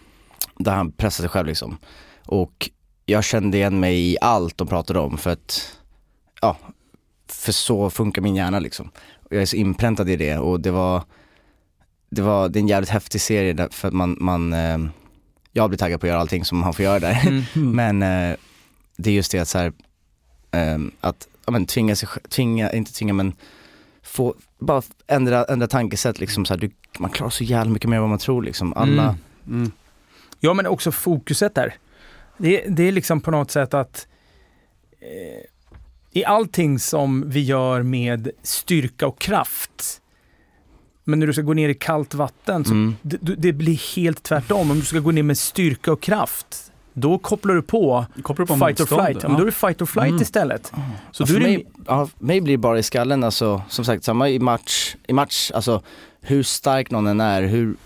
där 0.58 0.72
han 0.72 0.92
pressar 0.92 1.22
sig 1.22 1.28
själv 1.28 1.46
liksom. 1.46 1.78
Och 2.26 2.70
jag 3.06 3.24
kände 3.24 3.56
igen 3.56 3.80
mig 3.80 4.12
i 4.12 4.16
allt 4.20 4.58
de 4.58 4.68
pratade 4.68 4.98
om 4.98 5.18
för 5.18 5.30
att, 5.30 5.78
ja, 6.40 6.56
för 7.28 7.52
så 7.52 7.90
funkar 7.90 8.22
min 8.22 8.34
hjärna 8.34 8.58
liksom. 8.58 8.90
Och 9.22 9.32
jag 9.32 9.42
är 9.42 9.46
så 9.46 9.56
inpräntad 9.56 10.10
i 10.10 10.16
det 10.16 10.38
och 10.38 10.60
det 10.60 10.70
var, 10.70 11.02
det 12.10 12.22
var, 12.22 12.48
det 12.48 12.58
är 12.58 12.60
en 12.60 12.68
jävligt 12.68 12.90
häftig 12.90 13.20
serie 13.20 13.52
där, 13.52 13.68
för 13.72 13.88
att 13.88 13.94
man, 13.94 14.16
man 14.20 14.52
eh, 14.52 14.78
jag 15.52 15.70
blir 15.70 15.78
taggad 15.78 16.00
på 16.00 16.06
att 16.06 16.08
göra 16.08 16.20
allting 16.20 16.44
som 16.44 16.62
han 16.62 16.74
får 16.74 16.84
göra 16.84 16.98
där. 16.98 17.26
Mm. 17.26 17.42
Men 17.54 18.02
eh, 18.02 18.36
det 18.96 19.10
är 19.10 19.14
just 19.14 19.32
det 19.32 19.38
att 19.38 19.48
så 19.48 19.58
här, 19.58 19.72
ehm, 20.50 20.92
att 21.00 21.28
ja, 21.46 21.52
men, 21.52 21.66
tvinga 21.66 21.96
sig 21.96 22.08
tvinga, 22.28 22.72
inte 22.72 22.92
tvinga 22.92 23.12
men 23.14 23.32
få, 24.02 24.34
bara 24.58 24.82
ändra, 25.06 25.44
ändra 25.44 25.66
tankesätt 25.66 26.20
liksom 26.20 26.44
så 26.44 26.54
här, 26.54 26.60
du, 26.60 26.70
man 26.98 27.10
klarar 27.10 27.30
så 27.30 27.44
jävla 27.44 27.72
mycket 27.72 27.90
mer 27.90 27.96
än 27.96 28.02
vad 28.02 28.10
man 28.10 28.18
tror 28.18 28.42
liksom. 28.42 28.72
Alla, 28.72 29.02
Mm. 29.02 29.60
Mm. 29.60 29.72
Ja, 30.40 30.54
men 30.54 30.66
också 30.66 30.92
fokuset 30.92 31.54
där. 31.54 31.74
Det, 32.38 32.64
det 32.68 32.82
är 32.82 32.92
liksom 32.92 33.20
på 33.20 33.30
något 33.30 33.50
sätt 33.50 33.74
att 33.74 34.06
eh, 35.00 35.44
i 36.12 36.24
allting 36.24 36.78
som 36.78 37.30
vi 37.30 37.40
gör 37.40 37.82
med 37.82 38.30
styrka 38.42 39.06
och 39.06 39.18
kraft, 39.18 40.00
men 41.04 41.18
när 41.18 41.26
du 41.26 41.32
ska 41.32 41.42
gå 41.42 41.54
ner 41.54 41.68
i 41.68 41.74
kallt 41.74 42.14
vatten, 42.14 42.64
så 42.64 42.72
mm, 42.72 42.96
det, 43.02 43.34
det 43.36 43.52
blir 43.52 43.96
helt 43.96 44.22
tvärtom. 44.22 44.70
Om 44.70 44.80
du 44.80 44.84
ska 44.84 44.98
gå 44.98 45.10
ner 45.10 45.22
med 45.22 45.38
styrka 45.38 45.92
och 45.92 46.00
kraft, 46.00 46.72
då 46.94 47.18
kopplar 47.18 47.54
du 47.54 47.62
på 47.62 48.06
Kopplar 48.22 48.46
du 48.46 48.52
på 48.58 48.66
fight 48.66 48.80
or 48.80 48.86
flight. 48.86 49.22
Ja. 49.22 49.28
men 49.28 49.36
Då 49.36 49.42
är 49.42 49.46
det 49.46 49.52
fight 49.52 49.82
or 49.82 49.86
flight 49.86 50.08
Mm. 50.10 50.22
istället. 50.22 50.66
Så 51.12 51.22
Ja, 51.22 51.26
du 51.26 51.32
för 51.32 51.40
det, 51.40 51.46
mig, 51.46 51.66
ja, 51.86 52.08
mig 52.18 52.40
blir 52.40 52.54
det 52.54 52.58
bara 52.58 52.78
i 52.78 52.82
skallen 52.82 53.24
alltså, 53.24 53.62
som 53.68 53.84
sagt 53.84 54.04
samma 54.04 54.28
i 54.28 54.38
match, 54.38 54.96
i 55.08 55.12
match, 55.12 55.50
alltså 55.54 55.82
hur 56.20 56.42
stark 56.42 56.90
någon 56.90 57.06
än 57.06 57.20
är, 57.20 57.42
hur 57.42 57.76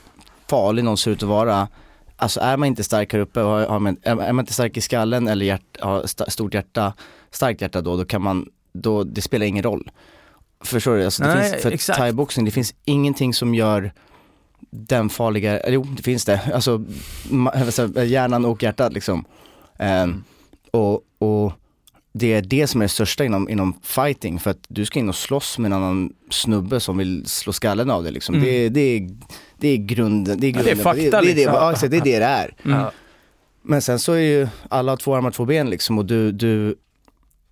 farlig 0.50 0.84
någon 0.84 0.96
ser 0.96 1.10
ut 1.10 1.22
att 1.22 1.28
vara. 1.28 1.68
Alltså 2.16 2.40
är 2.40 2.56
man 2.56 2.66
inte 2.66 2.84
stark 2.84 3.12
här 3.12 3.20
uppe, 3.20 3.40
har, 3.40 3.66
har 3.66 3.78
man, 3.78 3.96
är 4.02 4.10
är 4.10 4.32
man 4.32 4.42
inte 4.42 4.52
stark 4.52 4.76
i 4.76 4.80
skallen 4.80 5.28
eller 5.28 5.46
hjärt, 5.46 5.80
har 5.80 6.30
stort 6.30 6.54
hjärta, 6.54 6.92
starkt 7.30 7.60
hjärta 7.60 7.80
då, 7.80 7.96
då 7.96 8.04
kan 8.04 8.22
man, 8.22 8.46
då, 8.72 9.04
det 9.04 9.22
spelar 9.22 9.46
ingen 9.46 9.62
roll. 9.62 9.90
Förstår 10.64 10.96
du? 10.96 11.04
Alltså 11.04 11.22
det 11.22 11.34
Nej, 11.34 11.60
finns, 11.60 11.86
för 11.86 11.94
thaiboxning, 11.94 12.44
det 12.44 12.50
finns 12.50 12.74
ingenting 12.84 13.34
som 13.34 13.54
gör 13.54 13.92
den 14.70 15.08
farliga, 15.08 15.70
jo 15.70 15.86
det 15.96 16.02
finns 16.02 16.24
det, 16.24 16.40
alltså 16.54 16.84
hjärnan 18.06 18.44
och 18.44 18.62
hjärtat 18.62 18.92
liksom. 18.92 19.24
Ehm, 19.78 20.24
och, 20.70 21.02
och 21.18 21.52
det 22.12 22.32
är 22.32 22.42
det 22.42 22.66
som 22.66 22.80
är 22.80 22.84
det 22.84 22.88
största 22.88 23.24
inom, 23.24 23.48
inom 23.48 23.74
fighting 23.82 24.38
för 24.38 24.50
att 24.50 24.64
du 24.68 24.84
ska 24.84 24.98
in 24.98 25.08
och 25.08 25.14
slåss 25.14 25.58
med 25.58 25.66
en 25.66 25.72
annan 25.72 26.12
snubbe 26.30 26.80
som 26.80 26.96
vill 26.98 27.26
slå 27.26 27.52
skallen 27.52 27.90
av 27.90 28.02
dig 28.02 28.12
liksom. 28.12 28.34
Mm. 28.34 28.46
Det, 28.46 28.68
det, 28.68 28.80
är, 28.80 29.10
det 29.56 29.68
är 29.68 29.76
grunden, 29.76 30.40
det 30.40 30.46
är 30.46 30.50
Ja, 30.50 30.62
det 30.62 30.70
är 30.70 30.74
grunden. 30.74 30.84
fakta, 30.84 31.00
det, 31.02 31.10
det, 31.10 31.16
är 31.16 31.20
det, 31.20 31.34
liksom. 31.34 31.54
ja, 31.54 31.72
exakt, 31.72 31.90
det 31.90 31.96
är 31.96 32.04
det 32.04 32.18
det 32.18 32.24
är. 32.24 32.54
mm. 32.64 32.86
Men 33.62 33.82
sen 33.82 33.98
så 33.98 34.12
är 34.12 34.18
ju 34.18 34.48
alla 34.68 34.92
har 34.92 34.96
två 34.96 35.14
armar, 35.14 35.30
två 35.30 35.44
ben 35.44 35.70
liksom 35.70 35.98
och 35.98 36.04
du, 36.04 36.32
du, 36.32 36.74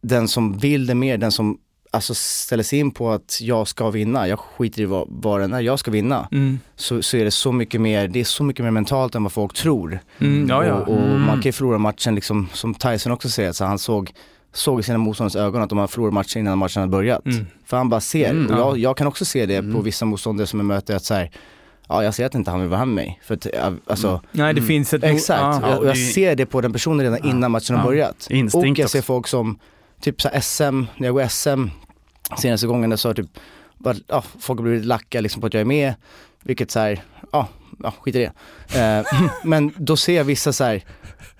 den 0.01 0.28
som 0.28 0.59
vill 0.59 0.87
det 0.87 0.95
mer, 0.95 1.19
den 1.19 1.33
som 1.33 1.59
alltså 1.97 2.14
ställer 2.14 2.62
sig 2.62 2.78
in 2.78 2.90
på 2.90 3.10
att 3.10 3.39
jag 3.43 3.68
ska 3.68 3.90
vinna, 3.90 4.28
jag 4.28 4.39
skiter 4.39 4.82
i 4.82 4.85
vad, 4.85 5.06
vad 5.10 5.40
den 5.40 5.52
är, 5.52 5.60
jag 5.60 5.78
ska 5.78 5.90
vinna. 5.90 6.28
Mm. 6.32 6.59
Så, 6.77 7.02
så 7.02 7.16
är 7.16 7.24
det 7.24 7.31
så 7.31 7.52
mycket 7.52 7.81
mer, 7.81 8.09
det 8.09 8.20
är 8.20 8.24
så 8.24 8.44
mycket 8.44 8.64
mer 8.64 8.70
mentalt 8.70 9.14
än 9.14 9.23
vad 9.23 9.32
folk 9.32 9.55
tror. 9.55 9.98
Mm. 10.18 10.48
Ja, 10.48 10.64
ja. 10.64 10.74
Och, 10.74 10.89
och 10.89 10.98
Mm. 11.02 11.20
man 11.20 11.36
kan 11.36 11.43
ju 11.43 11.52
förlora 11.52 11.78
matchen 11.78 12.14
liksom, 12.14 12.48
som 12.52 12.74
Tyson 12.74 13.12
också 13.12 13.28
säger, 13.28 13.52
så 13.52 13.64
han 13.64 13.78
såg, 13.78 14.12
såg 14.52 14.81
i 14.81 14.82
sina 14.82 14.98
motståndares 14.98 15.36
ögon 15.36 15.62
att 15.62 15.68
de 15.68 15.78
har 15.78 15.86
förlorat 15.86 16.14
matchen 16.14 16.40
innan 16.40 16.59
matchen 16.59 16.81
hade 16.81 16.90
börjat. 16.90 17.27
Mm. 17.27 17.47
För 17.64 17.77
han 17.77 17.89
bara 17.89 18.01
ser, 18.01 18.31
Mm, 18.31 18.47
och 18.47 18.52
ja. 18.52 18.59
jag, 18.59 18.78
jag 18.78 18.97
kan 18.97 19.06
också 19.06 19.24
se 19.24 19.47
det 19.47 19.59
på 19.62 19.68
Mm. 19.68 19.82
vissa 19.82 20.05
motståndare 20.05 20.47
som 20.47 20.59
jag 20.60 20.66
möter 20.66 20.97
att 20.97 21.05
så 21.05 21.14
här, 21.14 21.31
ja 21.89 22.05
jag 22.05 22.14
ser 22.14 22.27
att 22.27 22.35
inte 22.35 22.51
han 22.51 22.60
vill 22.60 22.68
vara 22.68 22.78
här 22.78 22.86
med 22.86 22.94
mig. 22.94 23.20
För 23.24 23.35
att, 23.35 23.47
alltså, 23.86 24.20
Nej, 24.32 24.55
det 24.55 24.59
Mm. 24.60 24.68
finns 24.68 24.94
ett... 24.94 25.05
exakt, 25.05 25.40
Ja. 25.40 25.59
Ja, 25.62 25.70
jag, 25.70 25.78
och 25.78 25.86
jag 25.86 25.97
ser 25.98 26.35
det 26.36 26.47
på 26.47 26.60
den 26.60 26.73
personen 26.73 27.01
redan 27.01 27.24
innan 27.31 27.51
matchen 27.51 27.77
har 27.77 27.82
Ja. 27.82 27.86
börjat. 27.86 28.27
Instinkt 28.31 28.78
och 28.78 28.82
jag 28.82 28.90
ser 28.90 29.02
folk 29.02 29.27
som, 29.27 29.59
typ 30.01 30.20
så 30.23 30.28
SM, 30.43 30.62
när 30.97 31.06
jag 31.09 31.14
går 31.14 31.28
SM, 31.28 31.64
senaste 32.39 32.66
gången 32.66 32.90
där 32.90 32.97
så 32.97 33.09
har 33.09 33.15
typ, 33.15 33.31
bara, 33.78 33.94
ja, 34.09 34.23
folk 34.40 34.59
har 34.61 34.65
blivit 34.65 34.85
lacka 34.85 35.20
liksom 35.20 35.40
på 35.40 35.47
att 35.47 35.55
jag 35.55 35.61
är 35.61 35.65
med, 35.65 35.94
vilket 36.43 36.70
så 36.70 36.81
här, 36.81 37.03
ja, 37.32 37.48
ja 37.82 37.94
skit 38.01 38.15
i 38.16 38.19
det. 38.73 38.78
Eh, 38.81 39.07
men 39.44 39.73
då 39.77 39.97
ser 39.97 40.16
jag 40.16 40.24
vissa 40.24 40.53
så 40.53 40.65
här, 40.65 40.85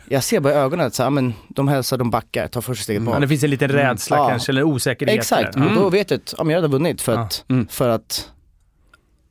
jag 0.09 0.25
ser 0.25 0.41
bara 0.41 0.53
i 0.53 0.57
ögonen 0.57 0.87
att 0.87 0.95
så 0.95 1.03
här, 1.03 1.11
men 1.11 1.35
de 1.49 1.69
hälsar, 1.69 1.99
de 1.99 2.11
backar, 2.11 2.49
tar 2.49 2.61
första 2.61 2.83
steget 2.83 3.01
Mm. 3.01 3.07
bak. 3.07 3.17
Ja, 3.17 3.21
det 3.21 3.29
finns 3.29 3.45
en 3.45 3.51
liten 3.51 3.71
Mm. 3.71 3.83
rädsla 3.83 4.17
Ja. 4.17 4.29
kanske, 4.29 4.53
eller 4.53 4.63
osäkerhet. 4.63 5.19
Exakt, 5.19 5.53
där. 5.53 5.69
och 5.69 5.75
då 5.75 5.91
vet 5.91 6.11
jag 6.11 6.19
att 6.19 6.35
ja, 6.39 6.45
men 6.45 6.51
jag 6.55 6.63
hade 6.63 6.73
vunnit 6.73 7.03
för 7.03 7.13
Ja. 7.15 7.21
att, 7.21 7.45
Mm. 7.49 7.67
för 7.69 7.89
att 7.89 8.31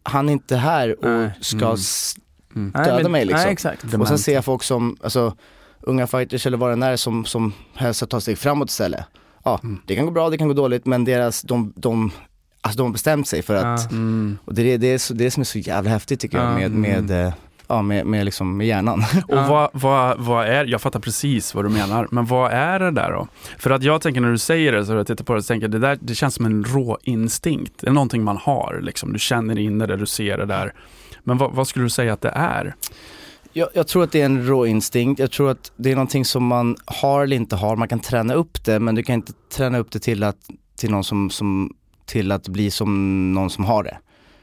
han 0.03 0.30
är 0.30 0.34
inte 0.34 0.56
här 0.56 1.06
och 1.06 1.10
Nej. 1.11 1.32
ska 1.41 1.65
Mm. 1.65 1.77
Mm. 2.56 2.72
Döda 2.86 3.03
men- 3.03 3.11
mig 3.11 3.26
liksom. 3.26 3.44
Nej, 3.44 3.53
exakt. 3.53 3.84
Och 3.99 4.07
sen 4.07 4.18
ser 4.18 4.34
jag 4.34 4.45
folk 4.45 4.64
som, 4.64 4.98
alltså 5.03 5.36
unga 5.82 6.07
fighters 6.07 6.45
eller 6.48 6.57
vad 6.57 6.80
det 6.80 6.86
är 6.86 6.95
som, 6.95 7.26
som 7.26 7.53
helst 7.76 8.10
tar 8.10 8.19
steg 8.19 8.38
framåt 8.38 8.69
istället. 8.69 9.06
Ja, 9.45 9.59
Mm. 9.63 9.80
det 9.85 9.95
kan 9.95 10.05
gå 10.05 10.11
bra, 10.11 10.30
det 10.30 10.38
kan 10.38 10.47
gå 10.47 10.53
dåligt 10.53 10.85
men 10.85 11.05
deras, 11.05 11.41
de, 11.41 11.73
de, 11.76 12.11
alltså 12.61 12.77
de 12.77 12.84
har 12.84 12.91
bestämt 12.93 13.27
sig 13.27 13.41
för 13.41 13.55
att. 13.55 13.91
Mm. 13.91 14.38
och 14.45 14.53
det 14.53 14.73
är 14.73 14.77
det, 14.77 14.88
är 14.88 14.97
så, 14.97 15.13
det 15.13 15.31
som 15.31 15.41
är 15.41 15.45
så 15.45 15.59
jävla 15.59 15.89
häftigt 15.89 16.19
tycker 16.19 16.38
jag 16.38 16.47
Ja. 16.61 16.69
med, 16.69 16.72
med, 16.72 17.26
eh, 17.26 17.34
ja, 17.67 17.81
med, 17.81 18.05
med, 18.05 18.26
liksom, 18.26 18.57
med 18.57 18.67
hjärnan. 18.67 19.03
Och 19.27 19.38
vad, 19.38 19.69
vad, 19.73 20.19
vad 20.19 20.45
är, 20.47 20.65
jag 20.65 20.81
fattar 20.81 20.99
precis 20.99 21.55
vad 21.55 21.65
du 21.65 21.69
menar, 21.69 22.07
men 22.11 22.26
vad 22.26 22.51
är 22.51 22.80
det 22.80 22.91
där 22.91 23.11
då? 23.11 23.27
För 23.57 23.69
att 23.69 23.84
jag 23.84 24.01
tänker 24.01 24.22
när 24.22 24.31
du 24.31 24.38
säger 24.38 24.72
det, 24.72 24.85
så 24.85 24.93
jag 24.93 25.07
tittar 25.07 25.26
på 25.26 25.35
det, 25.35 25.43
så 25.43 25.47
tänker 25.47 25.67
det 25.67 25.80
där, 25.80 25.97
det 26.01 26.15
känns 26.15 26.35
som 26.35 26.45
en 26.45 26.63
rå 26.63 26.97
instinkt. 27.03 27.73
Det 27.81 27.88
är 27.88 27.91
någonting 27.91 28.23
man 28.23 28.38
har, 28.38 28.80
liksom. 28.81 29.13
du 29.13 29.19
känner 29.19 29.59
in 29.59 29.80
det, 29.80 29.85
där, 29.85 29.97
du 29.97 30.05
ser 30.05 30.38
det 30.38 30.45
där. 30.45 30.73
Men 31.23 31.38
vad, 31.38 31.51
vad 31.53 31.67
skulle 31.67 31.85
du 31.85 31.89
säga 31.89 32.13
att 32.13 32.22
det 32.22 32.31
är? 32.35 32.76
Jag, 33.57 33.69
jag 33.73 33.88
tror 33.88 34.03
att 34.03 34.11
det 34.11 34.22
är 34.22 34.26
en 34.26 34.48
rå 34.48 34.65
instinkt, 34.65 35.19
jag 35.19 35.32
tror 35.32 35.52
att 35.52 35.72
det 35.76 35.91
är 35.91 35.95
någonting 35.95 36.26
som 36.26 36.45
man 36.45 36.76
har 36.86 37.23
eller 37.23 37.36
inte 37.36 37.56
har, 37.56 37.76
man 37.76 37.88
kan 37.88 37.99
träna 37.99 38.34
upp 38.34 38.64
det 38.64 38.80
men 38.80 38.95
du 38.95 39.03
kan 39.03 39.15
inte 39.15 39.34
träna 39.53 39.77
upp 39.77 39.91
det 39.91 39.99
till 39.99 40.23
att, 40.23 40.38
till 40.77 40.91
någon 40.91 41.03
som, 41.03 41.30
som 41.30 41.73
till 42.06 42.32
att 42.32 42.48
bli 42.48 42.72
som 42.72 43.34
någon 43.34 43.49
som 43.49 43.65
har 43.65 43.84
det. 43.84 43.98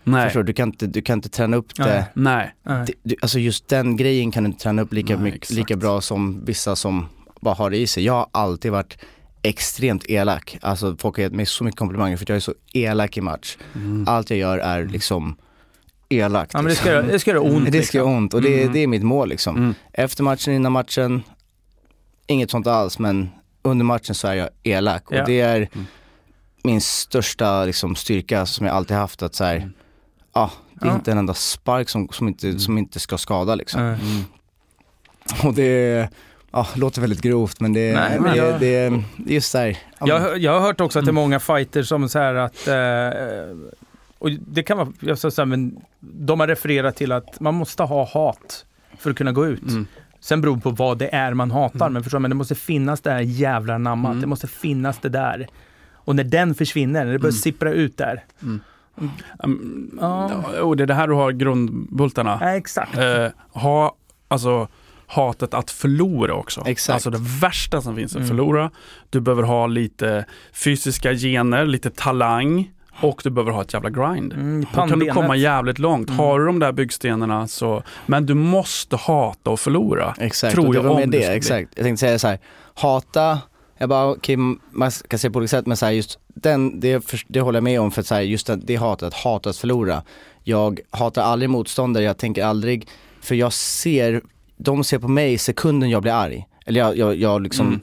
Nej, 0.05 0.25
Förstår 0.25 0.43
du? 0.43 0.53
Kan 0.53 0.69
inte, 0.69 0.87
du 0.87 1.03
kan 1.03 1.19
inte 1.19 1.29
träna 1.29 1.57
upp 1.57 1.75
det 1.75 2.07
nej. 2.15 2.55
Nej. 2.63 2.87
det, 2.87 2.93
du, 3.03 3.17
alltså 3.23 3.39
just 3.39 3.69
den 3.69 3.97
grejen 3.97 4.31
kan 4.31 4.45
du 4.45 4.47
inte 4.47 4.63
träna 4.63 4.83
upp 4.83 4.93
lika, 4.93 5.15
Nej, 5.17 5.33
mycket, 5.33 5.51
lika 5.51 5.77
bra 5.77 6.01
som 6.01 6.45
vissa 6.45 6.77
som 6.77 7.07
bara 7.41 7.55
har 7.55 7.71
det 7.71 7.77
i 7.77 7.87
sig. 7.87 8.05
Jag 8.05 8.13
har 8.13 8.29
alltid 8.33 8.73
varit 8.73 8.99
extremt 9.43 10.05
elak. 10.11 10.59
Alltså 10.61 10.97
folk 10.97 11.17
har 11.17 11.23
gett 11.23 11.33
mig 11.33 11.47
så 11.47 11.65
mycket 11.65 11.79
komplimanger 11.79 12.17
för 12.17 12.25
att 12.25 12.29
jag 12.29 12.37
är 12.37 12.41
så 12.41 12.55
elak 12.73 13.17
i 13.17 13.21
match. 13.21 13.57
Mm. 13.75 14.05
Allt 14.09 14.31
jag 14.31 14.39
gör 14.39 14.59
är 14.59 14.87
liksom 14.87 15.37
elakt. 16.17 16.51
Ja 16.55 16.63
men 16.63 16.71
det 16.71 16.75
ska, 16.77 16.91
liksom. 16.91 17.09
det 17.09 17.19
ska 17.19 17.31
göra 17.31 17.41
ont. 17.41 17.73
Det 17.73 17.83
ska 17.83 17.99
göra 17.99 18.07
liksom. 18.07 18.17
ont 18.17 18.35
och 18.35 18.43
det, 18.43 18.61
Mm. 18.63 18.73
det 18.73 18.79
är 18.79 18.87
mitt 18.87 19.03
mål 19.03 19.29
liksom. 19.29 19.57
Mm. 19.57 19.75
Efter 19.93 20.23
matchen, 20.23 20.55
innan 20.55 20.73
matchen, 20.73 21.23
inget 22.27 22.51
sånt 22.51 22.67
alls 22.67 22.99
men 22.99 23.31
under 23.63 23.85
matchen 23.85 24.15
så 24.15 24.29
är 24.29 24.35
jag 24.35 24.49
elak 24.63 25.03
Ja. 25.11 25.21
och 25.21 25.27
det 25.27 25.41
är 25.41 25.57
Mm. 25.57 25.87
min 26.65 26.81
största 26.81 27.65
liksom, 27.65 27.97
styrka 27.97 28.47
som 28.47 28.67
jag 28.67 28.77
alltid 28.77 28.97
haft 28.97 29.23
att 29.23 29.35
så 29.35 29.45
här, 29.45 29.57
Mm. 29.57 29.73
ja, 30.35 30.51
det 30.75 30.87
är 30.87 30.91
Ja. 30.91 30.95
inte 30.95 31.13
en 31.13 31.19
enda 31.19 31.35
spark 31.35 31.89
som, 31.89 32.09
som, 32.09 32.29
inte, 32.29 32.59
som 32.59 32.79
inte 32.79 33.01
ska 33.01 33.19
skada 33.19 33.55
liksom. 33.55 33.81
Mm. 33.81 33.99
Och 35.45 35.55
det, 35.55 36.09
ja, 36.53 36.67
låter 36.75 37.01
väldigt 37.01 37.21
grovt 37.23 37.61
men 37.61 37.73
det, 37.73 37.93
Nej, 37.95 38.21
men 38.21 38.37
jag- 38.37 38.61
det, 38.61 38.61
det 38.61 38.75
är 38.77 39.03
just 39.35 39.53
där. 39.53 39.79
ja, 40.01 40.07
Jag, 40.09 40.39
jag 40.39 40.53
har 40.53 40.61
hört 40.61 40.81
också 40.81 40.99
att 40.99 41.05
det 41.05 41.09
är 41.09 41.13
Mm. 41.13 41.23
många 41.23 41.41
fighters 41.41 41.89
som 41.89 42.09
så 42.09 42.19
här 42.19 42.35
att, 42.35 42.69
eh, 42.69 42.75
och 44.23 44.31
det 44.31 44.63
kan 44.63 44.79
vara, 44.79 44.89
jag 45.01 45.19
här, 45.39 45.45
men 45.45 45.77
de 46.01 46.41
har 46.41 46.47
refererat 46.47 46.97
till 46.97 47.13
att 47.13 47.41
man 47.41 47.55
måste 47.55 47.83
ha 47.83 48.05
hat 48.15 48.67
för 48.99 49.11
att 49.11 49.17
kunna 49.17 49.33
gå 49.33 49.47
ut. 49.47 49.63
Mm. 49.63 49.87
Sen 50.21 50.41
beror 50.41 50.57
det 50.57 50.63
på 50.63 50.71
vad 50.71 50.99
det 50.99 51.15
är 51.15 51.35
man 51.35 51.51
hatar, 51.51 51.81
Mm. 51.87 51.93
men 51.93 52.03
förstår 52.03 52.19
men 52.19 52.31
det 52.31 52.35
måste 52.35 52.55
finnas 52.55 53.01
det 53.01 53.11
här 53.11 53.21
jävla 53.21 53.79
namnet, 53.79 54.11
Mm. 54.11 54.21
det 54.21 54.27
måste 54.27 54.47
finnas 54.47 54.99
det 54.99 55.09
där. 55.09 55.47
Och 55.95 56.17
när 56.17 56.25
den 56.25 56.55
försvinner, 56.55 57.05
när 57.05 57.13
det 57.13 57.19
börjar 57.19 57.33
Mm. 57.33 57.41
sippra 57.41 57.73
ut 57.73 57.97
där. 57.97 58.25
Um, 59.45 59.91
Ja. 60.01 60.31
oh, 60.63 60.77
det 60.77 60.83
är 60.83 60.87
det 60.87 60.95
här 60.95 61.09
du 61.09 61.15
har 61.15 61.33
grundbultarna. 61.33 62.39
Ja, 62.41 62.51
exakt. 62.51 62.99
Eh, 62.99 63.27
ha, 63.53 63.97
alltså 64.29 64.69
hatet 65.07 65.55
att 65.55 65.71
förlora 65.71 66.35
också. 66.35 66.63
Exakt. 66.67 66.95
Alltså 66.95 67.11
det 67.11 67.19
värsta 67.41 67.83
som 67.83 67.97
finns 67.97 68.13
att 68.13 68.17
Mm. 68.17 68.29
förlora. 68.29 68.71
Du 69.11 69.21
behöver 69.21 69.43
ha 69.43 69.67
lite 69.67 70.25
fysiska 70.53 71.13
gener, 71.15 71.67
lite 71.67 71.91
talang 71.91 72.71
och 73.01 73.21
du 73.25 73.31
behöver 73.31 73.53
ha 73.53 73.63
ett 73.63 73.73
jävla 73.75 73.91
grind. 73.91 74.33
Mm, 74.33 74.67
Då 74.75 74.87
kan 74.89 74.99
du 74.99 75.07
komma 75.07 75.37
jävligt 75.37 75.79
långt. 75.79 76.09
Mm. 76.09 76.19
Har 76.19 76.41
du 76.41 76.47
de 76.47 76.59
där 76.59 76.73
byggstenarna 76.73 77.49
så, 77.49 77.83
men 78.07 78.27
du 78.27 78.35
måste 78.35 78.97
hata 78.97 79.51
och 79.51 79.61
förlora. 79.61 80.15
Exakt, 80.19 80.55
tror 80.55 80.67
och 80.67 80.73
det 80.73 80.79
jag 80.79 80.85
var 80.85 80.95
med 81.01 81.09
det 81.11 81.25
exakt. 81.25 81.73
Jag 81.75 81.85
tänkte 81.85 82.01
säga 82.01 82.19
så 82.19 82.29
här, 82.29 82.39
hata, 82.75 83.39
jag 83.79 83.89
bara 83.89 84.11
okej, 84.11 84.37
man 84.71 84.91
kan 85.09 85.19
se 85.19 85.31
på 85.31 85.37
olika 85.39 85.49
sätt 85.49 85.67
men 85.67 85.77
så 85.77 85.87
här, 85.87 85.93
just 85.93 86.19
den, 86.29 86.81
det, 86.81 87.05
det 87.29 87.41
håller 87.41 87.57
jag 87.57 87.65
med 87.65 87.81
om 87.81 87.91
för 87.91 88.01
att 88.01 88.07
så 88.07 88.15
här, 88.15 88.23
just 88.23 88.47
det, 88.47 88.57
det 88.57 88.77
hatet, 88.77 89.15
hata 89.15 89.51
att 89.51 89.57
förlora. 89.57 90.03
Jag 90.45 90.81
hatar 90.91 91.23
aldrig 91.23 91.51
motståndare, 91.51 92.05
jag 92.05 92.19
tänker 92.19 92.45
aldrig, 92.45 92.89
för 93.21 93.35
jag 93.35 93.53
ser, 93.53 94.23
de 94.57 94.85
ser 94.85 94.99
på 94.99 95.09
mig 95.09 95.39
sekunden 95.39 95.91
jag 95.91 96.03
blir 96.03 96.13
arg. 96.13 96.47
Eller 96.67 96.81
jag, 96.81 96.97
jag, 96.97 97.17
jag 97.17 97.43
liksom, 97.43 97.67
Mm. 97.67 97.81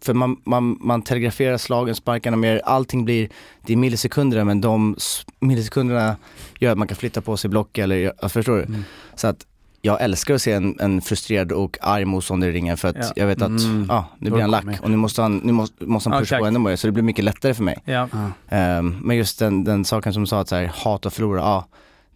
för 0.00 0.14
man, 0.14 0.36
man, 0.44 0.78
man 0.80 1.02
telegraferar 1.02 1.56
slagen, 1.58 1.94
sparkarna 1.94 2.36
mer, 2.36 2.60
allting 2.64 3.04
blir, 3.04 3.28
det 3.66 3.72
är 3.72 3.76
millisekunder 3.76 4.44
men 4.44 4.60
de 4.60 4.96
millisekunderna 5.40 6.16
gör 6.58 6.72
att 6.72 6.78
man 6.78 6.88
kan 6.88 6.96
flytta 6.96 7.20
på 7.20 7.36
sig 7.36 7.50
block 7.50 7.78
eller, 7.78 8.12
jag 8.22 8.32
förstår 8.32 8.56
du? 8.56 8.62
Mm. 8.62 8.84
Så 9.14 9.26
att 9.26 9.46
jag 9.82 10.02
älskar 10.02 10.34
att 10.34 10.42
se 10.42 10.52
en, 10.52 10.80
en 10.80 11.00
frustrerad 11.00 11.52
och 11.52 11.78
arg 11.80 12.04
motståndare 12.04 12.50
i 12.50 12.52
ringen 12.52 12.76
för 12.76 12.88
att 12.88 12.96
Ja. 12.98 13.12
jag 13.16 13.26
vet 13.26 13.42
att, 13.42 13.48
Mm. 13.48 13.86
ja, 13.88 14.06
nu 14.18 14.30
blir 14.30 14.40
han 14.40 14.50
lack 14.50 14.64
och 14.82 14.90
nu 14.90 14.96
måste 14.96 15.22
han, 15.22 15.36
nu 15.36 15.52
måste, 15.52 15.84
måste 15.86 16.10
han 16.10 16.18
pusha 16.20 16.22
exakt. 16.36 16.40
på 16.40 16.46
ännu 16.46 16.58
mer 16.58 16.76
så 16.76 16.86
det 16.86 16.92
blir 16.92 17.02
mycket 17.02 17.24
lättare 17.24 17.54
för 17.54 17.62
mig. 17.64 17.78
Ja. 17.84 18.08
Ja. 18.12 18.30
Ehm, 18.56 18.96
men 19.02 19.16
just 19.16 19.38
den, 19.38 19.64
den 19.64 19.84
saken 19.84 20.12
som 20.12 20.22
du 20.22 20.26
sa 20.26 20.40
att 20.40 20.48
så 20.48 20.56
här, 20.56 20.72
hata 20.74 21.08
och 21.08 21.12
förlora, 21.12 21.40
ja, 21.40 21.66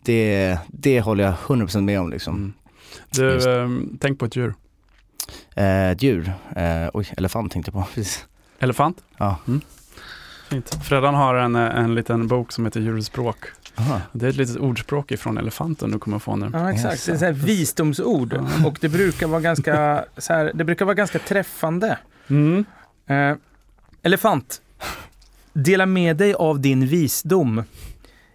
det, 0.04 0.58
det 0.68 1.00
håller 1.00 1.24
jag 1.24 1.34
100% 1.46 1.80
med 1.80 2.00
om 2.00 2.10
liksom. 2.10 2.34
Mm. 2.36 2.52
Du, 3.10 3.50
ehm, 3.60 3.98
tänk 4.00 4.18
på 4.18 4.24
ett 4.24 4.36
djur. 4.36 4.54
Eh, 5.54 5.90
ett 5.90 6.02
djur, 6.02 6.32
eh, 6.56 6.88
oj, 6.94 7.12
elefant 7.16 7.52
tänkte 7.52 7.70
jag 7.74 7.82
på, 7.82 7.88
precis. 7.94 8.26
Elefant. 8.58 9.04
Ja. 9.16 9.36
Fint. 10.48 10.84
Fredan 10.84 11.14
har 11.14 11.34
en, 11.34 11.56
en 11.56 11.94
liten 11.94 12.28
bok 12.28 12.52
som 12.52 12.64
heter 12.64 12.80
Djurspråk. 12.80 13.36
Aha. 13.76 14.00
Det 14.12 14.26
är 14.26 14.30
ett 14.30 14.36
litet 14.36 14.56
ordspråk 14.56 15.12
ifrån 15.12 15.38
elefanten 15.38 15.90
du 15.90 15.98
kommer 15.98 16.18
få 16.18 16.36
nu. 16.36 16.50
Ja, 16.52 16.72
exakt. 16.72 17.06
Det 17.06 17.12
är 17.12 17.16
så 17.16 17.24
här 17.24 17.32
visdomsord 17.32 18.32
och 18.66 18.78
det 18.80 18.88
brukar 18.88 19.26
vara 19.26 19.40
ganska, 19.40 20.04
så 20.18 20.32
här, 20.32 20.52
det 20.54 20.64
brukar 20.64 20.84
vara 20.84 20.94
ganska 20.94 21.18
träffande. 21.18 21.98
Mm. 22.28 22.64
Eh, 23.06 23.36
elefant. 24.02 24.62
Dela 25.52 25.86
med 25.86 26.16
dig 26.16 26.34
av 26.34 26.60
din 26.60 26.86
visdom. 26.86 27.64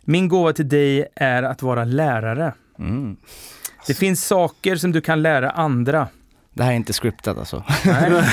Min 0.02 0.28
gåva 0.28 0.54
till 0.54 0.70
dig 0.70 1.08
är 1.16 1.44
att 1.44 1.62
vara 1.62 1.84
lärare. 1.84 2.54
Mm. 2.80 3.18
Det 3.88 3.94
finns 3.94 4.26
saker 4.26 4.76
som 4.76 4.92
du 4.92 5.02
kan 5.02 5.22
lära 5.22 5.50
andra. 5.50 6.08
Det 6.58 6.64
här 6.64 6.72
är 6.72 6.76
inte 6.76 6.94
scriptat 6.94 7.38
alltså. 7.38 7.64
Nej. 7.86 8.24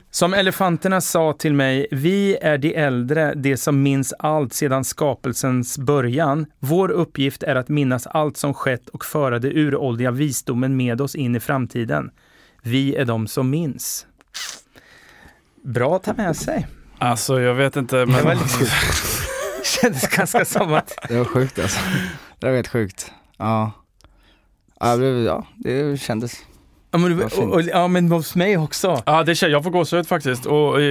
Som 0.10 0.34
elefanterna 0.34 1.00
sa 1.00 1.32
till 1.32 1.54
mig, 1.54 1.86
vi 1.90 2.36
är 2.42 2.58
de 2.58 2.74
äldre, 2.76 3.34
de 3.34 3.56
som 3.56 3.82
minns 3.82 4.12
allt 4.18 4.52
sedan 4.54 4.84
skapelsens 4.84 5.78
början. 5.78 6.46
Vår 6.58 6.88
uppgift 6.90 7.42
är 7.42 7.54
att 7.54 7.68
minnas 7.68 8.06
allt 8.06 8.36
som 8.36 8.54
skett 8.54 8.88
och 8.88 9.04
föra 9.04 9.38
det 9.38 9.48
uråldriga 9.48 10.10
visdomen 10.10 10.76
med 10.76 11.00
oss 11.00 11.14
in 11.14 11.36
i 11.36 11.40
framtiden. 11.40 12.10
Vi 12.62 12.96
är 12.96 13.04
de 13.04 13.26
som 13.26 13.50
minns. 13.50 14.06
Bra 15.64 15.96
att 15.96 16.02
ta 16.02 16.12
med 16.12 16.36
sig. 16.36 16.66
Alltså 16.98 17.40
jag 17.40 17.54
vet 17.54 17.76
inte, 17.76 17.96
men 17.96 18.16
Det 18.16 18.22
var 18.22 18.34
lite, 18.34 18.70
kändes 19.80 20.08
ganska 20.08 20.44
som 20.44 20.74
att... 20.74 20.92
Det 21.08 21.18
var 21.18 21.24
sjukt 21.24 21.58
alltså. 21.58 21.80
Det 22.38 22.46
var 22.46 22.54
helt 22.54 22.68
sjukt. 22.68 23.12
Ja. 23.36 23.72
Ja, 24.80 24.96
det, 24.96 25.06
ja, 25.06 25.46
det 25.56 26.00
kändes. 26.00 26.32
Ja 26.90 26.98
men, 26.98 27.30
fint. 27.30 27.32
och, 27.42 27.54
och, 27.54 27.62
ja, 27.62 27.88
men 27.88 28.12
hos 28.12 28.34
mig 28.34 28.58
också. 28.58 29.02
Ja, 29.06 29.22
det 29.24 29.42
jag 29.42 29.62
får 29.64 29.70
gåshud 29.70 30.06
faktiskt. 30.06 30.46
Och, 30.46 30.80
eh, 30.80 30.86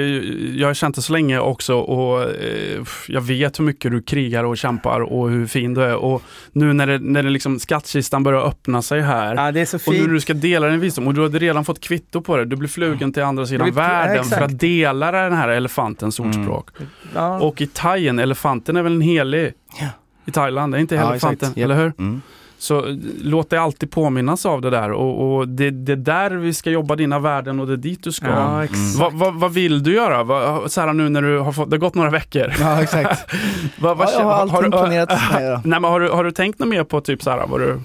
jag 0.55 0.67
har 0.67 0.73
känt 0.73 0.95
det 0.95 1.01
så 1.01 1.13
länge 1.13 1.39
också 1.39 1.75
och 1.75 2.23
eh, 2.23 2.83
jag 3.07 3.21
vet 3.21 3.59
hur 3.59 3.63
mycket 3.63 3.91
du 3.91 4.01
krigar 4.01 4.43
och 4.43 4.57
kämpar 4.57 5.01
och 5.01 5.29
hur 5.29 5.47
fin 5.47 5.73
du 5.73 5.83
är. 5.83 5.95
Och 5.95 6.21
nu 6.51 6.73
när, 6.73 6.87
det, 6.87 6.99
när 6.99 7.23
det 7.23 7.29
liksom, 7.29 7.59
skattkistan 7.59 8.23
börjar 8.23 8.41
öppna 8.41 8.81
sig 8.81 9.01
här 9.01 9.35
Ja, 9.35 9.51
det 9.51 9.59
är 9.61 9.65
så 9.65 9.77
och 9.77 9.81
nu 9.93 9.99
fint. 9.99 10.09
du 10.09 10.19
ska 10.19 10.33
dela 10.33 10.67
din 10.67 10.79
visdom 10.79 11.07
och 11.07 11.13
du 11.13 11.21
hade 11.23 11.39
redan 11.39 11.65
fått 11.65 11.79
kvitto 11.81 12.21
på 12.21 12.37
det. 12.37 12.45
Du 12.45 12.55
blir 12.55 12.69
flugen 12.69 13.13
till 13.13 13.23
andra 13.23 13.45
sidan 13.45 13.67
Jag 13.67 13.75
vet- 13.75 13.83
ja, 13.83 13.89
världen 13.89 14.23
för 14.25 14.41
att 14.41 14.59
dela 14.59 15.11
den 15.11 15.33
här 15.33 15.49
elefantens 15.49 16.19
Mm. 16.19 16.31
ordspråk. 16.31 16.69
Ja. 17.15 17.39
Och 17.39 17.61
i 17.61 17.67
Thaien, 17.67 18.19
elefanten 18.19 18.77
är 18.77 18.83
väl 18.83 18.95
en 18.95 19.01
helig 19.01 19.53
Ja. 19.81 19.87
i 20.25 20.31
Thailand, 20.31 20.75
är 20.75 20.79
inte 20.79 20.97
elefanten, 20.97 21.53
eller 21.55 21.75
hur? 21.75 21.93
Mm. 21.99 22.21
Så 22.59 22.87
eh, 22.87 22.95
låt 23.21 23.49
dig 23.49 23.59
alltid 23.59 23.91
påminnas 23.91 24.45
av 24.45 24.61
det 24.61 24.69
där 24.69 24.91
och, 24.91 25.35
och 25.37 25.47
det, 25.47 25.69
det 25.71 25.91
är 25.91 25.95
där 25.95 26.31
vi 26.31 26.53
ska 26.53 26.69
jobba 26.69 26.95
dina 26.95 27.19
värden 27.19 27.59
och 27.59 27.67
det 27.67 27.73
är 27.73 27.77
dit 27.77 28.03
du 28.03 28.11
ska. 28.11 28.27
Ja. 28.27 28.65
Vad 28.99 29.13
vad- 29.13 29.33
vad 29.35 29.53
vill 29.53 29.83
du 29.83 29.93
göra? 29.93 30.23
Vad- 30.23 30.71
så 30.71 30.81
här 30.81 30.93
nu 30.93 31.09
när 31.09 31.21
du 31.21 31.39
har 31.39 31.51
fått, 31.51 31.69
det 31.69 31.75
har 31.75 31.79
gått 31.79 31.95
några 31.95 32.09
veckor. 32.09 32.53
Ja, 32.59 32.81
exakt. 32.83 33.33
Vad, 33.79 33.97
vad, 33.97 34.07
ja, 34.07 34.13
jag 34.19 34.23
har 34.25 34.33
allting 34.33 34.71
planerat. 34.71 35.09
Nej, 35.33 35.43
nej, 35.63 35.79
men 35.79 35.83
har, 35.83 35.99
du, 35.99 36.09
har 36.09 36.23
du 36.23 36.31
tänkt 36.31 36.59
något 36.59 36.67
mer 36.69 36.83
på 36.83 37.01
typ 37.01 37.23
så 37.23 37.29
här, 37.29 37.47
vad, 37.47 37.59
du, 37.59 37.79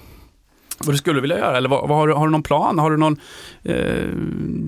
vad 0.85 0.93
du 0.93 0.97
skulle 0.97 1.21
vilja 1.21 1.37
göra? 1.37 1.57
Eller 1.57 1.69
vad, 1.69 1.89
vad 1.89 1.97
har, 1.97 2.07
du, 2.07 2.13
har 2.13 2.25
du 2.25 2.31
någon 2.31 2.43
plan? 2.43 2.79
Har 2.79 2.91
du 2.91 2.97
någon, 2.97 3.19
eh, 3.63 4.07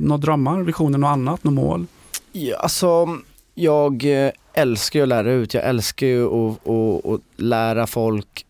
några 0.02 0.18
drömmar, 0.22 0.62
visioner, 0.62 0.98
något 0.98 1.08
annat, 1.08 1.44
något 1.44 1.54
mål? 1.54 1.86
Ja, 2.32 2.58
alltså, 2.58 3.08
jag 3.56 4.26
eh, 4.26 4.32
älskar 4.54 5.00
ju 5.00 5.04
att 5.04 5.10
lära 5.10 5.32
ut. 5.32 5.54
Jag 5.54 5.64
älskar 5.64 6.08
ju 6.08 6.26
att, 6.26 6.68
att, 6.70 7.06
att 7.06 7.22
lära 7.36 7.88
folk 7.88 8.45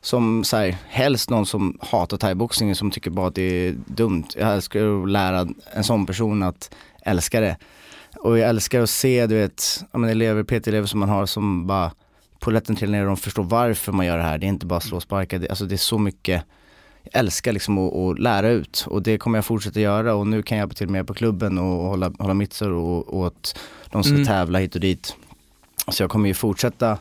som 0.00 0.44
så 0.44 0.56
här, 0.56 0.76
helst 0.88 1.30
någon 1.30 1.46
som 1.46 1.78
hatar 1.80 2.16
thaiboxningen 2.16 2.76
som 2.76 2.90
tycker 2.90 3.10
bara 3.10 3.26
att 3.26 3.34
det 3.34 3.42
är 3.42 3.74
dumt. 3.86 4.24
Jag 4.36 4.52
älskar 4.54 5.02
att 5.02 5.08
lära 5.10 5.48
en 5.72 5.84
sån 5.84 6.06
person 6.06 6.42
att 6.42 6.74
älska 7.02 7.40
det. 7.40 7.56
Och 8.16 8.38
jag 8.38 8.48
älskar 8.48 8.80
att 8.80 8.90
se, 8.90 9.26
du 9.26 9.34
vet, 9.34 9.84
ja, 9.92 9.98
men 9.98 10.10
elever, 10.10 10.42
PT-elever 10.42 10.86
som 10.86 11.00
man 11.00 11.08
har 11.08 11.26
som 11.26 11.66
bara 11.66 11.92
polletten 12.38 12.76
trillar 12.76 12.92
ner 12.92 13.02
och 13.02 13.06
de 13.06 13.16
förstår 13.16 13.42
varför 13.42 13.92
man 13.92 14.06
gör 14.06 14.16
det 14.16 14.22
här. 14.22 14.38
Det 14.38 14.46
är 14.46 14.48
inte 14.48 14.66
bara 14.66 14.80
slå 14.80 14.96
och 14.96 15.02
sparka, 15.02 15.38
det, 15.38 15.48
alltså 15.48 15.64
det 15.64 15.74
är 15.74 15.76
så 15.76 15.98
mycket 15.98 16.44
jag 17.02 17.20
älskar 17.20 17.52
liksom 17.52 17.78
att, 17.78 17.94
att 17.94 18.18
lära 18.18 18.48
ut 18.48 18.84
och 18.88 19.02
det 19.02 19.18
kommer 19.18 19.38
jag 19.38 19.44
fortsätta 19.44 19.80
göra 19.80 20.14
och 20.14 20.26
nu 20.26 20.42
kan 20.42 20.58
jag 20.58 20.62
hjälpa 20.62 20.74
till 20.74 20.88
med 20.88 21.06
på 21.06 21.14
klubben 21.14 21.58
och 21.58 21.64
hålla, 21.88 22.12
hålla 22.18 22.34
mittsor 22.34 22.72
och, 22.72 23.08
och 23.08 23.26
att 23.26 23.58
de 23.90 24.02
ska 24.04 24.14
Mm. 24.14 24.26
tävla 24.26 24.58
hit 24.58 24.74
och 24.74 24.80
dit. 24.80 25.16
Så 25.88 26.02
jag 26.02 26.10
kommer 26.10 26.28
ju 26.28 26.34
fortsätta 26.34 26.98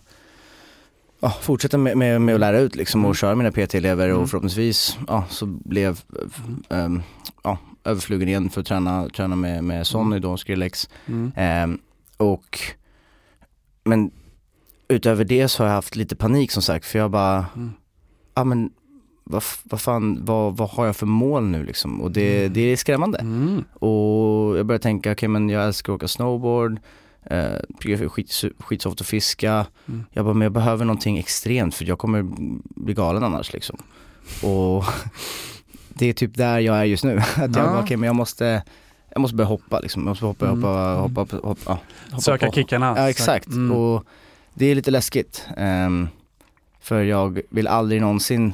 ja, 1.20 1.30
fortsätta 1.42 1.78
med, 1.78 1.98
med, 1.98 2.22
med 2.22 2.34
att 2.36 2.40
lära 2.42 2.60
ut 2.60 2.76
liksom 2.76 3.02
och 3.02 3.08
Mm. 3.10 3.16
köra 3.16 3.36
mina 3.36 3.52
PT-elever 3.52 4.10
Mm. 4.10 4.22
och 4.22 4.30
förhoppningsvis 4.30 4.98
ja, 5.08 5.26
så 5.30 5.46
blev 5.46 6.00
ähm, 6.70 7.02
ja, 7.44 7.58
överflugen 7.84 8.28
igen 8.28 8.50
för 8.50 8.62
att 8.62 8.68
träna, 8.68 9.10
träna 9.10 9.36
med, 9.36 9.64
med 9.64 9.88
Sonny 9.88 10.20
då, 10.20 10.38
Skrillex. 10.38 10.90
Mm. 11.06 11.32
Ehm, 11.36 11.80
och, 12.18 12.60
men 13.84 14.12
utöver 14.88 15.26
det 15.26 15.48
så 15.48 15.64
har 15.64 15.68
jag 15.68 15.76
haft 15.76 15.96
lite 15.96 16.16
panik 16.16 16.52
som 16.52 16.62
sagt 16.64 16.86
för 16.86 17.00
jag 17.00 17.12
bara, 17.12 17.46
Mm. 17.56 17.72
ja 18.36 18.44
men 18.44 18.70
vad, 19.24 19.44
vad 19.64 19.82
fan, 19.82 20.26
vad, 20.26 20.58
vad 20.58 20.70
har 20.70 20.86
jag 20.86 20.96
för 20.96 21.06
mål 21.06 21.44
nu 21.44 21.64
liksom? 21.64 22.02
Och 22.02 22.12
det, 22.12 22.40
Mm. 22.40 22.54
det 22.54 22.62
är 22.62 22.76
skrämmande. 22.78 23.18
Mm. 23.20 23.64
Och 23.74 24.58
jag 24.58 24.66
började 24.66 24.84
tänka, 24.84 25.12
okej 25.12 25.30
men 25.30 25.50
jag 25.50 25.66
älskar 25.66 25.94
att 25.94 25.98
åka 25.98 26.08
snowboard, 26.08 26.80
eh, 27.30 27.60
tycker 27.80 27.98
det 27.98 28.04
är 28.04 28.10
skit, 28.10 28.44
skitsoft 28.60 29.02
att 29.02 29.08
fiska. 29.08 29.66
Mm. 29.88 30.04
Jag 30.12 30.26
bara, 30.26 30.34
men 30.34 30.42
jag 30.46 30.52
behöver 30.52 30.86
någonting 30.86 31.18
extremt 31.18 31.76
för 31.76 31.86
jag 31.86 32.00
kommer 32.00 32.24
bli 32.84 32.94
galen 32.94 33.24
annars 33.24 33.54
liksom. 33.54 33.78
Och 34.44 34.84
det 35.90 36.06
är 36.06 36.14
typ 36.14 36.36
där 36.36 36.60
jag 36.60 36.78
är 36.78 36.84
just 36.84 37.04
nu. 37.04 37.18
Att 37.36 37.38
jag 37.38 37.50
Ja. 37.50 37.64
bara, 37.64 37.80
okej 37.80 37.98
men 37.98 38.08
jag 38.08 38.16
måste, 38.16 38.64
jag 39.10 39.22
måste 39.22 39.36
börja 39.36 39.48
hoppa 39.48 39.80
liksom. 39.80 40.02
Jag 40.02 40.10
måste 40.10 40.26
hoppa, 40.26 40.46
Mm. 40.48 40.64
hoppa, 40.64 40.96
hoppa, 40.96 41.22
hoppa, 41.22 41.48
hoppa, 41.48 41.62
ja, 41.66 41.80
hoppa 42.12 42.22
Söka 42.22 42.46
på. 42.46 42.52
kickarna. 42.52 42.94
Ja 42.98 43.10
exakt, 43.10 43.48
Mm. 43.48 43.72
och 43.78 44.04
det 44.54 44.66
är 44.66 44.76
lite 44.76 44.92
läskigt. 44.92 45.48
Ehm, 45.58 46.08
För 46.80 47.04
jag 47.04 47.42
vill 47.50 47.68
aldrig 47.68 48.02
någonsin 48.02 48.54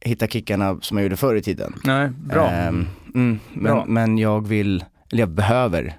hitta 0.00 0.26
kickarna 0.26 0.78
som 0.80 0.96
jag 0.96 1.02
gjorde 1.04 1.16
förr 1.16 1.34
i 1.34 1.42
tiden. 1.42 1.74
Nej, 1.84 2.08
bra. 2.08 2.48
Ehm, 2.50 2.86
mm, 3.14 3.38
Bra. 3.54 3.84
men, 3.84 3.94
men 3.94 4.18
jag 4.18 4.46
vill, 4.48 4.84
eller 5.12 5.22
jag 5.22 5.28
behöver 5.28 5.96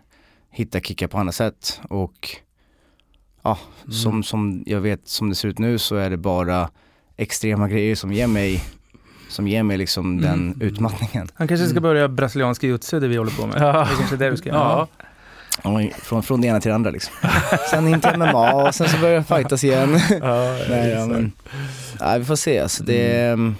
hitta 0.51 0.79
kickar 0.79 1.07
på 1.07 1.17
andra 1.17 1.31
sätt 1.31 1.81
och 1.89 2.29
ja, 3.43 3.57
Mm. 3.83 3.91
som, 3.93 4.23
som 4.23 4.63
jag 4.65 4.81
vet 4.81 5.07
som 5.07 5.29
det 5.29 5.35
ser 5.35 5.47
ut 5.47 5.59
nu 5.59 5.77
så 5.77 5.95
är 5.95 6.09
det 6.09 6.17
bara 6.17 6.69
extrema 7.17 7.67
grejer 7.67 7.95
som 7.95 8.11
ger 8.13 8.27
mig, 8.27 8.63
som 9.29 9.47
ger 9.47 9.63
mig 9.63 9.77
liksom 9.77 10.21
den 10.21 10.33
Mm. 10.53 10.61
utmattningen. 10.61 11.27
Han 11.35 11.47
kanske 11.47 11.67
ska 11.67 11.79
börja 11.81 12.07
brasiliansk 12.07 12.63
jiu-jitsu 12.63 12.99
det 12.99 13.07
vi 13.07 13.17
håller 13.17 13.31
på 13.31 13.47
med. 13.47 13.55
Ja. 13.61 13.71
Det 13.73 13.79
är 13.93 13.97
kanske 13.97 14.15
det 14.17 14.29
du 14.29 14.37
ska 14.37 14.49
Ja. 14.49 14.87
Oj, 15.63 15.93
Från, 15.97 16.23
från 16.23 16.41
det 16.41 16.47
ena 16.47 16.59
till 16.61 16.69
det 16.69 16.75
andra 16.75 16.91
liksom. 16.91 17.13
sen 17.69 17.87
in 17.87 18.01
till 18.01 18.17
MMA 18.17 18.53
och 18.53 18.75
sen 18.75 18.87
så 18.89 18.97
börjar 18.97 19.15
jag 19.15 19.27
fightas 19.27 19.63
igen. 19.63 19.91
Nej, 20.69 20.89
ja, 20.89 21.05
men, 21.05 21.31
nej, 21.99 22.19
vi 22.19 22.25
får 22.25 22.35
se. 22.35 22.59
Alltså, 22.59 22.83
det, 22.83 23.11
är- 23.17 23.53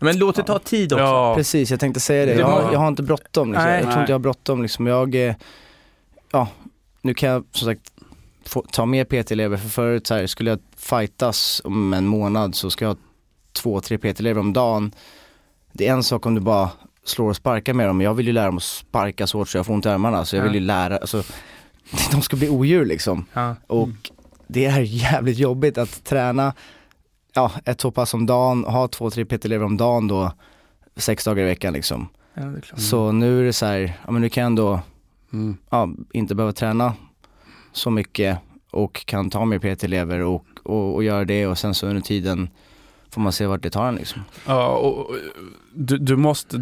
Men 0.00 0.18
låt 0.18 0.36
det 0.36 0.42
ta 0.42 0.58
tid 0.58 0.92
också. 0.92 1.04
Ja, 1.04 1.34
Precis, 1.36 1.70
jag 1.70 1.80
tänkte 1.80 2.00
säga 2.00 2.26
det. 2.26 2.34
Jag 2.34 2.68
jag 2.72 2.78
har 2.78 2.88
inte 2.88 3.02
bråttom. 3.02 3.52
Liksom. 3.52 3.64
Nej. 3.68 3.80
Jag 3.82 3.90
tror 3.90 4.00
inte 4.00 4.12
jag 4.12 4.18
har 4.18 4.22
bråttom. 4.22 4.62
Liksom. 4.62 4.86
Jag, 4.86 5.14
eh, 5.28 5.34
ja, 6.32 6.48
nu 7.02 7.14
kan 7.14 7.28
jag 7.28 7.44
som 7.50 7.66
sagt 7.66 7.92
få, 8.44 8.64
ta 8.70 8.86
mer 8.86 9.04
PT-elever. 9.04 9.56
För 9.56 9.68
förut 9.68 10.06
så 10.06 10.14
här, 10.14 10.26
skulle 10.26 10.50
jag 10.50 10.58
fightas 10.76 11.62
om 11.64 11.92
en 11.92 12.06
månad 12.06 12.54
så 12.54 12.70
ska 12.70 12.84
jag 12.84 12.90
ha 12.90 13.00
två, 13.52 13.80
tre 13.80 13.98
PT-elever 13.98 14.40
om 14.40 14.52
dagen. 14.52 14.92
Det 15.72 15.88
är 15.88 15.92
en 15.92 16.02
sak 16.02 16.26
om 16.26 16.34
du 16.34 16.40
bara 16.40 16.70
slår 17.04 17.28
och 17.28 17.36
sparkar 17.36 17.74
med 17.74 17.86
dem. 17.86 18.00
Jag 18.00 18.14
vill 18.14 18.26
ju 18.26 18.32
lära 18.32 18.46
dem 18.46 18.56
att 18.56 18.62
sparka 18.62 19.26
så 19.26 19.38
hårt 19.38 19.48
så 19.48 19.58
jag 19.58 19.66
får 19.66 19.74
ont 19.74 19.86
i 19.86 19.88
armarna. 19.88 20.24
Så 20.24 20.36
jag 20.36 20.42
vill 20.42 20.54
ju 20.54 20.60
lära, 20.60 20.96
alltså, 20.96 21.22
de 22.10 22.22
ska 22.22 22.36
bli 22.36 22.48
odjur 22.48 22.84
liksom. 22.84 23.26
Ja. 23.32 23.56
Och 23.66 23.88
det 24.46 24.64
är 24.64 24.80
jävligt 24.80 25.38
jobbigt 25.38 25.78
att 25.78 26.04
träna 26.04 26.54
ja, 27.36 27.52
ett 27.64 27.78
två 27.78 27.90
pass 27.90 28.14
om 28.14 28.26
dagen, 28.26 28.64
ha 28.64 28.88
två, 28.88 29.10
tre 29.10 29.24
PT-elever 29.24 29.64
om 29.64 29.76
dagen 29.76 30.08
då, 30.08 30.32
sex 30.96 31.24
dagar 31.24 31.42
i 31.42 31.46
veckan 31.46 31.72
liksom. 31.72 32.08
Ja. 32.34 32.52
Så 32.76 33.12
nu 33.12 33.40
är 33.40 33.44
det 33.44 33.52
så 33.52 33.66
här, 33.66 33.98
ja 34.04 34.10
men 34.10 34.22
nu 34.22 34.28
kan 34.28 34.40
jag 34.40 34.46
ändå, 34.46 34.80
mm. 35.32 35.56
ja, 35.70 35.88
inte 36.12 36.34
behöva 36.34 36.52
träna 36.52 36.94
så 37.72 37.90
mycket 37.90 38.38
och 38.70 39.06
kan 39.06 39.30
ta 39.30 39.44
mer 39.44 39.58
PT-elever 39.58 40.20
och, 40.20 40.44
och, 40.62 40.94
och 40.94 41.04
göra 41.04 41.24
det 41.24 41.46
och 41.46 41.58
sen 41.58 41.74
så 41.74 41.86
under 41.86 42.02
tiden 42.02 42.48
får 43.10 43.20
man 43.20 43.32
se 43.32 43.46
vart 43.46 43.62
det 43.62 43.70
tar 43.70 43.88
en 43.88 43.94
liksom. 43.94 44.22
ja 44.46 44.68
och, 44.68 44.98
och, 44.98 45.16
du, 45.74 45.98
du 45.98 46.16
måste, 46.16 46.56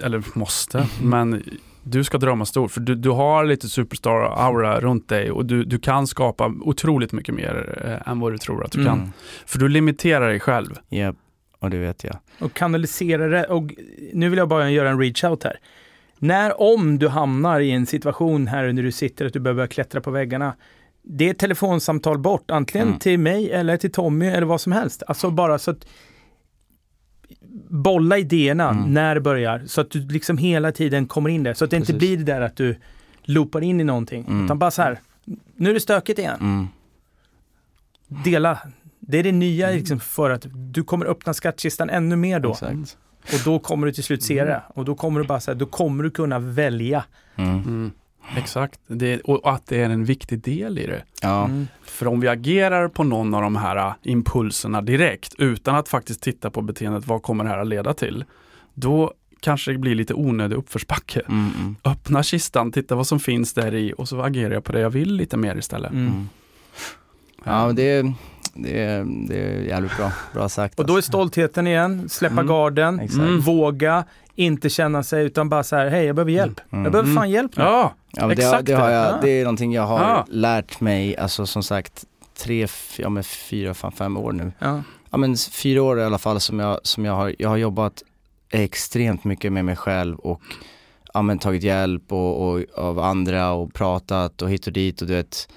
eller 0.00 0.38
måste, 0.38 0.88
men 1.02 1.42
du 1.82 2.04
ska 2.04 2.18
drömma 2.18 2.46
stort 2.46 2.70
för 2.70 2.80
du, 2.80 2.94
du 2.94 3.10
har 3.10 3.44
lite 3.44 3.68
superstar-aura 3.68 4.80
runt 4.80 5.08
dig 5.08 5.30
och 5.30 5.46
du, 5.46 5.64
du 5.64 5.78
kan 5.78 6.06
skapa 6.06 6.54
otroligt 6.60 7.12
mycket 7.12 7.34
mer 7.34 7.82
eh, 7.84 8.10
än 8.10 8.20
vad 8.20 8.32
du 8.32 8.38
tror 8.38 8.64
att 8.64 8.72
du 8.72 8.84
kan. 8.84 8.98
Mm. 8.98 9.12
För 9.46 9.58
du 9.58 9.68
limiterar 9.68 10.28
dig 10.28 10.40
själv. 10.40 10.78
Japp, 10.88 11.16
och 11.58 11.70
det 11.70 11.78
vet 11.78 12.04
jag. 12.04 12.16
Och 12.38 12.52
kanalisera 12.52 13.28
det. 13.28 13.44
Och 13.44 13.74
nu 14.12 14.28
vill 14.28 14.38
jag 14.38 14.48
bara 14.48 14.70
göra 14.70 14.90
en 14.90 15.00
reach 15.00 15.24
out 15.24 15.44
här. 15.44 15.58
När, 16.18 16.60
om 16.60 16.98
du 16.98 17.08
hamnar 17.08 17.60
i 17.60 17.70
en 17.70 17.86
situation 17.86 18.46
här 18.46 18.72
när 18.72 18.82
du 18.82 18.92
sitter 18.92 19.26
att 19.26 19.32
du 19.32 19.40
behöver 19.40 19.66
klättra 19.66 20.00
på 20.00 20.10
väggarna. 20.10 20.54
Det 21.02 21.26
är 21.26 21.30
ett 21.30 21.38
telefonsamtal 21.38 22.18
bort, 22.18 22.50
antingen 22.50 22.86
Mm. 22.88 22.98
till 22.98 23.18
mig 23.18 23.50
eller 23.52 23.76
till 23.76 23.92
Tommy 23.92 24.26
eller 24.26 24.46
vad 24.46 24.60
som 24.60 24.72
helst. 24.72 25.02
Alltså 25.06 25.30
bara 25.30 25.58
så 25.58 25.70
att 25.70 25.86
bolla 27.70 28.18
idéerna 28.18 28.68
Mm. 28.70 28.94
när 28.94 29.14
det 29.14 29.20
börjar. 29.20 29.62
Så 29.66 29.80
att 29.80 29.90
du 29.90 30.08
liksom 30.08 30.38
hela 30.38 30.72
tiden 30.72 31.06
kommer 31.06 31.30
in 31.30 31.42
där. 31.42 31.54
Så 31.54 31.64
att 31.64 31.70
det 31.70 31.76
inte 31.76 31.92
Precis. 31.92 31.98
blir 32.08 32.16
det 32.16 32.24
där 32.32 32.40
att 32.40 32.56
du 32.56 32.76
loopar 33.24 33.60
in 33.62 33.80
i 33.80 33.84
någonting. 33.84 34.24
Mm. 34.28 34.44
Utan 34.44 34.58
bara 34.58 34.70
så 34.70 34.82
här, 34.82 34.98
nu 35.56 35.70
är 35.70 35.74
det 35.74 35.80
stökigt 35.80 36.18
igen. 36.18 36.38
Mm. 36.40 36.66
Dela. 38.24 38.58
Det 39.00 39.18
är 39.18 39.22
det 39.22 39.32
nya 39.32 39.70
liksom 39.70 40.00
för 40.00 40.30
att 40.30 40.46
du 40.52 40.84
kommer 40.84 41.06
öppna 41.06 41.34
skattkistan 41.34 41.90
ännu 41.90 42.16
mer 42.16 42.40
då. 42.40 42.50
Exakt. 42.52 42.96
Och 43.32 43.40
då 43.44 43.58
kommer 43.58 43.86
du 43.86 43.92
till 43.92 44.04
slut 44.04 44.22
se 44.22 44.44
det. 44.44 44.62
Och 44.68 44.84
då 44.84 44.94
kommer 44.94 45.20
du 45.20 45.26
bara 45.26 45.40
säga, 45.40 45.54
då 45.54 45.66
kommer 45.66 46.04
du 46.04 46.10
kunna 46.10 46.38
välja. 46.38 47.04
Mm. 47.36 47.58
Mm. 47.58 47.90
Exakt, 48.36 48.80
det, 48.86 49.20
och 49.20 49.52
att 49.54 49.66
det 49.66 49.76
är 49.82 49.90
en 49.90 50.04
viktig 50.04 50.38
del 50.40 50.78
i 50.78 50.86
det. 50.86 51.02
Ja, 51.22 51.44
Mm. 51.44 51.68
För 51.84 52.06
om 52.06 52.20
vi 52.20 52.28
agerar 52.28 52.88
på 52.88 53.04
någon 53.04 53.34
av 53.34 53.42
de 53.42 53.56
här 53.56 53.76
äh, 53.76 53.92
impulserna 54.02 54.82
direkt 54.82 55.34
utan 55.38 55.74
att 55.76 55.88
faktiskt 55.88 56.22
titta 56.22 56.50
på 56.50 56.62
beteendet, 56.62 57.06
vad 57.06 57.22
kommer 57.22 57.44
det 57.44 57.50
här 57.50 57.58
att 57.58 57.66
leda 57.66 57.94
till? 57.94 58.24
Då 58.74 59.12
kanske 59.40 59.72
det 59.72 59.78
blir 59.78 59.94
lite 59.94 60.14
onödig 60.14 60.56
uppförsbacke. 60.56 61.20
mm, 61.28 61.50
mm. 61.60 61.76
Öppna 61.84 62.22
kistan, 62.22 62.72
titta 62.72 62.94
vad 62.94 63.06
som 63.06 63.20
finns 63.20 63.52
där 63.54 63.74
i 63.74 63.94
och 63.98 64.08
så 64.08 64.20
agerar 64.22 64.54
jag 64.54 64.64
på 64.64 64.72
det 64.72 64.80
jag 64.80 64.90
vill 64.90 65.14
lite 65.14 65.36
mer 65.36 65.56
istället. 65.56 65.92
Mm. 65.92 66.06
Mm. 66.06 66.28
Ja, 67.44 67.72
det, 67.72 67.82
är- 67.82 68.14
det, 68.58 68.82
är- 68.82 69.26
det 69.28 69.36
är 69.38 69.60
jävligt 69.60 69.96
bra, 69.96 70.12
bra 70.32 70.48
sagt. 70.48 70.78
Och 70.80 70.86
då 70.86 70.92
är 70.92 70.96
alltså. 70.96 71.08
stoltheten 71.10 71.66
igen, 71.66 72.08
släppa 72.08 72.32
Mm. 72.32 72.46
garden. 72.46 73.00
Mm. 73.00 73.40
våga, 73.40 74.04
inte 74.34 74.70
känna 74.70 75.02
sig 75.02 75.24
utan 75.24 75.48
bara 75.48 75.62
så 75.62 75.76
här, 75.76 75.86
hej 75.88 76.04
jag 76.04 76.16
behöver 76.16 76.32
hjälp. 76.32 76.60
Mm. 76.70 76.84
Jag 76.84 76.92
behöver 76.92 77.10
Mm. 77.10 77.20
fan 77.22 77.30
hjälp 77.30 77.56
nu. 77.56 77.62
Ja, 77.64 77.94
Ja, 78.12 78.26
det, 78.26 78.32
Exakt 78.32 78.66
det, 78.66 78.74
har 78.74 78.86
det. 78.88 78.94
jag, 78.94 79.06
Ja. 79.06 79.18
det 79.22 79.30
är 79.30 79.44
någonting 79.44 79.72
jag 79.72 79.82
har 79.86 79.98
Ja. 80.00 80.24
lärt 80.28 80.80
mig, 80.80 81.16
alltså 81.16 81.46
som 81.46 81.62
sagt, 81.62 82.04
tre, 82.38 82.66
ja 82.98 83.08
men 83.08 83.24
fyra, 83.24 83.74
fan 83.74 83.92
fem 83.92 84.16
år 84.16 84.32
nu. 84.32 84.52
Ja. 84.58 84.82
Ja 85.10 85.18
men 85.18 85.36
fyra 85.36 85.82
år 85.82 85.98
i 86.00 86.04
alla 86.04 86.18
fall 86.18 86.40
som 86.40 86.60
jag, 86.60 86.80
som 86.82 87.04
jag 87.04 87.12
har, 87.12 87.34
jag 87.38 87.48
har 87.48 87.56
jobbat 87.56 88.02
extremt 88.50 89.24
mycket 89.24 89.52
med 89.52 89.64
mig 89.64 89.76
själv 89.76 90.16
och 90.18 90.40
ja, 91.14 91.22
men 91.22 91.38
tagit 91.38 91.62
hjälp 91.62 92.12
och, 92.12 92.48
och, 92.48 92.60
av 92.74 92.98
andra 92.98 93.50
och 93.52 93.74
pratat 93.74 94.42
och 94.42 94.50
hit 94.50 94.66
och 94.66 94.72
dit 94.72 95.00
och 95.02 95.08
du 95.08 95.14
vet 95.14 95.48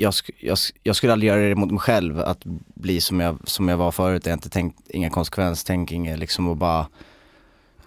jag, 0.00 0.14
jag, 0.40 0.58
jag 0.82 0.96
skulle 0.96 1.12
aldrig 1.12 1.28
göra 1.28 1.40
det 1.48 1.54
mot 1.54 1.70
mig 1.70 1.80
själv 1.80 2.20
att 2.20 2.40
bli 2.74 3.00
som 3.00 3.20
jag, 3.20 3.38
som 3.44 3.68
jag 3.68 3.76
var 3.76 3.90
förut. 3.90 4.26
Jag 4.26 4.32
har 4.32 4.36
inte 4.36 4.48
tänkt, 4.50 4.90
inga 4.90 5.10
konsekvenstänk, 5.10 5.92
inget 5.92 6.18
liksom 6.18 6.48
och 6.48 6.56
bara, 6.56 6.86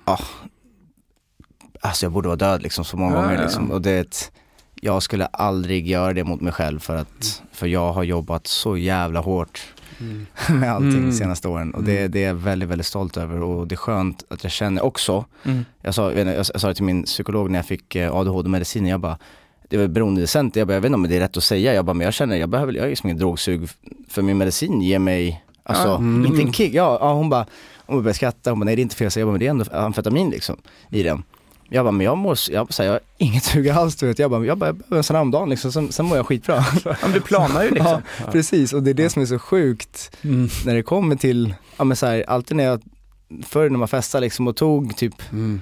ja, 0.06 0.20
alltså 1.82 2.06
jag 2.06 2.12
borde 2.14 2.28
vara 2.28 2.36
död 2.38 2.62
liksom 2.62 2.86
så 2.86 2.98
många 2.98 3.16
Ja, 3.16 3.22
gånger 3.22 3.42
liksom. 3.42 3.72
Och 3.72 3.82
det, 3.82 4.32
jag 4.82 5.04
skulle 5.04 5.26
aldrig 5.26 5.88
göra 5.88 6.14
det 6.14 6.24
mot 6.24 6.42
mig 6.42 6.54
själv 6.54 6.80
för 6.80 6.96
att, 6.96 7.42
för 7.52 7.68
jag 7.68 7.94
har 7.94 8.04
jobbat 8.04 8.48
så 8.48 8.78
jävla 8.78 9.20
hårt 9.20 9.68
Mm. 10.00 10.26
med 10.60 10.74
allting 10.74 10.98
Mm. 10.98 11.12
senaste 11.14 11.48
åren 11.48 11.74
och 11.74 11.84
det, 11.84 12.08
det 12.08 12.24
är 12.24 12.28
jag 12.28 12.34
väldigt, 12.36 12.70
väldigt 12.70 12.88
stolt 12.88 13.18
över 13.18 13.42
och 13.42 13.68
det 13.68 13.76
är 13.76 13.78
skönt 13.78 14.24
att 14.30 14.44
jag 14.44 14.52
känner 14.52 14.84
också, 14.84 15.26
Mm. 15.44 15.66
jag 15.82 15.96
sa, 15.96 16.12
jag, 16.12 16.28
jag, 16.28 16.46
sa 16.46 16.68
det 16.68 16.76
till 16.76 16.84
min 16.84 17.04
psykolog 17.04 17.52
när 17.52 17.60
jag 17.60 17.66
fick 17.66 17.96
eh, 17.96 18.16
ADHD-medicin, 18.16 18.86
jag 18.88 19.00
bara 19.00 19.18
det 19.74 19.80
var 19.80 19.88
beroendecenter, 19.88 20.60
jag 20.62 20.68
bara, 20.68 20.74
jag 20.74 20.82
vet 20.82 20.90
inte 20.90 20.96
om 20.96 21.08
det 21.10 21.16
är 21.16 21.20
rätt 21.20 21.38
att 21.38 21.44
säga, 21.44 21.74
jag 21.74 21.86
bara, 21.86 21.94
men 21.94 22.06
jag 22.06 22.14
känner, 22.14 22.36
jag 22.36 22.50
behöver, 22.50 22.74
jag 22.74 22.86
är 22.86 22.90
liksom 22.90 23.10
ingen 23.10 23.18
drogsug, 23.20 23.70
för 24.10 24.22
min 24.22 24.38
medicin 24.38 24.82
ger 24.82 25.00
mig, 25.00 25.44
alltså. 25.64 25.88
Mm. 25.90 26.26
inte 26.26 26.42
en 26.42 26.54
kick, 26.54 26.74
ja, 26.74 26.98
ja 27.02 27.14
hon 27.14 27.30
bara, 27.30 27.46
hon 27.86 27.96
började 27.98 28.14
skratta, 28.14 28.50
hon 28.50 28.60
bara, 28.60 28.66
nej 28.66 28.76
det 28.76 28.80
är 28.80 28.84
inte 28.84 28.96
fel, 28.96 29.10
jag 29.16 29.28
bara, 29.28 29.32
men 29.32 29.40
det 29.40 29.46
är 29.46 29.50
ändå 29.50 29.66
amfetamin 29.72 30.30
liksom, 30.30 30.58
i 30.90 31.04
den. 31.04 31.24
Jag 31.70 31.86
bara, 31.86 31.92
men 31.92 32.06
jag 32.06 32.18
mår, 32.18 32.38
jag, 32.52 32.74
så 32.74 32.82
här, 32.84 32.88
jag 32.88 32.94
har 32.94 33.02
inget 33.18 33.44
sug 33.44 33.70
alls 33.70 33.96
du 33.96 34.08
vet, 34.08 34.20
jag 34.20 34.32
bara, 34.32 34.46
jag 34.46 34.58
behöver 34.58 34.98
en 34.98 35.04
sån 35.04 35.16
här 35.16 35.22
om 35.22 35.32
dagen 35.32 35.50
liksom, 35.50 35.72
sen, 35.72 35.92
sen 35.92 36.06
mår 36.06 36.18
jag 36.18 36.26
skitbra. 36.28 36.66
Ja, 36.86 36.96
du 37.14 37.22
planar 37.22 37.64
ju 37.64 37.70
liksom. 37.70 38.02
Ja, 38.26 38.32
precis, 38.32 38.74
och 38.74 38.84
det 38.84 38.90
är 38.90 38.94
det 38.94 39.10
som 39.10 39.22
är 39.22 39.26
så 39.26 39.40
sjukt 39.40 40.18
Mm. 40.24 40.50
när 40.66 40.76
det 40.76 40.84
kommer 40.84 41.16
till, 41.16 41.54
ja 41.78 41.84
men 41.84 41.98
så 41.98 42.06
här, 42.06 42.24
alltid 42.28 42.58
när 42.58 42.64
jag, 42.64 42.82
förr 43.44 43.70
när 43.70 43.78
man 43.80 43.88
festade 43.88 44.22
liksom 44.26 44.48
och 44.48 44.56
tog 44.56 44.98
typ 44.98 45.32
Mm. 45.32 45.62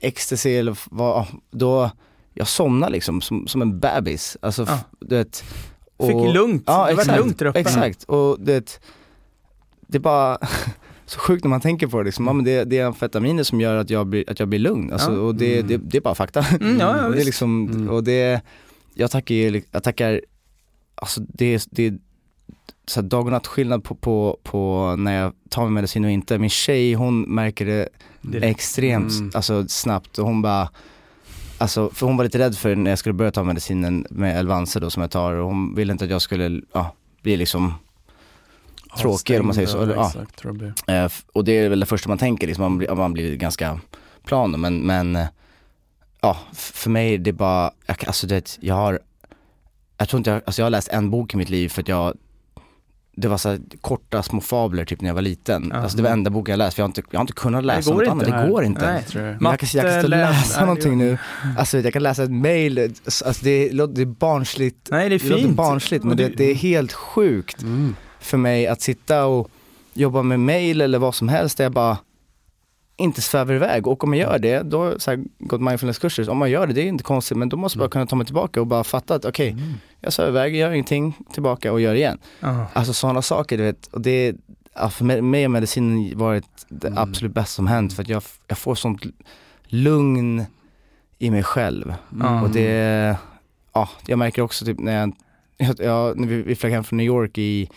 ecstasy 0.00 0.50
eller 0.56 0.78
vad, 0.90 1.26
då, 1.50 1.90
jag 2.34 2.48
somnade 2.48 2.92
liksom 2.92 3.20
som, 3.20 3.46
som 3.46 3.62
en 3.62 3.80
bebis. 3.80 4.36
Alltså 4.42 4.64
Ja. 4.68 4.78
du 5.00 5.16
vet. 5.16 5.44
Fick 6.00 6.34
lugnt. 6.34 6.62
Ja 6.66 6.86
det 6.88 6.94
var 6.94 7.00
exakt, 7.02 7.18
lugnt 7.18 7.38
där 7.38 7.46
uppe. 7.46 7.58
exakt. 7.60 8.04
Och 8.04 8.36
du 8.40 8.52
vet, 8.52 8.80
det 9.86 9.98
är 9.98 10.00
bara 10.00 10.38
så 11.06 11.18
sjukt 11.18 11.44
när 11.44 11.48
man 11.48 11.60
tänker 11.60 11.86
på 11.86 11.98
det 11.98 12.04
liksom. 12.04 12.26
Ja, 12.26 12.32
men 12.32 12.44
det, 12.44 12.64
det 12.64 12.78
är 12.78 12.86
amfetaminer 12.86 13.42
som 13.42 13.60
gör 13.60 13.76
att 13.76 13.90
jag 13.90 14.06
blir, 14.06 14.30
att 14.30 14.38
jag 14.40 14.48
blir 14.48 14.58
lugn. 14.58 14.92
Alltså, 14.92 15.12
Ja. 15.12 15.18
Och 15.18 15.34
det, 15.34 15.54
Mm. 15.54 15.66
det, 15.68 15.76
det 15.76 15.96
är 15.98 16.02
bara 16.02 16.14
fakta. 16.14 16.40
Mm, 16.60 16.76
ja, 16.80 16.96
ja, 16.98 17.06
och 17.06 17.12
det 17.14 17.20
är 17.20 17.24
liksom, 17.24 17.68
Mm. 17.68 17.88
och 17.88 18.04
det, 18.04 18.40
jag 18.94 19.10
tackar, 19.10 19.34
jag 19.70 19.82
tackar, 19.82 20.20
alltså 20.94 21.20
det, 21.28 21.54
är- 21.54 21.62
det 21.70 21.86
är 21.86 21.98
så 22.86 23.00
här 23.00 23.08
dag 23.08 23.24
och 23.26 23.32
natt 23.32 23.46
skillnad 23.46 23.84
på, 23.84 23.94
på, 23.94 24.38
på 24.42 24.94
när 24.98 25.20
jag 25.22 25.32
tar 25.48 25.64
min 25.64 25.72
medicin 25.72 26.04
och 26.04 26.10
inte. 26.10 26.38
Min 26.38 26.50
tjej 26.50 26.94
hon 26.94 27.20
märker 27.22 27.66
det 27.66 27.88
Direkt. 28.20 28.56
extremt 28.56 29.12
Mm. 29.12 29.30
alltså, 29.34 29.64
snabbt 29.68 30.18
och 30.18 30.26
hon 30.26 30.42
bara 30.42 30.68
Alltså, 31.58 31.90
för 31.90 32.06
hon 32.06 32.16
var 32.16 32.24
lite 32.24 32.38
rädd 32.38 32.56
för 32.58 32.76
när 32.76 32.90
jag 32.90 32.98
skulle 32.98 33.12
börja 33.12 33.30
ta 33.30 33.44
medicinen 33.44 34.06
med 34.10 34.38
Elvanse 34.38 34.80
då 34.80 34.90
som 34.90 35.00
jag 35.00 35.10
tar. 35.10 35.32
Och 35.32 35.46
hon 35.46 35.74
ville 35.74 35.92
inte 35.92 36.04
att 36.04 36.10
jag 36.10 36.22
skulle, 36.22 36.60
ja, 36.72 36.94
bli 37.22 37.36
liksom 37.36 37.74
Tråkig, 38.98 39.40
om 39.40 39.46
man 39.46 39.54
säger 39.54 39.68
så, 39.68 39.82
eller, 39.82 39.94
ja. 39.94 40.06
Exakt, 40.06 40.44
eh, 40.86 41.08
Och 41.32 41.44
det 41.44 41.52
är 41.52 41.68
väl 41.68 41.80
det 41.80 41.86
första 41.86 42.08
man 42.08 42.18
tänker 42.18 42.46
liksom, 42.46 42.62
man 42.62 42.78
blir, 42.78 42.94
man 42.94 43.12
blir 43.12 43.36
ganska 43.36 43.80
plan 44.24 44.60
men, 44.60 44.80
men 44.80 45.16
eh, 45.16 45.26
Ja, 46.20 46.36
för 46.52 46.90
mig 46.90 47.18
det 47.18 47.30
är 47.30 47.32
bara, 47.32 47.70
jag, 47.86 47.96
alltså 48.06 48.26
det, 48.26 48.58
jag 48.60 48.74
har 48.74 49.00
Jag 49.98 50.08
tror 50.08 50.18
inte 50.18 50.30
jag, 50.30 50.42
alltså 50.46 50.62
jag 50.62 50.66
har 50.66 50.70
läst 50.70 50.88
en 50.88 51.10
bok 51.10 51.34
i 51.34 51.36
mitt 51.36 51.50
liv 51.50 51.68
för 51.68 51.82
att 51.82 51.88
jag 51.88 52.16
det 53.16 53.28
var 53.28 53.36
så 53.38 53.56
korta 53.80 54.22
små 54.22 54.40
fabler 54.40 54.84
typ 54.84 55.00
när 55.00 55.08
jag 55.08 55.14
var 55.14 55.22
liten. 55.22 55.68
Ja. 55.72 55.76
Alltså 55.78 55.96
det 55.96 56.02
var 56.02 56.10
enda 56.10 56.30
boken 56.30 56.52
jag 56.52 56.58
läst, 56.58 56.74
för 56.74 56.80
jag 56.80 56.84
har 56.84 56.88
inte, 56.88 57.02
jag 57.10 57.18
har 57.18 57.22
inte 57.22 57.32
kunnat 57.32 57.64
läsa 57.64 57.90
något 57.94 58.08
annat. 58.08 58.24
Det 58.24 58.48
går 58.50 58.64
inte. 58.64 58.86
Nej. 58.92 59.04
Jag. 59.14 59.22
Men 59.22 59.50
jag 59.50 59.60
kan, 59.60 59.68
jag 59.72 59.82
kan 59.84 59.92
stå 59.92 60.02
och 60.02 60.08
läsa 60.08 60.56
nej, 60.58 60.66
någonting 60.66 60.98
nu. 60.98 61.18
Alltså 61.58 61.78
jag 61.78 61.92
kan 61.92 62.02
läsa 62.02 62.22
ett 62.22 62.30
mail, 62.30 62.78
alltså 63.04 63.44
det, 63.44 63.72
låter- 63.72 63.94
det 63.94 64.02
är 64.02 64.06
barnsligt. 64.06 64.88
Nej, 64.90 65.08
det 65.08 65.14
är 65.14 65.18
Det 65.18 65.28
låter 65.28 65.42
fint. 65.42 65.56
barnsligt 65.56 66.04
men 66.04 66.16
det, 66.16 66.28
det 66.28 66.50
är 66.50 66.54
helt 66.54 66.92
sjukt 66.92 67.62
Mm. 67.62 67.96
för 68.20 68.36
mig 68.38 68.66
att 68.66 68.80
sitta 68.80 69.26
och 69.26 69.50
jobba 69.94 70.22
med 70.22 70.40
mail 70.40 70.80
eller 70.80 70.98
vad 70.98 71.14
som 71.14 71.28
helst 71.28 71.56
där 71.58 71.64
jag 71.64 71.72
bara 71.72 71.96
inte 72.96 73.22
svävar 73.22 73.54
iväg. 73.54 73.86
Och 73.86 74.04
om 74.04 74.14
jag 74.14 74.30
gör 74.32 74.38
det, 74.38 74.62
då 74.62 74.78
har 74.84 74.98
så 74.98 75.10
här, 75.10 75.24
gått 75.38 75.60
mindfulness-kurser, 75.60 76.30
om 76.30 76.38
man 76.38 76.50
gör 76.50 76.66
det, 76.66 76.72
det 76.72 76.80
är 76.82 76.86
inte 76.86 77.04
konstigt 77.04 77.36
men 77.38 77.48
då 77.48 77.56
måste 77.56 77.78
jag 77.78 77.80
bara 77.80 77.90
kunna 77.90 78.06
ta 78.06 78.16
mig 78.16 78.26
tillbaka 78.26 78.60
och 78.60 78.66
bara 78.66 78.84
fatta 78.84 79.14
att 79.14 79.24
okej, 79.24 79.50
Mm. 79.50 79.72
jag 80.00 80.12
svävar 80.12 80.30
iväg, 80.30 80.56
gör 80.56 80.70
ingenting, 80.72 81.14
tillbaka 81.32 81.72
och 81.72 81.80
gör 81.80 81.94
igen. 81.94 82.18
Ja. 82.40 82.66
Alltså 82.72 82.92
sådana 82.92 83.22
saker, 83.22 83.58
du 83.58 83.64
vet. 83.64 83.86
Och 83.86 84.00
det, 84.00 84.34
ja, 84.74 84.90
för 84.90 85.04
mig- 85.04 85.42
har 85.42 85.48
medicinen 85.48 86.18
varit 86.18 86.44
det 86.68 86.86
Mm. 86.88 86.98
absolut 86.98 87.34
bästa 87.34 87.56
som 87.56 87.66
hänt 87.66 87.92
för 87.92 88.02
att 88.02 88.08
jag, 88.08 88.22
jag 88.48 88.58
får 88.58 88.74
sånt 88.74 89.02
lugn 89.66 90.44
i 91.18 91.30
mig 91.30 91.42
själv. 91.42 91.94
Ja. 92.20 92.42
Och 92.42 92.50
det, 92.50 93.16
ja, 93.72 93.88
jag 94.06 94.18
märker 94.18 94.42
också 94.42 94.64
typ 94.64 94.78
när 94.80 95.00
jag, 95.00 95.12
jag, 95.56 95.80
jag 95.80 96.20
när 96.20 96.28
vi, 96.28 96.42
vi 96.42 96.56
flög 96.56 96.72
hem 96.72 96.84
från 96.84 96.96
New 96.96 97.06
York 97.06 97.38
i, 97.38 97.68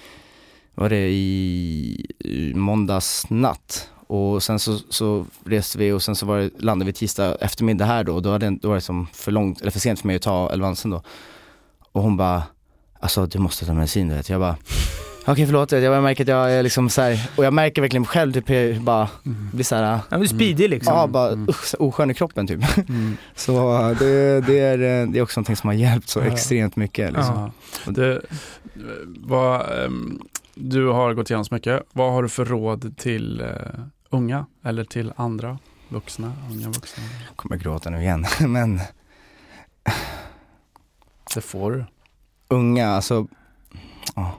var 0.76 0.90
det 0.90 1.08
i, 1.10 2.06
i 2.20 2.54
måndags 2.54 3.30
natt. 3.30 3.90
Och 4.08 4.44
sen 4.44 4.60
så, 4.60 4.78
så 4.90 5.26
reste 5.46 5.78
vi 5.78 5.92
och 5.92 6.04
sen 6.04 6.16
så 6.16 6.26
var 6.26 6.38
det, 6.38 6.50
landade 6.60 6.86
vi 6.86 6.94
tisdag 6.94 7.36
eftermiddag 7.42 7.86
här 7.86 8.04
då 8.04 8.16
och 8.16 8.22
då, 8.22 8.32
hade, 8.32 8.50
då 8.62 8.68
var 8.68 8.76
det 8.76 8.82
som 8.82 9.08
för 9.14 9.32
långt, 9.32 9.62
eller 9.62 9.72
för 9.72 9.80
sent 9.80 10.00
för 10.00 10.08
mig 10.08 10.16
att 10.16 10.22
ta 10.22 10.52
Elvansen 10.52 10.92
då. 10.92 11.02
Och 11.92 12.02
hon 12.02 12.18
bara, 12.18 12.44
alltså 13.00 13.26
du 13.26 13.40
måste 13.40 13.66
ta 13.66 13.74
medicin 13.74 14.08
du 14.10 14.16
vet. 14.16 14.30
Jag 14.30 14.40
bara, 14.40 14.56
okej 15.26 15.46
förlåt, 15.46 15.72
jag 15.72 16.04
märker 16.04 16.24
att 16.24 16.28
jag 16.28 16.52
är 16.54 16.64
liksom 16.64 16.90
så 16.90 17.02
här, 17.02 17.30
och 17.36 17.46
jag 17.46 17.54
märker 17.54 17.82
verkligen 17.82 18.06
själv 18.06 18.34
typ 18.34 18.50
hur 18.50 18.80
bara, 18.80 19.10
Mm. 19.26 19.50
blir 19.54 19.64
såhär, 19.64 20.00
Ja, 20.10 20.18
men 20.18 20.28
speedig 20.28 20.70
liksom. 20.70 20.94
ja 20.96 21.08
bara 21.08 21.32
Mm. 21.32 21.48
oskön 21.80 22.12
i 22.12 22.14
kroppen 22.14 22.48
typ. 22.48 22.78
Mm. 22.90 23.18
Så 23.36 23.80
det, 24.00 24.42
det, 24.42 24.60
är, 24.60 24.78
det 25.08 25.20
är 25.20 25.22
också 25.22 25.40
någonting 25.40 25.56
som 25.56 25.68
har 25.68 25.74
hjälpt 25.76 26.10
så 26.10 26.20
Ja. 26.20 26.26
extremt 26.26 26.76
mycket. 26.76 27.14
Liksom. 27.14 27.52
Ja. 27.86 27.92
Det, 27.92 28.22
vad, 29.18 29.62
ehm, 29.86 30.20
du 30.56 30.88
har 30.88 31.14
gått 31.14 31.30
igenom 31.30 31.46
så 31.46 31.54
mycket. 31.54 31.84
Vad 31.94 32.12
har 32.14 32.24
du 32.24 32.30
för 32.30 32.46
råd 32.46 32.98
till 32.98 33.42
eh, 33.42 33.48
unga 34.10 34.46
eller 34.64 34.84
till 34.84 35.14
andra 35.16 35.60
vuxna? 35.90 36.34
Unga 36.52 36.68
vuxna? 36.68 37.04
Kommer 37.36 37.58
gråta 37.58 37.90
nu 37.90 38.02
igen. 38.02 38.26
Men 38.48 38.80
Det 41.36 41.42
får 41.42 41.72
du. 41.72 41.86
unga, 42.48 42.88
alltså 42.88 43.28
ja. 44.16 44.32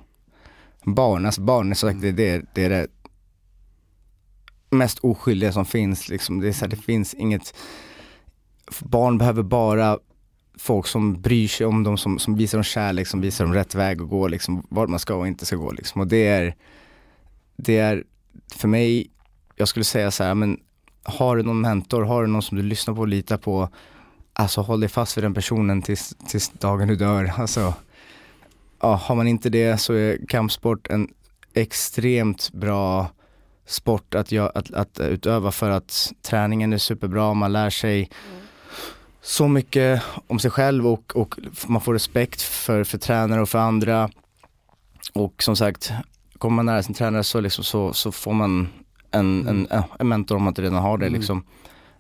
barn, 0.85 1.27
alltså 1.27 1.41
barn 1.41 1.71
är 1.71 1.75
sagt 1.75 2.01
det, 2.01 2.13
det, 2.13 2.29
är- 2.31 2.45
det 2.55 2.65
är 2.65 2.71
det 2.71 2.87
mest 4.71 4.99
oskyldiga 4.99 5.53
som 5.53 5.65
finns. 5.65 6.09
Liksom. 6.09 6.41
Det, 6.41 6.49
är 6.49 6.53
så 6.53 6.61
här, 6.65 6.69
det 6.71 6.77
finns 6.77 7.15
inget, 7.15 7.55
barn 8.81 9.19
behöver 9.19 9.43
bara 9.43 9.99
folk 10.59 10.87
som 10.87 11.21
bryr 11.23 11.49
sig 11.49 11.67
om 11.67 11.85
dem, 11.85 11.99
som, 11.99 12.19
som 12.19 12.37
visar 12.37 12.59
dem 12.59 12.65
kärlek, 12.65 13.07
som 13.07 13.21
visar 13.21 13.45
dem 13.45 13.55
rätt 13.55 13.75
väg 13.75 14.03
att 14.03 14.09
gå, 14.09 14.29
liksom, 14.29 14.67
vart 14.71 14.89
man 14.89 14.99
ska 14.99 15.15
och 15.15 15.27
inte 15.29 15.47
ska 15.47 15.57
gå. 15.57 15.73
Liksom. 15.73 16.01
Och 16.01 16.07
det 16.09 16.27
är, 16.27 16.55
det 17.57 17.79
är 17.79 18.05
för 18.55 18.69
mig, 18.69 19.11
jag 19.59 19.69
skulle 19.69 19.85
säga 19.85 20.11
så 20.11 20.25
här, 20.25 20.35
men 20.35 20.61
har 21.03 21.37
du 21.37 21.43
någon 21.43 21.61
mentor, 21.61 22.03
har 22.03 22.23
du 22.23 22.29
någon 22.29 22.43
som 22.43 22.57
du 22.57 22.63
lyssnar 22.63 22.95
på 22.95 23.01
och 23.01 23.09
litar 23.09 23.37
på, 23.37 23.69
alltså 24.33 24.61
håll 24.61 24.81
dig 24.81 24.89
fast 24.89 25.17
vid 25.17 25.25
den 25.25 25.35
personen 25.35 25.83
tills, 25.83 26.15
tills 26.29 26.49
dagen 26.49 26.89
du 26.89 26.97
dör. 26.97 27.33
Alltså, 27.37 27.75
ja, 28.81 28.95
har 28.95 29.15
man 29.15 29.29
inte 29.29 29.51
det 29.51 29.79
så 29.79 29.93
är 29.93 30.27
kampsport 30.29 30.87
en 30.87 31.09
extremt 31.55 32.53
bra 32.53 33.11
sport 33.67 34.15
att, 34.15 34.33
göra, 34.33 34.51
att, 34.55 34.71
att 34.71 35.01
utöva 35.01 35.53
för 35.53 35.71
att 35.71 36.13
träningen 36.23 36.73
är 36.73 36.79
superbra, 36.79 37.35
man 37.35 37.53
lär 37.53 37.71
sig 37.71 38.11
så 39.23 39.49
mycket 39.49 40.03
om 40.27 40.39
sig 40.39 40.51
själv 40.51 40.87
och, 40.87 41.17
och 41.17 41.35
man 41.67 41.81
får 41.81 41.93
respekt 41.93 42.43
för, 42.43 42.85
för 42.85 42.99
tränare 42.99 43.41
och 43.41 43.49
för 43.49 43.59
andra. 43.59 44.11
Och 45.13 45.43
som 45.43 45.57
sagt, 45.57 45.93
kommer 46.39 46.57
man 46.57 46.67
nära 46.67 46.83
sin 46.83 46.95
tränare 46.95 47.25
så, 47.25 47.41
liksom, 47.41 47.65
så, 47.65 47.93
så 47.93 48.13
får 48.13 48.33
man 48.33 48.69
en, 49.11 49.49
en, 49.49 49.67
ja, 49.71 49.85
en 49.99 50.09
mentor 50.09 50.37
om 50.37 50.43
man 50.43 50.51
inte 50.51 50.63
redan 50.63 50.83
har 50.83 50.99
det. 50.99 51.07
Mm. 51.07 51.19
Liksom. 51.21 51.45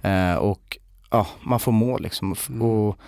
Eh, 0.02 0.34
och 0.34 0.78
ja, 1.10 1.26
man 1.42 1.60
får 1.60 1.72
mål 1.72 2.02
liksom. 2.02 2.32
Och, 2.32 2.38
Mm. 2.50 2.62
och 2.62 2.98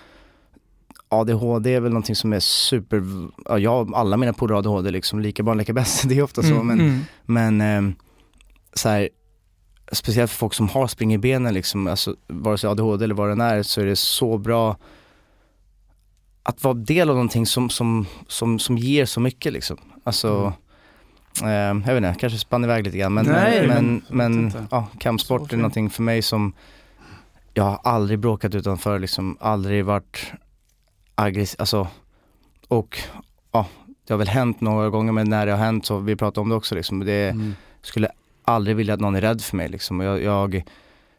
ADHD 1.09 1.73
är 1.75 1.79
väl 1.79 1.91
någonting 1.91 2.15
som 2.15 2.33
är 2.33 2.39
super, 2.39 3.03
ja, 3.45 3.59
jag 3.59 3.95
alla 3.95 4.17
mina 4.17 4.33
polare 4.33 4.55
har 4.55 4.59
ADHD 4.59 4.91
liksom, 4.91 5.19
lika 5.19 5.43
barn 5.43 5.57
lika 5.57 5.73
bäst, 5.73 6.03
det 6.09 6.17
är 6.17 6.23
ofta 6.23 6.41
så. 6.43 6.53
Mm, 6.55 6.67
Men, 6.67 6.79
mm. 6.79 6.99
men 7.25 7.61
ehm, 7.61 7.95
så 8.73 8.89
här, 8.89 9.09
speciellt 9.91 10.31
för 10.31 10.37
folk 10.37 10.53
som 10.53 10.69
har 10.69 10.87
spring 10.87 11.13
i 11.13 11.17
benen 11.17 11.53
liksom, 11.53 11.87
alltså 11.87 12.15
vare 12.27 12.57
sig 12.57 12.69
ADHD 12.69 13.03
eller 13.03 13.15
vad 13.15 13.29
den 13.29 13.41
är, 13.41 13.63
så 13.63 13.81
är 13.81 13.85
det 13.85 13.95
så 13.95 14.37
bra 14.37 14.77
att 16.43 16.63
vara 16.63 16.73
del 16.73 17.09
av 17.09 17.15
någonting 17.15 17.45
som, 17.45 17.69
som, 17.69 18.05
som, 18.27 18.59
som 18.59 18.77
ger 18.77 19.05
så 19.05 19.19
mycket 19.19 19.53
liksom. 19.53 19.77
Alltså, 20.03 20.27
ehm, 20.45 20.51
jag 21.41 21.73
vet 21.73 21.97
inte, 21.97 22.15
kanske 22.19 22.39
spann 22.39 22.63
iväg 22.63 22.85
lite 22.85 22.97
grann 22.97 23.13
men, 23.13 23.25
Nej, 23.25 23.67
men, 23.67 24.01
men- 24.09 24.45
men, 24.51 24.67
ja, 24.71 24.87
kampsport 24.99 25.53
är 25.53 25.57
någonting 25.57 25.89
för 25.89 26.03
mig 26.03 26.21
som 26.21 26.53
jag 27.53 27.63
har 27.63 27.79
aldrig 27.83 28.19
bråkat 28.19 28.55
utanför 28.55 28.99
liksom, 28.99 29.37
aldrig 29.39 29.85
varit 29.85 30.31
aggressiv, 31.15 31.55
alltså 31.59 31.87
och 32.67 32.99
ja, 33.51 33.65
det 34.07 34.13
har 34.13 34.17
väl 34.17 34.27
hänt 34.27 34.61
några 34.61 34.89
gånger 34.89 35.11
men 35.11 35.29
när 35.29 35.45
det 35.45 35.51
har 35.51 35.59
hänt 35.59 35.85
så, 35.85 35.97
vi 35.97 36.15
pratar 36.15 36.41
om 36.41 36.49
det 36.49 36.55
också 36.55 36.75
liksom, 36.75 36.99
det 36.99 37.29
Mm. 37.29 37.53
skulle 37.81 38.09
aldrig 38.45 38.75
vilja 38.75 38.93
att 38.93 38.99
någon 38.99 39.15
är 39.15 39.21
rädd 39.21 39.41
för 39.41 39.57
mig 39.57 39.69
liksom. 39.69 39.99
Och 39.99 40.05
Jag, 40.05 40.21
jag, 40.23 40.63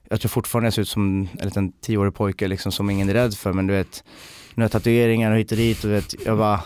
jag 0.09 0.21
tror 0.21 0.29
fortfarande 0.29 0.67
jag 0.67 0.75
ser 0.75 0.83
ut 0.83 0.89
som 0.89 1.29
en 1.39 1.45
liten 1.47 1.73
tioårig 1.73 2.15
pojke 2.15 2.49
liksom 2.49 2.73
som 2.73 2.91
ingen 2.91 3.09
är 3.09 3.15
rädd 3.15 3.35
för 3.35 3.53
men 3.53 3.67
du 3.67 3.75
vet, 3.75 4.05
nu 4.55 4.61
har 4.63 4.65
jag 4.65 4.73
tatueringar 4.73 5.31
och 5.31 5.37
hit 5.39 5.51
och 5.53 5.57
dit 5.59 5.85
och 5.85 5.91
du 5.91 5.95
vet, 5.97 6.27
jag 6.27 6.39
bara, 6.39 6.61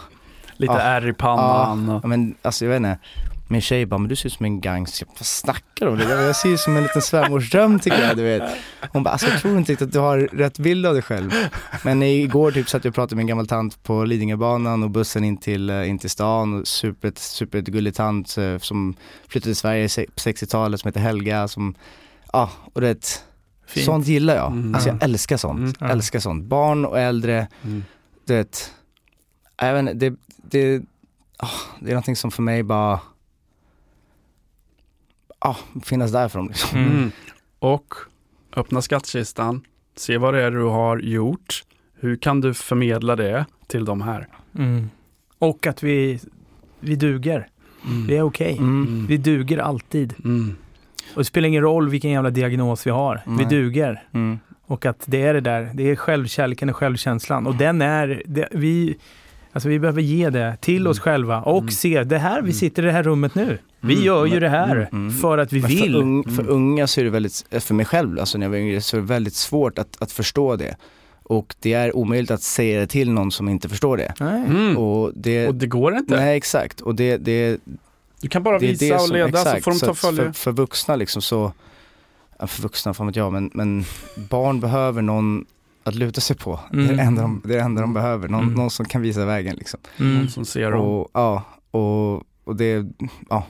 Lite 0.58 0.72
Ja. 0.72 0.80
ärr 0.80 1.08
i 1.08 1.12
pannan. 1.12 2.00
ja 2.02 2.08
men 2.08 2.34
alltså 2.42 2.64
jag 2.64 2.70
vet 2.70 2.76
inte, 2.76 2.98
min 3.48 3.60
tjej 3.60 3.86
bara, 3.86 3.98
men 3.98 4.08
du 4.08 4.16
ser 4.16 4.26
ut 4.26 4.32
som 4.32 4.44
en 4.46 4.60
gangster, 4.60 5.06
vad 5.18 5.26
snackar 5.26 5.86
du 5.86 5.92
om? 5.92 5.98
Jag, 5.98 6.22
jag 6.22 6.36
ser 6.36 6.48
ut 6.48 6.60
som 6.60 6.76
en 6.76 6.82
liten 6.82 7.02
svärmorsdröm 7.02 7.78
tycker 7.80 8.02
jag, 8.08 8.16
du 8.16 8.22
vet. 8.22 8.42
Hon 8.92 9.02
bara, 9.02 9.10
alltså 9.10 9.26
jag 9.28 9.40
tror 9.40 9.58
inte 9.58 9.72
riktigt 9.72 9.86
att 9.86 9.92
du 9.92 9.98
har 9.98 10.18
rätt 10.18 10.58
bild 10.58 10.86
av 10.86 10.92
dig 10.94 11.02
själv. 11.02 11.30
Men 11.84 12.02
igår 12.02 12.52
typ 12.52 12.68
satt 12.68 12.84
jag 12.84 12.90
och 12.90 12.94
pratade 12.94 13.16
med 13.16 13.22
en 13.22 13.26
gammal 13.26 13.46
tant 13.46 13.82
på 13.82 14.04
Lidingöbanan 14.04 14.82
och 14.82 14.90
bussen 14.90 15.24
in 15.24 15.36
till, 15.36 15.70
eh, 15.70 15.88
in 15.90 15.98
till 15.98 16.10
stan, 16.10 16.66
super, 16.66 17.12
super 17.16 17.60
gullig 17.60 17.94
tant 17.94 18.36
eh, 18.38 18.58
som 18.58 18.94
flyttade 19.28 19.48
till 19.50 19.56
Sverige 19.56 19.88
på 19.88 20.12
60-talet 20.20 20.80
som 20.80 20.88
heter 20.88 21.00
Helga 21.00 21.48
som, 21.48 21.74
ja, 22.32 22.50
och 22.72 22.80
det, 22.80 23.22
Fint. 23.66 23.86
sånt 23.86 24.06
gillar 24.06 24.36
jag. 24.36 24.52
Mm. 24.52 24.74
Alltså 24.74 24.88
jag 24.88 24.96
Ja. 25.00 25.04
älskar 25.04 25.36
sånt, 25.36 25.58
Mm. 25.58 25.72
Ja. 25.80 25.88
älskar 25.88 26.20
sånt. 26.20 26.44
Barn 26.44 26.84
och 26.84 26.98
äldre, 26.98 27.48
Mm. 27.64 27.84
du 28.26 28.34
vet, 28.34 28.72
inte, 29.62 29.92
det, 29.94 30.14
det, 30.50 30.82
ah, 31.36 31.48
det 31.80 31.86
är 31.90 31.94
någonting 31.94 32.16
som 32.16 32.30
för 32.30 32.42
mig 32.42 32.62
bara, 32.62 33.00
ah, 35.46 35.56
finnas 35.84 36.12
där 36.12 36.28
för 36.28 36.38
dem 36.38 36.48
liksom. 36.48 36.78
Mm. 36.78 36.92
Mm. 36.92 37.10
Och 37.58 37.94
öppna 38.56 38.82
skattkistan, 38.82 39.64
se 39.96 40.18
vad 40.18 40.34
det 40.34 40.42
är 40.42 40.50
du 40.50 40.62
har 40.62 40.98
gjort. 40.98 41.64
Hur 41.94 42.16
kan 42.16 42.40
du 42.40 42.54
förmedla 42.54 43.16
det 43.16 43.46
till 43.66 43.84
de 43.84 44.00
här? 44.00 44.28
Mm. 44.58 44.90
Och 45.38 45.66
att 45.66 45.82
vi, 45.82 46.20
vi 46.80 46.96
duger. 46.96 47.48
Vi 48.08 48.16
är 48.16 48.22
okej. 48.22 48.56
Mm. 48.58 49.06
Vi 49.08 49.16
duger 49.16 49.58
alltid. 49.58 50.14
Mm. 50.24 50.56
Och 51.14 51.20
det 51.20 51.24
spelar 51.24 51.48
ingen 51.48 51.62
roll 51.62 51.88
vilken 51.88 52.10
jävla 52.10 52.30
diagnos 52.30 52.86
vi 52.86 52.90
har. 52.90 53.22
Vi 53.38 53.44
duger. 53.44 54.02
Mm. 54.12 54.38
Och 54.66 54.86
att 54.86 55.02
det 55.06 55.22
är 55.22 55.34
det 55.34 55.40
där. 55.40 55.70
Det 55.74 55.90
är 55.90 55.96
självkärleken 55.96 56.70
och 56.70 56.76
självkänslan. 56.76 57.46
Och 57.46 57.54
den 57.54 57.82
är, 57.82 58.22
det, 58.26 58.48
vi, 58.50 58.96
alltså 59.56 59.68
vi 59.68 59.78
behöver 59.78 60.02
ge 60.02 60.30
det 60.30 60.56
till 60.60 60.88
oss 60.88 60.98
själva 61.00 61.40
och 61.42 61.58
Mm. 61.58 61.70
se, 61.70 62.04
det 62.04 62.18
här, 62.18 62.42
vi 62.42 62.52
sitter 62.52 62.82
i 62.82 62.86
det 62.86 62.92
här 62.92 63.02
rummet 63.02 63.34
nu. 63.34 63.58
Vi 63.80 63.92
Mm. 63.94 64.04
gör 64.06 64.26
ju 64.26 64.40
det 64.40 64.48
här 64.48 64.76
Mm. 64.76 64.88
Mm. 64.92 65.10
för 65.14 65.38
att 65.38 65.52
vi 65.52 65.60
Men 65.60 65.68
vill. 65.70 65.92
För, 65.92 65.98
ung, 66.00 66.24
för 66.24 66.42
Mm. 66.42 66.54
unga 66.54 66.86
så 66.86 67.00
är 67.00 67.04
det 67.04 67.10
väldigt, 67.10 67.44
för 67.60 67.74
mig 67.74 67.86
själv, 67.86 68.18
alltså 68.20 68.38
när 68.38 68.46
jag 68.46 68.50
var 68.50 68.56
yngre, 68.58 68.80
så 68.80 68.96
är 68.96 69.00
det 69.00 69.06
väldigt 69.06 69.34
svårt 69.34 69.78
att, 69.78 69.96
att 70.02 70.12
förstå 70.12 70.56
det. 70.56 70.76
Och 71.22 71.54
det 71.60 71.72
är 71.72 71.96
omöjligt 71.96 72.30
att 72.30 72.42
säga 72.42 72.80
det 72.80 72.86
till 72.86 73.10
någon 73.10 73.32
som 73.32 73.48
inte 73.48 73.68
förstår 73.68 73.96
det. 73.96 74.14
Mm. 74.20 74.76
Och 74.78 75.12
det, 75.14 75.48
Och 75.48 75.54
det 75.54 75.66
går 75.66 75.96
inte. 75.96 76.16
nej 76.16 76.36
exakt, 76.36 76.80
och 76.80 76.94
det, 76.94 77.16
det, 77.16 77.60
Du 78.20 78.28
kan 78.28 78.42
bara 78.42 78.58
det 78.58 78.66
är 78.66 78.68
visa 78.68 78.84
det 78.84 78.94
och 78.94 79.00
som, 79.00 79.16
leda 79.16 79.28
exakt, 79.28 79.64
så 79.64 79.70
får 79.72 79.80
de 79.80 79.86
ta 79.86 79.94
följe. 79.94 80.22
För, 80.24 80.32
för 80.32 80.52
vuxna 80.52 80.96
liksom 80.96 81.22
så, 81.22 81.52
ja, 82.38 82.46
för 82.46 82.62
vuxna 82.62 82.94
fan 82.94 83.06
vet 83.06 83.16
jag, 83.16 83.32
men, 83.32 83.50
men 83.54 83.84
barn 84.30 84.60
behöver 84.60 85.02
någon 85.02 85.44
att 85.86 85.94
luta 85.94 86.20
sig 86.20 86.36
på. 86.36 86.60
Det 86.70 86.76
är 86.78 86.82
det 86.82 86.92
Mm. 86.92 87.06
enda 87.08 87.22
de, 87.22 87.40
det 87.44 87.52
är 87.54 87.58
det 87.58 87.64
enda 87.64 87.80
de 87.80 87.94
behöver, 87.94 88.28
någon, 88.28 88.42
Mm. 88.42 88.54
någon 88.54 88.70
som 88.70 88.86
kan 88.86 89.02
visa 89.02 89.24
vägen 89.24 89.56
liksom. 89.56 89.80
Mm. 90.00 90.18
Någon 90.18 90.28
som 90.28 90.44
ser 90.44 90.70
dem. 90.70 90.80
Och, 90.80 91.10
ja, 91.14 91.42
och, 91.70 92.14
och 92.44 92.56
det, 92.56 92.86
ja, 93.28 93.46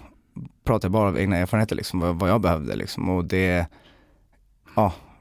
pratar 0.65 0.87
jag 0.89 0.93
bara 0.93 1.09
av 1.09 1.19
egna 1.19 1.37
erfarenheter 1.37 1.77
liksom, 1.77 2.01
vad, 2.01 2.19
vad 2.19 2.31
jag 2.31 2.41
behövde 2.41 2.77
liksom. 2.77 3.09
Och 3.11 3.25
det, 3.25 3.67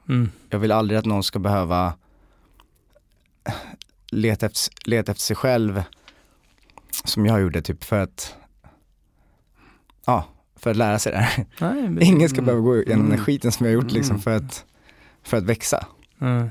Mm. 0.08 0.30
jag 0.50 0.58
vill 0.58 0.72
aldrig 0.72 0.98
att 0.98 1.04
någon 1.04 1.22
ska 1.22 1.38
behöva 1.38 1.94
leta 4.12 4.46
efter, 4.46 4.88
leta 4.90 5.12
efter 5.12 5.22
sig 5.22 5.36
själv 5.36 5.82
som 7.04 7.26
jag 7.26 7.40
gjorde 7.40 7.62
typ 7.62 7.84
för 7.84 8.00
att 8.02 8.34
ja, 10.06 10.24
för 10.56 10.70
att 10.70 10.76
lära 10.76 10.98
sig 10.98 11.12
det 11.12 11.18
här. 11.18 11.46
Nej, 11.60 11.82
men- 11.90 12.02
Ingen 12.02 12.28
ska 12.28 12.42
behöva 12.42 12.62
gå 12.62 12.76
igenom 12.76 13.04
den 13.04 13.12
Mm. 13.12 13.24
skiten 13.24 13.52
som 13.52 13.66
jag 13.66 13.72
har 13.76 13.82
gjort 13.82 13.92
liksom 13.92 14.14
Mm. 14.14 14.22
för 14.22 14.36
att, 14.36 14.64
för 15.22 15.36
att 15.36 15.44
växa. 15.44 15.86
Mm. 16.20 16.48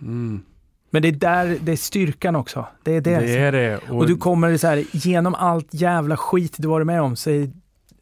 Mm. 0.00 0.42
Men 0.90 1.02
det 1.02 1.08
är 1.08 1.12
där, 1.12 1.58
det 1.62 1.72
är 1.72 1.76
styrkan 1.76 2.36
också. 2.36 2.66
Det 2.82 2.92
är 2.96 3.00
det. 3.00 3.18
Det 3.18 3.38
är 3.38 3.52
det. 3.52 3.78
Och 3.90 4.06
du 4.06 4.16
kommer 4.16 4.56
så 4.56 4.66
här, 4.66 4.84
genom 4.92 5.34
allt 5.34 5.68
jävla 5.70 6.16
skit 6.16 6.54
du 6.58 6.68
varit 6.68 6.86
med 6.86 7.02
om, 7.02 7.16
så 7.16 7.30
är 7.30 7.50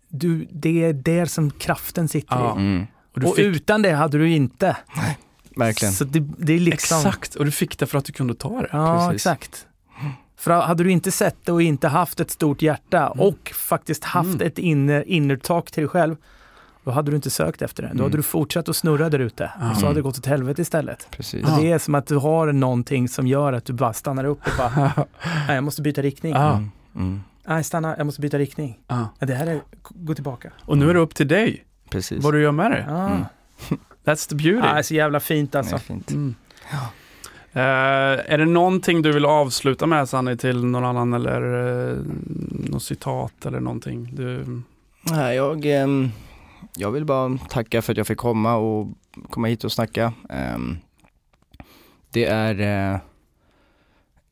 du, 0.09 0.47
det 0.51 0.85
är 0.85 0.93
där 0.93 1.27
som 1.27 1.51
kraften 1.51 2.09
sitter 2.09 2.37
Ja. 2.37 2.57
i. 2.59 2.63
Mm. 2.63 2.87
och 3.17 3.25
Och 3.25 3.37
fick, 3.37 3.45
utan 3.45 3.83
det 3.83 3.93
hade 3.93 4.19
du 4.19 4.31
inte. 4.31 4.77
Verkligen. 5.57 5.93
Så 5.95 6.05
det, 6.05 6.21
det 6.39 6.53
är 6.53 6.59
liksom... 6.61 6.99
Exakt, 6.99 7.35
och 7.35 7.45
du 7.45 7.51
fick 7.51 7.79
det 7.79 7.87
för 7.87 7.99
att 7.99 8.05
du 8.05 8.13
kunde 8.13 8.35
ta 8.35 8.61
det. 8.61 8.69
Ja, 8.73 9.09
precis. 9.11 9.27
exakt. 9.27 9.67
För 10.37 10.51
hade 10.61 10.85
du 10.85 10.91
inte 10.91 11.11
sett 11.11 11.37
det 11.45 11.53
och 11.53 11.63
inte 11.63 11.89
haft 11.89 12.21
ett 12.21 12.31
stort 12.31 12.63
hjärta 12.63 13.09
och 13.09 13.53
faktiskt 13.55 14.05
haft 14.05 14.35
Mm. 14.35 14.47
ett 14.47 14.59
inner, 14.59 15.09
innertak 15.09 15.71
till 15.71 15.81
dig 15.83 15.89
själv, 15.89 16.17
då 16.85 16.91
hade 16.91 17.11
du 17.11 17.17
inte 17.17 17.31
sökt 17.31 17.63
efter 17.63 17.83
det. 17.83 17.89
Då 17.89 17.93
Mm. 17.93 18.03
hade 18.05 18.17
du 18.17 18.23
fortsatt 18.23 18.69
att 18.69 18.77
snurra 18.77 19.11
där 19.11 19.19
ute. 19.19 19.51
Ja. 19.61 19.71
Och 19.71 19.77
så 19.77 19.87
hade 19.87 19.99
det 19.99 20.03
gått 20.03 20.19
åt 20.19 20.27
helvete 20.27 20.63
istället. 20.63 21.07
Precis. 21.11 21.45
Och 21.45 21.61
Det 21.63 21.71
är 21.73 21.79
som 21.79 21.95
att 21.95 22.07
du 22.07 22.17
har 22.17 22.53
någonting 22.53 23.09
som 23.09 23.27
gör 23.27 23.53
att 23.53 23.65
du 23.65 23.73
bara 23.73 23.93
stannar 23.93 24.25
upp 24.25 24.39
och 24.47 24.53
bara, 24.59 24.93
nej 25.49 25.55
jag 25.55 25.65
måste 25.65 25.83
byta 25.83 26.03
riktning. 26.03 26.33
Ja. 26.33 26.53
Mm. 26.53 26.71
Mm. 26.97 27.21
Nej, 27.47 27.65
stanna, 27.65 27.95
jag 27.97 28.07
måste 28.07 28.21
byta 28.21 28.39
riktning. 28.39 28.79
Ja. 28.87 29.09
Ja, 29.19 29.27
Det 29.27 29.35
här 29.35 29.47
är, 29.47 29.61
gå 29.91 30.15
tillbaka. 30.15 30.51
Och 30.61 30.79
nu 30.79 30.91
är 30.91 30.95
det 30.95 31.01
upp 31.01 31.15
till 31.15 31.29
dig 31.29 31.65
Precis. 31.91 32.25
vad 32.25 32.35
du 32.35 32.43
gör 32.43 32.53
med 32.53 32.71
det. 32.71 32.85
Ja. 32.89 33.07
Mm. 33.09 33.23
That's 34.05 34.29
the 34.29 34.35
beauty. 34.35 34.67
Ja, 34.67 34.73
det 34.73 34.79
är 34.79 34.83
så 34.83 34.95
jävla 34.95 35.21
fint 35.21 35.55
alltså. 35.55 35.75
Det 35.77 35.77
är 35.77 35.85
fint. 35.85 36.11
Mm. 36.11 36.35
Eh, 37.53 37.63
är 38.33 38.39
det 38.39 38.45
någonting 38.45 39.03
du 39.03 39.13
vill 39.13 39.25
avsluta 39.25 39.87
med 39.87 40.09
Sanni 40.09 40.37
till 40.37 40.65
någon 40.65 40.85
annan 40.85 41.13
eller 41.15 41.43
uh, 41.55 41.99
något 42.71 42.83
citat 42.83 43.47
eller 43.47 43.61
någonting? 43.61 44.11
Du, 44.17 44.45
Nej, 45.11 45.37
jag, 45.37 45.67
ehm, 45.67 46.11
jag 46.77 46.91
vill 46.91 47.05
bara 47.05 47.39
tacka 47.49 47.83
för 47.83 47.93
att 47.93 47.97
jag 47.97 48.07
fick 48.07 48.19
komma 48.19 48.57
och 48.57 48.89
komma 49.31 49.49
hit 49.49 49.65
och 49.65 49.73
snacka. 49.73 50.13
Ehm, 50.31 50.79
det 52.11 52.25
är, 52.25 52.61
eh, 52.61 53.01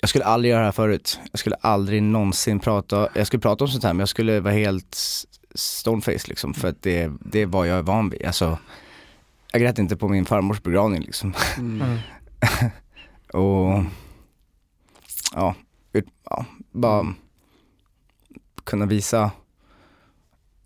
jag 0.00 0.08
skulle 0.08 0.24
aldrig 0.24 0.50
göra 0.50 0.60
det 0.60 0.64
här 0.66 0.72
förut. 0.72 1.20
Jag 1.30 1.38
skulle 1.38 1.56
aldrig 1.56 2.02
någonsin 2.02 2.58
prata, 2.58 3.08
jag 3.14 3.26
skulle 3.26 3.40
prata 3.40 3.64
om 3.64 3.70
sånt 3.70 3.84
här 3.84 3.92
men 3.92 3.98
jag 4.00 4.08
skulle 4.08 4.40
vara 4.40 4.54
helt 4.54 4.96
stoneface 5.54 6.28
liksom 6.28 6.54
för 6.54 6.68
att 6.68 6.82
det, 6.82 7.12
det 7.20 7.40
är 7.40 7.46
vad 7.46 7.68
jag 7.68 7.78
är 7.78 7.82
van 7.82 8.10
vid. 8.10 8.26
Alltså, 8.26 8.58
jag 9.52 9.62
grät 9.62 9.78
inte 9.78 9.96
på 9.96 10.08
min 10.08 10.24
farmors 10.24 10.62
begravning 10.62 11.02
liksom. 11.02 11.34
mm. 11.58 11.82
Mm. 11.82 11.98
Och 13.32 13.84
ja, 15.34 15.54
ut- 15.92 16.08
ja 16.30 16.44
bara 16.70 17.14
kunna 18.64 18.86
visa 18.86 19.30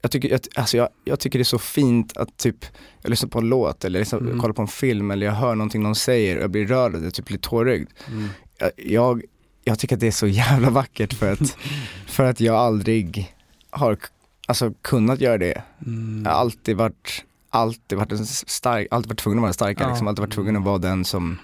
jag 0.07 0.11
tycker, 0.11 0.29
jag, 0.29 0.41
alltså 0.55 0.77
jag, 0.77 0.89
jag 1.05 1.21
tycker 1.21 1.39
det 1.39 1.43
är 1.43 1.45
så 1.45 1.59
fint 1.59 2.17
att 2.17 2.37
typ, 2.37 2.65
jag 3.03 3.11
lyssnar 3.11 3.29
på 3.29 3.39
en 3.39 3.49
låt 3.49 3.85
eller 3.85 3.99
liksom, 3.99 4.19
Mm. 4.27 4.41
kollar 4.41 4.53
på 4.55 4.63
en 4.63 4.69
film 4.69 5.11
eller 5.11 5.27
jag 5.27 5.33
hör 5.33 5.55
någonting 5.55 5.83
någon 5.83 5.95
säger 5.95 6.37
och 6.37 6.43
jag 6.43 6.51
blir 6.51 6.67
rörd 6.67 6.95
och 6.95 7.15
typ 7.15 7.27
blir 7.27 7.39
tårögd. 7.39 7.89
Mm. 8.09 8.29
Jag, 8.77 9.23
jag, 9.65 9.79
tycker 9.79 9.97
att 9.97 10.01
det 10.01 10.07
är 10.07 10.11
så 10.11 10.27
jävla 10.27 10.71
vackert 10.71 11.15
för 11.15 11.33
att, 11.33 11.57
för 12.07 12.25
att 12.25 12.41
jag 12.41 12.55
aldrig 12.57 13.35
har 13.71 13.99
alltså, 14.47 14.73
kunnat 14.83 15.21
göra 15.21 15.39
det. 15.39 15.63
Mm. 15.87 16.23
Jag 16.25 16.33
har 16.33 16.39
alltid 16.41 16.77
varit, 16.77 17.25
alltid 17.51 17.99
varit 17.99 18.13
en 18.13 18.27
stark, 18.27 18.87
alltid 18.91 19.09
varit 19.09 19.19
tvungen 19.19 19.39
att 19.39 19.43
vara 19.43 19.53
starkare 19.53 19.85
Ja. 19.87 19.91
liksom, 19.91 20.09
alltid 20.09 20.21
varit 20.21 20.35
tvungen 20.35 20.57
att 20.57 20.65
vara 20.65 20.79
den 20.79 21.05
som, 21.05 21.39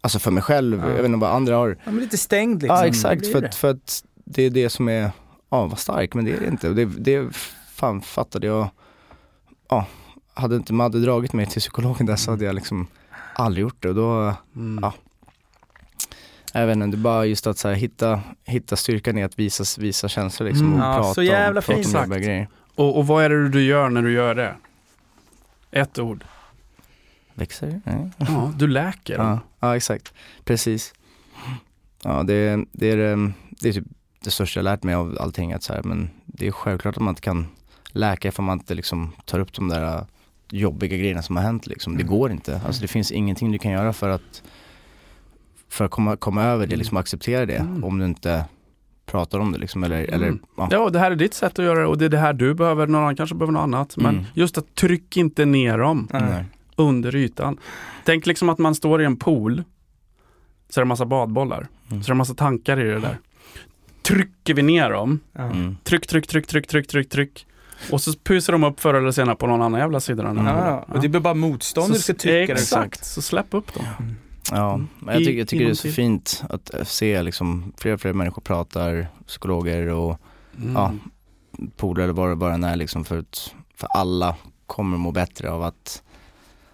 alltså 0.00 0.18
för 0.18 0.30
mig 0.30 0.42
själv, 0.42 0.78
Ja. 0.80 0.88
jag 0.88 0.96
vet 0.96 1.04
inte 1.04 1.18
vad 1.18 1.30
andra 1.30 1.56
har 1.56 1.68
Ja, 1.84 1.90
men 1.90 2.00
lite 2.00 2.18
stängd 2.18 2.62
liksom. 2.62 2.76
Ja 2.78 2.86
exakt, 2.86 3.26
för, 3.32 3.48
för 3.48 3.70
att 3.70 4.04
det 4.24 4.42
är 4.42 4.50
det 4.50 4.70
som 4.70 4.88
är, 4.88 5.10
ja 5.50 5.66
var 5.66 5.76
stark, 5.76 6.14
men 6.14 6.24
det 6.24 6.32
är 6.32 6.40
det 6.40 6.46
inte. 6.46 6.68
Det, 6.68 6.84
det 6.84 7.28
fan 7.74 8.00
fattade 8.00 8.46
jag, 8.46 8.68
ja, 9.68 9.86
hade 10.34 10.56
inte 10.56 10.72
Madde 10.72 11.00
dragit 11.00 11.32
mig 11.32 11.46
till 11.46 11.60
psykologen 11.60 12.06
där 12.06 12.16
så 12.16 12.30
hade 12.30 12.44
jag 12.44 12.54
liksom 12.54 12.86
aldrig 13.34 13.62
gjort 13.62 13.82
det 13.82 13.88
och 13.88 13.94
då, 13.94 14.34
Mm. 14.56 14.78
Ja. 14.82 14.92
jag 16.52 16.66
vet 16.66 16.76
inte, 16.76 16.86
det 16.86 16.96
är 16.96 16.98
bara 17.02 17.26
just 17.26 17.46
att 17.46 17.58
så 17.58 17.68
här, 17.68 17.74
hitta, 17.74 18.20
hitta 18.44 18.76
styrkan 18.76 19.18
i 19.18 19.22
att 19.22 19.38
visa, 19.38 19.80
visa 19.80 20.08
känslor 20.08 20.48
liksom 20.48 20.66
Mm. 20.66 20.80
och 20.80 20.86
Ja, 20.86 20.94
prata, 20.98 21.14
så 21.14 21.22
jävla 21.22 21.60
om, 21.60 21.64
prata 21.64 21.74
fint 21.74 21.86
om 21.86 21.92
sagt. 21.92 22.08
jobbiga 22.08 22.26
grejer. 22.26 22.48
Och, 22.74 22.98
och 22.98 23.06
vad 23.06 23.24
är 23.24 23.30
det 23.30 23.48
du 23.48 23.62
gör 23.64 23.88
när 23.88 24.02
du 24.02 24.12
gör 24.12 24.34
det? 24.34 24.54
Ett 25.70 25.98
ord. 25.98 26.24
Växer? 27.34 27.80
Nej. 27.84 28.10
Ja, 28.18 28.52
du 28.56 28.66
läker. 28.66 29.14
Ja, 29.18 29.38
ja 29.60 29.76
exakt, 29.76 30.14
precis. 30.44 30.94
Ja 32.02 32.22
det, 32.22 32.64
det, 32.72 32.90
är, 32.90 33.32
det 33.50 33.68
är 33.68 33.72
typ 33.72 33.84
det 34.20 34.30
största 34.30 34.58
jag 34.60 34.64
lärt 34.64 34.82
mig 34.82 34.94
av 34.94 35.16
allting, 35.20 35.52
att 35.52 35.62
så 35.62 35.72
här, 35.72 35.82
men 35.82 36.10
det 36.26 36.46
är 36.46 36.50
självklart 36.52 36.96
att 36.96 37.02
man 37.02 37.12
inte 37.12 37.20
kan 37.22 37.46
läka 37.94 38.28
ifall 38.28 38.44
man 38.44 38.58
inte 38.58 38.74
liksom 38.74 39.12
tar 39.24 39.38
upp 39.38 39.52
de 39.52 39.68
där 39.68 40.06
jobbiga 40.50 40.96
grejerna 40.96 41.22
som 41.22 41.36
har 41.36 41.42
hänt 41.42 41.66
liksom. 41.66 41.96
Det 41.96 42.02
Mm. 42.02 42.14
går 42.16 42.30
inte, 42.32 42.60
alltså 42.66 42.82
det 42.82 42.88
finns 42.88 43.12
ingenting 43.12 43.52
du 43.52 43.58
kan 43.58 43.72
göra 43.72 43.92
för 43.92 44.08
att 44.08 44.42
för 45.68 45.84
att 45.84 45.90
komma, 45.90 46.16
komma 46.16 46.42
över 46.44 46.66
det, 46.66 46.76
liksom 46.76 46.96
acceptera 46.96 47.46
det, 47.46 47.56
Mm. 47.56 47.84
om 47.84 47.98
du 47.98 48.04
inte 48.04 48.44
pratar 49.06 49.38
om 49.38 49.52
det 49.52 49.58
liksom, 49.58 49.84
eller, 49.84 49.96
eller 50.04 50.26
Mm. 50.26 50.38
ja. 50.56 50.68
Ja, 50.70 50.78
och 50.78 50.92
det 50.92 50.98
här 50.98 51.10
är 51.10 51.16
ditt 51.16 51.34
sätt 51.34 51.58
att 51.58 51.64
göra 51.64 51.80
det 51.80 51.86
och 51.86 51.98
det 51.98 52.04
är 52.04 52.08
det 52.08 52.18
här 52.18 52.32
du 52.32 52.54
behöver. 52.54 52.86
Någon 52.86 53.00
annan 53.02 53.16
kanske 53.16 53.34
behöver 53.36 53.52
något 53.52 53.60
annat. 53.62 53.96
Men 53.96 54.14
Mm. 54.14 54.24
just 54.34 54.58
att 54.58 54.74
tryck 54.74 55.16
inte 55.16 55.44
ner 55.44 55.78
dem 55.78 56.08
under 56.76 57.16
ytan. 57.16 57.58
Tänk 58.04 58.26
liksom 58.26 58.48
att 58.48 58.58
man 58.58 58.74
står 58.74 59.02
i 59.02 59.04
en 59.04 59.16
pool, 59.16 59.62
så 60.68 60.80
är 60.80 60.82
det 60.82 60.84
en 60.84 60.88
massa 60.88 61.06
badbollar, 61.06 61.66
Mm. 61.90 62.02
så 62.02 62.06
är 62.06 62.08
det 62.08 62.12
en 62.12 62.16
massa 62.18 62.34
tankar 62.34 62.80
i 62.80 62.84
det 62.84 63.00
där. 63.00 63.18
Trycker 64.02 64.54
vi 64.54 64.62
ner 64.62 64.90
dem, 64.90 65.20
Ja. 65.32 65.42
Mm. 65.42 65.76
tryck, 65.84 66.06
tryck, 66.06 66.26
tryck, 66.26 66.46
tryck, 66.46 66.66
tryck, 66.66 66.88
tryck, 66.88 67.08
tryck. 67.08 67.46
Och 67.92 68.00
så 68.00 68.12
pusar 68.12 68.52
de 68.52 68.64
upp 68.64 68.80
förr 68.80 68.94
eller 68.94 69.10
senare 69.10 69.36
på 69.36 69.46
någon 69.46 69.62
annan 69.62 69.80
jävla 69.80 70.00
sida. 70.00 70.22
Den 70.22 70.38
här 70.38 70.66
Ja, 70.70 70.84
och 70.94 71.00
det 71.02 71.08
blir 71.08 71.20
bara 71.20 71.34
motstånd 71.34 71.88
när 71.88 71.94
du 71.94 72.00
ska 72.02 72.12
Så- 72.12 72.18
trycka 72.18 72.54
det. 72.54 72.60
Exakt, 72.60 73.04
så 73.04 73.22
släpp 73.22 73.54
upp 73.54 73.74
dem. 73.74 73.84
Ja, 74.50 74.74
Mm. 74.74 74.88
men 74.98 75.14
jag, 75.14 75.24
tycker, 75.24 75.38
jag 75.38 75.48
tycker 75.48 75.64
det 75.64 75.70
är 75.70 75.74
så 75.74 75.88
fint 75.88 76.42
att 76.48 76.88
se 76.88 77.22
liksom 77.22 77.72
fler 77.78 77.92
och 77.92 78.00
fler 78.00 78.12
människor 78.12 78.42
pratar, 78.42 79.06
psykologer 79.26 79.86
och 79.88 80.20
Mm. 80.58 80.72
Ja. 80.74 80.92
polare 81.76 82.04
eller 82.04 82.14
vad 82.14 82.28
det 82.28 82.36
bara 82.36 82.54
än 82.54 82.64
är 82.64 82.76
liksom 82.76 83.04
för, 83.04 83.18
att, 83.18 83.54
för 83.76 83.88
alla 83.94 84.36
kommer 84.66 84.96
må 84.96 85.10
bättre 85.10 85.50
av 85.50 85.62
att 85.62 86.02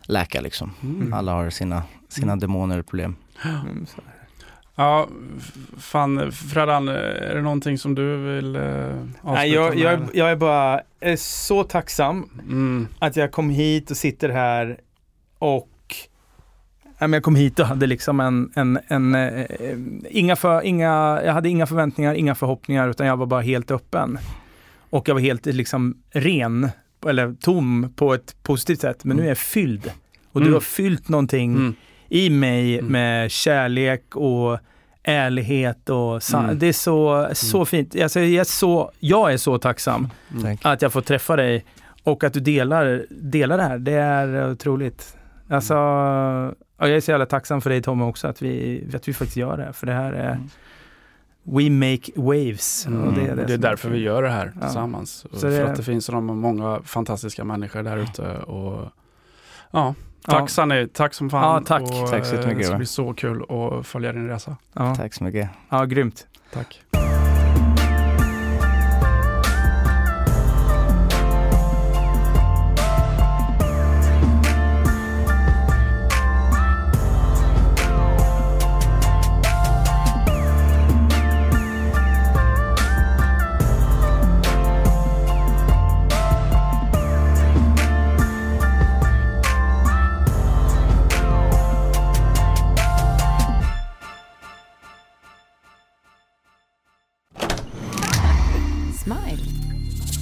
läka 0.02 0.40
liksom. 0.40 0.72
Mm. 0.82 1.12
Alla 1.12 1.32
har 1.32 1.50
sina, 1.50 1.82
sina 2.08 2.32
Mm. 2.32 2.38
demoner 2.40 2.78
och 2.78 2.86
problem. 2.86 3.16
Mm, 3.44 3.86
så. 3.86 4.00
Ja, 4.76 5.08
fan 5.78 6.32
Freddan, 6.32 6.88
är 6.88 7.34
det 7.34 7.42
någonting 7.42 7.78
som 7.78 7.94
du 7.94 8.16
vill 8.16 8.56
eh, 8.56 8.62
avsluta 8.62 9.32
Nej, 9.32 9.52
jag, 9.52 9.74
med? 9.74 9.78
jag, 9.84 10.00
jag 10.14 10.30
är 10.30 10.36
bara 10.36 10.80
är 11.00 11.16
så 11.16 11.64
tacksam 11.64 12.28
Mm. 12.48 12.86
att 12.98 13.16
jag 13.16 13.32
kom 13.32 13.50
hit 13.50 13.90
och 13.90 13.96
sitter 13.96 14.28
här 14.28 14.76
och 15.38 15.68
men 16.98 17.12
jag 17.12 17.22
kom 17.22 17.36
hit 17.36 17.58
och 17.58 17.66
hade 17.66 17.86
liksom 17.86 18.20
en, 18.20 18.52
en, 18.54 18.78
en 18.88 19.14
eh, 19.14 19.46
inga 20.10 20.36
för, 20.36 20.62
inga, 20.62 21.20
jag 21.24 21.32
hade 21.32 21.48
inga 21.48 21.66
förväntningar, 21.66 22.14
inga 22.14 22.34
förhoppningar, 22.34 22.88
utan 22.88 23.06
jag 23.06 23.16
var 23.16 23.26
bara 23.26 23.40
helt 23.40 23.70
öppen. 23.70 24.18
Och 24.90 25.08
jag 25.08 25.14
var 25.14 25.20
helt 25.20 25.46
liksom 25.46 25.96
ren, 26.10 26.68
eller 27.06 27.34
tom 27.40 27.92
på 27.96 28.14
ett 28.14 28.36
positivt 28.42 28.80
sätt, 28.80 29.04
men 29.04 29.16
nu 29.16 29.22
är 29.24 29.28
jag 29.28 29.38
fylld. 29.38 29.92
Och 30.32 30.40
du 30.40 30.46
Mm. 30.46 30.52
har 30.54 30.60
fyllt 30.60 31.08
någonting 31.08 31.54
Mm. 31.54 31.74
I 32.10 32.30
mig 32.30 32.78
Mm. 32.78 32.92
med 32.92 33.30
kärlek 33.30 34.16
och 34.16 34.58
ärlighet 35.02 35.90
och 35.90 36.22
san- 36.22 36.44
Mm. 36.44 36.58
det 36.58 36.66
är 36.66 36.72
så, 36.72 37.28
så 37.32 37.64
fint. 37.64 38.00
Alltså, 38.02 38.20
jag, 38.20 38.40
är 38.40 38.44
så, 38.44 38.92
jag 38.98 39.32
är 39.32 39.36
så 39.36 39.58
tacksam 39.58 40.08
Mm. 40.40 40.56
Att 40.62 40.82
jag 40.82 40.92
får 40.92 41.00
träffa 41.00 41.36
dig 41.36 41.64
och 42.04 42.24
att 42.24 42.32
du 42.32 42.40
delar, 42.40 43.04
delar 43.10 43.56
det 43.58 43.62
här. 43.62 43.78
Det 43.78 43.92
är 43.92 44.50
otroligt. 44.50 45.16
Alltså, 45.48 45.74
jag 46.78 46.90
är 46.90 47.00
så 47.00 47.10
jävla 47.10 47.26
tacksam 47.26 47.60
för 47.60 47.70
dig 47.70 47.82
Tommy 47.82 48.04
också, 48.04 48.28
att 48.28 48.42
vi, 48.42 48.84
att 48.94 49.08
vi 49.08 49.12
faktiskt 49.14 49.36
gör 49.36 49.56
det 49.56 49.64
här. 49.64 49.72
För 49.72 49.86
det 49.86 49.92
här 49.92 50.12
är, 50.12 50.38
we 51.42 51.70
make 51.70 52.12
waves. 52.14 52.86
Mm. 52.86 53.14
Det 53.14 53.20
är, 53.30 53.36
det 53.36 53.44
det 53.44 53.52
är 53.54 53.58
därför 53.58 53.90
vi 53.90 53.98
gör 53.98 54.22
det 54.22 54.30
här 54.30 54.52
Ja. 54.54 54.66
tillsammans. 54.66 55.26
Så 55.32 55.38
för 55.38 55.50
det- 55.50 55.70
att 55.70 55.76
det 55.76 55.82
finns 55.82 56.04
så 56.04 56.20
många 56.20 56.80
fantastiska 56.84 57.44
människor 57.44 57.82
där 57.82 57.96
ute. 57.96 58.22
Och, 58.36 58.88
Ja. 59.70 59.94
Tack 60.26 60.50
Sanni, 60.50 60.88
tack 60.88 61.14
som 61.14 61.30
fan. 61.30 61.42
Ja, 61.42 61.62
tack. 61.66 61.82
Och, 61.82 62.10
Tack 62.10 62.24
så 62.26 62.32
eh, 62.34 62.36
jättemycket, 62.36 62.58
Det 62.58 62.64
ska 62.66 62.76
bli 62.76 62.86
så 62.86 63.14
kul 63.14 63.42
att 63.42 63.86
följa 63.86 64.12
din 64.12 64.28
resa. 64.28 64.56
Ja, 64.72 64.94
Tack 64.94 65.14
så 65.14 65.24
mycket. 65.24 65.50
ja 65.68 65.84
grymt. 65.84 66.26
Tack. 66.52 66.80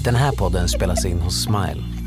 Den 0.09 0.17
här 0.17 0.33
podden 0.33 0.69
spelas 0.69 1.05
in 1.05 1.21
hos 1.21 1.43
Smile. 1.43 1.98